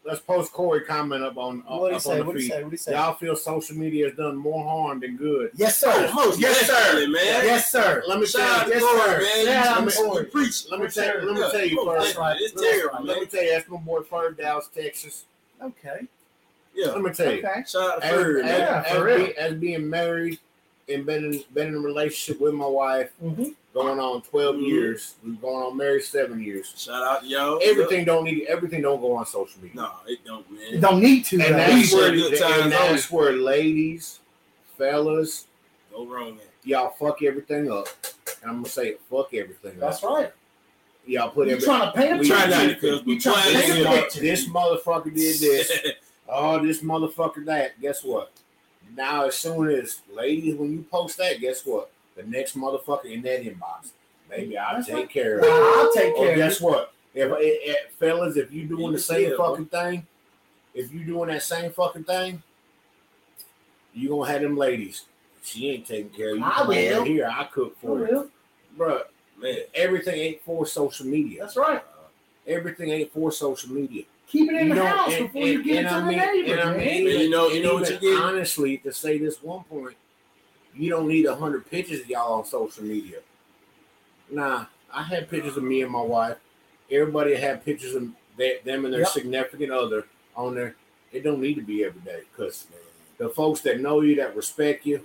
let's 0.06 0.20
post 0.20 0.52
Corey 0.52 0.82
comment 0.82 1.22
up 1.24 1.36
on 1.36 1.62
up, 1.68 1.80
What 1.80 1.88
did 1.88 1.90
he 1.90 1.96
up 1.96 2.02
say? 2.02 2.18
the 2.18 2.24
What 2.24 2.32
did 2.34 2.42
he 2.42 2.48
feed. 2.48 2.54
say? 2.54 2.62
What 2.62 2.70
did 2.70 2.72
he 2.72 2.76
say? 2.78 2.92
Y'all 2.92 3.14
feel 3.14 3.36
social 3.36 3.76
media 3.76 4.06
has 4.08 4.16
done 4.16 4.36
more 4.36 4.62
harm 4.64 5.00
than 5.00 5.16
good. 5.16 5.50
Yes, 5.54 5.78
sir. 5.78 5.90
Oh, 5.94 6.14
most 6.26 6.40
yes, 6.40 6.58
sir. 6.66 6.94
man. 7.08 7.12
Yes, 7.14 7.70
sir. 7.72 8.02
Let 8.06 8.20
me 8.20 8.26
Shout 8.26 8.40
tell 8.40 8.60
out 8.60 8.66
you. 8.68 8.72
Yes, 8.74 8.82
Corey, 8.82 9.00
sir. 9.00 9.20
man. 9.44 9.64
Shout 9.64 10.02
out 10.02 10.10
Corey. 10.12 10.24
preach. 10.26 10.70
Let 10.70 10.80
me 10.80 10.88
tell 10.88 11.24
let 11.24 11.34
me 11.34 11.40
tell 11.50 11.66
you 11.66 11.84
first. 11.84 12.18
It's 12.40 12.52
That's 12.52 12.66
terrible. 12.66 13.04
Let 13.04 13.20
me 13.20 13.26
tell 13.26 13.42
you, 13.42 13.50
that's 13.50 13.68
my 13.68 13.76
boy 13.78 14.00
Ferg, 14.00 14.36
Dallas, 14.38 14.68
Texas. 14.74 15.24
Okay. 15.62 16.06
Yeah. 16.74 16.88
Let 16.88 17.00
me 17.02 17.10
tell 17.12 17.32
you, 17.32 17.38
Okay. 17.46 17.62
Shout 17.66 17.94
out 17.96 18.02
to 18.02 18.06
as, 18.06 18.14
as. 18.44 18.58
Yeah, 18.58 18.84
as 18.86 18.96
for 18.96 19.04
be- 19.18 19.36
as 19.38 19.54
being 19.54 19.88
married 19.88 20.38
and 20.88 21.04
been 21.06 21.24
in, 21.32 21.44
been 21.54 21.68
in 21.68 21.74
a 21.74 21.78
relationship 21.80 22.40
with 22.40 22.54
my 22.54 22.66
wife 22.66 23.10
Mhm. 23.24 23.54
Going 23.76 24.00
on 24.00 24.22
12 24.22 24.56
Mhm. 24.56 24.66
years. 24.68 25.14
We've 25.22 25.40
going 25.40 25.62
on 25.66 25.76
married 25.76 26.02
seven 26.04 26.42
years. 26.42 26.72
Shout 26.76 27.02
out 27.02 27.26
yo. 27.26 27.58
y'all. 27.58 27.60
Everything 27.62 28.04
don't 28.06 28.24
need 28.24 28.44
everything 28.46 28.80
don't 28.82 29.00
go 29.00 29.14
on 29.14 29.26
social 29.26 29.60
media. 29.60 29.76
No, 29.76 29.90
it 30.06 30.24
don't, 30.24 30.50
man. 30.50 30.74
It 30.74 30.80
don't 30.80 31.00
need 31.02 31.24
to. 31.26 31.36
And 31.36 31.54
though. 31.54 31.58
that's 31.58 31.92
We 31.92 31.98
where, 31.98 32.10
good 32.12 32.38
times 32.38 32.62
and 32.62 32.72
that's 32.72 33.10
where 33.10 33.32
ladies, 33.32 34.20
fellas, 34.78 35.46
Go 35.92 36.06
wrong, 36.06 36.36
man. 36.36 36.46
y'all 36.64 36.90
fuck 36.98 37.22
everything 37.22 37.70
up. 37.70 37.88
And 38.42 38.50
I'm 38.50 38.56
gonna 38.58 38.68
say 38.68 38.88
it, 38.88 39.00
fuck 39.10 39.32
everything 39.34 39.78
That's 39.78 40.02
up. 40.02 40.10
right. 40.10 40.32
Y'all 41.06 41.30
put 41.30 41.46
You 41.46 41.54
every, 41.54 41.64
trying 41.64 41.92
to 41.92 41.98
paint 41.98 42.12
a 42.14 42.16
we- 42.18 42.28
Try 42.28 42.46
not 42.46 42.60
to 42.62 42.68
picture? 42.68 42.90
cuss, 42.98 43.02
You 43.06 43.20
trying 43.20 43.52
to 43.52 43.52
boy, 43.52 43.60
paint 43.60 43.86
a 43.86 44.02
picture? 44.02 44.20
this 44.20 44.48
motherfucker 44.48 45.14
did 45.14 45.38
this. 45.40 45.72
Oh, 46.28 46.58
this 46.60 46.80
motherfucker 46.82 47.44
that. 47.44 47.80
Guess 47.80 48.02
what? 48.02 48.32
Now, 48.96 49.26
as 49.26 49.36
soon 49.36 49.68
as 49.70 50.00
ladies, 50.12 50.56
when 50.56 50.72
you 50.72 50.82
post 50.90 51.18
that, 51.18 51.38
guess 51.40 51.64
what? 51.64 51.88
The 52.16 52.22
next 52.24 52.56
motherfucker 52.56 53.06
in 53.12 53.22
that 53.22 53.42
inbox, 53.42 53.90
maybe 54.30 54.56
I'll 54.56 54.76
That's 54.76 54.86
take 54.86 54.94
right. 54.96 55.10
care 55.10 55.38
of 55.38 55.44
it. 55.44 55.50
I'll 55.50 55.92
take 55.92 56.14
Or 56.14 56.24
care 56.24 56.30
of 56.32 56.36
guess 56.38 56.56
it. 56.60 56.62
what? 56.64 56.92
If, 57.14 57.30
eh, 57.32 57.70
eh, 57.70 57.74
fellas, 57.98 58.36
if 58.36 58.52
you 58.52 58.64
doing 58.64 58.92
the 58.92 58.98
same 58.98 59.30
Yeah, 59.30 59.36
fucking 59.36 59.66
thing, 59.66 60.06
if 60.74 60.92
you 60.92 61.04
doing 61.04 61.28
that 61.28 61.42
same 61.42 61.72
fucking 61.72 62.04
thing, 62.04 62.42
you 63.94 64.08
gonna 64.10 64.30
have 64.30 64.42
them 64.42 64.56
ladies. 64.56 65.04
She 65.42 65.70
ain't 65.70 65.86
taking 65.86 66.10
care 66.10 66.32
of 66.32 66.38
you. 66.38 66.44
I 66.44 66.50
Come 66.50 66.60
over 66.62 66.70
will. 66.70 67.04
Here, 67.04 67.28
I 67.32 67.44
cook 67.44 67.76
For 67.80 67.86
for 67.86 67.98
you, 68.00 68.04
real. 68.12 68.28
bro. 68.76 69.02
man. 69.38 69.58
Everything 69.74 70.14
ain't 70.20 70.42
for 70.42 70.66
social 70.66 71.06
media. 71.06 71.42
That's 71.42 71.56
right. 71.56 71.82
Everything 72.46 72.90
ain't 72.90 73.12
for 73.12 73.30
social 73.32 73.72
media. 73.72 74.04
Keep 74.28 74.50
it 74.50 74.56
in 74.56 74.68
You 74.68 74.74
the 74.74 74.80
know, 74.80 74.86
house 74.86 75.12
and- 75.14 75.26
before 75.32 75.46
you 75.46 75.62
get 75.62 75.76
and 75.78 75.86
it 75.86 75.90
to 75.90 75.94
I 75.96 76.00
the 76.00 76.06
mean- 76.06 76.18
neighbor. 76.18 76.52
and 76.52 76.60
I 76.60 76.76
mean, 76.76 76.88
And 77.10 77.20
you 77.22 77.30
know- 77.30 77.48
you 77.48 77.62
know 77.62 77.74
what 77.74 77.88
you 77.90 77.98
get? 77.98 78.18
Honestly, 78.20 78.78
to 78.78 78.92
say 78.92 79.18
this 79.18 79.42
one 79.42 79.62
point, 79.64 79.96
you 80.76 80.90
don't 80.90 81.08
need 81.08 81.26
a 81.26 81.34
hundred 81.34 81.68
pictures 81.70 82.00
of 82.00 82.08
y'all 82.08 82.34
on 82.34 82.44
social 82.44 82.84
media. 82.84 83.18
Nah, 84.30 84.66
I 84.92 85.02
had 85.02 85.30
pictures 85.30 85.56
of 85.56 85.62
me 85.62 85.82
and 85.82 85.90
my 85.90 86.00
wife. 86.00 86.36
Everybody 86.90 87.34
had 87.34 87.64
pictures 87.64 87.94
of 87.94 88.08
they, 88.36 88.58
them 88.64 88.84
and 88.84 88.92
their 88.92 89.00
Yep. 89.00 89.08
significant 89.10 89.72
other 89.72 90.06
on 90.36 90.54
there. 90.54 90.76
It 91.12 91.24
don't 91.24 91.40
need 91.40 91.54
to 91.54 91.62
be 91.62 91.84
every 91.84 92.00
day 92.02 92.22
because 92.30 92.66
the 93.18 93.28
folks 93.30 93.60
that 93.62 93.80
know 93.80 94.02
you, 94.02 94.16
that 94.16 94.36
respect 94.36 94.84
you, 94.84 95.00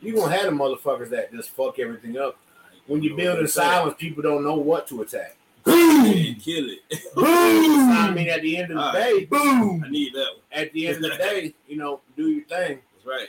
you 0.00 0.14
gonna 0.14 0.34
have 0.34 0.44
the 0.44 0.52
motherfuckers 0.52 1.10
that 1.10 1.32
just 1.32 1.50
fuck 1.50 1.78
everything 1.78 2.16
up. 2.16 2.38
When 2.86 3.02
you 3.02 3.16
build 3.16 3.40
in 3.40 3.48
silence, 3.48 3.96
people 3.98 4.22
don't 4.22 4.44
know 4.44 4.54
what 4.54 4.86
to 4.88 5.02
attack. 5.02 5.36
Boom! 5.64 6.36
Kill 6.36 6.70
it. 6.70 7.14
Boom! 7.14 7.26
I 7.26 8.10
mean, 8.14 8.28
at 8.28 8.40
the 8.42 8.56
end 8.56 8.70
of 8.70 8.76
the 8.78 8.82
All 8.82 8.92
day, 8.92 9.24
boom. 9.26 9.84
I 9.84 9.90
need 9.90 10.14
that 10.14 10.28
one. 10.34 10.42
At 10.52 10.72
the 10.72 10.86
end 10.86 11.04
of 11.04 11.10
the 11.10 11.16
day, 11.18 11.54
you 11.66 11.76
know, 11.76 12.00
do 12.16 12.30
your 12.30 12.44
thing. 12.44 12.78
That's 12.94 13.06
right. 13.06 13.28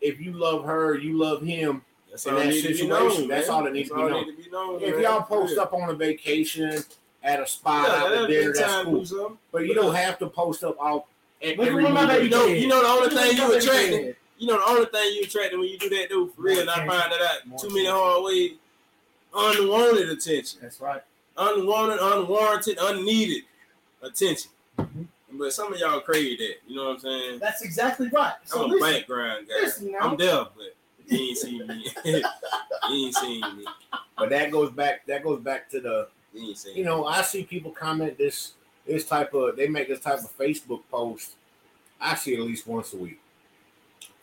If 0.00 0.20
you 0.20 0.32
love 0.32 0.64
her, 0.64 0.96
you 0.96 1.18
love 1.18 1.42
him. 1.42 1.82
That's 2.10 2.26
In 2.26 2.34
that 2.34 2.44
that 2.46 2.50
be 2.52 2.60
situation, 2.60 2.88
known. 2.88 3.28
that's 3.28 3.46
man. 3.48 3.56
all 3.56 3.64
that 3.64 3.72
needs 3.72 3.88
to 3.90 3.94
be 3.94 4.00
known. 4.02 4.12
need 4.26 4.36
to 4.36 4.42
be 4.42 4.50
known. 4.50 4.82
If 4.82 4.94
man. 4.94 5.02
y'all 5.02 5.22
post 5.22 5.54
Yeah. 5.56 5.62
up 5.62 5.72
on 5.74 5.90
a 5.90 5.94
vacation 5.94 6.82
at 7.22 7.40
a 7.40 7.46
spot 7.46 7.86
yeah, 7.88 7.94
out 7.94 8.08
that'd 8.10 8.20
to 8.22 8.26
be 8.26 8.32
dinner, 8.34 8.50
a 8.50 8.54
that's 8.54 8.72
time 8.72 8.84
cool. 8.86 9.04
do. 9.04 9.38
But 9.52 9.66
you 9.66 9.74
don't 9.74 9.94
have 9.94 10.18
to 10.18 10.26
post 10.28 10.64
up 10.64 10.76
all 10.80 11.06
at 11.42 11.56
Look 11.56 11.68
every 11.68 11.84
what 11.84 11.92
my 11.92 12.00
meal. 12.06 12.08
baby 12.14 12.24
You 12.24 12.30
know, 12.30 12.46
you 12.46 12.66
know 12.66 12.82
the 12.82 12.88
only 12.88 13.08
thing 13.16 13.36
you 13.36 13.42
my 13.42 13.48
baby 13.48 13.58
attracting. 13.64 14.14
You 14.38 14.46
know 14.46 14.56
the 14.58 14.64
only 14.72 14.86
thing 14.86 15.14
you 15.14 15.22
attracting 15.22 15.58
when 15.60 15.68
you 15.68 15.78
do 15.78 15.88
that, 15.90 16.08
dude, 16.08 16.32
for 16.34 16.42
real. 16.42 16.68
I 16.68 16.74
find 16.78 16.88
that 16.90 17.20
out 17.20 17.46
More 17.46 17.58
too 17.58 17.68
many 17.68 17.86
hard 17.86 18.24
ways. 18.24 18.52
Unwanted 19.32 20.08
attention, 20.10 20.58
That's 20.62 20.80
right. 20.80 21.02
unwanted, 21.36 22.00
unwarranted, 22.00 22.78
unneeded 22.80 23.44
attention. 24.02 24.50
Mhm. 24.78 25.06
But 25.40 25.54
some 25.54 25.72
of 25.72 25.80
y'all 25.80 26.00
crave 26.00 26.36
that. 26.36 26.56
You 26.66 26.76
know 26.76 26.88
what 26.88 26.96
I'm 26.96 26.98
saying? 27.00 27.38
That's 27.38 27.62
exactly 27.62 28.08
right. 28.12 28.34
So 28.44 28.64
I'm 28.64 28.72
a 28.72 28.74
listen, 28.74 28.92
background 28.92 29.48
guy. 29.48 29.62
listen. 29.62 29.94
I'm 29.98 30.14
deaf, 30.18 30.48
but 30.54 30.76
you 31.06 31.18
ain't 31.18 31.38
seen 31.38 31.66
me. 31.66 31.86
you 32.04 33.06
ain't 33.06 33.14
seen 33.14 33.40
me. 33.56 33.64
But 34.18 34.28
that 34.28 34.50
goes 34.50 34.70
back. 34.70 35.06
That 35.06 35.24
goes 35.24 35.40
back 35.40 35.70
to 35.70 35.80
the. 35.80 36.08
You 36.34 36.48
ain't 36.48 36.58
seen 36.58 36.76
You 36.76 36.84
know, 36.84 37.06
I 37.06 37.22
see 37.22 37.42
people 37.42 37.70
comment 37.70 38.18
this 38.18 38.52
this 38.86 39.06
type 39.06 39.32
of. 39.32 39.56
They 39.56 39.66
make 39.66 39.88
this 39.88 40.00
type 40.00 40.18
of 40.18 40.36
Facebook 40.36 40.82
post. 40.90 41.36
I 41.98 42.16
see 42.16 42.34
it 42.34 42.40
at 42.40 42.44
least 42.44 42.66
once 42.66 42.92
a 42.92 42.98
week. 42.98 43.18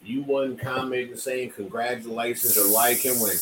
You 0.04 0.22
wasn't 0.22 0.62
commenting 0.62 1.18
saying 1.18 1.50
congratulations 1.50 2.60
or 2.60 2.68
liking 2.68 3.20
when 3.20 3.34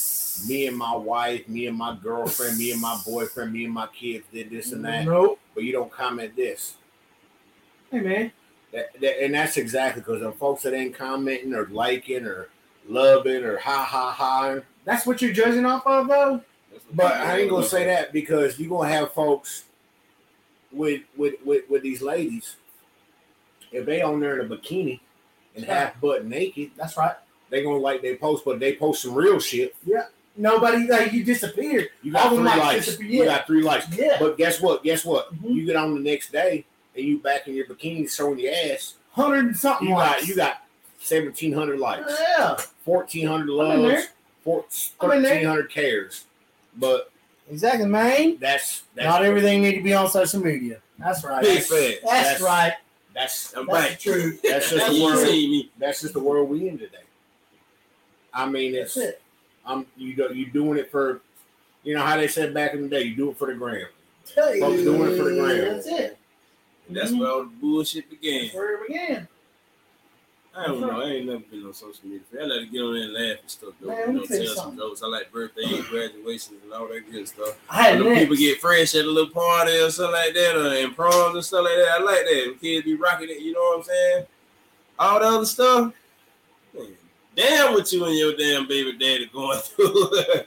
me 0.48 0.68
and 0.68 0.78
my 0.78 0.96
wife, 0.96 1.46
me 1.50 1.68
and 1.68 1.78
my 1.78 1.98
girlfriend, 2.02 2.58
me 2.58 2.72
and 2.72 2.80
my 2.80 2.98
boyfriend, 3.06 3.52
me 3.52 3.66
and 3.66 3.74
my 3.74 3.88
kids 3.88 4.24
did 4.32 4.50
this 4.50 4.72
and 4.72 4.86
that. 4.86 5.04
Nope. 5.04 5.42
But 5.54 5.66
you 5.66 5.74
don't 5.74 5.92
comment 5.92 6.38
this. 6.38 6.76
Hey 7.92 8.00
man, 8.02 8.32
That, 8.74 9.00
that, 9.00 9.24
and 9.24 9.34
that's 9.34 9.58
exactly 9.58 10.02
because 10.02 10.22
the 10.22 10.32
folks 10.34 10.64
that 10.64 10.74
ain't 10.74 10.96
commenting 10.96 11.54
or 11.54 11.68
liking 11.68 12.26
or 12.26 12.50
loving 12.88 13.44
or 13.44 13.58
ha 13.58 13.84
ha 13.84 14.12
ha. 14.12 14.60
that's 14.84 15.06
what 15.06 15.22
you're 15.22 15.32
judging 15.34 15.66
off 15.66 15.86
of, 15.88 16.08
though. 16.08 16.42
That's 16.72 16.86
what 16.86 16.96
But 16.96 17.14
people 17.14 17.28
I 17.28 17.38
ain't 17.38 17.50
gonna 17.50 17.62
look 17.62 17.70
say 17.72 17.84
for. 17.84 17.86
that 17.90 18.12
because 18.14 18.60
you're 18.60 18.70
gonna 18.70 18.90
have 18.90 19.14
folks 19.14 19.66
with 20.72 21.02
with 21.16 21.36
with, 21.46 21.70
with 21.70 21.84
these 21.84 22.02
ladies. 22.02 22.58
If 23.72 23.86
they 23.86 24.02
on 24.02 24.20
there 24.20 24.40
in 24.40 24.52
a 24.52 24.56
bikini 24.56 25.00
and 25.56 25.66
Yeah. 25.66 25.86
half 25.86 26.02
butt 26.02 26.26
naked, 26.26 26.72
That's 26.78 26.98
right. 26.98 27.16
they 27.50 27.64
gonna 27.64 27.78
like 27.78 28.02
they 28.02 28.16
post, 28.16 28.44
but 28.46 28.60
they 28.60 28.76
post 28.76 29.04
some 29.04 29.14
real 29.14 29.40
shit. 29.40 29.76
Yeah. 29.86 30.06
Nobody 30.38 30.86
like 30.88 31.14
you 31.14 31.24
disappeared. 31.24 31.90
You 32.04 32.12
got 32.12 32.26
All 32.26 32.30
the 32.32 32.36
three 32.38 32.46
likes 32.46 32.60
likes. 32.60 32.86
disappear. 32.88 33.10
You 33.10 33.24
got 33.26 33.48
three 33.48 33.62
likes. 33.64 33.88
Yeah, 33.98 34.18
But 34.20 34.38
guess 34.38 34.60
what? 34.60 34.84
Guess 34.84 35.06
what? 35.06 35.34
Mhm. 35.34 35.56
You 35.56 35.66
get 35.66 35.78
on 35.78 35.94
the 35.94 36.02
next 36.02 36.32
day 36.34 36.66
and 36.96 37.06
you 37.06 37.20
back 37.20 37.48
in 37.48 37.56
your 37.56 37.66
bikini 37.66 38.10
showing 38.10 38.40
your 38.40 38.54
ass. 38.54 38.96
hundred 39.12 39.46
and 39.46 39.58
something 39.58 39.88
You 39.88 39.96
got 39.96 40.12
likes. 40.18 40.28
you 40.28 40.36
got 40.36 40.64
seventeen 41.00 41.54
hundred 41.54 41.80
likes. 41.80 42.12
Yeah, 42.38 42.58
fourteen 42.84 43.28
hundred 43.28 43.50
I'm 43.52 43.82
loves, 43.84 44.08
four, 44.44 44.66
I'm 45.02 45.12
in 45.12 45.22
there. 45.24 45.32
thirteen 45.34 45.48
hundred 45.48 45.70
cares. 45.72 46.26
But 46.78 47.12
exactly, 47.50 47.86
man. 47.88 48.38
that's 48.40 48.84
that's 48.96 49.06
Not 49.08 49.24
everything 49.24 49.62
need 49.62 49.76
to 49.76 49.84
be 49.84 49.94
on 49.94 50.10
social 50.10 50.42
media. 50.42 50.80
That's 51.00 51.24
right. 51.24 51.42
Big 51.42 51.58
That's, 51.58 51.68
facts. 51.68 52.00
that's 52.04 52.04
That's- 52.12 52.42
right. 52.42 52.74
that's 53.14 53.54
I'm 53.56 53.66
That's 53.68 53.88
back. 53.90 54.00
the 54.00 54.12
truth. 54.12 54.42
that's 54.42 54.70
just 54.72 54.92
the 54.94 55.04
world. 55.04 55.20
seen 55.28 55.52
me. 55.52 55.72
That's 55.78 56.02
just 56.02 56.14
the 56.14 56.20
world 56.20 56.50
we 56.50 56.68
in 56.68 56.78
today. 56.78 56.98
I 58.34 58.46
mean, 58.48 58.74
That's 58.74 58.98
it's 58.98 59.06
it. 59.06 59.22
I'm 59.66 59.86
you 59.98 60.16
do, 60.16 60.34
you 60.34 60.48
doing 60.48 60.78
it 60.78 60.92
for, 60.92 61.22
you 61.84 61.96
know 61.96 62.04
how 62.04 62.18
they 62.18 62.28
said 62.28 62.54
back 62.54 62.74
in 62.74 62.82
the 62.84 62.90
day, 62.90 63.04
you 63.04 63.16
do 63.16 63.32
it 63.32 63.38
for 63.38 63.48
the 63.48 63.54
gram. 63.56 63.88
Tell 64.26 64.54
Folks 64.60 64.78
you, 64.80 64.84
doing 64.84 65.12
it 65.14 65.18
for 65.18 65.24
the 65.24 65.36
gram. 65.40 65.76
That's 65.76 65.88
it. 65.88 66.18
And 66.88 66.96
that's 66.98 67.12
Mhm. 67.12 67.20
where 67.20 67.30
all 67.32 67.44
the 67.44 67.50
bullshit 67.50 68.10
began. 68.10 68.44
That's 68.44 68.54
where 68.56 68.76
it 68.76 68.88
began. 68.88 69.28
I 70.58 70.68
don't 70.68 70.80
know. 70.80 71.02
I 71.02 71.06
ain't 71.10 71.26
never 71.26 71.40
been 71.40 71.66
on 71.66 71.74
social 71.74 72.00
media. 72.06 72.22
I 72.40 72.46
like 72.46 72.60
to 72.62 72.66
get 72.68 72.82
on 72.82 72.94
there 72.94 73.04
and 73.04 73.14
laugh 73.14 73.42
and 73.42 73.52
stuff. 73.52 73.74
Though. 73.82 73.88
Man, 73.90 74.14
you 74.14 74.20
know, 74.20 74.26
tell 74.26 74.56
some 74.56 74.78
jokes. 74.78 75.04
I 75.04 75.08
like 75.08 75.30
birthdays, 75.30 75.86
graduations, 75.90 76.64
and 76.64 76.72
all 76.72 76.88
that 76.88 77.12
good 77.12 77.28
stuff. 77.28 77.58
I 77.70 77.82
had 77.90 78.02
When 78.02 78.16
people 78.18 78.38
get 78.38 78.62
fresh 78.62 78.96
at 78.96 79.04
a 79.04 79.08
little 79.12 79.32
party 79.32 79.74
or 79.78 79.90
something 79.92 80.14
like 80.14 80.34
that, 80.34 80.56
or 80.56 80.74
in 80.76 80.94
proms 80.94 81.36
and 81.36 81.44
stuff 81.44 81.66
like 81.66 81.76
that, 81.76 81.96
I 82.00 82.04
like 82.04 82.20
that. 82.26 82.44
When 82.48 82.60
kids 82.60 82.86
be 82.86 82.96
rocking 82.96 83.30
it, 83.32 83.40
you 83.42 83.52
know 83.52 83.60
what 83.60 83.78
I'm 83.80 83.84
saying? 83.84 84.26
All 84.98 85.20
the 85.20 85.26
other 85.26 85.46
stuff. 85.46 85.94
man, 86.74 86.88
damn 87.36 87.74
what 87.74 87.92
you 87.92 88.06
and 88.06 88.16
your 88.18 88.38
damn 88.38 88.66
baby 88.66 88.94
daddy 88.94 89.26
going 89.34 89.60
through. 89.60 90.10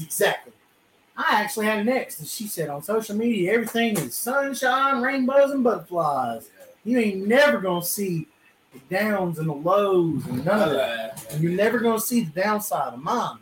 Exactly. 0.00 0.52
I 1.18 1.42
actually 1.42 1.66
had 1.66 1.84
next, 1.84 2.20
and 2.20 2.28
she 2.28 2.46
said 2.46 2.68
on 2.70 2.80
social 2.80 3.16
media 3.16 3.52
everything 3.52 3.98
is 3.98 4.14
sunshine, 4.14 5.02
rainbows, 5.02 5.50
and 5.50 5.64
butterflies. 5.64 6.48
You 6.84 6.98
ain't 6.98 7.26
never 7.26 7.58
gonna 7.58 7.84
see 7.84 8.28
the 8.72 8.78
downs 8.88 9.40
and 9.40 9.48
the 9.48 9.52
lows 9.54 10.24
and 10.26 10.44
none 10.44 10.68
of 10.68 10.74
that. 10.76 11.26
And 11.32 11.42
you're 11.42 11.52
never 11.52 11.80
gonna 11.80 11.98
see 11.98 12.22
the 12.22 12.40
downside 12.40 12.94
of 12.94 13.02
mine. 13.02 13.38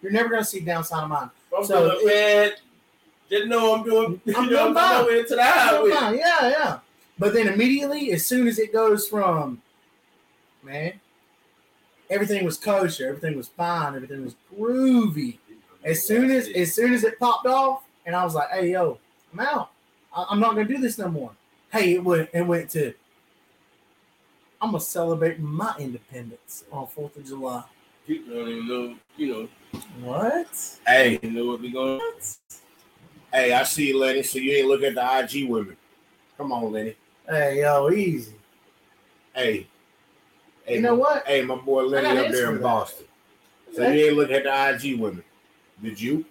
You're 0.00 0.10
never 0.10 0.30
gonna 0.30 0.42
see 0.44 0.60
the 0.60 0.66
downside 0.66 1.02
of 1.02 1.10
mine. 1.10 1.30
I'm 1.56 1.64
So 1.66 1.90
doing 1.90 2.06
bad. 2.08 2.54
Just 3.28 3.46
know 3.46 3.74
I'm 3.74 3.84
doing. 3.84 4.06
I'm 4.06 4.20
you 4.24 4.32
know, 4.32 4.48
doing 4.48 4.60
I'm 4.68 4.74
fine. 4.74 5.24
the 5.28 5.42
highway. 5.42 5.90
Yeah, 5.90 6.10
yeah, 6.12 6.48
yeah. 6.48 6.78
But 7.18 7.34
then 7.34 7.48
immediately, 7.48 8.12
as 8.12 8.24
soon 8.26 8.48
as 8.48 8.58
it 8.58 8.72
goes 8.72 9.06
from, 9.06 9.60
man, 10.62 10.94
everything 12.08 12.46
was 12.46 12.56
kosher, 12.56 13.08
everything 13.08 13.36
was 13.36 13.48
fine, 13.48 13.96
everything 13.96 14.24
was 14.24 14.34
groovy. 14.56 15.36
As 15.88 16.04
soon 16.04 16.30
as 16.30 16.48
as 16.48 16.74
soon 16.74 16.92
as 16.92 17.02
it 17.02 17.18
popped 17.18 17.46
off, 17.46 17.82
and 18.04 18.14
I 18.14 18.22
was 18.22 18.34
like, 18.34 18.50
"Hey, 18.50 18.72
yo, 18.72 18.98
I'm 19.32 19.40
out. 19.40 19.70
I, 20.14 20.26
I'm 20.28 20.38
not 20.38 20.50
gonna 20.54 20.66
do 20.68 20.76
this 20.76 20.98
no 20.98 21.08
more." 21.08 21.30
Hey, 21.72 21.94
it 21.94 22.04
went 22.04 22.28
it 22.34 22.42
went 22.42 22.68
to. 22.70 22.92
I'm 24.60 24.72
gonna 24.72 24.80
celebrate 24.80 25.40
my 25.40 25.74
independence 25.78 26.64
on 26.70 26.86
Fourth 26.88 27.16
of 27.16 27.24
July. 27.24 27.64
people 28.06 28.34
don't 28.34 28.48
even 28.48 28.68
know. 28.68 28.96
You 29.16 29.32
know, 29.32 29.48
What? 30.00 30.78
Hey, 30.86 31.18
you 31.22 31.30
know 31.30 31.46
what 31.46 31.60
we 31.62 31.70
going. 31.70 32.00
hey, 33.32 33.54
I 33.54 33.62
see 33.62 33.88
you, 33.88 33.98
Lenny. 33.98 34.22
So 34.24 34.38
you 34.38 34.52
ain't 34.52 34.68
look 34.68 34.82
at 34.82 34.94
the 34.94 35.18
IG 35.40 35.48
women. 35.48 35.76
Come 36.36 36.52
on, 36.52 36.70
Lenny. 36.70 36.96
Hey, 37.26 37.60
yo, 37.60 37.90
easy. 37.90 38.34
Hey, 39.34 39.66
hey, 40.66 40.74
You 40.76 40.82
know 40.82 40.96
what? 40.96 41.26
Hey, 41.26 41.42
my 41.42 41.54
boy 41.56 41.84
Lenny 41.84 42.18
up 42.18 42.30
there 42.30 42.54
in. 42.54 42.60
Boston. 42.60 43.06
So 43.74 43.88
you 43.88 44.06
ain't 44.06 44.16
look 44.16 44.30
at 44.30 44.44
the 44.44 44.90
IG 44.92 44.98
women. 45.00 45.24
Did 45.82 46.00
you? 46.00 46.24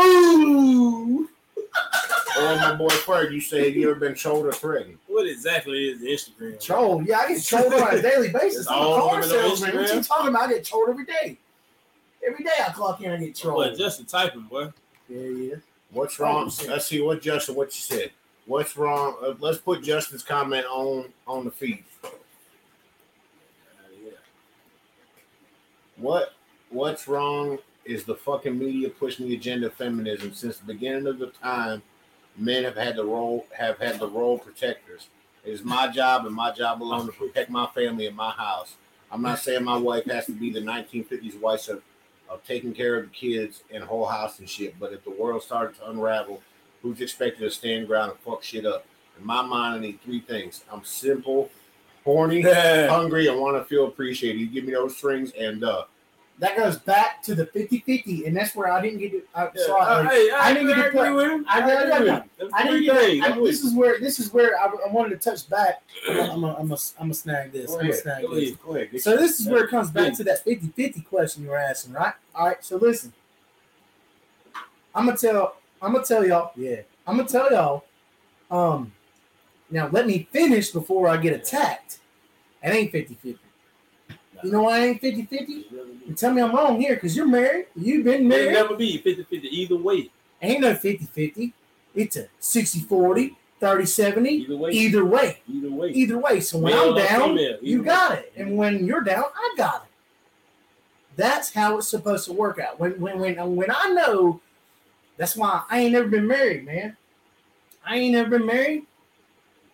Ooh. 0.00 1.28
or 2.38 2.56
my 2.56 2.74
boy 2.74 2.88
Ferg, 2.88 3.32
you 3.32 3.40
said 3.40 3.74
you 3.74 3.90
ever 3.90 3.98
been 3.98 4.14
trolled 4.14 4.46
or 4.46 4.52
threatened. 4.52 4.98
What 5.06 5.26
exactly 5.26 5.88
is 5.88 6.00
Instagram? 6.02 6.62
Troll. 6.62 7.02
Yeah, 7.02 7.18
I 7.18 7.28
get 7.28 7.44
trolled 7.44 7.72
on 7.72 7.98
a 7.98 8.02
daily 8.10 8.30
basis. 8.30 8.60
It's 8.60 8.70
I'm 8.70 8.78
all 8.78 8.96
a 8.96 9.00
car 9.00 9.10
women 9.12 9.28
salesman. 9.28 9.76
What 9.76 9.92
you 9.92 10.00
Instagram? 10.00 10.08
talking 10.08 10.28
about? 10.28 10.42
I 10.42 10.52
get 10.54 10.64
trolled 10.64 10.88
every 10.90 11.04
day. 11.04 11.38
Every 12.26 12.44
day 12.44 12.50
I 12.66 12.70
clock 12.70 13.02
in, 13.02 13.10
I 13.10 13.16
get 13.16 13.34
trolled. 13.34 13.56
What, 13.58 13.78
just 13.78 13.98
the 13.98 14.04
typing, 14.04 14.42
boy. 14.42 14.72
yeah, 15.08 15.20
yeah. 15.20 15.54
What's 15.90 16.18
wrong? 16.18 16.48
100%. 16.48 16.68
Let's 16.68 16.86
see 16.86 17.00
what 17.00 17.22
Justin 17.22 17.54
what 17.54 17.68
you 17.68 17.80
said. 17.80 18.10
What's 18.46 18.76
wrong? 18.76 19.16
Uh, 19.22 19.34
let's 19.40 19.58
put 19.58 19.82
Justin's 19.82 20.22
comment 20.22 20.66
on 20.66 21.06
on 21.26 21.44
the 21.44 21.50
feed. 21.50 21.84
What 25.96 26.34
what's 26.70 27.08
wrong 27.08 27.58
is 27.88 28.04
the 28.04 28.14
fucking 28.14 28.58
media 28.58 28.90
pushing 28.90 29.26
the 29.26 29.34
agenda 29.34 29.66
of 29.66 29.74
feminism 29.74 30.32
since 30.34 30.58
the 30.58 30.66
beginning 30.66 31.06
of 31.06 31.18
the 31.18 31.28
time. 31.28 31.82
Men 32.36 32.64
have 32.64 32.76
had 32.76 32.96
the 32.96 33.04
role 33.04 33.46
have 33.56 33.78
had 33.78 33.98
the 33.98 34.06
role 34.06 34.38
protectors. 34.38 35.08
It 35.42 35.50
is 35.50 35.64
my 35.64 35.88
job 35.88 36.26
and 36.26 36.34
my 36.34 36.52
job 36.52 36.82
alone 36.82 37.06
to 37.06 37.12
protect 37.12 37.50
my 37.50 37.66
family 37.68 38.06
and 38.06 38.14
my 38.14 38.30
house. 38.30 38.76
I'm 39.10 39.22
not 39.22 39.38
saying 39.38 39.64
my 39.64 39.78
wife 39.78 40.04
has 40.04 40.26
to 40.26 40.32
be 40.32 40.52
the 40.52 40.60
1950s 40.60 41.40
wife 41.40 41.68
of, 41.68 41.82
of 42.28 42.44
taking 42.44 42.74
care 42.74 42.96
of 42.96 43.04
the 43.04 43.10
kids 43.10 43.62
and 43.72 43.82
whole 43.82 44.04
house 44.04 44.38
and 44.38 44.48
shit. 44.48 44.78
But 44.78 44.92
if 44.92 45.02
the 45.02 45.10
world 45.10 45.42
started 45.42 45.76
to 45.76 45.90
unravel, 45.90 46.42
who's 46.82 47.00
expected 47.00 47.40
to 47.40 47.50
stand 47.50 47.86
ground 47.86 48.12
and 48.12 48.20
fuck 48.20 48.42
shit 48.42 48.66
up? 48.66 48.84
In 49.18 49.26
my 49.26 49.40
mind, 49.40 49.76
I 49.76 49.78
need 49.78 50.02
three 50.02 50.20
things. 50.20 50.62
I'm 50.70 50.84
simple, 50.84 51.48
horny, 52.04 52.42
hungry, 52.42 53.28
and 53.28 53.40
want 53.40 53.56
to 53.56 53.64
feel 53.64 53.86
appreciated. 53.86 54.38
You 54.38 54.46
give 54.46 54.64
me 54.64 54.74
those 54.74 54.96
strings, 54.96 55.32
and 55.32 55.64
uh, 55.64 55.84
That 56.40 56.56
goes 56.56 56.78
back 56.78 57.20
to 57.24 57.34
the 57.34 57.46
50-50, 57.46 58.26
and 58.28 58.36
that's 58.36 58.54
where 58.54 58.70
I 58.70 58.80
didn't 58.80 59.00
get 59.00 59.12
it. 59.12 59.28
I, 59.34 59.44
Yeah. 59.46 59.50
so 59.66 59.76
I, 59.76 59.84
Uh, 59.84 60.02
hey, 60.08 60.30
I, 60.30 60.38
I 60.38 60.54
didn't 60.54 60.68
get 60.68 60.76
to 60.76 60.90
put- 60.92 61.14
with 61.14 61.30
him. 61.32 61.44
I- 61.48 61.60
I, 61.60 61.64
I- 61.64 61.72
agree 61.82 61.92
I- 61.92 61.98
with 61.98 62.08
him. 62.38 62.50
I 62.54 62.62
didn't 62.64 62.82
get. 62.84 63.24
I, 63.24 63.40
this 63.40 63.64
is 63.64 63.74
where 63.74 63.98
this 63.98 64.20
is 64.20 64.32
where 64.32 64.56
I, 64.56 64.66
I 64.66 64.88
wanted 64.92 65.20
to 65.20 65.30
touch 65.30 65.48
back. 65.50 65.82
I'm 66.08 66.16
gonna, 66.16 66.30
I'm 66.30 66.40
gonna, 66.42 66.54
I'm 66.68 66.76
I'm 67.00 67.12
snag 67.12 67.50
this. 67.50 67.70
Go 67.72 67.80
I'm 67.80 67.92
snag 67.92 68.22
this. 68.30 68.52
Ahead. 68.70 69.00
So 69.00 69.16
this 69.16 69.40
is 69.40 69.48
where 69.48 69.64
it 69.64 69.70
comes 69.70 69.90
back 69.90 70.14
to 70.14 70.24
that 70.24 70.44
50-50 70.44 71.04
question 71.06 71.42
you 71.42 71.50
were 71.50 71.58
asking, 71.58 71.94
right? 71.94 72.14
All 72.36 72.46
right. 72.46 72.64
So 72.64 72.76
listen, 72.76 73.12
I'm 74.94 75.06
gonna 75.06 75.16
tell. 75.18 75.56
I'm 75.82 75.92
gonna 75.92 76.04
tell 76.04 76.24
y'all. 76.24 76.52
Yeah. 76.56 76.82
I'm 77.06 77.16
gonna 77.16 77.28
tell 77.28 77.50
y'all. 77.50 77.84
Um. 78.50 78.92
Now 79.70 79.88
let 79.90 80.06
me 80.06 80.28
finish 80.32 80.70
before 80.70 81.08
I 81.08 81.16
get 81.16 81.34
attacked. 81.34 81.98
It 82.62 82.68
ain't 82.70 82.92
50-50. 82.92 83.38
You 84.42 84.52
know 84.52 84.62
why 84.62 84.80
it 84.86 85.04
ain't 85.04 85.30
50-50? 85.30 86.16
Tell 86.16 86.32
me 86.32 86.42
I'm 86.42 86.54
wrong 86.54 86.80
here, 86.80 86.94
because 86.94 87.16
you're 87.16 87.26
married. 87.26 87.66
You've 87.76 88.04
been 88.04 88.26
married. 88.26 88.52
It'll 88.52 88.62
never 88.62 88.76
be 88.76 88.98
50 88.98 89.24
50 89.24 89.48
either 89.48 89.76
way. 89.76 90.10
Ain't 90.40 90.60
no 90.60 90.74
50-50. 90.74 91.52
It's 91.94 92.16
a 92.16 92.28
60-40, 92.40 93.34
30-70. 93.60 94.26
Either 94.28 94.56
way. 94.56 94.70
Either 94.70 95.04
way. 95.04 95.38
Either 95.48 95.70
way. 95.70 95.90
Either 95.90 96.18
way. 96.18 96.40
So 96.40 96.58
when 96.58 96.72
Male 96.72 96.96
I'm 96.98 97.04
down, 97.04 97.36
you 97.36 97.56
either 97.62 97.82
got 97.82 98.18
it. 98.18 98.32
And 98.36 98.56
when 98.56 98.86
you're 98.86 99.00
down, 99.00 99.24
I 99.34 99.54
got 99.56 99.82
it. 99.84 101.16
That's 101.16 101.52
how 101.52 101.78
it's 101.78 101.88
supposed 101.88 102.26
to 102.26 102.32
work 102.32 102.60
out. 102.60 102.78
When 102.78 102.92
when 103.00 103.18
when 103.18 103.56
when 103.56 103.70
I 103.72 103.90
know, 103.90 104.40
that's 105.16 105.34
why 105.34 105.62
I 105.68 105.80
ain't 105.80 105.92
never 105.92 106.06
been 106.06 106.28
married, 106.28 106.64
man. 106.64 106.96
I 107.84 107.96
ain't 107.96 108.12
never 108.12 108.38
been 108.38 108.46
married, 108.46 108.86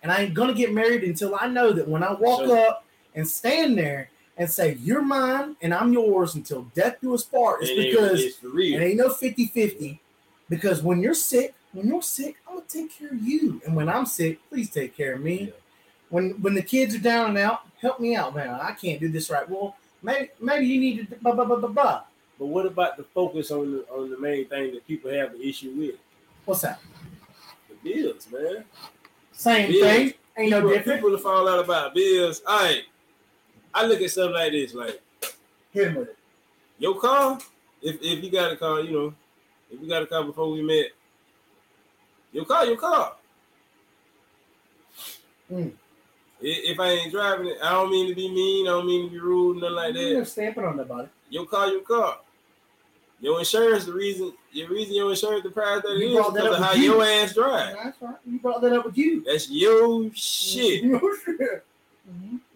and 0.02 0.10
I 0.10 0.22
ain't 0.22 0.32
gonna 0.32 0.54
get 0.54 0.72
married 0.72 1.04
until 1.04 1.36
I 1.38 1.48
know 1.48 1.72
that 1.72 1.86
when 1.86 2.02
I 2.02 2.14
walk 2.14 2.46
So- 2.46 2.58
up 2.58 2.86
and 3.14 3.28
stand 3.28 3.76
there 3.76 4.08
and 4.36 4.50
say 4.50 4.74
you're 4.80 5.02
mine 5.02 5.56
and 5.62 5.72
I'm 5.72 5.92
yours 5.92 6.34
until 6.34 6.62
death 6.74 6.96
do 7.00 7.14
us 7.14 7.22
part, 7.22 7.62
it's 7.62 7.70
It 7.70 7.78
ain't- 7.78 7.90
because 7.92 8.20
it's 8.22 8.38
it 8.42 8.80
ain't 8.82 8.96
no 8.96 9.08
50-50. 9.08 9.98
Because 10.48 10.82
when 10.82 11.00
you're 11.00 11.14
sick, 11.14 11.54
when 11.72 11.88
you're 11.88 12.02
sick, 12.02 12.36
I'm 12.48 12.56
gonna 12.56 12.66
take 12.68 12.92
care 12.98 13.08
of 13.10 13.22
you. 13.22 13.60
And 13.64 13.74
when 13.74 13.88
I'm 13.88 14.06
sick, 14.06 14.38
please 14.50 14.70
take 14.70 14.96
care 14.96 15.14
of 15.14 15.20
me. 15.20 15.44
Yeah. 15.46 15.50
When 16.10 16.30
when 16.42 16.54
the 16.54 16.62
kids 16.62 16.94
are 16.94 16.98
down 17.00 17.30
and 17.30 17.38
out, 17.38 17.60
help 17.80 17.98
me 18.00 18.14
out, 18.14 18.34
man. 18.34 18.50
I 18.50 18.72
can't 18.72 19.00
do 19.00 19.08
this 19.08 19.30
right. 19.30 19.48
Well, 19.48 19.76
maybe 20.02 20.28
maybe 20.40 20.66
you 20.66 20.78
need 20.80 21.08
to 21.10 21.16
blah 21.16 21.32
blah 21.32 21.44
blah 21.44 21.56
blah 21.56 21.68
blah. 21.70 22.02
But 22.38 22.46
what 22.46 22.66
about 22.66 22.96
the 22.96 23.04
focus 23.04 23.50
on 23.50 23.72
the 23.72 23.78
on 23.88 24.10
the 24.10 24.18
main 24.18 24.46
thing 24.46 24.74
that 24.74 24.86
people 24.86 25.10
have 25.12 25.32
the 25.32 25.42
issue 25.48 25.72
with? 25.76 25.94
What's 26.44 26.60
that? 26.60 26.78
The 27.68 27.76
bills, 27.92 28.28
man. 28.30 28.64
Same 29.32 29.70
Bills. 29.72 29.82
thing. 29.82 30.12
Ain't 30.36 30.50
no 30.50 30.56
people, 30.60 30.70
different. 30.74 31.02
People 31.02 31.18
fall 31.18 31.48
out 31.48 31.58
about 31.64 31.94
bills. 31.94 32.42
All 32.46 32.58
right. 32.64 32.82
I 33.74 33.84
look 33.86 34.00
at 34.00 34.10
something 34.10 34.34
like 34.34 34.52
this, 34.52 34.74
like 34.74 35.00
Hit 35.72 35.88
him 35.88 35.94
with 35.96 36.08
it. 36.10 36.16
your 36.78 36.98
car. 37.00 37.38
If 37.82 37.96
if 38.00 38.22
you 38.24 38.30
got 38.30 38.52
a 38.52 38.56
car, 38.56 38.80
you 38.80 38.92
know, 38.92 39.14
if 39.70 39.80
you 39.80 39.88
got 39.88 40.02
a 40.02 40.06
car 40.06 40.22
before 40.24 40.50
we 40.50 40.62
met, 40.62 40.86
your 42.32 42.44
car, 42.44 42.64
your 42.66 42.76
car. 42.76 43.14
Mm. 45.52 45.72
If 46.40 46.78
I 46.78 46.90
ain't 46.90 47.10
driving 47.12 47.46
it, 47.46 47.58
I 47.62 47.70
don't 47.70 47.90
mean 47.90 48.08
to 48.08 48.14
be 48.14 48.28
mean. 48.30 48.66
I 48.66 48.70
don't 48.72 48.86
mean 48.86 49.06
to 49.06 49.10
be 49.10 49.18
rude, 49.18 49.58
nothing 49.60 49.74
like 49.76 49.94
that. 49.94 50.12
never 50.12 50.24
stamping 50.24 50.64
on 50.64 50.76
the 50.76 50.84
body. 50.84 51.08
Your 51.30 51.46
car, 51.46 51.68
your 51.68 51.80
car. 51.82 52.18
Your 53.20 53.38
insurance, 53.38 53.86
the 53.86 53.92
reason, 53.92 54.32
the 54.52 54.66
reason 54.66 54.94
your 54.94 55.08
insurance 55.10 55.42
the 55.44 55.50
price 55.50 55.80
that 55.82 55.92
it 55.92 55.98
You 56.00 56.08
is 56.08 56.14
brought 56.16 56.34
that 56.34 56.42
because 56.42 56.58
of 56.58 56.64
how 56.64 56.72
you. 56.74 56.82
your 56.94 57.04
ass 57.04 57.32
drive. 57.34 57.76
That's 57.82 58.02
right. 58.02 58.16
You 58.26 58.38
brought 58.38 58.60
that 58.60 58.72
up 58.72 58.84
with 58.84 58.98
you. 58.98 59.22
That's 59.24 59.50
your 59.50 60.10
shit. 60.14 60.82
Your 60.84 61.00
shit. 61.24 61.64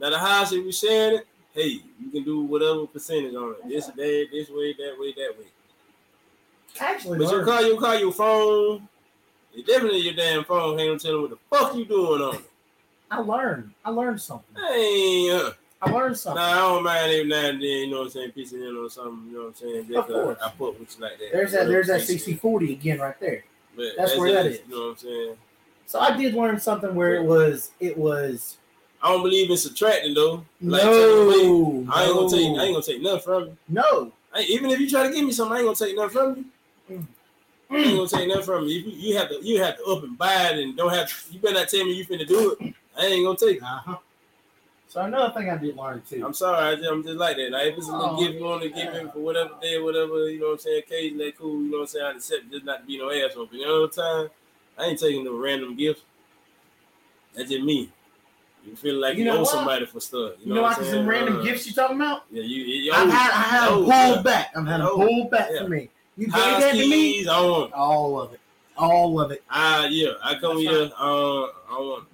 Now 0.00 0.10
the 0.10 0.18
house, 0.18 0.52
if 0.52 0.64
we 0.64 0.72
sharing 0.72 1.18
it, 1.18 1.26
hey, 1.52 1.80
you 2.00 2.10
can 2.12 2.24
do 2.24 2.40
whatever 2.42 2.86
percentage 2.86 3.34
on 3.34 3.52
it. 3.52 3.68
This, 3.68 3.86
that, 3.86 3.96
this 3.96 4.48
way, 4.50 4.72
that 4.74 4.96
way, 4.98 5.12
that 5.12 5.34
way. 5.38 5.46
Actually, 6.80 7.18
But 7.18 7.32
learned. 7.32 7.46
car, 7.46 7.62
your 7.62 7.80
car, 7.80 7.96
your 7.96 8.12
phone, 8.12 8.88
it 9.54 9.66
definitely 9.66 10.00
your 10.00 10.14
damn 10.14 10.44
phone. 10.44 10.78
Ain't 10.78 11.00
telling 11.00 11.22
what 11.22 11.30
the 11.30 11.38
fuck 11.50 11.74
you 11.74 11.84
doing 11.84 12.22
on 12.22 12.36
it. 12.36 12.50
I 13.10 13.18
learned. 13.18 13.72
I 13.84 13.90
learned 13.90 14.20
something. 14.20 14.54
Hey, 14.56 15.30
uh, 15.32 15.50
I 15.80 15.90
learned 15.90 16.16
something. 16.16 16.42
nah. 16.42 16.50
I 16.50 16.54
don't 16.56 16.84
mind 16.84 17.12
every 17.12 17.28
now 17.28 17.46
and 17.48 17.60
then, 17.60 17.68
you 17.68 17.90
know 17.90 17.98
what 17.98 18.04
I'm 18.04 18.10
saying, 18.10 18.32
pissing 18.36 18.68
in 18.68 18.76
on 18.76 18.90
something, 18.90 19.26
you 19.28 19.38
know 19.38 19.44
what 19.44 19.48
I'm 19.48 19.54
saying? 19.54 19.86
Just, 19.88 19.98
Of 19.98 20.06
course. 20.06 20.38
I 20.44 20.50
put 20.50 20.78
with 20.78 20.96
you 20.96 21.02
like 21.02 21.18
that. 21.18 21.32
There's 21.32 21.52
that. 21.52 21.68
There's 21.68 21.86
that 21.86 21.94
Whatever 21.94 22.12
60 22.12 22.34
40 22.34 22.72
again 22.72 23.00
right 23.00 23.18
there. 23.18 23.44
But 23.74 23.86
That's 23.96 24.16
where 24.16 24.32
that 24.32 24.46
is. 24.46 24.60
You 24.68 24.74
know 24.74 24.82
what 24.82 24.90
I'm 24.90 24.96
saying? 24.98 25.36
So 25.86 26.00
I 26.00 26.16
did 26.16 26.34
learn 26.34 26.60
something 26.60 26.94
where 26.94 27.14
it 27.14 27.24
was. 27.24 27.70
It 27.80 27.96
was 27.96 28.58
I 29.02 29.12
don't 29.12 29.22
believe 29.22 29.50
in 29.50 29.56
subtracting 29.56 30.14
though. 30.14 30.44
Like, 30.60 30.82
no. 30.84 31.86
I 31.90 32.04
ain't 32.04 32.14
gonna 32.14 32.30
take. 32.30 32.58
I 32.58 32.64
ain't 32.64 32.74
gonna 32.74 32.82
take 32.82 33.02
nothing 33.02 33.20
from 33.20 33.44
you. 33.44 33.56
No. 33.68 34.12
I, 34.34 34.42
even 34.42 34.70
if 34.70 34.80
you 34.80 34.90
try 34.90 35.06
to 35.06 35.12
give 35.12 35.24
me 35.24 35.32
something, 35.32 35.56
I 35.56 35.60
ain't 35.60 35.66
gonna 35.66 35.76
take 35.76 35.96
nothing 35.96 36.10
from 36.10 36.36
you. 36.88 36.96
Mm. 36.98 37.06
I 37.70 37.76
ain't 37.76 37.96
gonna 37.96 38.08
take 38.08 38.28
nothing 38.28 38.44
from 38.44 38.64
you. 38.66 38.80
You, 38.80 38.90
you 38.90 39.16
have 39.16 39.28
to, 39.28 39.38
you 39.42 39.62
have 39.62 39.76
to 39.78 39.84
up 39.84 40.02
and 40.02 40.18
buy 40.18 40.48
it, 40.48 40.58
and 40.58 40.76
don't 40.76 40.92
have. 40.92 41.08
To, 41.08 41.32
you 41.32 41.40
better 41.40 41.54
not 41.54 41.68
tell 41.68 41.84
me 41.84 41.92
you 41.92 42.04
finna 42.04 42.26
do 42.26 42.56
it. 42.58 42.74
I 42.98 43.06
ain't 43.06 43.24
gonna 43.24 43.38
take 43.38 43.58
it. 43.58 43.62
Uh-huh. 43.62 43.96
So 44.88 45.02
another 45.02 45.34
thing 45.34 45.50
I 45.50 45.56
did 45.58 45.76
learn 45.76 46.02
too. 46.08 46.24
I'm 46.24 46.32
sorry, 46.32 46.66
I 46.66 46.74
just, 46.76 46.88
I'm 46.90 47.02
just 47.02 47.16
like 47.16 47.36
that. 47.36 47.50
Like, 47.50 47.66
if 47.66 47.78
it's 47.78 47.88
a 47.88 47.92
little 47.92 48.16
Oh, 48.16 48.20
gift 48.20 48.34
you 48.36 48.44
want 48.44 48.62
to 48.62 48.70
give 48.70 48.90
him 48.90 49.10
for 49.10 49.18
whatever 49.18 49.50
day, 49.60 49.78
whatever, 49.78 50.30
you 50.30 50.40
know 50.40 50.46
what 50.46 50.52
I'm 50.52 50.58
saying, 50.60 50.78
occasion, 50.78 51.18
that 51.18 51.38
cool, 51.38 51.60
you 51.60 51.70
know 51.70 51.76
what 51.78 51.82
I'm 51.82 51.86
saying, 51.88 52.06
I 52.06 52.10
accept 52.12 52.50
just 52.50 52.64
not 52.64 52.80
to 52.80 52.86
be 52.86 52.96
no 52.96 53.10
asshole. 53.10 53.46
But 53.46 53.54
you 53.54 53.66
know 53.66 53.82
what 53.82 53.86
I'm 53.86 53.92
saying? 53.92 54.28
I 54.78 54.84
ain't 54.84 54.98
taking 54.98 55.24
no 55.24 55.36
random 55.36 55.76
gifts. 55.76 56.00
That's 57.34 57.50
just 57.50 57.64
me. 57.64 57.92
You 58.64 58.76
feel 58.76 58.96
like 58.96 59.16
You 59.16 59.24
you, 59.24 59.30
know 59.30 59.38
owe 59.38 59.40
what? 59.42 59.50
somebody 59.50 59.86
for 59.86 60.00
stuff. 60.00 60.32
You, 60.40 60.48
You 60.48 60.54
know, 60.54 60.64
I'm 60.64 60.84
some 60.84 61.08
random 61.08 61.38
Uh, 61.38 61.42
gifts 61.42 61.66
you 61.66 61.72
talking 61.72 61.96
about? 61.96 62.24
Yeah, 62.30 62.42
you, 62.42 62.64
you 62.64 62.92
I've 62.92 63.08
had, 63.08 63.30
I 63.30 63.42
had 63.42 63.68
them 63.70 63.74
pulled 63.76 63.88
yeah. 63.88 64.22
back. 64.22 64.50
I've 64.56 64.66
had 64.66 64.80
them 64.80 64.88
Oh, 64.90 64.96
pulled 64.96 65.30
back 65.30 65.48
yeah. 65.52 65.62
for 65.62 65.68
me. 65.68 65.88
You 66.16 66.26
gave 66.26 66.32
that 66.34 66.72
to 66.72 66.88
me? 66.88 67.26
I 67.28 67.40
want. 67.40 67.72
All 67.72 68.20
of 68.20 68.32
it. 68.34 68.40
All 68.76 69.20
of 69.20 69.30
it. 69.30 69.42
Ah, 69.50 69.86
yeah, 69.86 70.10
I 70.22 70.34
come 70.34 70.56
That's 70.56 70.60
here. 70.70 70.90
Uh, 70.98 71.42
I 71.44 71.78
want 71.78 72.04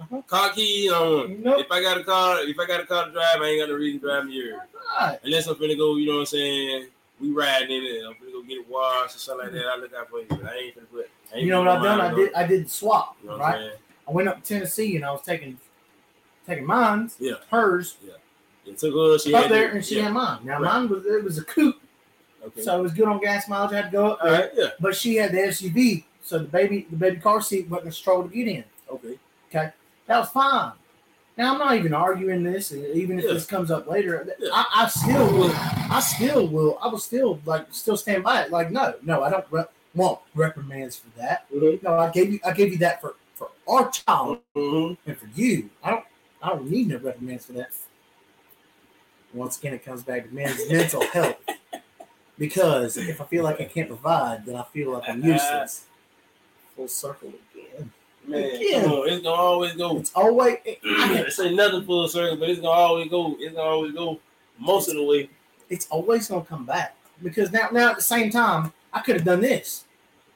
Uh-huh. 0.00 0.22
car 0.26 0.50
keys. 0.52 0.92
I 0.92 1.00
want. 1.00 1.30
You? 1.30 1.58
If 1.58 1.70
I 1.72 1.80
got 1.80 1.98
a 1.98 2.04
car, 2.04 2.40
if 2.42 2.58
I 2.58 2.66
got 2.66 2.80
a 2.80 2.86
car 2.86 3.06
to 3.06 3.12
drive, 3.12 3.40
I 3.40 3.46
ain't 3.46 3.60
got 3.62 3.68
no 3.70 3.74
reason 3.76 4.00
to 4.00 4.06
drive 4.06 4.28
here. 4.28 4.60
Right. 5.00 5.18
Unless 5.24 5.46
I'm 5.48 5.56
finna 5.56 5.76
go, 5.76 5.96
you 5.96 6.06
know 6.06 6.14
what 6.14 6.20
I'm 6.20 6.26
saying? 6.26 6.86
We 7.20 7.30
riding 7.30 7.70
in 7.70 7.82
it. 7.82 8.04
I'm 8.06 8.12
finna 8.14 8.32
go 8.32 8.42
get 8.42 8.58
it 8.58 8.68
washed 8.68 9.16
or 9.16 9.18
something 9.18 9.46
like 9.46 9.54
that. 9.54 9.66
I 9.66 9.76
look 9.76 9.92
out 9.94 10.08
for 10.10 10.20
you, 10.20 10.26
but 10.28 10.44
I 10.44 10.54
ain't 10.56 10.76
finna 10.76 10.90
put. 10.92 11.10
I 11.32 11.36
ain't 11.36 11.44
You 11.46 11.50
know 11.50 11.60
what 11.60 11.68
I've 11.68 11.82
done? 11.82 12.00
I 12.00 12.14
did. 12.14 12.34
I 12.34 12.46
did 12.46 12.70
swap. 12.70 13.16
You 13.22 13.30
know 13.30 13.38
right. 13.38 13.70
I 14.06 14.10
went 14.12 14.28
up 14.28 14.36
to 14.36 14.54
Tennessee 14.54 14.96
and 14.96 15.04
I 15.04 15.10
was 15.12 15.22
taking 15.22 15.58
taking 16.46 16.66
mine, 16.66 17.10
Yeah. 17.18 17.34
hers 17.50 17.96
Yeah. 18.04 18.12
It 18.66 18.78
took 18.78 18.94
her. 18.94 19.18
She 19.18 19.32
up 19.34 19.42
had 19.44 19.52
there, 19.52 19.68
to- 19.70 19.76
and 19.76 19.84
she 19.84 19.96
yeah. 19.96 20.04
had 20.04 20.12
mine. 20.12 20.38
Now 20.44 20.54
Right. 20.60 20.72
mine 20.74 20.88
was 20.88 21.06
it 21.06 21.22
was 21.24 21.38
a 21.38 21.44
coupe, 21.44 21.76
Okay. 22.44 22.62
so 22.62 22.78
it 22.78 22.82
was 22.82 22.92
good 22.92 23.06
on 23.08 23.20
gas 23.20 23.48
mileage. 23.48 23.72
I 23.72 23.76
had 23.76 23.84
to 23.86 23.96
go 23.96 24.06
up 24.12 24.22
there, 24.22 24.32
right. 24.32 24.50
Yeah. 24.54 24.66
but 24.80 24.94
she 24.96 25.16
had 25.16 25.32
the 25.32 25.38
SUV, 25.38 26.04
so 26.22 26.38
the 26.38 26.44
baby 26.44 26.86
the 26.90 26.96
baby 26.96 27.16
car 27.18 27.40
seat 27.40 27.68
wasn't 27.68 27.88
a 27.88 27.92
stroll 27.92 28.22
to 28.24 28.28
get 28.28 28.48
in. 28.48 28.64
Okay. 28.90 29.18
Okay. 29.50 29.72
That 30.06 30.18
was 30.18 30.28
fine. 30.30 30.72
Now 31.36 31.52
I'm 31.52 31.58
not 31.58 31.76
even 31.76 31.92
arguing 31.92 32.42
this, 32.42 32.70
and 32.70 32.84
even 32.96 33.18
if 33.18 33.26
Yeah. 33.26 33.34
this 33.34 33.46
comes 33.46 33.70
up 33.70 33.86
later. 33.86 34.26
Yeah. 34.40 34.48
I, 34.52 34.64
I 34.84 34.88
still 34.88 35.26
will. 35.32 35.52
I 35.90 36.00
still 36.00 36.48
will. 36.48 36.78
I 36.82 36.88
will 36.88 36.98
still 36.98 37.40
like 37.44 37.66
still 37.72 37.96
stand 37.96 38.24
by 38.24 38.42
it. 38.42 38.50
Like 38.50 38.70
no, 38.70 38.94
no, 39.02 39.22
I 39.22 39.30
don't 39.30 39.44
re- 39.50 39.64
want 39.94 40.20
reprimands 40.34 40.96
for 40.96 41.08
that. 41.20 41.46
Mm-hmm. 41.54 41.84
No, 41.84 41.98
I 41.98 42.10
gave 42.10 42.32
you. 42.32 42.40
I 42.44 42.52
gave 42.52 42.72
you 42.72 42.78
that 42.78 43.00
for 43.00 43.14
for 43.34 43.50
our 43.68 43.90
child 43.90 44.38
Mm-hmm. 44.56 44.94
and 45.10 45.18
for 45.18 45.28
you. 45.34 45.70
I 45.84 45.90
don't. 45.90 46.04
I 46.46 46.50
don't 46.50 46.70
need 46.70 46.86
no 46.86 46.98
reprimands 46.98 47.46
for 47.46 47.52
that. 47.54 47.70
Once 49.34 49.58
again, 49.58 49.74
it 49.74 49.84
comes 49.84 50.04
back 50.04 50.28
to 50.28 50.32
men's 50.34 50.60
mental 50.70 51.02
health. 51.08 51.36
Because 52.38 52.96
if 52.96 53.20
I 53.20 53.24
feel 53.24 53.42
like 53.42 53.60
I 53.60 53.64
can't 53.64 53.88
provide, 53.88 54.46
then 54.46 54.54
I 54.54 54.62
feel 54.62 54.92
like 54.92 55.08
I'm 55.08 55.24
useless. 55.24 55.86
full 56.76 56.86
circle 56.86 57.32
again. 57.54 57.90
Man, 58.26 58.44
Again. 58.44 58.82
come 58.82 58.92
on, 58.92 59.08
it's 59.08 59.22
gonna 59.22 59.34
always 59.34 59.72
go. 59.74 59.96
It's 59.98 60.12
always 60.14 60.56
it- 60.64 60.78
it's 60.82 61.40
ain't 61.40 61.56
nothing 61.56 61.84
full 61.84 62.06
circle, 62.06 62.36
but 62.36 62.48
it's 62.50 62.60
gonna 62.60 62.70
always 62.80 63.08
go. 63.10 63.36
It's 63.40 63.54
gonna 63.54 63.68
always 63.68 63.92
go 63.92 64.20
most 64.58 64.88
of 64.88 64.94
the 64.94 65.02
way. 65.04 65.28
it's 65.68 65.86
always 65.88 66.28
gonna 66.28 66.44
come 66.44 66.64
back 66.64 66.94
because 67.22 67.50
now 67.50 67.68
now 67.72 67.90
at 67.90 67.96
the 67.96 68.02
same 68.02 68.30
time 68.30 68.72
I 68.92 69.00
could 69.00 69.16
have 69.16 69.24
done 69.24 69.40
this. 69.40 69.84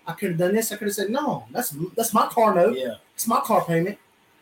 I 0.06 0.12
could 0.14 0.30
have 0.30 0.38
done 0.38 0.54
this. 0.54 0.72
I 0.72 0.76
could 0.76 0.88
have 0.88 0.94
said 0.94 1.10
no. 1.10 1.44
That's 1.52 1.70
that's 1.96 2.12
my 2.14 2.26
car 2.26 2.54
note. 2.54 2.76
Yeah, 2.76 2.94
It's 3.14 3.26
my 3.28 3.40
car 3.40 3.64
payment, 3.64 3.98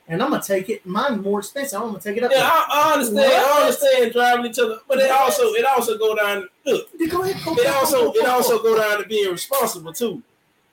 and 0.08 0.22
I'm 0.22 0.30
gonna 0.30 0.42
take 0.42 0.68
it. 0.70 0.84
Mine's 0.86 1.22
more 1.22 1.40
expensive. 1.40 1.80
I'm 1.80 1.88
gonna 1.88 2.00
take 2.00 2.16
it 2.16 2.24
up. 2.24 2.30
yeah, 2.32 2.48
I, 2.50 2.66
I 2.90 2.92
understand. 2.94 3.32
I 3.32 3.60
understand 3.60 4.12
driving 4.12 4.46
each 4.46 4.58
other, 4.58 4.78
but 4.88 4.98
it 4.98 5.08
What? 5.08 5.20
also 5.22 5.42
it 5.52 5.64
also 5.66 5.98
go 5.98 6.14
down. 6.16 6.48
Look, 6.64 6.88
go 7.10 7.22
ahead. 7.22 7.44
Go, 7.44 7.52
it 7.52 7.64
go, 7.64 7.74
also 7.74 8.12
it 8.12 8.26
also 8.26 8.62
go 8.62 8.76
down 8.76 9.02
to 9.02 9.08
being 9.08 9.30
responsible 9.30 9.92
too. 9.92 10.22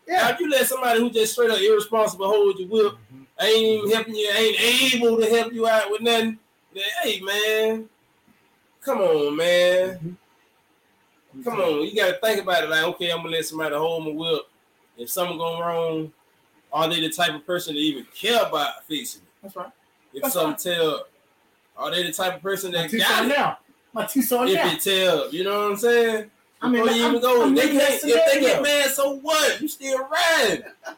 yeah. 0.07 0.17
Now, 0.23 0.29
if 0.29 0.39
you 0.39 0.49
let 0.49 0.65
somebody 0.67 0.99
who 0.99 1.09
just 1.09 1.33
straight 1.33 1.51
up 1.51 1.59
irresponsible 1.59 2.27
hold 2.27 2.57
your 2.59 2.69
whip, 2.69 2.93
ain't 3.41 3.57
even 3.83 3.91
helping 3.91 4.15
you, 4.15 4.29
ain't 4.35 4.93
able 4.93 5.17
to 5.19 5.25
help 5.29 5.51
you 5.53 5.67
out 5.67 5.91
with 5.91 6.01
nothing, 6.01 6.39
then 6.73 6.83
hey 7.03 7.19
man, 7.21 7.89
come 8.81 8.99
on, 8.99 9.35
man. 9.35 9.89
Mm-hmm. 9.89 11.43
Come 11.43 11.59
on, 11.59 11.81
you 11.83 11.93
gotta 11.95 12.17
think 12.23 12.41
about 12.41 12.63
it. 12.63 12.69
Like, 12.69 12.83
okay, 12.85 13.11
I'm 13.11 13.17
gonna 13.17 13.31
let 13.31 13.45
somebody 13.45 13.75
hold 13.75 14.05
my 14.05 14.11
whip. 14.11 14.43
If 14.97 15.09
something 15.09 15.37
go 15.37 15.59
wrong, 15.59 16.13
are 16.71 16.87
they 16.89 17.01
the 17.01 17.09
type 17.09 17.33
of 17.35 17.45
person 17.45 17.73
to 17.73 17.79
even 17.79 18.05
care 18.15 18.41
about 18.41 18.85
fixing? 18.85 19.21
That's 19.45 19.55
right. 19.55 19.69
If 20.13 20.23
That's 20.23 20.33
something 20.33 20.73
tell, 20.73 21.05
are 21.77 21.91
they 21.91 22.03
the 22.03 22.11
type 22.11 22.35
of 22.35 22.41
person 22.41 22.71
that 22.71 22.89
two 22.89 22.97
got 22.97 23.07
son 23.09 23.25
it? 23.31 23.37
now. 23.37 23.59
My 23.93 24.05
two 24.05 24.21
son 24.23 24.47
If 24.47 24.55
now. 24.55 24.71
it 24.73 24.81
tell, 24.81 25.31
you 25.31 25.43
know 25.43 25.61
what 25.63 25.71
I'm 25.71 25.77
saying? 25.77 26.31
I 26.61 26.69
mean, 26.69 26.81
Before 26.81 26.95
you 26.97 27.03
I'm- 27.03 27.11
even 27.15 27.21
go, 27.21 27.43
I'm 27.43 27.53
they 27.55 27.67
can't, 27.69 28.03
if 28.03 28.33
they 28.33 28.39
get 28.39 28.61
mad, 28.63 28.89
so 28.91 29.17
what? 29.17 29.61
You 29.61 29.67
still 29.67 29.99
riding. 30.07 30.63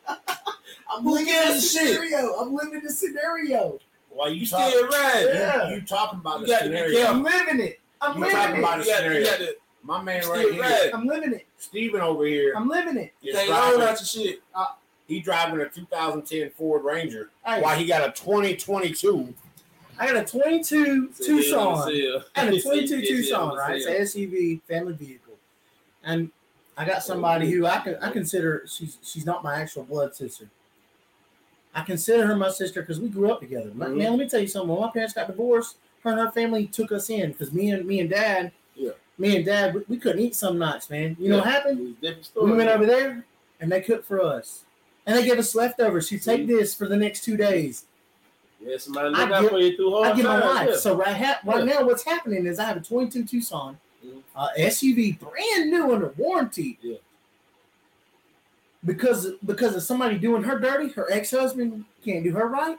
I'm 0.90 1.04
Who 1.04 1.12
living 1.12 1.26
gives 1.26 1.74
the 1.74 1.80
a 1.82 1.84
shit? 1.86 1.96
scenario. 1.96 2.34
I'm 2.36 2.54
living 2.56 2.82
the 2.84 2.90
scenario. 2.90 3.80
Why 4.10 4.30
You 4.30 4.36
you 4.36 4.46
still 4.46 4.60
talking? 4.60 4.88
riding. 5.00 5.28
Yeah. 5.36 5.70
You, 5.70 5.76
you 5.76 5.82
talking 5.82 6.20
about 6.20 6.40
You 6.40 6.46
the 6.46 6.52
got 6.54 6.60
to 6.60 6.70
be 6.70 6.76
scenario? 6.76 7.06
I'm 7.08 7.24
living 7.24 7.60
it. 7.60 7.80
I'm 8.02 8.14
You 8.16 8.22
living 8.22 8.36
talking 8.38 8.56
it. 8.56 8.60
about 8.60 8.78
You 8.86 8.86
got, 8.92 9.04
you 9.14 9.26
got 9.26 9.38
to 9.40 9.56
My 9.84 10.02
man 10.04 10.28
right 10.30 10.52
here, 10.52 10.62
riding. 10.62 10.94
I'm 10.94 11.06
living 11.08 11.34
it. 11.34 11.46
Steven 11.58 12.02
over 12.02 12.26
here, 12.26 12.54
I'm 12.56 12.70
living 12.70 12.98
it. 12.98 13.14
You 13.22 13.34
is 13.34 13.38
can't 13.38 13.50
learn 13.50 13.82
out 13.82 14.00
your 14.00 14.06
shit. 14.06 14.42
Uh, 14.56 14.66
He 15.08 15.20
driving 15.22 15.60
a 15.62 15.70
2010 15.70 16.52
Ford 16.52 16.84
Ranger. 16.84 17.30
Hey, 17.46 17.62
While 17.62 17.78
he 17.78 17.86
got 17.86 18.08
a 18.08 18.12
2022. 18.12 19.34
I 20.00 20.06
got 20.06 20.18
a 20.18 20.26
22 20.26 21.10
Tucson. 21.26 21.90
I 21.90 22.20
I 22.36 22.46
got 22.46 22.54
a 22.54 22.62
22 22.62 23.02
Tucson, 23.02 23.56
right? 23.58 23.78
It's 23.82 23.86
an 23.86 23.94
SUV 24.30 24.62
family 24.64 24.94
vehicle, 24.94 25.34
and 26.04 26.30
I 26.78 26.86
got 26.86 27.02
somebody 27.02 27.50
who 27.50 27.66
I 27.66 27.80
can 27.80 27.96
I 28.02 28.12
consider 28.12 28.64
she's 28.68 28.98
she's 29.02 29.26
not 29.26 29.44
my 29.44 29.60
actual 29.60 29.84
blood 29.86 30.14
sister. 30.16 30.50
I 31.74 31.82
consider 31.82 32.28
her 32.28 32.36
my 32.36 32.50
sister 32.50 32.82
because 32.82 33.00
we 33.00 33.08
grew 33.10 33.32
up 33.32 33.40
together. 33.40 33.72
Man, 33.74 33.90
Mhm. 33.94 33.98
Man, 33.98 34.10
let 34.12 34.20
me 34.20 34.30
tell 34.30 34.40
you 34.40 34.48
something. 34.48 34.70
When 34.70 34.82
my 34.82 34.92
parents 34.92 35.14
got 35.16 35.28
divorced, 35.28 35.78
her 36.04 36.12
and 36.12 36.20
her 36.20 36.32
family 36.32 36.68
took 36.68 36.92
us 36.92 37.10
in 37.10 37.32
because 37.32 37.52
me 37.52 37.72
and 37.72 37.86
me 37.86 38.00
and 38.00 38.10
dad, 38.10 38.52
Yeah. 38.76 38.92
me 39.18 39.38
and 39.38 39.46
dad, 39.46 39.74
we, 39.74 39.82
we 39.88 39.98
couldn't 39.98 40.22
eat 40.22 40.36
some 40.36 40.60
nights, 40.60 40.90
man. 40.92 41.16
You 41.20 41.30
know 41.30 41.38
what 41.38 41.48
happened? 41.48 41.96
Story. 42.22 42.52
We 42.52 42.58
went 42.58 42.70
over 42.70 42.86
there 42.86 43.26
and 43.60 43.72
they 43.72 43.82
cooked 43.82 44.06
for 44.06 44.22
us, 44.22 44.64
and 45.08 45.18
they 45.18 45.26
gave 45.26 45.40
us 45.40 45.56
leftovers. 45.56 46.12
You 46.12 46.20
take 46.20 46.46
this 46.46 46.76
for 46.76 46.88
the 46.88 46.96
next 46.98 47.24
two 47.24 47.36
days. 47.38 47.86
Yeah, 48.60 48.78
somebody 48.78 49.10
look 49.10 49.32
out 49.32 49.50
for 49.50 49.60
you 49.60 49.76
through 49.76 49.92
hard 49.92 50.08
I 50.08 50.16
get 50.16 50.26
my 50.26 50.40
life. 50.40 50.70
yeah. 50.72 50.78
So 50.78 50.96
right, 50.96 51.16
ha- 51.16 51.40
right 51.46 51.60
Yeah. 51.66 51.74
now, 51.80 51.86
what's 51.86 52.04
happening 52.04 52.46
is 52.46 52.60
I 52.60 52.66
have 52.66 52.78
a 52.78 52.82
22 52.82 53.24
Tucson, 53.24 53.80
Mhm. 54.06 54.22
uh, 54.36 54.50
SUV, 54.58 55.14
brand 55.14 55.70
new 55.72 55.92
under 55.94 56.14
warranty. 56.18 56.78
Yeah. 56.82 56.98
Because 58.86 59.32
because 59.46 59.76
of 59.76 59.84
somebody 59.84 60.18
doing 60.18 60.44
her 60.44 60.60
dirty, 60.60 60.90
her 60.94 61.12
ex 61.12 61.32
husband 61.32 61.84
can't 62.06 62.24
do 62.24 62.32
her 62.34 62.48
right, 62.48 62.78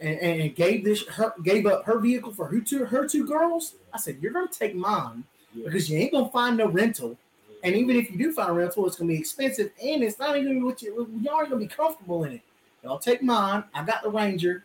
and, 0.00 0.18
and 0.20 0.54
gave 0.54 0.84
this 0.84 1.06
her 1.08 1.32
gave 1.42 1.66
up 1.66 1.84
her 1.86 1.98
vehicle 1.98 2.32
for 2.32 2.46
her 2.48 2.60
two 2.60 2.84
her 2.84 3.06
two 3.08 3.26
girls. 3.26 3.74
I 3.92 3.98
said 3.98 4.18
you're 4.20 4.32
gonna 4.32 4.48
take 4.48 4.74
mine 4.74 5.24
because 5.64 5.88
you 5.90 5.98
ain't 5.98 6.12
gonna 6.12 6.28
find 6.28 6.56
no 6.58 6.68
rental, 6.68 7.16
and 7.66 7.74
even 7.74 7.96
if 7.96 8.12
you 8.12 8.16
do 8.16 8.32
find 8.32 8.50
a 8.50 8.52
rental, 8.52 8.86
it's 8.86 8.96
gonna 8.96 9.08
be 9.08 9.18
expensive, 9.18 9.72
and 9.82 10.04
it's 10.04 10.20
not 10.20 10.38
even 10.38 10.64
what 10.64 10.80
you 10.82 11.10
y'all 11.20 11.40
ain't 11.40 11.50
gonna 11.50 11.60
be 11.60 11.66
comfortable 11.66 12.22
in 12.22 12.34
it. 12.34 12.40
Y'all 12.84 12.98
take 12.98 13.22
mine. 13.22 13.64
I 13.74 13.82
got 13.82 14.04
the 14.04 14.08
Ranger. 14.08 14.62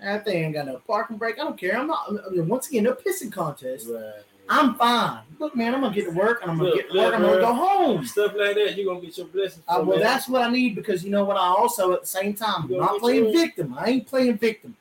That 0.00 0.24
thing 0.24 0.44
ain't 0.44 0.54
got 0.54 0.66
no 0.66 0.80
parking 0.86 1.16
brake. 1.16 1.40
I 1.40 1.44
don't 1.44 1.58
care. 1.58 1.76
I'm 1.76 1.88
not. 1.88 2.08
I 2.08 2.30
mean, 2.30 2.46
once 2.46 2.68
again, 2.68 2.84
no 2.84 2.92
pissing 2.92 3.32
contest. 3.32 3.88
Right. 3.90 4.22
I'm 4.48 4.76
fine. 4.76 5.22
Look, 5.40 5.56
man, 5.56 5.74
I'm 5.74 5.80
gonna 5.80 5.94
get 5.94 6.04
to 6.04 6.12
work 6.12 6.42
and 6.42 6.52
I'm 6.52 6.58
gonna 6.58 6.70
Look, 6.70 6.78
get 6.78 6.92
to 6.92 6.98
work. 6.98 7.14
I'm 7.14 7.22
gonna 7.22 7.40
go 7.40 7.52
home. 7.52 8.06
Stuff 8.06 8.34
like 8.36 8.54
that, 8.54 8.76
you're 8.76 8.86
gonna 8.86 9.04
get 9.04 9.18
your 9.18 9.26
blessings. 9.26 9.64
Uh, 9.66 9.82
well, 9.84 9.98
man. 9.98 10.00
that's 10.00 10.28
what 10.28 10.42
I 10.42 10.50
need 10.52 10.76
because 10.76 11.02
you 11.02 11.10
know 11.10 11.24
what? 11.24 11.36
I 11.36 11.46
also 11.46 11.94
at 11.94 12.02
the 12.02 12.06
same 12.06 12.34
time 12.34 12.64
I'm 12.64 12.78
not 12.78 13.00
playing 13.00 13.32
victim. 13.32 13.74
I 13.76 13.86
ain't 13.88 14.06
playing 14.06 14.38
victim. 14.38 14.76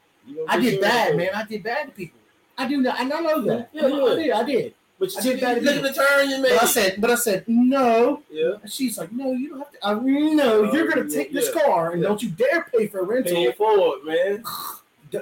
I 0.47 0.59
did 0.59 0.79
bad, 0.79 1.17
man. 1.17 1.29
I 1.33 1.45
did 1.45 1.63
bad 1.63 1.87
to 1.87 1.91
people. 1.93 2.19
I 2.59 2.67
do 2.67 2.83
that, 2.83 2.99
and 2.99 3.11
I 3.11 3.19
know 3.21 3.41
that. 3.41 3.69
Yeah, 3.73 3.87
yeah. 3.87 4.03
I 4.05 4.15
did. 4.15 4.31
I 4.31 4.43
did. 4.43 4.73
But 5.03 5.25
you 5.25 5.31
did 5.31 5.41
bad 5.41 5.63
look 5.63 5.75
at 5.75 5.83
the 5.83 5.93
turn 5.93 6.29
you 6.29 6.41
made. 6.41 6.51
But 6.53 6.63
I 6.63 6.65
said, 6.67 6.95
but 7.01 7.09
I 7.11 7.15
said 7.15 7.43
no. 7.47 8.21
yeah, 8.31 8.53
And 8.61 8.71
she's 8.71 8.97
like, 8.97 9.11
no, 9.11 9.31
you 9.31 9.49
don't 9.49 9.59
have 9.59 9.71
to. 9.71 9.77
I 9.85 9.93
no, 9.95 10.65
Oh, 10.69 10.73
you're 10.73 10.87
gonna 10.87 11.07
yeah, 11.09 11.15
take 11.15 11.33
this 11.33 11.49
yeah. 11.53 11.61
car 11.61 11.91
and 11.91 12.01
Yeah. 12.01 12.07
don't 12.09 12.23
you 12.23 12.29
dare 12.29 12.63
pay 12.75 12.87
for 12.87 12.99
a 12.99 13.03
rental. 13.03 13.33
pay 13.35 13.43
it 13.45 13.57
forward, 13.57 14.05
man. 14.05 14.43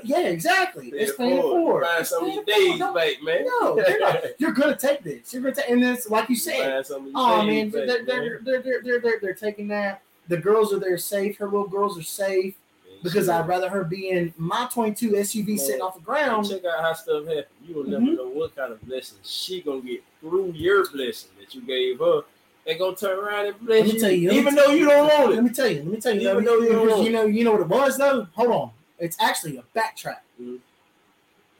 Yeah, 0.05 0.19
exactly. 0.19 0.89
Pay 0.89 0.99
it's 0.99 1.17
paying 1.17 1.37
it 1.37 1.41
forward. 1.41 1.83
Find 1.83 2.07
some 2.07 2.23
of 2.23 2.33
your 2.33 2.45
days 2.45 2.79
back, 2.79 3.21
man. 3.23 3.43
No, 3.45 3.75
you're 3.85 3.99
not. 3.99 4.23
You're 4.39 4.53
gonna 4.53 4.77
take 4.77 5.03
this. 5.03 5.33
You're 5.33 5.41
gonna 5.41 5.53
take, 5.53 5.69
and 5.69 5.83
it's 5.83 6.09
like 6.09 6.29
you 6.29 6.37
said. 6.37 6.71
Find 6.75 6.85
some 6.85 7.01
of 7.01 7.11
your 7.11 7.13
Oh 7.17 7.43
man, 7.43 7.69
they're, 7.71 7.85
they're, 7.85 8.05
they're, 8.05 8.61
they're, 8.61 8.81
they're, 9.01 9.19
they're 9.21 9.33
taking 9.33 9.67
that. 9.67 10.01
The 10.29 10.37
girls 10.37 10.71
are 10.73 10.79
there 10.79 10.97
safe. 10.97 11.37
Her 11.39 11.45
little 11.45 11.67
girls 11.67 11.99
are 11.99 12.03
safe 12.03 12.55
because 13.03 13.29
I'd 13.29 13.47
rather 13.47 13.69
her 13.69 13.83
be 13.83 14.09
in 14.09 14.33
my 14.37 14.67
22 14.71 15.11
SUV 15.11 15.57
sitting 15.59 15.81
off 15.81 15.95
the 15.95 16.01
ground. 16.01 16.49
check 16.49 16.63
out 16.65 16.81
how 16.81 16.93
stuff 16.93 17.25
happen. 17.25 17.45
You 17.67 17.75
will 17.75 17.83
Mhm. 17.83 17.87
never 17.87 18.03
know 18.15 18.27
what 18.29 18.55
kind 18.55 18.71
of 18.71 18.81
blessing 18.81 19.17
she 19.23 19.61
gonna 19.61 19.81
get 19.81 20.03
through 20.19 20.51
your 20.55 20.87
blessing 20.89 21.31
that 21.39 21.53
you 21.55 21.61
gave 21.61 21.99
her. 21.99 22.21
They 22.65 22.75
gonna 22.77 22.95
turn 22.95 23.17
around 23.17 23.47
and 23.47 23.59
bless 23.59 23.79
Let 23.79 23.85
me 23.87 23.93
you, 23.93 23.99
tell 23.99 24.11
you, 24.11 24.31
even 24.31 24.55
though 24.55 24.67
you 24.71 24.85
don't 24.85 25.07
want 25.07 25.31
it. 25.31 25.35
Let 25.35 25.43
me 25.43 25.49
tell 25.49 25.67
you. 25.67 25.77
Let 25.79 25.85
me 25.87 25.99
tell 25.99 26.13
you. 26.15 26.29
Even 26.29 26.43
though, 26.45 26.59
you 26.59 26.69
don't 26.73 26.87
want 26.89 27.03
you 27.03 27.09
know, 27.11 27.25
you 27.25 27.43
know 27.43 27.51
what 27.53 27.61
it 27.61 27.67
was 27.67 27.97
though. 27.97 28.27
Hold 28.35 28.51
on. 28.51 28.71
It's 28.99 29.17
actually 29.19 29.57
a 29.57 29.63
backtrack. 29.75 30.19
Mhm. 30.39 30.59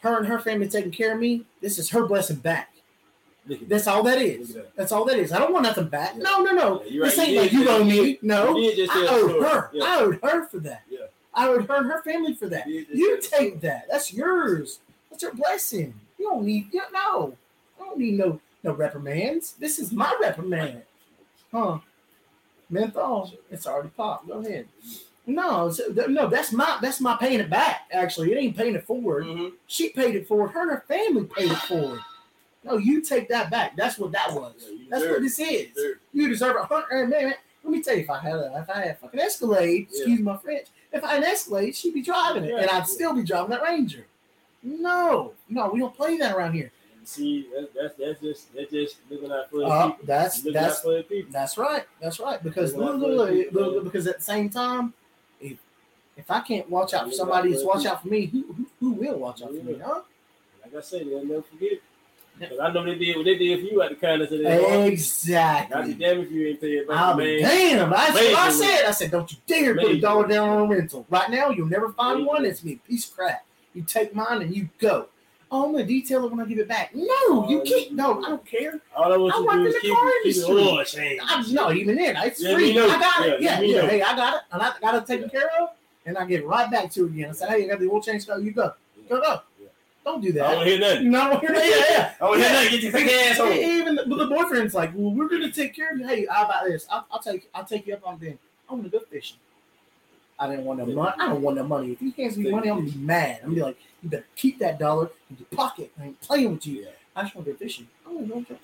Her 0.01 0.17
and 0.17 0.27
her 0.27 0.39
family 0.39 0.67
taking 0.67 0.91
care 0.91 1.13
of 1.13 1.19
me. 1.19 1.45
This 1.61 1.79
is 1.79 1.89
her 1.89 2.05
blessing 2.05 2.37
back. 2.37 2.67
That's 3.67 3.87
all 3.87 4.03
that 4.03 4.21
is. 4.21 4.51
at 4.51 4.55
that. 4.55 4.75
That's 4.75 4.91
all 4.91 5.03
that 5.05 5.17
is. 5.17 5.31
I 5.31 5.39
don't 5.39 5.51
want 5.51 5.63
nothing 5.63 5.87
back. 5.87 6.13
Yeah. 6.15 6.23
No, 6.23 6.43
no, 6.43 6.51
no. 6.51 6.83
Yeah, 6.85 7.05
this 7.05 7.17
right. 7.17 7.27
ain't 7.29 7.33
You 7.33 7.41
like 7.41 7.51
you 7.51 7.69
owe 7.69 7.83
me. 7.83 8.19
No, 8.21 8.55
I 8.57 9.07
owed 9.09 9.41
her. 9.43 9.69
Yeah. 9.73 9.83
I 9.83 9.99
owed 10.01 10.19
her 10.23 10.45
for 10.45 10.59
that. 10.59 10.83
I 11.34 11.49
would 11.49 11.69
and 11.69 11.91
her 11.91 12.01
family 12.03 12.34
for 12.34 12.47
that. 12.49 12.67
You 12.67 12.86
did 12.86 12.88
just 12.88 12.99
You 12.99 13.21
tell 13.21 13.39
the 13.39 13.45
take 13.51 13.61
that. 13.61 13.86
That's 13.89 14.13
yours. 14.13 14.79
That's 15.09 15.23
your 15.23 15.34
blessing. 15.34 15.93
You 16.19 16.29
don't 16.29 16.45
need. 16.45 16.67
You, 16.71 16.82
no, 16.93 17.36
I 17.79 17.86
don't 17.86 17.97
need 17.97 18.17
no 18.17 18.39
no 18.63 18.73
reprimands. 18.73 19.53
This 19.53 19.79
is 19.79 19.91
my 19.91 20.15
reprimand. 20.21 20.84
Huh? 21.51 21.79
Menthol. 22.69 23.32
It's 23.49 23.65
already 23.67 23.89
popped. 23.89 24.27
Go 24.27 24.39
ahead. 24.39 24.67
No, 25.27 25.69
so, 25.69 25.84
no, 26.07 26.27
that's 26.27 26.51
my 26.51 26.77
that's 26.82 26.99
my 26.99 27.15
paying 27.15 27.39
it 27.39 27.49
back. 27.49 27.88
Actually, 27.91 28.34
it 28.34 28.38
ain't 28.38 28.57
paying 28.57 28.75
it 28.75 28.86
forward. 28.86 29.25
Mhm. 29.25 29.53
She 29.67 29.89
paid 29.89 30.15
it 30.15 30.27
forward. 30.27 30.49
Her 30.49 30.61
and 30.63 30.71
her 30.71 30.84
family 30.88 31.25
paid 31.25 31.51
it 31.51 31.57
forward. 31.59 31.99
No, 32.63 32.77
you 32.77 33.01
take 33.01 33.29
that 33.29 33.49
back. 33.49 33.75
That's 33.75 33.97
what 33.97 34.11
that 34.11 34.34
was. 34.34 34.53
That's 34.89 35.05
what 35.05 35.21
this 35.21 35.39
is. 35.39 35.69
You 36.13 36.27
deserve 36.27 36.57
a 36.57 36.63
hundred. 36.65 37.36
Let 37.64 37.72
me 37.72 37.82
tell 37.84 37.95
you, 37.95 38.01
if 38.01 38.09
I 38.09 38.20
had 38.20 38.34
a, 38.36 38.57
if 38.64 38.70
I 38.70 38.80
had 38.80 38.88
a 38.91 38.95
fucking 38.95 39.20
Escalade, 39.20 39.88
Yeah. 39.91 39.97
excuse 39.99 40.20
my 40.20 40.38
French, 40.38 40.68
if 40.91 41.03
I 41.03 41.07
had 41.16 41.24
an 41.24 41.30
Escalade, 41.30 41.76
she'd 41.76 41.93
be 41.93 42.01
driving 42.01 42.43
it, 42.45 42.49
Yeah. 42.51 42.62
and 42.62 42.70
I'd 42.70 42.88
still 42.88 43.14
be 43.14 43.24
driving 43.24 43.51
that 43.51 43.62
Ranger. 43.62 44.05
No, 44.64 45.34
no, 45.49 45.70
we 45.72 45.80
don't 45.80 45.95
play 45.95 46.18
that 46.18 46.36
around 46.36 46.53
here. 46.53 46.72
See, 47.03 47.47
that's 47.55 47.74
that's 47.74 47.95
that's 47.97 48.22
just 48.22 48.53
that's 48.53 48.72
just 48.72 48.97
looking 49.09 49.32
out 49.32 49.49
for 49.49 49.57
the 49.59 49.66
Uh, 49.66 49.88
people. 49.89 50.05
that's 50.05 50.38
looking 50.43 50.53
that's 50.53 50.82
for 50.82 50.93
the 50.97 51.03
people. 51.03 51.32
that's 51.32 51.57
right. 51.57 51.84
That's 51.99 52.20
right. 52.20 52.43
Because 52.43 52.76
look, 52.76 52.95
look, 52.99 53.51
look, 53.53 53.84
because 53.84 54.05
at 54.05 54.18
the 54.20 54.24
same 54.24 54.49
time, 54.49 54.93
if 55.39 55.57
if 56.16 56.30
I 56.30 56.41
can't 56.41 56.70
watch 56.70 56.93
out 56.93 57.07
for 57.07 57.12
somebody 57.12 57.51
that's 57.51 57.64
watch 57.64 57.86
out 57.88 58.03
for 58.03 58.07
me, 58.07 58.28
who 58.28 58.43
who, 58.53 58.66
who 58.80 58.91
will 58.91 59.18
watch 59.18 59.41
out 59.41 59.49
for 59.49 59.64
me? 59.64 59.80
Huh? 59.84 60.01
Like 60.64 60.76
I 60.76 60.82
said, 60.82 61.07
they'll 61.07 61.26
never 61.26 61.41
forget. 61.41 61.80
Because 62.41 62.59
I 62.59 62.71
know 62.71 62.83
they 62.83 62.95
did 62.95 63.15
what 63.17 63.25
they 63.25 63.37
did 63.37 63.59
for 63.59 63.65
you 63.67 63.81
at 63.81 63.89
the 63.91 63.95
kindness 63.95 64.31
of 64.31 64.39
their 64.39 64.59
heart. 64.61 64.73
I'd 64.73 64.85
be 64.87 64.93
Exactly. 64.93 65.93
damn 65.93 66.19
if 66.21 66.31
you 66.31 66.47
ain't 66.47 66.59
pay 66.61 66.67
it 66.77 66.87
back, 66.87 66.97
I'll 66.97 67.15
be 67.15 67.41
man. 67.41 67.49
damn. 67.49 67.89
That's 67.91 68.13
what 68.13 68.35
I 68.35 68.51
said. 68.51 68.85
I 68.85 68.91
said, 68.91 69.11
don't 69.11 69.31
you 69.31 69.37
dare 69.47 69.75
put 69.75 69.91
a 69.91 69.99
dollar 69.99 70.27
down 70.27 70.49
on 70.49 70.61
a 70.61 70.65
rental. 70.65 71.05
Right 71.09 71.29
now, 71.29 71.49
you'll 71.49 71.67
never 71.67 71.89
find 71.89 72.19
Major 72.19 72.27
one. 72.27 72.45
It's 72.45 72.63
me, 72.63 72.75
piece 72.87 73.07
of 73.09 73.15
crap. 73.15 73.45
You 73.73 73.83
take 73.83 74.13
mine 74.15 74.41
and 74.41 74.55
you 74.55 74.69
go. 74.79 75.07
Oh, 75.53 75.65
I'm 75.65 75.73
gonna 75.73 75.85
detail 75.85 76.23
it 76.25 76.31
when 76.31 76.39
I 76.39 76.45
give 76.45 76.59
it 76.59 76.67
back. 76.69 76.95
No, 76.95 77.05
you 77.49 77.59
Oh, 77.59 77.63
can't. 77.65 77.91
No, 77.91 78.23
I 78.23 78.29
don't 78.29 78.45
care. 78.45 78.79
All 78.95 79.11
I 79.11 79.17
want 79.17 79.35
I 79.35 79.39
you 79.39 79.47
to 79.51 79.61
do 79.61 79.67
is 79.67 79.75
keep, 79.81 79.97
keep 80.23 80.37
it 80.37 80.49
oil 80.49 80.83
change. 80.85 81.21
I'm 81.25 81.53
not 81.53 81.75
even 81.75 81.95
then, 81.97 82.15
It's 82.17 82.41
Yeah, 82.41 82.55
free. 82.55 82.71
I 82.79 82.87
got 82.99 83.25
it. 83.27 83.41
Yeah, 83.41 83.59
Yeah, 83.59 83.81
yeah. 83.81 83.87
Hey, 83.89 84.01
I 84.01 84.15
got 84.15 84.35
it, 84.35 84.41
and 84.53 84.61
I 84.61 84.73
got 84.79 84.95
it 84.95 85.05
taken 85.05 85.29
Yeah. 85.33 85.39
care 85.41 85.49
of, 85.61 85.69
and 86.05 86.17
I 86.17 86.25
get 86.25 86.45
right 86.47 86.71
back 86.71 86.89
to 86.91 87.03
it 87.05 87.09
again. 87.11 87.29
I 87.29 87.33
said, 87.33 87.49
hey, 87.49 87.61
you 87.63 87.67
got 87.67 87.79
the 87.79 87.89
oil 87.89 88.01
change. 88.01 88.25
Go, 88.25 88.37
you 88.37 88.51
go, 88.51 88.73
go, 89.09 89.19
go. 89.21 89.41
Don't 90.04 90.22
do 90.22 90.32
that. 90.34 90.45
I 90.45 90.56
don't 90.56 90.60
that. 90.60 90.68
hear 90.68 90.80
nothing. 90.80 91.12
No, 91.12 91.39
yeah, 91.43 91.52
yeah, 91.52 91.84
yeah. 91.89 92.14
I 92.20 92.26
don't 92.26 92.39
hear 92.39 92.52
nothing. 92.52 92.72
Get 92.72 92.84
your 92.84 92.91
fake 92.91 93.12
ass 93.12 93.38
home. 93.38 93.54
Even 93.54 93.95
the, 93.95 94.04
the 94.04 94.28
boyfriend's 94.28 94.74
like, 94.74 94.91
well, 94.95 95.12
we're 95.12 95.30
gonna 95.30 95.52
take 95.52 95.76
care 95.76 95.91
of 95.91 95.99
you. 95.99 96.08
Hey, 96.08 96.26
how 96.30 96.45
about 96.45 96.66
this? 96.66 96.88
I'll, 96.89 97.06
I'll 97.12 97.22
take 97.22 97.49
I'll 97.54 97.66
take 97.66 97.86
you 97.86 97.93
up 97.93 98.06
on 98.06 98.20
the 98.20 98.30
I 98.70 98.74
want 98.74 98.84
to 98.86 98.89
go 98.89 98.99
fishing. 98.99 99.38
I 100.39 100.47
didn't 100.49 100.66
want 100.66 100.80
no 100.80 100.88
money. 100.88 101.14
I 101.20 101.30
don't 101.30 101.41
want 101.43 101.58
no 101.58 101.64
money. 101.64 101.91
If 101.91 101.99
he 101.99 102.12
hands 102.20 102.36
me 102.36 102.49
money, 102.49 102.70
I'm 102.70 102.80
gonna 102.80 102.89
be 102.89 102.97
mad. 102.97 103.41
I'm 103.43 103.49
gonna 103.49 103.56
be 103.56 103.62
like, 103.62 103.78
you 104.02 104.10
better 104.10 104.26
keep 104.36 104.58
that 104.60 104.80
dollar 104.80 105.12
in 105.30 105.38
your 105.38 105.45
pocket. 105.56 105.91
I 105.99 106.06
ain't 106.06 106.22
playing 106.22 106.54
with 106.54 106.66
you. 106.66 106.88
I 107.16 107.24
just 107.24 107.36
want 107.36 107.45
to 107.45 107.54
go 107.54 107.58
fishing. 107.60 107.88
I 108.08 108.12
want 108.12 108.47
to 108.47 108.54
go 108.54 108.60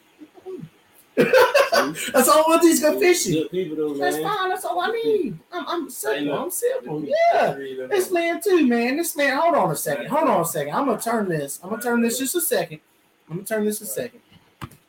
That's 1.17 2.27
all 2.27 2.39
I 2.39 2.43
want 2.47 2.61
to 2.61 2.67
do 2.67 2.73
is 2.73 2.79
go 2.79 2.99
fishing. 2.99 3.33
Good 3.33 3.51
people 3.51 3.75
though, 3.77 3.89
man. 3.89 3.99
That's 3.99 4.17
fine. 4.17 4.49
That's 4.49 4.65
all 4.65 4.79
I 4.81 4.87
need. 4.91 5.37
I'm, 5.51 5.67
I'm 5.67 5.89
simple. 5.89 6.37
I'm 6.37 6.51
simple. 6.51 7.03
Yeah. 7.33 7.53
This 7.89 8.11
man 8.11 8.41
too, 8.41 8.67
man. 8.67 8.97
This 8.97 9.15
man. 9.15 9.37
Hold 9.37 9.55
on 9.55 9.71
a 9.71 9.75
second. 9.75 10.07
Hold 10.07 10.29
on 10.29 10.41
a 10.41 10.45
second. 10.45 10.73
I'm 10.73 10.85
gonna 10.85 11.01
turn 11.01 11.27
this. 11.27 11.59
I'm 11.63 11.69
gonna 11.69 11.81
turn 11.81 12.01
this 12.01 12.19
just 12.19 12.35
a 12.35 12.41
second. 12.41 12.79
I'm 13.29 13.37
gonna 13.37 13.47
turn 13.47 13.65
this 13.65 13.81
a 13.81 13.85
second 13.85 14.21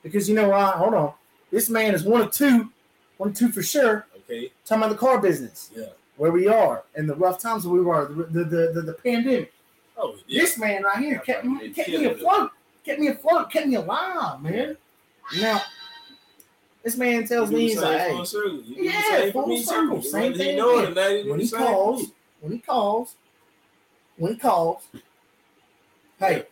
because 0.02 0.28
you 0.28 0.34
know 0.34 0.50
what? 0.50 0.74
Hold 0.74 0.94
on. 0.94 1.12
This 1.50 1.70
man 1.70 1.94
is 1.94 2.04
one 2.04 2.20
of 2.20 2.30
two. 2.32 2.70
One 3.16 3.30
of 3.30 3.36
two 3.36 3.50
for 3.50 3.62
sure. 3.62 4.06
Okay. 4.16 4.52
Talking 4.66 4.84
about 4.84 4.92
the 4.92 4.98
car 4.98 5.18
business, 5.20 5.70
Yeah. 5.74 5.86
where 6.16 6.30
we 6.30 6.46
are, 6.46 6.84
and 6.94 7.08
the 7.08 7.14
rough 7.14 7.40
times 7.40 7.62
that 7.62 7.70
we 7.70 7.80
were, 7.80 8.06
the 8.08 8.24
the 8.24 8.44
the, 8.44 8.72
the, 8.74 8.82
the 8.82 8.92
pandemic. 8.92 9.52
Oh, 9.96 10.14
yeah. 10.26 10.42
This 10.42 10.58
man 10.58 10.82
right 10.84 10.98
here 10.98 11.18
kept 11.20 11.46
kept 11.74 11.88
me 11.88 12.04
afloat. 12.04 12.50
Kept 12.84 13.00
me 13.00 13.08
afloat. 13.08 13.50
Kept 13.50 13.66
me 13.66 13.74
alive, 13.76 14.40
man. 14.42 14.76
Now, 15.40 15.60
this 16.82 16.96
man 16.96 17.26
tells 17.26 17.50
me 17.50 17.68
he's 17.68 17.80
like, 17.80 17.98
hey, 17.98 18.10
full 18.10 18.24
circle. 18.24 18.62
You 18.62 18.84
Yeah, 18.84 19.30
full 19.30 19.56
circle. 19.58 20.02
Same 20.02 20.34
thing 20.34 20.56
know 20.56 20.78
it 20.78 20.90
again. 20.90 20.92
or 20.92 20.94
not, 20.94 21.24
he 21.24 21.30
when 21.30 21.40
he 21.40 21.48
calls, 21.48 22.12
when 22.40 22.52
he 22.52 22.58
calls, 22.58 23.16
when 24.16 24.32
he 24.32 24.38
calls, 24.38 24.86
hey, 26.18 26.46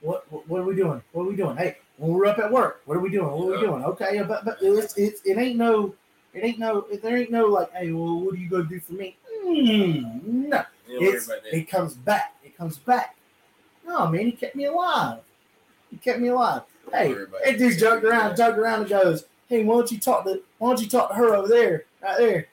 what, 0.00 0.30
what 0.30 0.48
what 0.48 0.60
are 0.60 0.64
we 0.64 0.76
doing? 0.76 1.02
What 1.12 1.22
are 1.22 1.28
we 1.28 1.36
doing? 1.36 1.56
Hey, 1.56 1.78
when 1.96 2.12
we're 2.12 2.26
up 2.26 2.38
at 2.38 2.50
work, 2.50 2.82
what 2.84 2.96
are 2.96 3.00
we 3.00 3.10
doing? 3.10 3.30
What 3.30 3.48
are 3.48 3.60
we 3.60 3.60
doing? 3.60 3.84
Okay, 3.84 4.22
but 4.22 4.44
but 4.44 4.58
it's, 4.60 4.96
it's 4.96 5.22
it 5.24 5.38
ain't 5.38 5.56
no 5.56 5.94
it 6.34 6.44
ain't 6.44 6.58
no 6.58 6.86
there 7.02 7.16
ain't 7.16 7.30
no 7.30 7.46
like 7.46 7.70
hey 7.72 7.92
well 7.92 8.20
what 8.20 8.34
are 8.34 8.38
you 8.38 8.48
gonna 8.48 8.64
do 8.64 8.80
for 8.80 8.94
me? 8.94 9.16
Mm, 9.44 10.22
no, 10.24 10.62
He 10.86 10.94
don't 10.94 11.02
worry 11.02 11.14
it's 11.14 11.28
it 11.28 11.68
comes 11.68 11.94
back. 11.94 12.34
It 12.44 12.56
comes 12.56 12.78
back. 12.78 13.16
No 13.86 14.06
man, 14.06 14.26
he 14.26 14.32
kept 14.32 14.56
me 14.56 14.66
alive. 14.66 15.18
He 15.90 15.96
kept 15.98 16.20
me 16.20 16.28
alive. 16.28 16.62
Hey, 16.90 17.12
it. 17.12 17.58
dude 17.58 17.78
joked 17.78 18.04
around, 18.04 18.36
joked 18.36 18.58
around, 18.58 18.80
and 18.80 18.88
goes, 18.88 19.24
"Hey, 19.52 19.64
why 19.64 19.74
don't 19.74 19.92
you 19.92 19.98
talk 19.98 20.24
to 20.24 20.40
why 20.56 20.70
don't 20.70 20.80
you 20.80 20.88
talk 20.88 21.10
to 21.10 21.14
her 21.14 21.34
over 21.36 21.46
there, 21.46 21.84
right 22.02 22.16
there? 22.16 22.48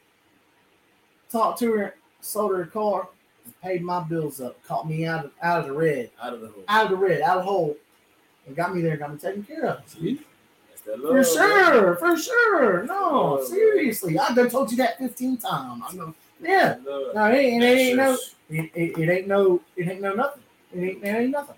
Talk 1.31 1.57
to 1.59 1.71
her, 1.71 1.95
sold 2.19 2.51
her 2.51 2.63
a 2.63 2.67
car, 2.67 3.07
paid 3.63 3.81
my 3.83 4.01
bills 4.01 4.41
up, 4.41 4.61
caught 4.65 4.85
me 4.85 5.05
out 5.05 5.23
of 5.23 5.31
out 5.41 5.61
of 5.61 5.67
the 5.67 5.71
red, 5.73 6.09
Out 6.21 6.33
of 6.33 6.41
the 6.41 6.49
hole. 6.49 6.63
out 6.67 6.83
of 6.85 6.89
the 6.91 6.97
red, 6.97 7.21
out 7.21 7.37
of 7.37 7.45
the 7.45 7.49
hole, 7.49 7.77
and 8.47 8.53
got 8.53 8.75
me 8.75 8.81
there, 8.81 8.97
got 8.97 9.13
me 9.13 9.17
taken 9.17 9.43
care 9.43 9.65
of. 9.65 9.87
See? 9.87 10.19
For 10.83 11.23
sure, 11.23 11.95
for 11.95 12.17
sure. 12.17 12.83
No, 12.83 13.45
seriously, 13.45 14.19
I've 14.19 14.35
done 14.35 14.49
told 14.49 14.69
you 14.71 14.77
that 14.77 14.97
fifteen 14.97 15.37
times. 15.37 15.83
I 15.87 15.93
know. 15.93 16.13
Yeah, 16.41 16.79
no, 16.83 17.11
it 17.13 17.35
ain't, 17.35 17.63
it 17.63 17.65
ain't 17.65 17.97
no, 17.97 18.17
it, 18.49 18.71
it, 18.75 18.97
it 18.97 19.09
ain't 19.09 19.27
no, 19.27 19.61
it 19.77 19.87
ain't 19.87 20.01
no 20.01 20.15
nothing. 20.15 20.43
It 20.73 20.79
ain't, 20.79 21.03
it 21.03 21.07
ain't 21.07 21.31
nothing. 21.31 21.55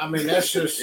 I 0.00 0.08
mean, 0.08 0.26
that's 0.26 0.50
just 0.52 0.80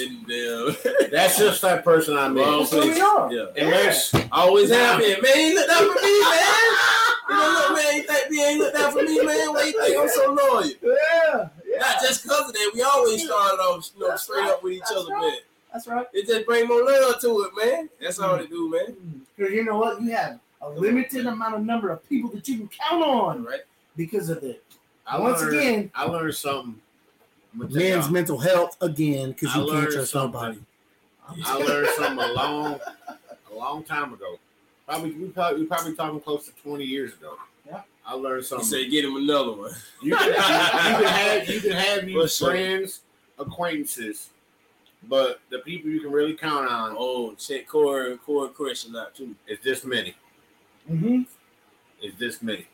that's 1.10 1.38
just 1.38 1.62
that 1.62 1.84
person 1.84 2.16
I 2.16 2.26
Wrong 2.26 2.34
mean. 2.34 2.58
That's 2.60 2.72
what 2.72 2.84
we 2.84 3.00
are. 3.00 3.32
Yeah. 3.32 3.46
Unless 3.64 4.14
Always 4.32 4.70
Nah. 4.70 4.76
have 4.76 4.98
been. 5.00 5.20
Man, 5.22 5.38
you 5.38 5.54
looked 5.54 5.70
out 5.70 5.78
for 5.78 6.02
me, 6.02 6.20
man. 6.20 6.76
You 7.28 7.34
know, 7.34 7.66
look, 7.68 7.76
man, 7.76 7.96
you 7.96 8.02
think 8.04 8.30
me 8.30 8.44
ain't 8.44 8.60
looked 8.60 8.76
out 8.76 8.92
for 8.92 9.02
me, 9.02 9.20
man? 9.20 9.52
Why 9.52 9.64
you 9.64 9.82
think 9.82 9.98
I'm 9.98 10.08
so 10.08 10.32
loyal? 10.32 10.64
Yeah, 10.64 11.48
yeah. 11.68 11.78
Not 11.78 12.00
just 12.00 12.22
because 12.22 12.48
of 12.48 12.52
that. 12.52 12.70
We 12.72 12.82
always 12.82 13.24
started 13.24 13.56
off, 13.56 13.90
you 13.96 14.00
know, 14.02 14.10
That's 14.10 14.22
straight 14.22 14.42
right. 14.42 14.50
up 14.52 14.62
with 14.62 14.74
each 14.74 14.78
That's 14.80 14.92
other, 14.92 15.12
right. 15.12 15.20
man. 15.22 15.38
That's 15.72 15.88
right. 15.88 16.06
It 16.12 16.28
just 16.28 16.46
bring 16.46 16.68
more 16.68 16.84
love 16.84 17.20
to 17.22 17.50
it, 17.50 17.66
man. 17.66 17.88
That's 18.00 18.20
all 18.20 18.36
it 18.36 18.48
do, 18.48 18.68
mm. 18.68 18.72
man. 18.72 18.94
Mm. 18.96 19.20
Because 19.36 19.52
you 19.52 19.64
know 19.64 19.76
what? 19.76 20.00
You 20.00 20.12
have 20.12 20.38
a 20.62 20.70
limited 20.70 21.26
amount 21.26 21.56
of 21.56 21.64
number 21.64 21.90
of 21.90 22.08
people 22.08 22.30
that 22.30 22.46
you 22.46 22.58
can 22.58 22.68
count 22.68 23.02
on 23.02 23.44
Right? 23.44 23.60
because 23.96 24.30
of 24.30 24.44
it. 24.44 24.62
I 25.04 25.18
Once 25.18 25.40
learned, 25.40 25.56
again, 25.56 25.90
I 25.96 26.04
learned 26.04 26.34
something. 26.36 26.80
I'm 27.60 27.68
gonna 27.68 27.80
tell 27.80 27.98
men's 27.98 28.10
mental 28.10 28.38
health 28.38 28.76
again 28.82 29.32
because 29.32 29.54
you 29.54 29.66
can't 29.70 29.90
trust 29.90 30.12
something. 30.12 30.40
nobody. 30.40 30.60
I 31.44 31.56
learned 31.58 31.88
something 31.96 32.24
a 32.24 32.32
long, 32.32 32.80
a 33.50 33.54
long 33.54 33.82
time 33.82 34.12
ago. 34.12 34.38
Probably 34.86 35.12
we 35.12 35.28
probably 35.28 35.60
we 35.62 35.66
probably 35.66 35.94
talking 35.94 36.20
close 36.20 36.46
to 36.46 36.52
twenty 36.62 36.84
years 36.84 37.14
ago. 37.14 37.34
Yeah. 37.66 37.80
I 38.06 38.14
learned 38.14 38.42
You 38.42 38.46
something. 38.46 38.68
say 38.68 38.88
get 38.88 39.04
him 39.04 39.16
another 39.16 39.52
one. 39.52 39.72
You 40.02 40.14
can, 40.16 40.28
you 40.28 40.34
can 40.34 41.04
have 41.04 41.48
you 41.48 41.60
can 41.60 41.72
have 41.72 42.08
your 42.08 42.20
What's 42.22 42.40
up? 42.42 42.50
friends, 42.50 43.00
acquaintances, 43.38 44.30
but 45.08 45.40
the 45.50 45.58
people 45.60 45.90
you 45.90 46.00
can 46.00 46.12
really 46.12 46.34
count 46.34 46.70
on 46.70 46.94
Oh, 46.96 47.34
check 47.34 47.66
core 47.66 48.08
and 48.08 48.22
core 48.22 48.48
question 48.48 48.94
out 48.94 49.14
too. 49.14 49.34
It's 49.46 49.64
this 49.64 49.84
many. 49.84 50.14
Mm-hmm. 50.90 51.22
It's 52.02 52.16
this 52.18 52.42
many. 52.42 52.66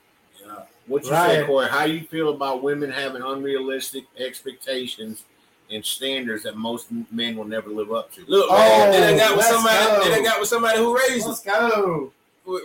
Yeah. 0.93 0.95
What 0.95 1.05
you 1.05 1.11
Right. 1.11 1.41
say, 1.41 1.47
Corey? 1.47 1.69
How 1.69 1.85
you 1.85 2.03
feel 2.05 2.29
about 2.31 2.63
women 2.63 2.91
having 2.91 3.23
unrealistic 3.23 4.05
expectations 4.19 5.25
and 5.71 5.85
standards 5.85 6.43
that 6.43 6.57
most 6.57 6.89
men 7.11 7.37
will 7.37 7.47
never 7.47 7.71
live 7.71 7.93
up 7.93 8.13
to? 8.15 8.25
Look, 8.27 8.47
Oh, 8.51 8.57
man, 8.59 8.91
they 8.91 9.01
done 9.01 9.17
got 9.17 9.31
with 9.37 9.39
let's 9.47 9.55
somebody. 9.55 9.87
go. 9.87 10.05
They 10.05 10.11
done 10.11 10.25
got 10.25 10.41
with 10.41 10.49
somebody 10.49 10.79
who 10.79 10.97
raised 10.99 11.27
Let's 11.27 11.41
go. 11.41 12.13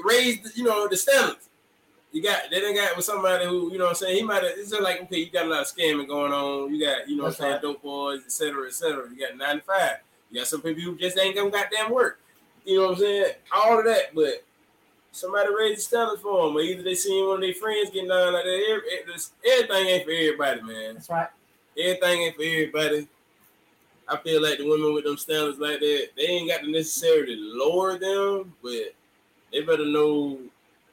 raised, 0.04 0.58
you 0.58 0.64
know, 0.66 0.88
the 0.88 0.98
standards. 0.98 1.50
You 2.12 2.24
got 2.24 2.50
they 2.50 2.62
done 2.62 2.74
got 2.74 2.96
with 2.96 3.06
somebody 3.06 3.46
who, 3.46 3.72
you 3.72 3.78
know 3.78 3.84
what 3.86 3.90
I'm 3.92 3.96
saying, 3.96 4.18
he 4.18 4.24
might 4.24 4.42
have 4.44 4.54
it's 4.58 4.70
just 4.72 4.82
like, 4.82 5.02
okay, 5.04 5.18
you 5.20 5.30
got 5.30 5.46
a 5.46 5.50
lot 5.50 5.62
of 5.62 5.68
scamming 5.68 6.08
going 6.08 6.32
on, 6.32 6.74
you 6.74 6.84
got, 6.84 7.08
you 7.08 7.16
know 7.18 7.24
what 7.24 7.40
I'm 7.40 7.50
That's 7.52 7.62
saying, 7.62 7.74
dope 7.74 7.82
boys, 7.84 8.22
et 8.26 8.32
cetera, 8.32 8.68
et 8.68 8.74
cetera. 8.74 9.10
You 9.10 9.20
got 9.20 9.38
95. 9.38 9.92
You 10.32 10.40
got 10.40 10.48
some 10.48 10.62
people 10.62 10.82
who 10.84 10.98
just 10.98 11.18
ain't 11.20 11.36
gonna 11.36 11.52
goddamn 11.52 11.92
work. 11.92 12.20
You 12.66 12.78
know 12.78 12.84
what 12.88 12.92
I'm 12.94 12.98
saying? 12.98 13.34
All 13.54 13.78
of 13.80 13.86
that, 13.86 14.16
but 14.16 14.44
somebody 15.18 15.50
raised 15.54 15.80
the 15.80 15.82
standards 15.84 16.22
for 16.22 16.46
them, 16.48 16.56
or 16.56 16.62
either 16.62 16.84
they 16.84 16.96
seen 16.96 17.26
one 17.26 17.36
of 17.36 17.42
their 17.42 17.54
friends 17.54 17.90
getting 17.90 18.10
down 18.10 18.34
like 18.34 18.44
that. 18.44 18.66
Every- 18.70 19.16
Everything 19.46 19.88
ain't 19.88 20.06
for 20.06 20.12
everybody, 20.12 20.62
man. 20.62 20.94
That's 20.96 21.10
right. 21.10 21.28
Everything 21.78 22.22
ain't 22.22 22.36
for 22.36 22.44
everybody. 22.44 23.08
I 24.10 24.18
feel 24.18 24.42
like 24.42 24.58
the 24.58 24.68
women 24.70 24.94
with 24.94 25.04
them 25.04 25.18
standards 25.18 25.60
like 25.60 25.80
that, 25.80 26.10
they 26.16 26.24
ain't 26.24 26.50
got 26.50 26.62
to 26.62 26.72
necessarily 26.72 27.36
lower 27.36 27.98
them, 27.98 28.54
but 28.64 28.94
they 29.52 29.62
better 29.62 29.86
know 29.86 30.40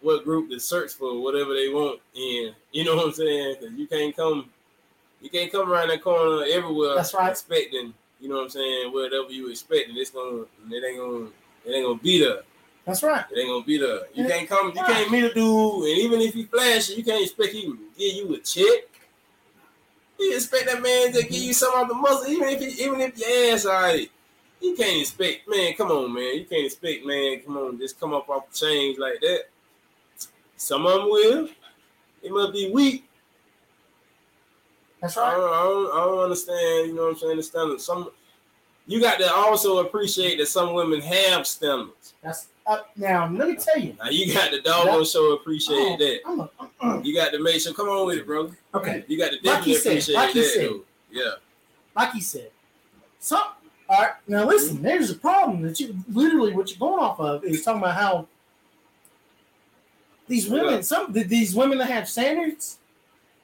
what 0.00 0.24
group 0.24 0.50
to 0.50 0.58
search 0.58 0.92
for 0.92 1.20
whatever 1.22 1.54
they 1.54 1.68
want. 1.68 2.00
And 2.16 2.54
you 2.72 2.84
know 2.84 2.96
what 2.96 3.06
I'm 3.06 3.12
saying? 3.12 3.56
Because 3.60 3.74
you 3.76 3.86
can't 3.86 4.16
come, 4.16 4.50
you 5.20 5.30
can't 5.30 5.50
come 5.52 5.70
around 5.70 5.88
that 5.88 6.02
corner 6.02 6.44
everywhere 6.44 6.96
That's 6.96 7.14
right. 7.14 7.30
expecting, 7.30 7.94
you 8.20 8.28
know 8.28 8.36
what 8.36 8.44
I'm 8.44 8.50
saying, 8.50 8.92
whatever 8.92 9.30
you 9.30 9.48
expecting, 9.48 9.96
it's 9.96 10.10
gonna, 10.10 10.42
it 10.70 10.84
ain't 10.84 10.98
gonna, 10.98 11.26
it 11.64 11.72
ain't 11.72 11.86
gonna 11.86 11.98
be 12.00 12.18
there. 12.20 12.42
That's 12.84 13.02
right. 13.02 13.24
It 13.32 13.38
ain't 13.38 13.48
gonna 13.48 13.64
be 13.64 13.78
there. 13.78 14.00
You 14.12 14.26
can't 14.26 14.48
come, 14.48 14.68
you 14.68 14.82
can't 14.82 15.10
meet 15.10 15.24
a 15.24 15.32
dude, 15.32 15.84
and 15.84 15.98
even 15.98 16.20
if 16.20 16.34
he 16.34 16.44
flash, 16.44 16.90
you 16.90 17.02
can't 17.02 17.22
expect 17.22 17.54
him 17.54 17.78
to 17.78 17.98
give 17.98 18.14
you 18.14 18.34
a 18.34 18.38
check. 18.38 18.84
You 20.18 20.34
expect 20.34 20.66
that 20.66 20.82
man 20.82 21.12
to 21.12 21.22
give 21.22 21.42
you 21.42 21.54
some 21.54 21.74
of 21.74 21.88
the 21.88 21.94
muscle, 21.94 22.30
even 22.30 22.48
if 22.48 22.60
he, 22.60 22.84
even 22.84 23.00
if 23.00 23.18
your 23.18 23.54
ass 23.54 23.66
alright. 23.66 24.10
You 24.60 24.74
can't 24.76 25.00
expect, 25.00 25.48
man. 25.48 25.74
Come 25.74 25.90
on, 25.90 26.14
man. 26.14 26.36
You 26.36 26.44
can't 26.44 26.64
expect, 26.64 27.04
man. 27.04 27.40
Come 27.40 27.56
on, 27.56 27.78
just 27.78 27.98
come 27.98 28.14
up 28.14 28.28
off 28.28 28.50
the 28.50 28.56
change 28.56 28.98
like 28.98 29.20
that. 29.20 29.44
Some 30.56 30.86
of 30.86 30.92
them 30.92 31.10
will. 31.10 31.48
It 32.22 32.32
must 32.32 32.52
be 32.52 32.70
weak. 32.70 33.08
That's 35.00 35.18
I 35.18 35.22
right. 35.22 35.36
don't, 35.36 35.52
I 35.52 35.62
don't, 35.62 35.92
I 35.92 36.04
don't 36.04 36.18
understand. 36.20 36.88
You 36.88 36.94
know 36.94 37.02
what 37.02 37.12
I'm 37.12 37.18
saying? 37.18 37.42
Standards. 37.42 37.84
Some 37.84 38.10
you 38.86 39.00
got 39.00 39.18
to 39.18 39.32
also 39.32 39.78
appreciate 39.78 40.38
that 40.38 40.46
some 40.46 40.74
women 40.74 41.00
have 41.00 41.46
standards. 41.46 42.14
That's 42.22 42.48
up 42.66 42.90
now. 42.96 43.28
Let 43.30 43.48
me 43.48 43.56
tell 43.56 43.78
you. 43.78 43.94
Now 44.02 44.08
you 44.10 44.32
got 44.32 44.50
to 44.50 44.60
doggone 44.60 45.04
show 45.04 45.32
appreciate 45.32 45.76
Oh, 45.76 45.96
that. 45.98 46.20
I'm 46.26 46.40
a, 46.40 46.50
uh, 46.80 47.00
You 47.02 47.14
got 47.14 47.32
to 47.32 47.42
make 47.42 47.60
sure. 47.60 47.72
Come 47.74 47.88
on 47.88 48.06
with 48.06 48.18
it, 48.18 48.26
bro. 48.26 48.50
okay. 48.74 49.04
You 49.08 49.18
got 49.18 49.30
to 49.30 49.36
Like 49.36 49.42
definitely 49.42 49.72
you 49.72 49.78
said, 49.78 49.90
appreciate 49.92 50.14
like 50.14 50.32
that, 50.34 50.44
said. 50.44 50.70
Yeah. 51.10 51.30
Like 51.96 52.12
he 52.12 52.20
said, 52.20 52.50
some. 53.20 53.42
All 53.88 54.00
right. 54.02 54.12
Now 54.28 54.46
listen. 54.46 54.80
There's 54.82 55.10
a 55.10 55.14
problem 55.14 55.62
that 55.62 55.78
you 55.80 55.94
literally 56.10 56.52
what 56.54 56.70
you're 56.70 56.78
going 56.78 57.02
off 57.02 57.20
of 57.20 57.44
is 57.44 57.62
talking 57.62 57.82
about 57.82 57.94
how 57.94 58.26
these 60.26 60.48
women, 60.48 60.74
Yeah. 60.76 60.80
some 60.80 61.12
these 61.12 61.54
women 61.54 61.78
that 61.78 61.88
have 61.90 62.08
standards 62.08 62.78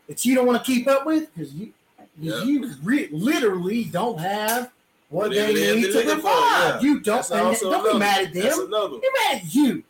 that 0.09 0.25
you 0.25 0.35
don't 0.35 0.47
want 0.47 0.65
to 0.65 0.71
keep 0.71 0.89
up 0.89 1.05
with 1.05 1.33
because 1.35 1.53
you 1.55 1.73
Yeah. 2.19 2.43
you 2.45 2.75
re- 2.83 3.09
literally 3.13 3.85
don't 3.85 4.19
have 4.19 4.71
what 5.11 5.31
they 5.31 5.53
they 5.53 5.77
need 5.77 5.93
to 5.93 6.03
provide. 6.03 6.25
yeah. 6.25 6.81
You 6.81 7.01
don't. 7.01 7.17
That's 7.17 7.31
And 7.31 7.41
also 7.41 7.71
don't 7.71 7.93
be 7.93 7.99
mad 7.99 8.27
at 8.29 8.33
That's 8.35 8.57
them. 8.57 8.67
another. 8.69 8.99
Be 8.99 9.09
mad 9.29 9.37
at 9.43 9.55
you. 9.55 9.83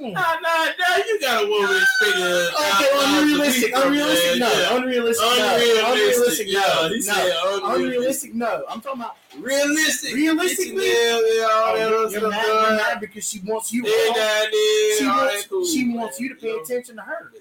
Mm. 0.00 0.12
Nah, 0.14 0.20
nah, 0.20 0.64
nah. 0.78 0.96
You 1.06 1.20
got 1.20 1.44
a 1.44 1.46
woman 1.46 1.76
expecting. 1.82 2.24
Okay, 2.24 2.90
unrealistic, 2.94 3.72
unrealistic, 3.76 4.40
no, 4.40 4.76
unrealistic, 4.76 5.26
no, 5.26 5.92
unrealistic, 5.92 6.46
Yeah, 6.48 6.60
no, 6.60 6.88
no, 6.88 6.88
unrealistic. 6.88 7.74
unrealistic, 7.74 8.34
no. 8.34 8.64
I'm 8.68 8.80
talking 8.80 9.00
about 9.02 9.16
Realistic. 9.38 10.14
Realistically? 10.14 10.86
Yeah, 10.86 11.20
yeah, 11.20 11.48
all 11.52 11.74
that 11.76 11.78
you're, 11.90 12.00
you're 12.00 12.10
stuff. 12.10 12.30
mad, 12.30 12.46
you're 12.46 12.76
mad 12.76 13.00
because 13.00 13.28
she 13.28 13.40
wants 13.40 13.72
you. 13.74 13.84
Yeah, 13.84 14.14
down 14.14 14.46
there, 14.50 14.96
she 14.98 15.06
wants, 15.06 15.46
cool, 15.46 15.66
she 15.66 15.88
wants 15.94 16.18
you 16.20 16.28
to 16.30 16.34
pay 16.34 16.48
know? 16.48 16.60
attention 16.62 16.96
to 16.96 17.02
her. 17.02 17.32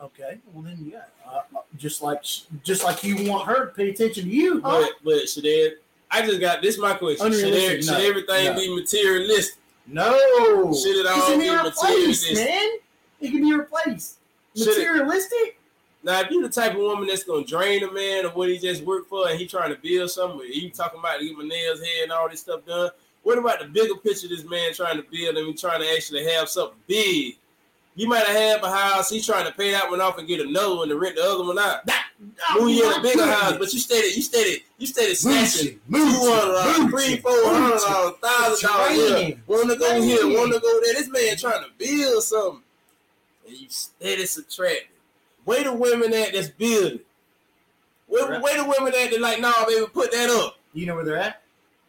Okay, 0.00 0.38
well 0.52 0.62
then 0.62 0.78
yeah, 0.90 1.02
uh, 1.26 1.40
uh, 1.56 1.60
just 1.76 2.02
like 2.02 2.22
just 2.62 2.84
like 2.84 3.02
you 3.04 3.28
want 3.30 3.46
her 3.48 3.66
to 3.66 3.72
pay 3.72 3.90
attention 3.90 4.24
to 4.24 4.30
you. 4.30 4.60
Huh? 4.62 4.80
But 4.80 4.90
but 5.04 5.42
they? 5.42 5.72
I 6.10 6.24
just 6.26 6.40
got 6.40 6.62
this. 6.62 6.78
My 6.78 6.94
question: 6.94 7.32
Should, 7.32 7.44
Unrealistic, 7.44 7.86
no, 7.92 7.98
should 7.98 8.08
everything 8.10 8.44
no. 8.46 8.54
be 8.54 8.74
materialistic? 8.74 9.54
No. 9.86 10.12
Should 10.74 10.96
it 10.96 11.06
'Cause 11.06 11.22
all 11.22 11.32
it 11.32 11.38
be 11.38 11.44
be 11.44 11.50
replaced, 11.50 11.82
materialistic? 11.82 12.34
man. 12.36 12.68
It 13.20 13.30
can 13.30 13.40
be 13.42 13.52
replaced. 13.54 14.16
Should 14.56 14.68
it- 14.68 14.78
Materialistic? 14.78 15.54
Now, 16.04 16.20
if 16.20 16.30
you're 16.30 16.42
the 16.42 16.48
type 16.48 16.72
of 16.72 16.78
woman 16.78 17.08
that's 17.08 17.24
gonna 17.24 17.44
drain 17.44 17.82
a 17.82 17.90
man 17.90 18.24
of 18.24 18.34
what 18.36 18.48
he 18.48 18.58
just 18.58 18.82
worked 18.84 19.08
for, 19.08 19.28
and 19.28 19.38
he 19.38 19.46
trying 19.46 19.74
to 19.74 19.80
build 19.80 20.10
something, 20.10 20.40
he 20.50 20.70
talking 20.70 21.00
about 21.00 21.18
to 21.18 21.26
get 21.26 21.36
my 21.36 21.44
nails 21.44 21.80
hair 21.80 22.04
and 22.04 22.12
all 22.12 22.28
this 22.28 22.40
stuff 22.40 22.64
done. 22.64 22.90
What 23.24 23.36
about 23.36 23.58
the 23.58 23.66
bigger 23.66 23.96
picture? 23.96 24.28
This 24.28 24.44
man 24.44 24.72
trying 24.72 24.96
to 24.96 25.02
build 25.10 25.36
and 25.36 25.46
he 25.48 25.52
trying 25.54 25.80
to 25.80 25.92
actually 25.94 26.24
have 26.24 26.48
something 26.48 26.78
big. 26.86 27.36
You 27.98 28.06
might 28.08 28.24
have 28.24 28.36
had 28.36 28.62
a 28.62 28.70
house. 28.70 29.10
He's 29.10 29.26
trying 29.26 29.44
to 29.46 29.52
pay 29.52 29.72
that 29.72 29.90
one 29.90 30.00
off 30.00 30.18
and 30.18 30.28
get 30.28 30.38
another 30.40 30.76
one 30.76 30.88
to 30.88 30.96
rent 30.96 31.16
the 31.16 31.22
other 31.24 31.42
one 31.44 31.58
out. 31.58 31.80
Oh, 32.50 32.60
Move 32.60 32.70
you 32.70 32.92
in 32.92 32.98
a 33.00 33.02
bigger 33.02 33.26
house, 33.26 33.56
but 33.58 33.72
you 33.72 33.80
stayed, 33.80 34.14
you 34.14 34.22
stayed, 34.22 34.62
you 34.78 34.86
stayed 34.86 35.14
snatching 35.16 35.80
Moochie, 35.90 35.90
moochie, 35.90 36.12
two 36.20 36.30
hundred 36.30 36.54
uh, 36.54 36.62
dollars, 36.62 36.78
moochie, 36.78 36.90
three, 36.90 37.16
four 37.16 37.44
hundred 37.44 37.78
dollars, 37.80 38.14
thousand 38.22 38.68
dollars. 38.70 38.92
here. 39.20 39.40
Want 39.48 39.70
to 39.70 39.76
go 39.76 40.00
here, 40.00 40.18
Draining. 40.20 40.38
want 40.38 40.52
to 40.52 40.60
go 40.60 40.80
there. 40.80 40.94
This 40.94 41.08
man 41.08 41.36
trying 41.36 41.64
to 41.64 41.70
build 41.76 42.22
something, 42.22 42.62
and 43.48 43.56
you 43.56 43.66
steady 43.68 44.26
subtracting. 44.26 44.88
Where 45.44 45.64
the 45.64 45.72
women 45.74 46.12
at 46.14 46.32
that's 46.32 46.48
building? 46.50 47.00
Where, 48.06 48.28
Right. 48.28 48.42
where 48.42 48.56
the 48.62 48.64
women 48.78 48.94
at 48.94 49.10
that 49.10 49.20
like, 49.20 49.40
nah, 49.40 49.64
baby, 49.66 49.86
put 49.92 50.12
that 50.12 50.30
up. 50.30 50.56
You 50.72 50.86
know 50.86 50.94
where 50.94 51.04
they're 51.04 51.16
at? 51.16 51.42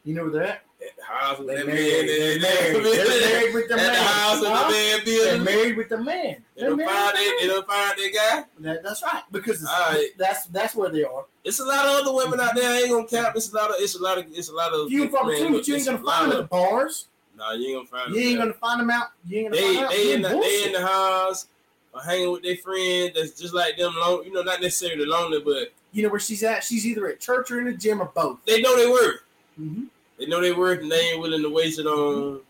You 0.06 0.16
know 0.16 0.24
where 0.24 0.32
they're 0.32 0.44
at? 0.48 0.64
At 0.90 0.96
the 0.98 1.04
house 1.04 1.38
with 1.40 1.48
They're 1.48 1.58
that 1.58 1.68
married. 1.68 2.06
man, 2.06 2.06
They're 2.08 2.40
married. 2.40 2.86
They're 2.86 3.32
married 3.32 3.54
with 3.54 3.68
the 3.70 3.74
At 3.76 3.94
the 3.94 4.02
house 4.02 4.42
with 4.42 4.50
the 4.50 4.56
man 4.56 4.72
They're 4.72 5.06
building. 5.06 5.44
married 5.44 5.78
with 5.78 5.90
the 5.90 5.98
man. 5.98 6.44
They 6.56 6.62
They're 6.62 6.76
married 6.76 6.90
find. 6.92 7.18
They 7.18 7.48
the 7.48 7.64
find 7.68 7.98
that 7.98 8.12
guy. 8.16 8.44
That, 8.60 8.84
that's 8.84 9.04
right. 9.04 9.24
Because 9.32 9.64
right. 9.64 10.10
that's 10.18 10.46
that's 10.48 10.76
where 10.76 10.90
they 10.90 11.04
are. 11.04 11.26
It's 11.44 11.60
a 11.60 11.66
lot 11.66 11.86
of 11.86 11.92
other 12.08 12.14
women 12.14 12.40
out 12.40 12.56
there. 12.56 12.70
I 12.70 12.78
ain't 12.82 12.90
gonna 12.90 13.08
count. 13.08 13.36
It's 13.36 13.52
a 13.52 13.56
lot 13.56 13.70
of. 13.70 13.76
It's 13.80 13.96
a 13.96 14.02
lot 14.02 14.18
of. 14.18 14.26
It's 14.32 14.50
a 14.50 14.54
lot 14.54 14.74
of. 14.74 14.92
You 14.92 15.04
can 15.04 15.12
fuck 15.12 15.24
with 15.26 15.40
man, 15.40 15.48
two, 15.52 15.58
but 15.58 15.68
you 15.68 15.76
ain't 15.76 15.86
gonna 15.86 15.98
find 16.00 16.32
them 16.32 16.38
at 16.38 16.38
the 16.44 16.48
bars. 16.48 17.08
Nah, 17.38 17.54
you 17.54 17.78
ain't 17.78 17.90
gonna 17.90 18.04
find. 18.04 18.16
You 18.16 18.22
ain't 18.30 18.38
gonna 18.40 18.54
find 18.54 18.82
them 18.82 18.90
out. 18.90 19.08
You 19.28 19.40
ain't 19.40 19.52
gonna 19.54 19.62
they 19.62 19.74
find 19.76 19.86
out. 19.86 19.92
they 19.92 20.14
in 20.14 20.22
the, 20.22 20.30
they 20.30 20.64
in 20.66 20.74
the 20.74 20.86
house 20.86 21.48
or 21.94 22.02
hanging 22.02 22.32
with 22.32 22.44
their 22.44 22.58
friends 22.58 23.12
that's 23.16 23.32
just 23.40 23.54
like 23.54 23.76
them 23.78 23.94
lone 24.00 24.24
you 24.24 24.32
know 24.32 24.44
not 24.44 24.62
necessarily 24.62 25.06
lonely 25.08 25.40
but 25.40 25.74
You 25.92 26.04
know 26.04 26.10
where 26.10 26.20
she's 26.20 26.44
at? 26.44 26.64
She's 26.64 26.86
either 26.86 27.08
at 27.08 27.20
church 27.20 27.50
or 27.50 27.58
in 27.60 27.66
the 27.66 27.74
gym 27.74 28.00
or 28.02 28.12
both. 28.14 28.38
they 28.46 28.62
know 28.62 28.76
they 28.78 28.86
worth 28.88 29.22
Mm-hmm. 29.60 29.86
They 30.20 30.26
know 30.26 30.42
they 30.42 30.52
worth 30.52 30.82
and 30.82 30.92
they 30.92 31.12
ain't 31.12 31.22
willing 31.22 31.42
to 31.42 31.50
waste 31.50 31.80
it 31.80 31.88
on 31.88 32.42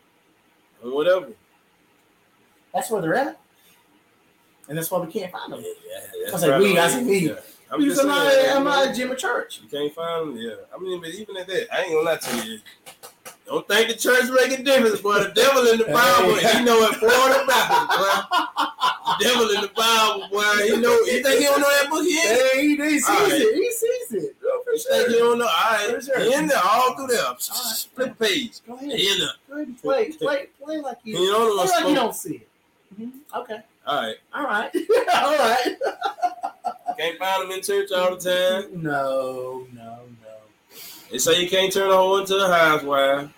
on 0.83 0.91
whatever 0.93 1.27
That's 2.73 2.89
where 2.89 3.01
they're 3.01 3.15
at. 3.15 3.39
And 4.67 4.77
that's 4.77 4.91
why 4.91 4.99
we 4.99 5.11
can't 5.11 5.31
find 5.31 5.53
them. 5.53 5.61
yeah, 5.63 6.33
I 6.33 6.37
said 6.37 6.59
we, 6.59 6.77
I 6.77 6.87
said 6.89 7.05
we. 7.05 7.19
yeah. 7.29 7.33
I'm 7.71 7.79
Because 7.79 7.95
just 7.97 8.01
I'm 8.01 8.07
not, 8.07 8.31
saying, 8.31 8.49
I'm 8.57 8.63
man, 8.63 8.73
not 8.73 8.87
at 8.89 8.95
gym 8.95 9.11
or 9.11 9.15
church. 9.15 9.61
you 9.63 9.69
can't 9.69 9.93
find 9.93 10.29
them 10.29 10.37
yeah 10.37 10.55
I 10.75 10.79
mean 10.79 10.99
but 10.99 11.09
even 11.09 11.37
at 11.37 11.47
that 11.47 11.67
I 11.73 11.81
ain't 11.83 11.91
gonna 11.93 12.05
lie 12.05 12.17
to 12.17 12.47
you 12.47 12.59
don't 13.49 13.67
think 13.67 13.87
the 13.89 13.95
church 13.95 14.25
make 14.29 14.59
a 14.59 14.61
difference, 14.61 15.01
boy. 15.01 15.23
The 15.23 15.31
devil 15.33 15.65
in 15.71 15.79
the 15.79 15.85
Bible, 15.85 16.35
he 16.35 16.63
know 16.63 16.83
it 16.83 16.95
Florida 16.97 17.43
Baptist, 17.47 17.97
boy. 17.97 18.37
The 19.17 19.25
devil 19.25 19.49
in 19.49 19.61
the 19.61 19.71
Bible, 19.75 20.27
boy. 20.29 20.43
He 20.69 20.77
know. 20.77 20.93
You 21.09 21.23
think 21.23 21.39
he 21.39 21.45
don't 21.45 21.59
know 21.59 21.81
that 21.81 21.89
book? 21.89 22.03
He 22.03 22.13
in? 22.13 22.27
Hey, 22.27 22.61
he, 22.61 22.75
he 22.75 22.99
sees 22.99 23.09
right. 23.09 23.31
it. 23.33 23.55
He 23.55 23.71
sees 23.71 24.23
it. 24.23 24.35
Go 24.87 24.89
for 24.89 24.95
You 24.95 25.03
think 25.05 25.09
he 25.09 25.17
don't 25.19 25.37
know? 25.39 25.45
All 25.45 25.71
right, 25.71 25.89
For 25.95 26.01
sure. 26.01 26.19
in 26.39 26.47
there 26.47 26.61
all 26.63 26.95
through 26.95 27.07
there. 27.07 27.23
right. 27.23 27.41
Flip 27.95 28.17
the 28.17 28.25
page. 28.25 28.59
Go 28.67 28.73
ahead. 28.75 28.91
He 28.99 29.11
in 29.11 29.19
there. 29.19 29.29
Go 29.49 29.55
ahead 29.55 29.67
and 29.67 29.81
play. 29.81 30.11
Play, 30.11 30.47
play 30.63 30.77
like 30.79 30.97
you, 31.03 31.17
He 31.17 31.25
don't 31.27 31.55
know 31.57 31.63
play 31.65 31.71
like 31.75 31.89
you 31.89 31.95
don't 31.95 32.15
see 32.15 32.35
it. 32.35 32.47
Mhm. 32.99 33.11
Okay. 33.35 33.59
All 33.87 34.01
right. 34.01 34.15
All 34.33 34.43
right. 34.43 34.71
All 35.15 35.37
right. 35.37 35.75
Can't 36.97 37.17
find 37.17 37.43
him 37.43 37.51
in 37.51 37.61
church 37.61 37.91
all 37.91 38.15
the 38.17 38.61
time. 38.69 38.81
No, 38.83 39.65
no, 39.73 39.99
no. 40.21 40.77
They 41.11 41.17
say 41.17 41.41
you 41.41 41.49
can't 41.49 41.71
turn 41.71 41.89
a 41.89 41.93
hoe 41.95 42.17
into 42.17 42.35
a 42.35 42.51
housewife. 42.53 43.29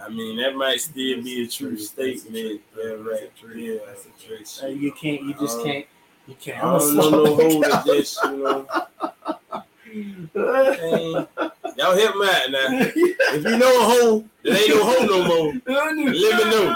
I 0.00 0.08
mean, 0.08 0.36
that 0.38 0.54
might 0.56 0.80
still 0.80 1.22
be 1.22 1.44
a 1.44 1.48
true 1.48 1.76
statement. 1.78 2.60
Yeah, 2.76 2.84
right. 2.92 3.30
Yeah, 3.54 3.78
that's 3.86 4.06
a 4.06 4.10
true. 4.24 4.38
Uh, 4.68 4.70
you 4.72 4.92
can't. 4.92 5.22
You 5.22 5.34
just 5.34 5.58
Uh, 5.60 5.64
can't. 5.64 5.86
You 6.26 6.34
can't. 6.40 6.62
I 6.64 6.78
don't 6.78 6.96
know 6.96 7.10
no 7.10 7.34
hoe 7.36 7.60
that 7.62 7.84
just, 7.86 8.22
you 8.24 8.36
know. 8.38 8.66
Hey, 9.92 11.12
y'all 11.76 11.96
help 11.96 12.16
me 12.16 12.26
out 12.26 12.50
now. 12.50 12.66
If 13.34 13.44
you 13.44 13.56
know 13.58 13.80
a 13.80 13.84
hoe, 13.84 14.24
that 14.44 14.58
ain't 14.58 14.68
no 14.70 14.84
hoe 14.84 15.04
no 15.06 15.24
more. 15.24 15.52
Let 15.66 15.96
me 15.96 16.04
know. 16.50 16.66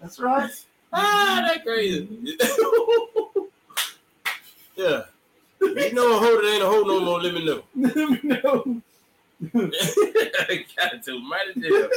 That's 0.00 0.18
right. 0.18 0.50
Ah, 0.92 1.42
that 1.46 1.64
crazy. 1.64 2.08
yeah. 4.76 5.02
If 5.60 5.92
you 5.92 5.94
know 5.94 6.16
a 6.16 6.18
hoe 6.18 6.36
that 6.40 6.50
ain't 6.54 6.62
a 6.62 6.66
hoe 6.66 6.82
no 6.82 7.00
more, 7.00 7.20
let 7.20 7.34
me 7.34 7.44
know. 7.44 7.62
no. 7.74 8.82
Got 10.76 11.02
to 11.04 11.20
mighty 11.20 11.60
jail. 11.60 11.88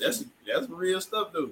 that's 0.00 0.24
that's 0.46 0.68
real 0.68 1.00
stuff 1.00 1.32
though. 1.32 1.50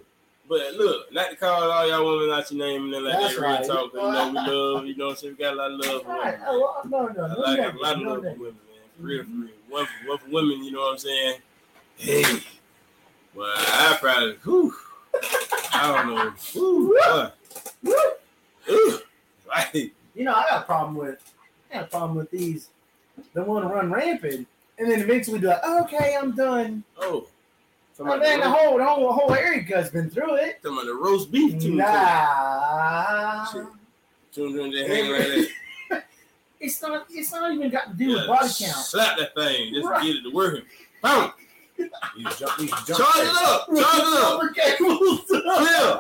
But 0.50 0.74
look, 0.74 1.12
not 1.12 1.30
to 1.30 1.36
call 1.36 1.70
all 1.70 1.88
y'all 1.88 2.04
women 2.04 2.36
out 2.36 2.50
your 2.50 2.66
name 2.66 2.86
and 2.86 2.92
then 2.94 3.04
like 3.04 3.20
That's 3.20 3.36
that 3.36 3.40
right. 3.40 3.64
talk. 3.64 3.92
You 3.94 4.00
know 4.00 4.30
we 4.30 4.34
love, 4.34 4.86
you 4.86 4.96
know 4.96 5.06
what 5.06 5.10
I'm 5.12 5.16
saying? 5.18 5.36
We 5.38 5.44
got 5.44 5.52
a 5.52 5.56
lot 5.56 5.70
of 5.70 5.78
love 5.78 6.02
for 6.02 6.08
Right. 6.08 6.24
women. 6.24 6.40
Oh, 6.48 6.82
no, 6.86 7.06
no, 7.06 7.24
I 7.24 7.28
no, 7.28 7.40
like 7.40 7.74
a 7.74 7.78
lot 7.78 7.96
of 7.96 8.02
love 8.02 8.22
for 8.22 8.30
women, 8.30 8.40
man. 8.42 8.82
For 8.96 9.02
real, 9.04 9.22
for 9.22 9.30
real. 9.30 9.50
One 9.68 9.86
for, 9.86 10.08
one 10.08 10.18
for 10.18 10.28
women, 10.30 10.64
you 10.64 10.72
know 10.72 10.80
what 10.80 10.90
I'm 10.90 10.98
saying? 10.98 11.36
Hey. 11.98 12.24
Well, 13.32 13.46
I 13.56 13.96
probably, 14.00 14.32
whew, 14.42 14.74
I 15.72 16.02
don't 16.02 16.16
know. 16.16 16.30
Whew, 16.52 16.98
boy. 17.84 17.92
Ooh, 18.70 18.98
right. 19.48 19.92
You 20.16 20.24
know, 20.24 20.34
I 20.34 20.46
got 20.50 20.62
a 20.62 20.64
problem 20.64 20.96
with. 20.96 21.32
I 21.70 21.74
got 21.74 21.84
a 21.84 21.86
problem 21.86 22.18
with 22.18 22.30
these. 22.32 22.70
They 23.34 23.40
want 23.40 23.64
to 23.68 23.72
run 23.72 23.92
rampant, 23.92 24.48
and 24.80 24.90
then 24.90 25.00
eventually 25.00 25.38
be 25.38 25.46
like, 25.46 25.64
"Okay, 25.64 26.16
I'm 26.20 26.34
done." 26.34 26.82
Oh. 26.98 27.28
Oh, 28.02 28.16
man, 28.18 28.40
the 28.40 28.48
whole, 28.50 28.78
the 28.78 28.84
whole, 28.84 29.06
the 29.08 29.12
whole 29.12 29.34
Erica's 29.34 29.90
been 29.90 30.08
through 30.08 30.36
it. 30.36 30.62
talking 30.62 30.78
about 30.78 30.86
the 30.86 30.94
roast 30.94 31.30
beef 31.30 31.60
too. 31.60 31.74
Nah, 31.74 33.44
Shit. 33.52 33.64
Children 34.32 34.72
just 34.72 34.86
hanging 34.88 35.12
right 35.12 35.46
there. 35.90 36.04
it's 36.60 36.80
not. 36.80 37.06
It's 37.10 37.30
not 37.32 37.52
even 37.52 37.68
got 37.70 37.90
to 37.90 37.94
do 37.96 38.08
with 38.14 38.26
body 38.26 38.48
count. 38.58 38.76
Slap 38.76 39.18
that 39.18 39.34
thing 39.34 39.74
just 39.74 39.86
Right. 39.86 40.02
get 40.02 40.16
it 40.16 40.22
to 40.22 40.30
working. 40.30 40.62
Boom. 41.02 41.32
You 42.16 42.24
jump, 42.38 42.58
you 42.60 42.68
jump 42.68 42.86
Charge 42.86 43.16
it 43.16 43.36
up. 43.36 43.66
Charge 43.66 43.78
it 43.78 44.14
up. 44.22 44.40
Rubber 44.40 44.52
cables. 44.54 45.20
Clear. 45.28 45.90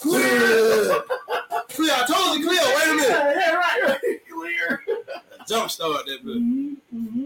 Clear. 0.00 1.02
Clear. 1.68 1.92
I 1.94 2.04
told 2.06 2.38
you 2.38 2.46
clear. 2.46 2.62
Wait 2.62 2.88
a 2.90 2.94
minute. 2.94 3.08
Yeah, 3.10 3.54
right, 3.54 3.80
right. 3.86 4.00
Clear. 4.32 4.82
Jump 5.48 5.70
start 5.70 6.04
that 6.06 6.24
bitch. 6.24 6.36
Mhm, 6.38 6.76
mhm, 6.94 7.08
mhm. 7.16 7.25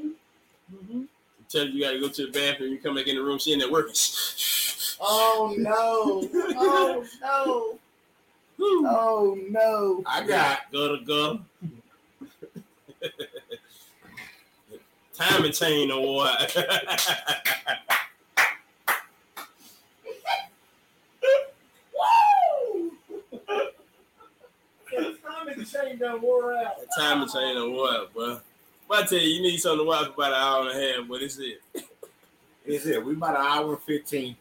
Tell 1.51 1.67
you 1.67 1.73
you 1.73 1.85
gotta 1.85 1.99
go 1.99 2.09
to 2.09 2.27
the 2.27 2.33
bathroom. 2.33 2.71
You 2.71 2.79
come 2.79 2.95
back 2.95 3.09
in 3.09 3.17
the 3.17 3.23
room, 3.23 3.41
she 3.41 3.53
in 3.53 3.59
there 3.59 3.73
working. 3.73 3.97
Oh 5.01 5.53
no! 5.59 6.29
Oh 6.57 7.05
no! 7.21 7.79
Whew. 8.57 8.87
Oh 8.87 9.37
no! 9.49 10.03
I 10.07 10.25
got 10.25 10.71
Gutter 10.71 10.99
gutter. 11.05 11.41
Timing 15.15 15.51
chain 15.53 15.91
or 15.91 16.15
what? 16.15 16.57
Woo! 22.65 22.93
The 24.91 25.17
timing 25.21 25.65
chain 25.65 25.99
done 25.99 26.23
wore 26.23 26.55
out. 26.55 26.77
Timing 26.97 27.29
chain 27.29 27.57
or 27.57 27.71
what, 27.71 28.15
bro? 28.15 28.41
But 28.91 29.05
I 29.05 29.07
tell 29.07 29.19
you, 29.21 29.29
you 29.37 29.43
need 29.43 29.59
something 29.59 29.79
to 29.79 29.85
watch 29.85 30.07
for 30.09 30.15
about 30.15 30.33
an 30.33 30.41
hour 30.41 30.61
and 30.69 30.71
a 30.71 30.97
half, 30.99 31.09
but 31.09 31.23
it's 31.23 31.39
it. 31.39 31.61
Is 32.67 32.87
it? 32.89 33.05
We 33.05 33.13
about 33.13 33.37
an 33.39 33.47
hour 33.47 33.75
and 33.75 33.83
fifteen. 33.85 34.37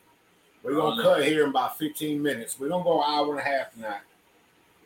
We're 0.63 0.71
Oh, 0.73 0.89
gonna 0.89 1.03
no. 1.03 1.13
cut 1.15 1.23
here 1.23 1.43
in 1.43 1.51
about 1.51 1.77
fifteen 1.77 2.19
minutes. 2.19 2.59
We're 2.59 2.69
gonna 2.69 2.83
go 2.83 2.97
an 3.03 3.05
hour 3.13 3.29
and 3.37 3.39
a 3.39 3.43
half 3.43 3.71
tonight. 3.73 4.01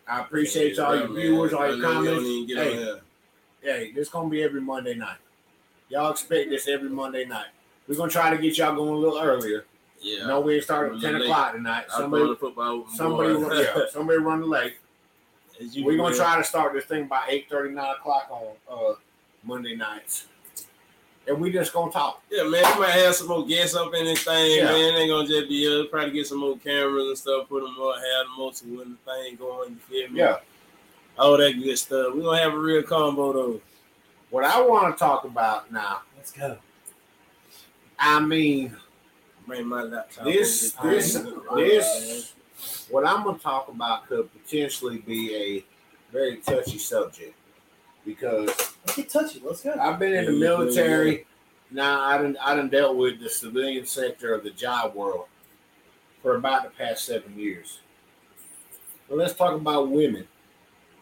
I 0.06 0.20
appreciate 0.20 0.76
Yeah, 0.76 0.84
all 0.84 0.98
your 0.98 1.08
viewers, 1.08 1.54
all 1.54 1.66
your 1.66 1.78
know 1.78 1.88
we 2.02 2.06
don't 2.08 2.16
comments. 2.18 2.26
even 2.30 2.48
get 2.48 2.58
on 2.58 2.66
Hey, 3.62 3.72
hey, 3.86 3.92
this 3.94 4.10
gonna 4.10 4.28
be 4.30 4.44
every 4.44 4.60
Monday 4.60 4.96
night. 4.96 5.16
Y'all 5.88 6.12
expect 6.12 6.50
this 6.50 6.68
every 6.68 6.90
Monday 6.90 7.24
night. 7.24 7.48
We're 7.88 7.96
gonna 7.96 8.12
try 8.12 8.36
to 8.36 8.38
get 8.42 8.58
y'all 8.58 8.76
going 8.76 8.90
a 8.96 8.98
little 8.98 9.18
earlier. 9.22 9.64
Yeah. 10.02 10.28
No, 10.28 10.42
we 10.42 10.56
ain't 10.56 10.66
starting 10.66 10.96
A 10.96 10.98
at 10.98 11.02
ten 11.02 11.22
o'clock 11.22 11.54
tonight. 11.54 11.86
I'm 11.94 12.02
Somebody, 12.02 12.36
football. 12.36 12.86
somebody, 12.94 13.32
run, 13.34 13.58
yeah, 13.64 13.86
somebody 13.92 14.20
run 14.20 14.42
the 14.42 14.46
late. 14.48 14.74
We're 15.78 15.96
gonna 15.96 16.14
try 16.14 16.36
to 16.38 16.44
start 16.44 16.74
this 16.74 16.84
thing 16.84 17.08
by 17.08 17.24
eight 17.30 17.48
thirty, 17.50 17.74
nine 17.74 17.96
o'clock 17.96 18.28
on 18.30 18.56
uh, 18.70 18.96
Monday 19.44 19.76
nights, 19.76 20.28
and 21.28 21.40
we 21.40 21.52
just 21.52 21.74
gonna 21.74 21.92
talk. 21.92 22.22
Yeah, 22.30 22.44
man, 22.44 22.64
we 22.76 22.82
might 22.82 22.92
have 22.92 23.16
some 23.16 23.28
more 23.28 23.46
guests 23.46 23.76
up 23.76 23.94
in 23.94 24.06
this 24.06 24.24
thing, 24.24 24.58
Yeah. 24.58 24.66
man. 24.66 24.96
They 24.96 25.08
gonna 25.08 25.28
just 25.28 25.50
be 25.50 25.68
us. 25.68 25.88
Probably 25.92 26.12
get 26.12 26.28
some 26.28 26.40
more 26.40 26.58
cameras 26.58 27.08
and 27.08 27.18
stuff, 27.18 27.50
put 27.50 27.64
them 27.64 27.76
up, 27.82 27.96
have 27.96 28.26
them 28.28 28.46
up 28.48 28.54
to 28.56 28.66
when 28.78 28.98
the 29.06 29.12
thing 29.12 29.36
going, 29.36 29.72
you 29.72 29.78
feel 29.90 30.10
me? 30.10 30.20
Yeah. 30.20 30.38
All 31.18 31.38
that 31.38 31.54
good 31.54 31.78
stuff. 31.78 32.14
We're 32.16 32.24
gonna 32.24 32.42
have 32.42 32.54
a 32.54 32.58
real 32.60 32.84
combo 32.84 33.34
though. 33.34 33.62
What 34.30 34.44
I 34.46 34.60
want 34.62 34.96
to 34.96 35.00
talk 35.00 35.26
about 35.26 35.72
now, 35.72 36.02
Let's 36.18 36.32
go. 36.32 36.58
I 38.00 38.20
mean, 38.20 38.76
Bring 39.46 39.68
my 39.68 39.84
laptop. 39.84 40.24
This- 40.24 40.74
over, 40.80 40.90
get 40.90 40.96
this- 40.96 41.14
this- 41.14 41.24
this- 41.56 42.34
what 42.90 43.06
I'm 43.06 43.26
gonna 43.26 43.38
talk 43.38 43.68
about 43.68 44.08
could 44.08 44.30
potentially 44.32 45.00
be 45.00 45.36
a 45.36 45.66
very 46.14 46.38
touchy 46.38 46.78
subject 46.78 47.36
because 48.06 48.74
Let's 48.86 48.96
get 48.98 49.10
touchy. 49.10 49.42
Let's 49.44 49.62
go. 49.62 49.74
I've 49.80 49.98
been 50.00 50.14
in 50.14 50.26
the 50.26 50.32
Yeah, 50.32 50.38
yeah, 50.38 50.58
military. 50.58 51.26
Now 51.72 52.02
I 52.02 52.18
done 52.18 52.38
I 52.44 52.56
done 52.56 52.70
dealt 52.70 52.98
with 52.98 53.20
the 53.20 53.30
civilian 53.30 53.86
sector 53.86 54.34
of 54.34 54.44
the 54.44 54.52
job 54.52 54.94
world 54.94 55.26
for 56.22 56.36
about 56.36 56.64
the 56.64 56.70
past 56.70 57.06
seven 57.06 57.38
years. 57.38 57.80
But 59.10 59.18
let's 59.18 59.34
talk 59.34 59.54
about 59.54 59.90
women 59.90 60.28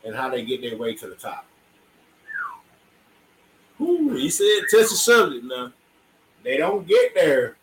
and 0.06 0.15
how 0.15 0.30
they 0.30 0.45
get 0.45 0.61
their 0.61 0.78
way 0.78 0.95
to 0.95 1.07
the 1.07 1.15
top. 1.15 1.45
Ooh, 3.80 4.14
he 4.14 4.30
said 4.30 4.61
touch 4.69 4.90
the 4.90 4.95
subject 4.95 5.44
now. 5.44 5.73
They 6.44 6.57
don't 6.57 6.88
get 6.88 7.14
there. 7.15 7.57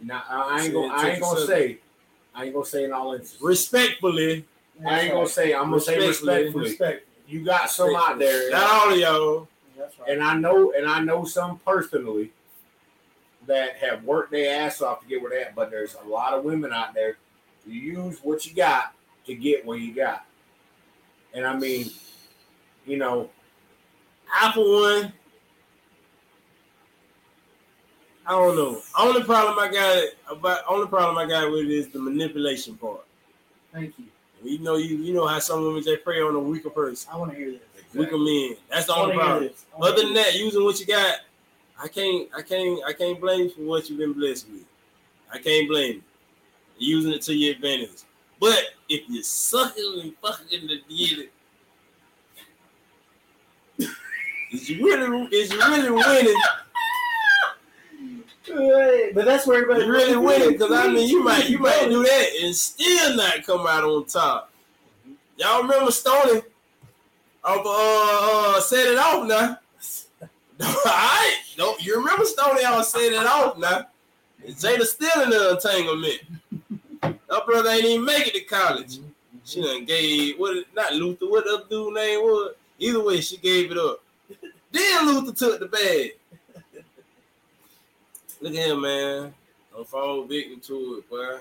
Now 0.00 0.22
I 0.28 0.62
ain't 0.62 0.74
gonna 0.74 0.88
I 0.88 1.10
ain't 1.10 1.20
gonna 1.20 1.46
say 1.46 1.78
I 2.34 2.44
ain't 2.44 2.54
gonna 2.54 2.66
say 2.66 2.84
in 2.84 2.92
all 2.92 3.12
instances. 3.12 3.40
Respectfully, 3.40 4.44
I 4.86 5.00
ain't 5.00 5.12
gonna 5.12 5.28
say 5.28 5.54
I'm 5.54 5.70
gonna 5.70 5.80
say 5.80 5.96
Respectfully, 5.96 6.34
respectfully. 6.34 6.64
Respect. 6.64 7.07
You 7.28 7.44
got 7.44 7.70
some 7.70 7.94
out 7.94 8.18
there, 8.18 8.50
not 8.50 8.70
all 8.70 8.92
of 8.92 8.98
y'all. 8.98 9.48
And 10.08 10.22
I 10.22 10.34
know 10.34 10.72
and 10.72 10.86
I 10.86 11.00
know 11.00 11.24
some 11.24 11.58
personally 11.58 12.32
that 13.46 13.76
have 13.76 14.02
worked 14.04 14.30
their 14.30 14.62
ass 14.62 14.80
off 14.80 15.02
to 15.02 15.06
get 15.06 15.20
where 15.20 15.30
they 15.30 15.42
at, 15.42 15.54
but 15.54 15.70
there's 15.70 15.94
a 16.02 16.08
lot 16.08 16.32
of 16.32 16.44
women 16.44 16.72
out 16.72 16.94
there 16.94 17.18
who 17.64 17.72
use 17.72 18.18
what 18.22 18.46
you 18.46 18.54
got 18.54 18.94
to 19.26 19.34
get 19.34 19.64
where 19.66 19.76
you 19.76 19.94
got. 19.94 20.24
And 21.34 21.46
I 21.46 21.54
mean, 21.54 21.90
you 22.86 22.96
know, 22.96 23.28
I 24.34 24.50
for 24.52 24.82
one, 24.82 25.12
I 28.26 28.32
don't 28.32 28.56
know. 28.56 28.80
Only 28.98 29.22
problem 29.22 29.58
I 29.58 29.70
got 29.70 30.36
about 30.38 30.62
only 30.66 30.86
problem 30.86 31.18
I 31.18 31.26
got 31.26 31.50
with 31.50 31.66
it 31.66 31.70
is 31.70 31.88
the 31.88 31.98
manipulation 31.98 32.76
part. 32.76 33.04
Thank 33.72 33.98
you. 33.98 34.06
You 34.42 34.58
know, 34.60 34.76
you 34.76 34.96
you 34.96 35.14
know 35.14 35.26
how 35.26 35.38
some 35.40 35.62
women 35.62 35.82
they 35.84 35.96
prey 35.96 36.20
on 36.20 36.34
a 36.34 36.38
weaker 36.38 36.70
person, 36.70 37.10
I 37.12 37.16
want 37.16 37.32
to 37.32 37.36
hear 37.36 37.52
this. 37.52 37.60
weaker 37.94 38.18
men. 38.18 38.56
That's 38.70 38.86
the 38.86 38.94
only 38.94 39.16
problem. 39.16 39.44
this. 39.44 39.66
I 39.74 39.78
wanna 39.78 39.92
Other 39.92 40.02
than 40.02 40.14
that, 40.14 40.34
using 40.34 40.64
what 40.64 40.78
you 40.78 40.86
got, 40.86 41.20
I 41.82 41.88
can't, 41.88 42.28
I 42.36 42.42
can't, 42.42 42.80
I 42.86 42.92
can't 42.92 43.20
blame 43.20 43.40
you 43.40 43.50
for 43.50 43.62
what 43.62 43.88
you've 43.88 43.98
been 43.98 44.12
blessed 44.12 44.48
with. 44.50 44.64
I 45.32 45.38
can't 45.38 45.68
blame 45.68 45.94
you. 45.94 46.02
You're 46.78 46.98
using 46.98 47.12
it 47.12 47.22
to 47.22 47.34
your 47.34 47.54
advantage. 47.54 48.02
But 48.40 48.60
if 48.88 49.08
you're 49.08 49.22
sucking 49.22 50.00
and 50.02 50.12
fucking 50.22 50.68
to 50.68 50.76
get 50.88 51.18
it, 51.18 51.30
is 54.52 54.70
you 54.70 54.84
really, 54.84 55.26
is 55.34 55.52
you 55.52 55.58
really 55.58 55.90
winning? 55.90 56.40
But 59.14 59.24
that's 59.24 59.46
where 59.46 59.62
everybody 59.62 59.84
You 59.84 59.92
really 59.92 60.16
winning? 60.16 60.52
Because 60.52 60.72
I 60.72 60.88
mean, 60.88 61.08
you 61.08 61.22
might, 61.22 61.48
you 61.48 61.58
might 61.58 61.88
do 61.88 62.02
that 62.02 62.28
and 62.42 62.54
still 62.54 63.16
not 63.16 63.44
come 63.44 63.66
out 63.66 63.84
on 63.84 64.04
top. 64.06 64.50
Y'all 65.36 65.62
remember 65.62 65.90
Stoney? 65.90 66.42
Off 67.44 67.64
uh, 67.64 68.56
uh, 68.56 68.60
set 68.60 68.86
it 68.86 68.98
off 68.98 69.26
now. 69.26 69.58
All 70.60 70.82
right, 70.84 71.40
don't 71.56 71.84
you 71.84 71.96
remember 71.96 72.24
Stoney? 72.24 72.64
I 72.64 72.76
was 72.76 72.90
set 72.90 73.12
it 73.12 73.26
off 73.26 73.56
now. 73.58 73.86
And 74.44 74.54
Jada 74.56 74.82
still 74.82 75.22
in 75.22 75.30
the 75.30 75.52
entanglement. 75.52 76.20
That 77.00 77.46
brother 77.46 77.70
ain't 77.70 77.84
even 77.84 78.04
make 78.04 78.26
it 78.26 78.34
to 78.34 78.40
college. 78.40 78.98
She 79.44 79.62
done 79.62 79.84
gave 79.84 80.38
what? 80.38 80.64
Not 80.74 80.94
Luther. 80.94 81.26
What 81.26 81.44
the 81.44 81.64
dude 81.70 81.94
name 81.94 82.20
was? 82.20 82.54
Either 82.78 83.02
way, 83.04 83.20
she 83.20 83.36
gave 83.36 83.70
it 83.70 83.78
up. 83.78 84.02
Then 84.70 85.06
Luther 85.06 85.32
took 85.32 85.60
the 85.60 85.66
bag. 85.66 86.12
Look 88.40 88.54
at 88.54 88.68
him, 88.68 88.82
man. 88.82 89.34
Don't 89.72 89.88
fall 89.88 90.24
victim 90.24 90.60
to 90.60 90.98
it, 90.98 91.10
boy. 91.10 91.38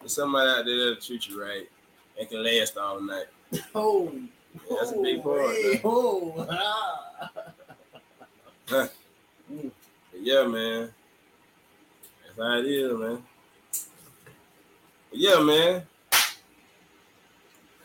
There's 0.00 0.14
somebody 0.14 0.48
out 0.48 0.64
there 0.64 0.76
that'll 0.78 0.96
treat 0.96 1.26
you 1.28 1.42
right 1.42 1.68
and 2.18 2.28
can 2.28 2.44
last 2.44 2.76
all 2.76 3.00
night. 3.00 3.26
Oh, 3.74 4.12
Yeah, 4.70 4.76
that's 4.78 4.92
a 4.92 5.00
big 5.02 5.22
part. 5.22 5.50
Hey, 5.50 5.80
oh, 5.84 6.46
ah. 6.50 7.30
Yeah, 10.20 10.46
man. 10.46 10.92
That's 12.26 12.38
how 12.38 12.58
it 12.58 12.66
is, 12.66 12.92
man. 12.98 13.22
But 15.10 15.18
yeah, 15.18 15.40
man. 15.40 15.82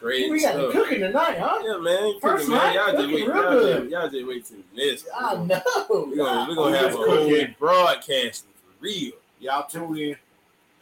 Crazy 0.04 0.30
We 0.30 0.42
got 0.42 0.56
stuff. 0.56 0.74
cooking 0.74 1.00
tonight, 1.00 1.38
huh? 1.40 1.60
Yeah, 1.66 1.78
man. 1.78 2.20
First 2.20 2.46
Cooking, 2.48 2.50
man. 2.62 2.76
night, 2.76 2.76
Y'all 2.76 2.92
just 2.92 3.08
wait. 3.08 3.26
real 3.26 3.28
Y'all 3.36 3.52
good. 3.52 3.80
just, 3.84 3.92
y'all 3.92 4.10
just 4.10 4.28
wait 4.28 4.46
till 4.46 4.58
the 4.76 4.86
next. 4.86 5.06
I 5.18 5.36
know. 5.36 5.62
We're 5.90 6.16
gonna, 6.18 6.50
we 6.50 6.56
gonna 6.56 6.78
have 6.78 6.86
a 6.88 6.88
just 6.90 6.98
whole 6.98 7.18
cooking. 7.30 7.56
broadcasting 7.58 8.50
for 8.66 8.74
real. 8.82 9.12
y'all 9.40 9.66
tune 9.66 9.98
in 9.98 10.16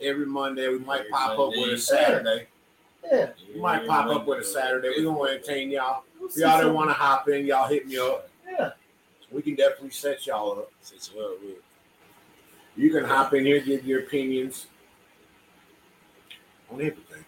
every 0.02 0.26
Monday. 0.26 0.68
We 0.70 0.80
might 0.80 1.02
Every 1.02 1.12
pop 1.12 1.38
up 1.38 1.50
with 1.50 1.70
a 1.74 1.78
Saturday. 1.78 2.48
Yeah. 3.12 3.30
We 3.54 3.62
might 3.62 3.86
pop 3.88 4.08
up 4.08 4.26
with 4.26 4.40
a 4.40 4.44
Saturday. 4.44 4.90
We're 4.98 5.04
gonna 5.04 5.30
entertain 5.34 5.70
y'all. 5.70 6.04
We'll 6.20 6.28
If 6.30 6.38
y'all 6.38 6.50
some- 6.54 6.60
didn't 6.62 6.74
want 6.74 6.90
to 6.90 6.94
hop 6.96 7.30
in, 7.30 7.46
y'all 7.46 7.68
hit 7.68 7.86
me 7.88 8.00
up. 8.00 8.28
Yeah. 8.50 8.72
We 9.32 9.44
can 9.44 9.54
definitely 9.54 9.92
set 9.92 10.26
y'all 10.26 10.52
up. 10.54 10.72
Set 10.82 11.12
you 11.14 11.22
up 11.22 11.40
with. 11.42 11.58
You 12.76 12.90
can 12.90 13.04
hop 13.06 13.36
in 13.36 13.46
here, 13.46 13.60
give 13.60 13.86
your 13.86 14.00
opinions 14.00 14.66
on 16.72 16.82
everything. 16.82 17.24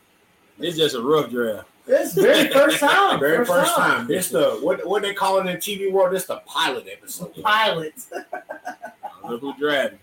This 0.58 0.76
just 0.78 0.96
a 0.96 1.02
rough 1.02 1.30
draft. 1.30 1.68
This 1.86 2.14
very 2.14 2.50
first 2.50 2.80
time. 2.80 3.20
Very 3.20 3.46
first, 3.46 3.76
time. 3.76 4.08
This 4.08 4.30
the 4.30 4.60
what 4.62 4.88
what 4.88 5.02
they 5.02 5.14
call 5.14 5.40
it 5.40 5.48
in 5.48 5.58
TV 5.58 5.92
world. 5.92 6.14
This 6.14 6.26
the 6.26 6.38
pilot 6.46 6.88
episode. 6.90 7.36
Pilot. 7.44 7.94
I 8.34 9.30
don't 9.30 9.44
know 9.44 9.52
who 9.52 9.58
driving. 9.58 10.00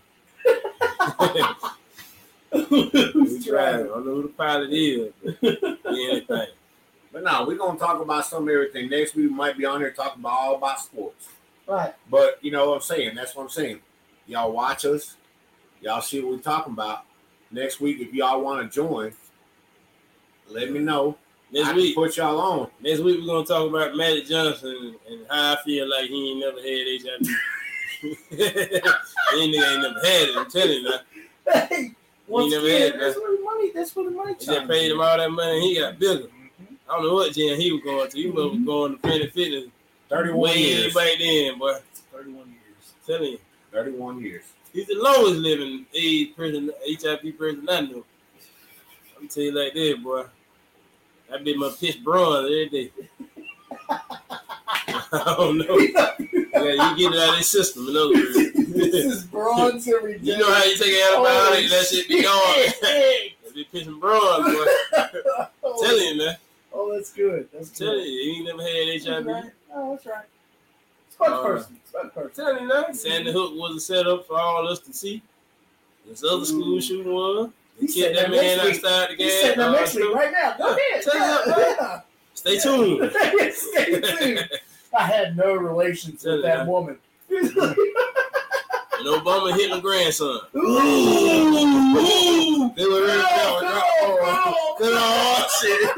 Who's 2.51 3.45
driving? 3.45 3.85
I 3.85 3.89
don't 3.89 4.05
know 4.05 4.15
who 4.15 4.21
the 4.23 4.27
pilot 4.29 4.71
is. 4.71 5.11
But 5.83 5.93
anything. 5.93 6.47
But 7.11 7.23
no, 7.23 7.45
we're 7.45 7.57
gonna 7.57 7.79
talk 7.79 8.01
about 8.01 8.25
some 8.25 8.43
of 8.43 8.49
everything. 8.49 8.89
Next 8.89 9.15
week 9.15 9.29
we 9.29 9.35
might 9.35 9.57
be 9.57 9.65
on 9.65 9.79
here 9.79 9.91
talking 9.91 10.21
about 10.21 10.33
all 10.33 10.55
about 10.55 10.79
sports. 10.79 11.29
Right. 11.67 11.93
But 12.09 12.37
you 12.41 12.51
know 12.51 12.69
what 12.69 12.75
I'm 12.75 12.81
saying? 12.81 13.15
That's 13.15 13.35
what 13.35 13.43
I'm 13.43 13.49
saying. 13.49 13.79
Y'all 14.27 14.51
watch 14.51 14.85
us. 14.85 15.17
Y'all 15.81 16.01
see 16.01 16.21
what 16.21 16.33
we're 16.33 16.39
talking 16.39 16.73
about. 16.73 17.05
Next 17.49 17.81
week, 17.81 17.99
if 17.99 18.13
y'all 18.13 18.41
want 18.41 18.61
to 18.61 18.73
join, 18.73 19.13
let 20.47 20.71
me 20.71 20.79
know. 20.79 21.17
I 21.51 21.57
Next 21.57 21.67
can 21.67 21.75
week, 21.75 21.95
put 21.95 22.15
y'all 22.15 22.39
on. 22.39 22.69
next 22.81 22.99
week 23.01 23.19
we're 23.19 23.27
gonna 23.27 23.45
talk 23.45 23.69
about 23.69 23.95
Magic 23.97 24.25
Johnson 24.25 24.95
and 25.09 25.25
how 25.29 25.53
I 25.53 25.57
feel 25.63 25.89
like 25.89 26.05
he 26.05 26.31
ain't 26.31 26.39
never 26.39 26.61
had 26.61 26.87
HIV. 27.03 27.27
he 28.31 29.43
ain't 29.43 29.81
never 29.81 29.99
had 29.99 30.29
it. 30.29 30.37
I'm 30.37 30.49
telling 30.49 30.71
you 30.71 30.89
now. 30.89 30.99
Hey, 31.67 31.91
once 32.27 32.53
never 32.53 32.65
again, 32.65 32.91
had 32.93 33.01
that's 33.01 33.15
that. 33.15 33.21
where 33.21 33.35
the 33.35 33.43
money. 33.43 33.71
That's 33.73 33.95
where 33.95 34.05
the 34.05 34.11
money. 34.11 34.35
He 34.39 34.45
just 34.45 34.67
paid 34.67 34.91
him 34.91 35.01
all 35.01 35.17
that 35.17 35.29
money. 35.29 35.59
He 35.73 35.79
got 35.79 35.99
bigger. 35.99 36.23
Mm-hmm. 36.23 36.75
I 36.89 36.93
don't 36.95 37.07
know 37.07 37.13
what 37.15 37.33
gym 37.33 37.59
he 37.59 37.71
was 37.73 37.81
going 37.83 38.09
to. 38.09 38.17
He 38.17 38.29
was 38.29 38.45
mm-hmm. 38.53 38.65
going 38.65 38.93
to 38.93 38.97
Planet 38.99 39.33
Fitness 39.33 39.65
31 40.09 40.39
way 40.39 40.57
years. 40.57 40.93
back 40.93 41.09
then, 41.19 41.59
boy. 41.59 41.73
Thirty-one 42.13 42.47
years. 42.47 42.93
Telling 43.05 43.31
you. 43.33 43.39
31 43.73 44.21
years. 44.21 44.43
He's 44.73 44.87
the 44.87 44.95
lowest 44.95 45.35
living 45.39 45.85
AIDS 45.93 46.31
person, 46.31 46.71
HIV 46.85 47.37
person 47.37 47.67
I 47.69 47.81
know. 47.81 48.05
I'm 49.19 49.27
tell 49.27 49.43
you 49.43 49.51
like 49.51 49.73
that, 49.73 49.99
boy. 50.03 50.23
I 51.33 51.37
be 51.41 51.55
my 51.55 51.71
pitch 51.79 52.03
bronze 52.03 52.45
every 52.45 52.69
day. 52.69 52.91
I 53.89 55.35
don't 55.37 55.57
know. 55.57 55.77
Yeah, 55.77 56.91
you 56.91 56.97
get 56.97 57.13
it 57.13 57.19
out 57.19 57.29
of 57.33 57.37
the 57.37 57.43
system, 57.43 57.87
in 57.87 57.95
other 57.97 58.13
words. 58.13 58.35
this 58.73 58.95
is 59.05 59.23
bronze 59.25 59.87
every 59.87 60.19
day. 60.19 60.31
you 60.33 60.37
know 60.37 60.51
how 60.53 60.63
you 60.63 60.75
take 60.77 60.93
an 60.93 61.15
antibiotic, 61.15 61.69
that 61.69 61.87
shit 61.89 62.07
be 62.07 62.21
gone. 62.23 63.27
That 63.43 63.55
be 63.55 63.63
pitching 63.65 63.99
bronze, 63.99 64.45
boy. 64.45 64.65
oh, 65.63 65.83
Telling 65.85 66.03
you, 66.07 66.17
man. 66.25 66.37
oh, 66.73 66.93
that's 66.93 67.11
good. 67.11 67.49
That's 67.53 67.69
Telling 67.71 67.95
good. 67.99 68.05
you, 68.07 68.21
he 68.33 68.37
ain't 68.37 68.45
never 68.45 68.61
had 68.61 69.01
HIV. 69.03 69.25
right. 69.25 69.51
Oh, 69.73 69.91
that's 69.91 70.05
right. 70.05 70.25
Spud 71.09 71.29
Uh, 71.33 71.43
person. 71.43 71.79
Spud 71.89 72.13
person. 72.13 72.31
Telling 72.45 72.61
you 72.63 72.69
that. 72.69 72.95
Sandy 72.95 73.31
Hook 73.33 73.51
was 73.55 73.75
a 73.75 73.79
setup 73.81 74.25
for 74.25 74.39
all 74.39 74.65
us 74.69 74.79
to 74.79 74.93
see. 74.93 75.21
This 76.07 76.23
other 76.23 76.45
school 76.45 76.79
shooting 76.79 77.11
was. 77.11 77.49
He 77.81 77.87
killed 77.87 78.15
said 78.15 78.15
that 78.15 78.31
man 78.31 78.59
outside 78.59 79.09
the 79.09 79.15
He's 79.23 79.33
gas. 79.33 79.41
setting 79.41 79.59
up 79.59 79.65
oh, 79.65 79.73
all 79.73 79.79
next 79.79 79.95
week 79.95 80.15
right 80.15 80.31
now. 80.31 80.55
Go 80.57 80.75
ahead. 80.75 81.03
Yeah. 81.13 82.01
Stay 82.35 82.59
tuned. 82.59 83.11
Stay 83.53 83.99
tuned. 83.99 84.49
I 84.97 85.03
had 85.03 85.35
no 85.35 85.55
relations 85.55 86.23
with 86.23 86.43
that 86.43 86.67
woman. 86.67 86.97
And 89.03 89.09
Obama 89.09 89.51
hitting 89.55 89.75
the 89.77 89.81
grandson. 89.81 90.41
Ooh. 90.55 90.71
They 92.75 92.85
were 92.85 93.01
really 93.01 93.23
oh, 93.25 94.75
Go, 94.77 94.85
go, 94.85 94.91
oh, 94.93 95.47
shit. 95.59 95.89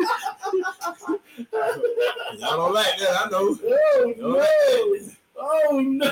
Y'all 2.39 2.57
don't 2.57 2.73
like 2.73 2.97
that, 2.99 3.25
I 3.25 3.29
know. 3.29 3.57
Oh 3.65 4.13
no! 4.17 4.45
Oh 5.37 5.81
no! 5.81 6.11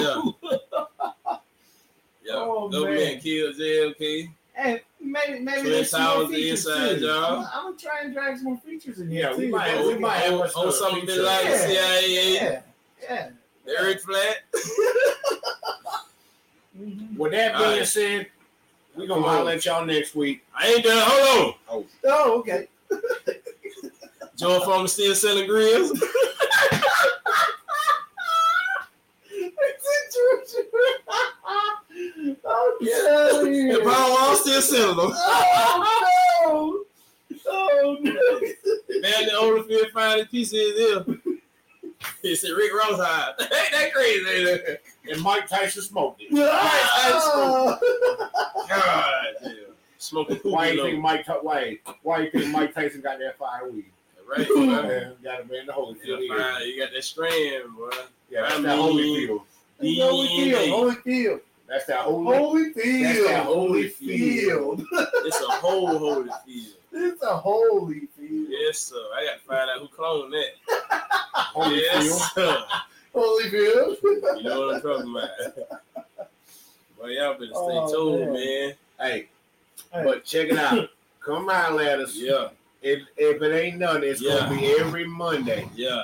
Yeah. 0.00 1.36
Yeah. 2.24 2.34
Oh, 2.34 2.68
Government 2.68 3.00
man. 3.00 3.20
killed 3.20 3.54
JFK. 3.54 4.28
And 4.62 4.80
maybe 5.00 5.40
maybe 5.40 5.60
Twin 5.62 5.72
there's 5.72 5.90
some 5.90 6.18
more 6.20 6.28
features 6.28 6.66
inside, 6.66 6.98
too. 7.00 7.04
y'all. 7.06 7.24
I'm, 7.40 7.46
I'm 7.52 7.62
gonna 7.64 7.76
try 7.76 8.00
and 8.04 8.12
drag 8.14 8.36
some 8.36 8.44
more 8.44 8.58
features 8.64 9.00
in 9.00 9.10
here 9.10 9.30
Yeah, 9.30 9.36
we 9.36 9.46
too. 9.46 9.50
might- 9.50 9.74
man. 9.74 9.86
we 9.86 9.98
might 9.98 10.16
have 10.18 10.34
on, 10.34 10.42
us 10.46 10.54
on 10.54 10.68
a 10.68 10.72
something 10.72 11.00
feature. 11.06 11.22
like 11.22 11.44
Yeah. 11.44 11.66
CIA, 11.66 12.34
Yeah, 12.34 12.60
yeah. 13.02 13.28
Eric 13.78 14.00
Flat. 14.02 14.36
Mhm. 16.80 17.16
With 17.16 17.32
that 17.32 17.56
being 17.56 17.64
Alright. 17.70 17.86
said, 17.86 18.26
we're 18.96 19.06
going 19.06 19.22
to 19.22 19.28
holler 19.28 19.52
at 19.52 19.64
y'all 19.64 19.84
next 19.84 20.14
week. 20.14 20.44
I 20.56 20.68
ain't 20.68 20.84
done. 20.84 21.02
Hold 21.06 21.54
on. 21.68 21.84
Oh, 22.04 22.38
okay. 22.40 22.68
George 24.36 24.62
Foreman 24.64 24.88
still 24.88 25.14
selling 25.14 25.46
grills. 25.46 25.92
It's 29.34 30.16
interesting. 30.16 30.70
Still 34.36 34.60
selling 34.62 34.96
them. 34.96 35.12
Oh 35.14 35.84
no! 36.44 36.84
Oh 37.46 37.96
no! 38.00 38.40
Man, 39.00 39.26
the 39.26 39.32
Holyfield 39.34 39.90
find 39.92 40.20
his 40.20 40.28
piece 40.28 40.52
is 40.52 40.94
him. 41.06 41.20
He 42.20 42.34
said 42.34 42.50
Rick 42.50 42.72
Ross 42.74 42.98
high. 43.00 43.32
Ain't 43.40 43.50
that 43.50 43.92
crazy? 43.94 44.28
Ain't 44.28 44.48
it? 44.48 44.82
And 45.10 45.22
Mike 45.22 45.48
Tyson 45.48 45.82
smoked 45.82 46.20
it. 46.22 46.28
Ah! 46.38 47.78
God 48.68 49.24
damn. 49.42 49.54
Smoking 49.98 50.38
cool. 50.40 50.52
Why 50.52 50.70
you 50.70 50.82
think 50.82 51.00
Mike? 51.00 51.26
Why? 51.42 51.78
Why 52.02 52.20
you 52.22 52.30
think 52.30 52.48
Mike 52.48 52.74
Tyson 52.74 53.00
got 53.02 53.18
that 53.18 53.38
fire 53.38 53.68
weed? 53.70 53.84
Right, 54.28 54.48
man. 54.56 54.66
Man, 54.68 55.12
got 55.22 55.38
to 55.38 55.44
be 55.44 55.58
in 55.58 55.66
the 55.66 55.72
Holyfield. 55.72 56.04
You 56.06 56.16
here. 56.18 56.38
got- 56.38 56.66
you 56.66 56.80
got 56.82 56.92
that 56.92 57.04
strand, 57.04 57.76
boy. 57.76 57.90
Yeah, 58.30 58.42
that's 58.42 58.54
I 58.54 58.60
that 58.62 58.76
mean- 58.78 59.28
Holyfield. 59.28 59.42
Holyfield, 59.80 60.68
Holyfield, 61.04 61.40
That's 61.68 61.86
that 61.86 62.00
Holy. 62.00 62.72
field. 62.72 63.04
That's 63.04 63.18
Holyfield, 63.20 63.26
that 63.28 63.46
Holyfield. 63.46 64.84
It's 65.24 65.40
a 65.40 65.44
whole 65.46 65.98
holy 65.98 66.30
field. 66.44 66.74
It's 66.92 67.22
a 67.22 67.36
holy 67.36 68.00
field. 68.18 68.48
Yes, 68.50 68.78
sir. 68.78 68.96
I 69.14 69.24
got 69.24 69.40
to 69.40 69.46
find 69.46 69.70
out 69.70 69.78
who 69.80 69.88
cloned 69.88 70.32
that. 70.32 71.00
Holyfield. 71.54 71.80
Yes, 71.80 72.32
sir. 72.34 72.58
Holyfield. 73.14 73.96
You 74.02 74.42
know 74.44 74.60
what 74.66 74.74
I'm 74.76 74.82
talking 74.82 75.10
about. 75.10 75.88
Well, 77.00 77.10
y'all 77.10 77.32
better 77.34 77.46
stay 77.46 77.54
Oh, 77.54 78.16
tuned, 78.18 78.32
man. 78.32 78.34
man. 78.34 78.74
Hey, 79.00 79.28
Hey. 79.92 80.04
but 80.04 80.24
check 80.24 80.48
it 80.48 80.58
out. 80.58 80.88
Come 81.20 81.48
on, 81.48 81.76
ladders. 81.76 82.16
Yeah, 82.16 82.48
If, 82.82 83.00
if 83.16 83.40
it 83.42 83.54
ain't 83.54 83.78
nothing, 83.78 84.04
it's 84.04 84.20
Yeah. 84.20 84.40
gonna 84.40 84.56
be 84.60 84.66
every 84.78 85.06
Monday. 85.06 85.68
yeah. 85.74 86.02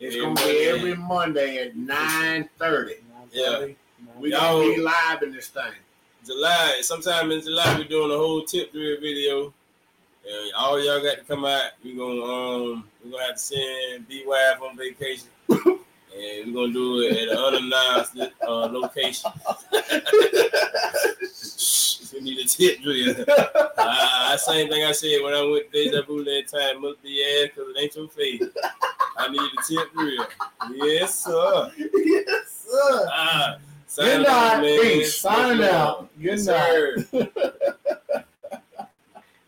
It's 0.00 0.16
Every 0.16 0.20
gonna 0.26 0.34
be 0.34 0.40
Monday. 0.40 0.68
every 0.68 0.94
Monday 0.96 1.58
at 1.66 1.76
nine 1.76 2.48
thirty. 2.58 2.94
Yeah. 3.32 3.66
We 4.22 4.30
Y'all- 4.30 4.60
be 4.62 4.76
live 4.80 5.22
in 5.24 5.32
this 5.32 5.48
thing. 5.48 5.72
July, 6.24 6.78
sometime 6.82 7.32
in 7.32 7.40
July, 7.42 7.74
we're 7.76 7.82
doing 7.88 8.12
a 8.12 8.16
whole 8.16 8.42
tip 8.44 8.70
drill 8.72 9.00
video. 9.00 9.52
And 10.24 10.52
all 10.56 10.80
y'all 10.80 11.02
got 11.02 11.18
to 11.18 11.24
come 11.24 11.44
out. 11.44 11.72
We're 11.84 11.96
gonna 11.96 12.22
um 12.22 12.84
we're 13.04 13.10
gonna 13.10 13.24
have 13.24 13.34
to 13.34 13.40
send 13.40 14.06
B 14.08 14.22
wife 14.24 14.62
on 14.62 14.76
vacation. 14.76 15.26
And 16.14 16.54
we're 16.54 16.60
gonna 16.66 16.72
do 16.74 17.00
it 17.00 17.16
at 17.16 17.28
an 17.30 17.38
unannounced 17.38 18.18
uh, 18.46 18.66
location. 18.66 19.30
we 22.12 22.20
need 22.20 22.38
a 22.38 22.44
tip 22.46 22.82
drill. 22.82 23.24
Uh, 23.78 24.36
same 24.36 24.68
thing 24.68 24.84
I 24.84 24.92
said 24.92 25.22
when 25.24 25.32
I 25.32 25.40
went 25.42 25.72
to 25.72 25.84
Deja 25.84 26.02
Vu 26.02 26.22
that 26.22 26.48
time. 26.48 26.82
Must 26.82 27.02
be 27.02 27.24
ass 27.24 27.48
because 27.54 27.70
it 27.74 27.80
ain't 27.80 27.96
your 27.96 28.08
face. 28.08 28.42
I 29.16 29.28
need 29.30 29.40
a 29.40 29.62
tip 29.66 29.90
drill. 29.94 30.26
Yes, 30.86 31.24
sir. 31.24 31.72
yes, 31.78 32.66
sir. 32.70 33.08
Ah, 33.10 33.56
Good 33.56 33.71
Good 33.96 34.22
night. 34.22 34.60
Peace. 34.82 35.18
Signing 35.18 35.64
out. 35.64 36.08
Good 36.20 36.44
night. 36.46 38.22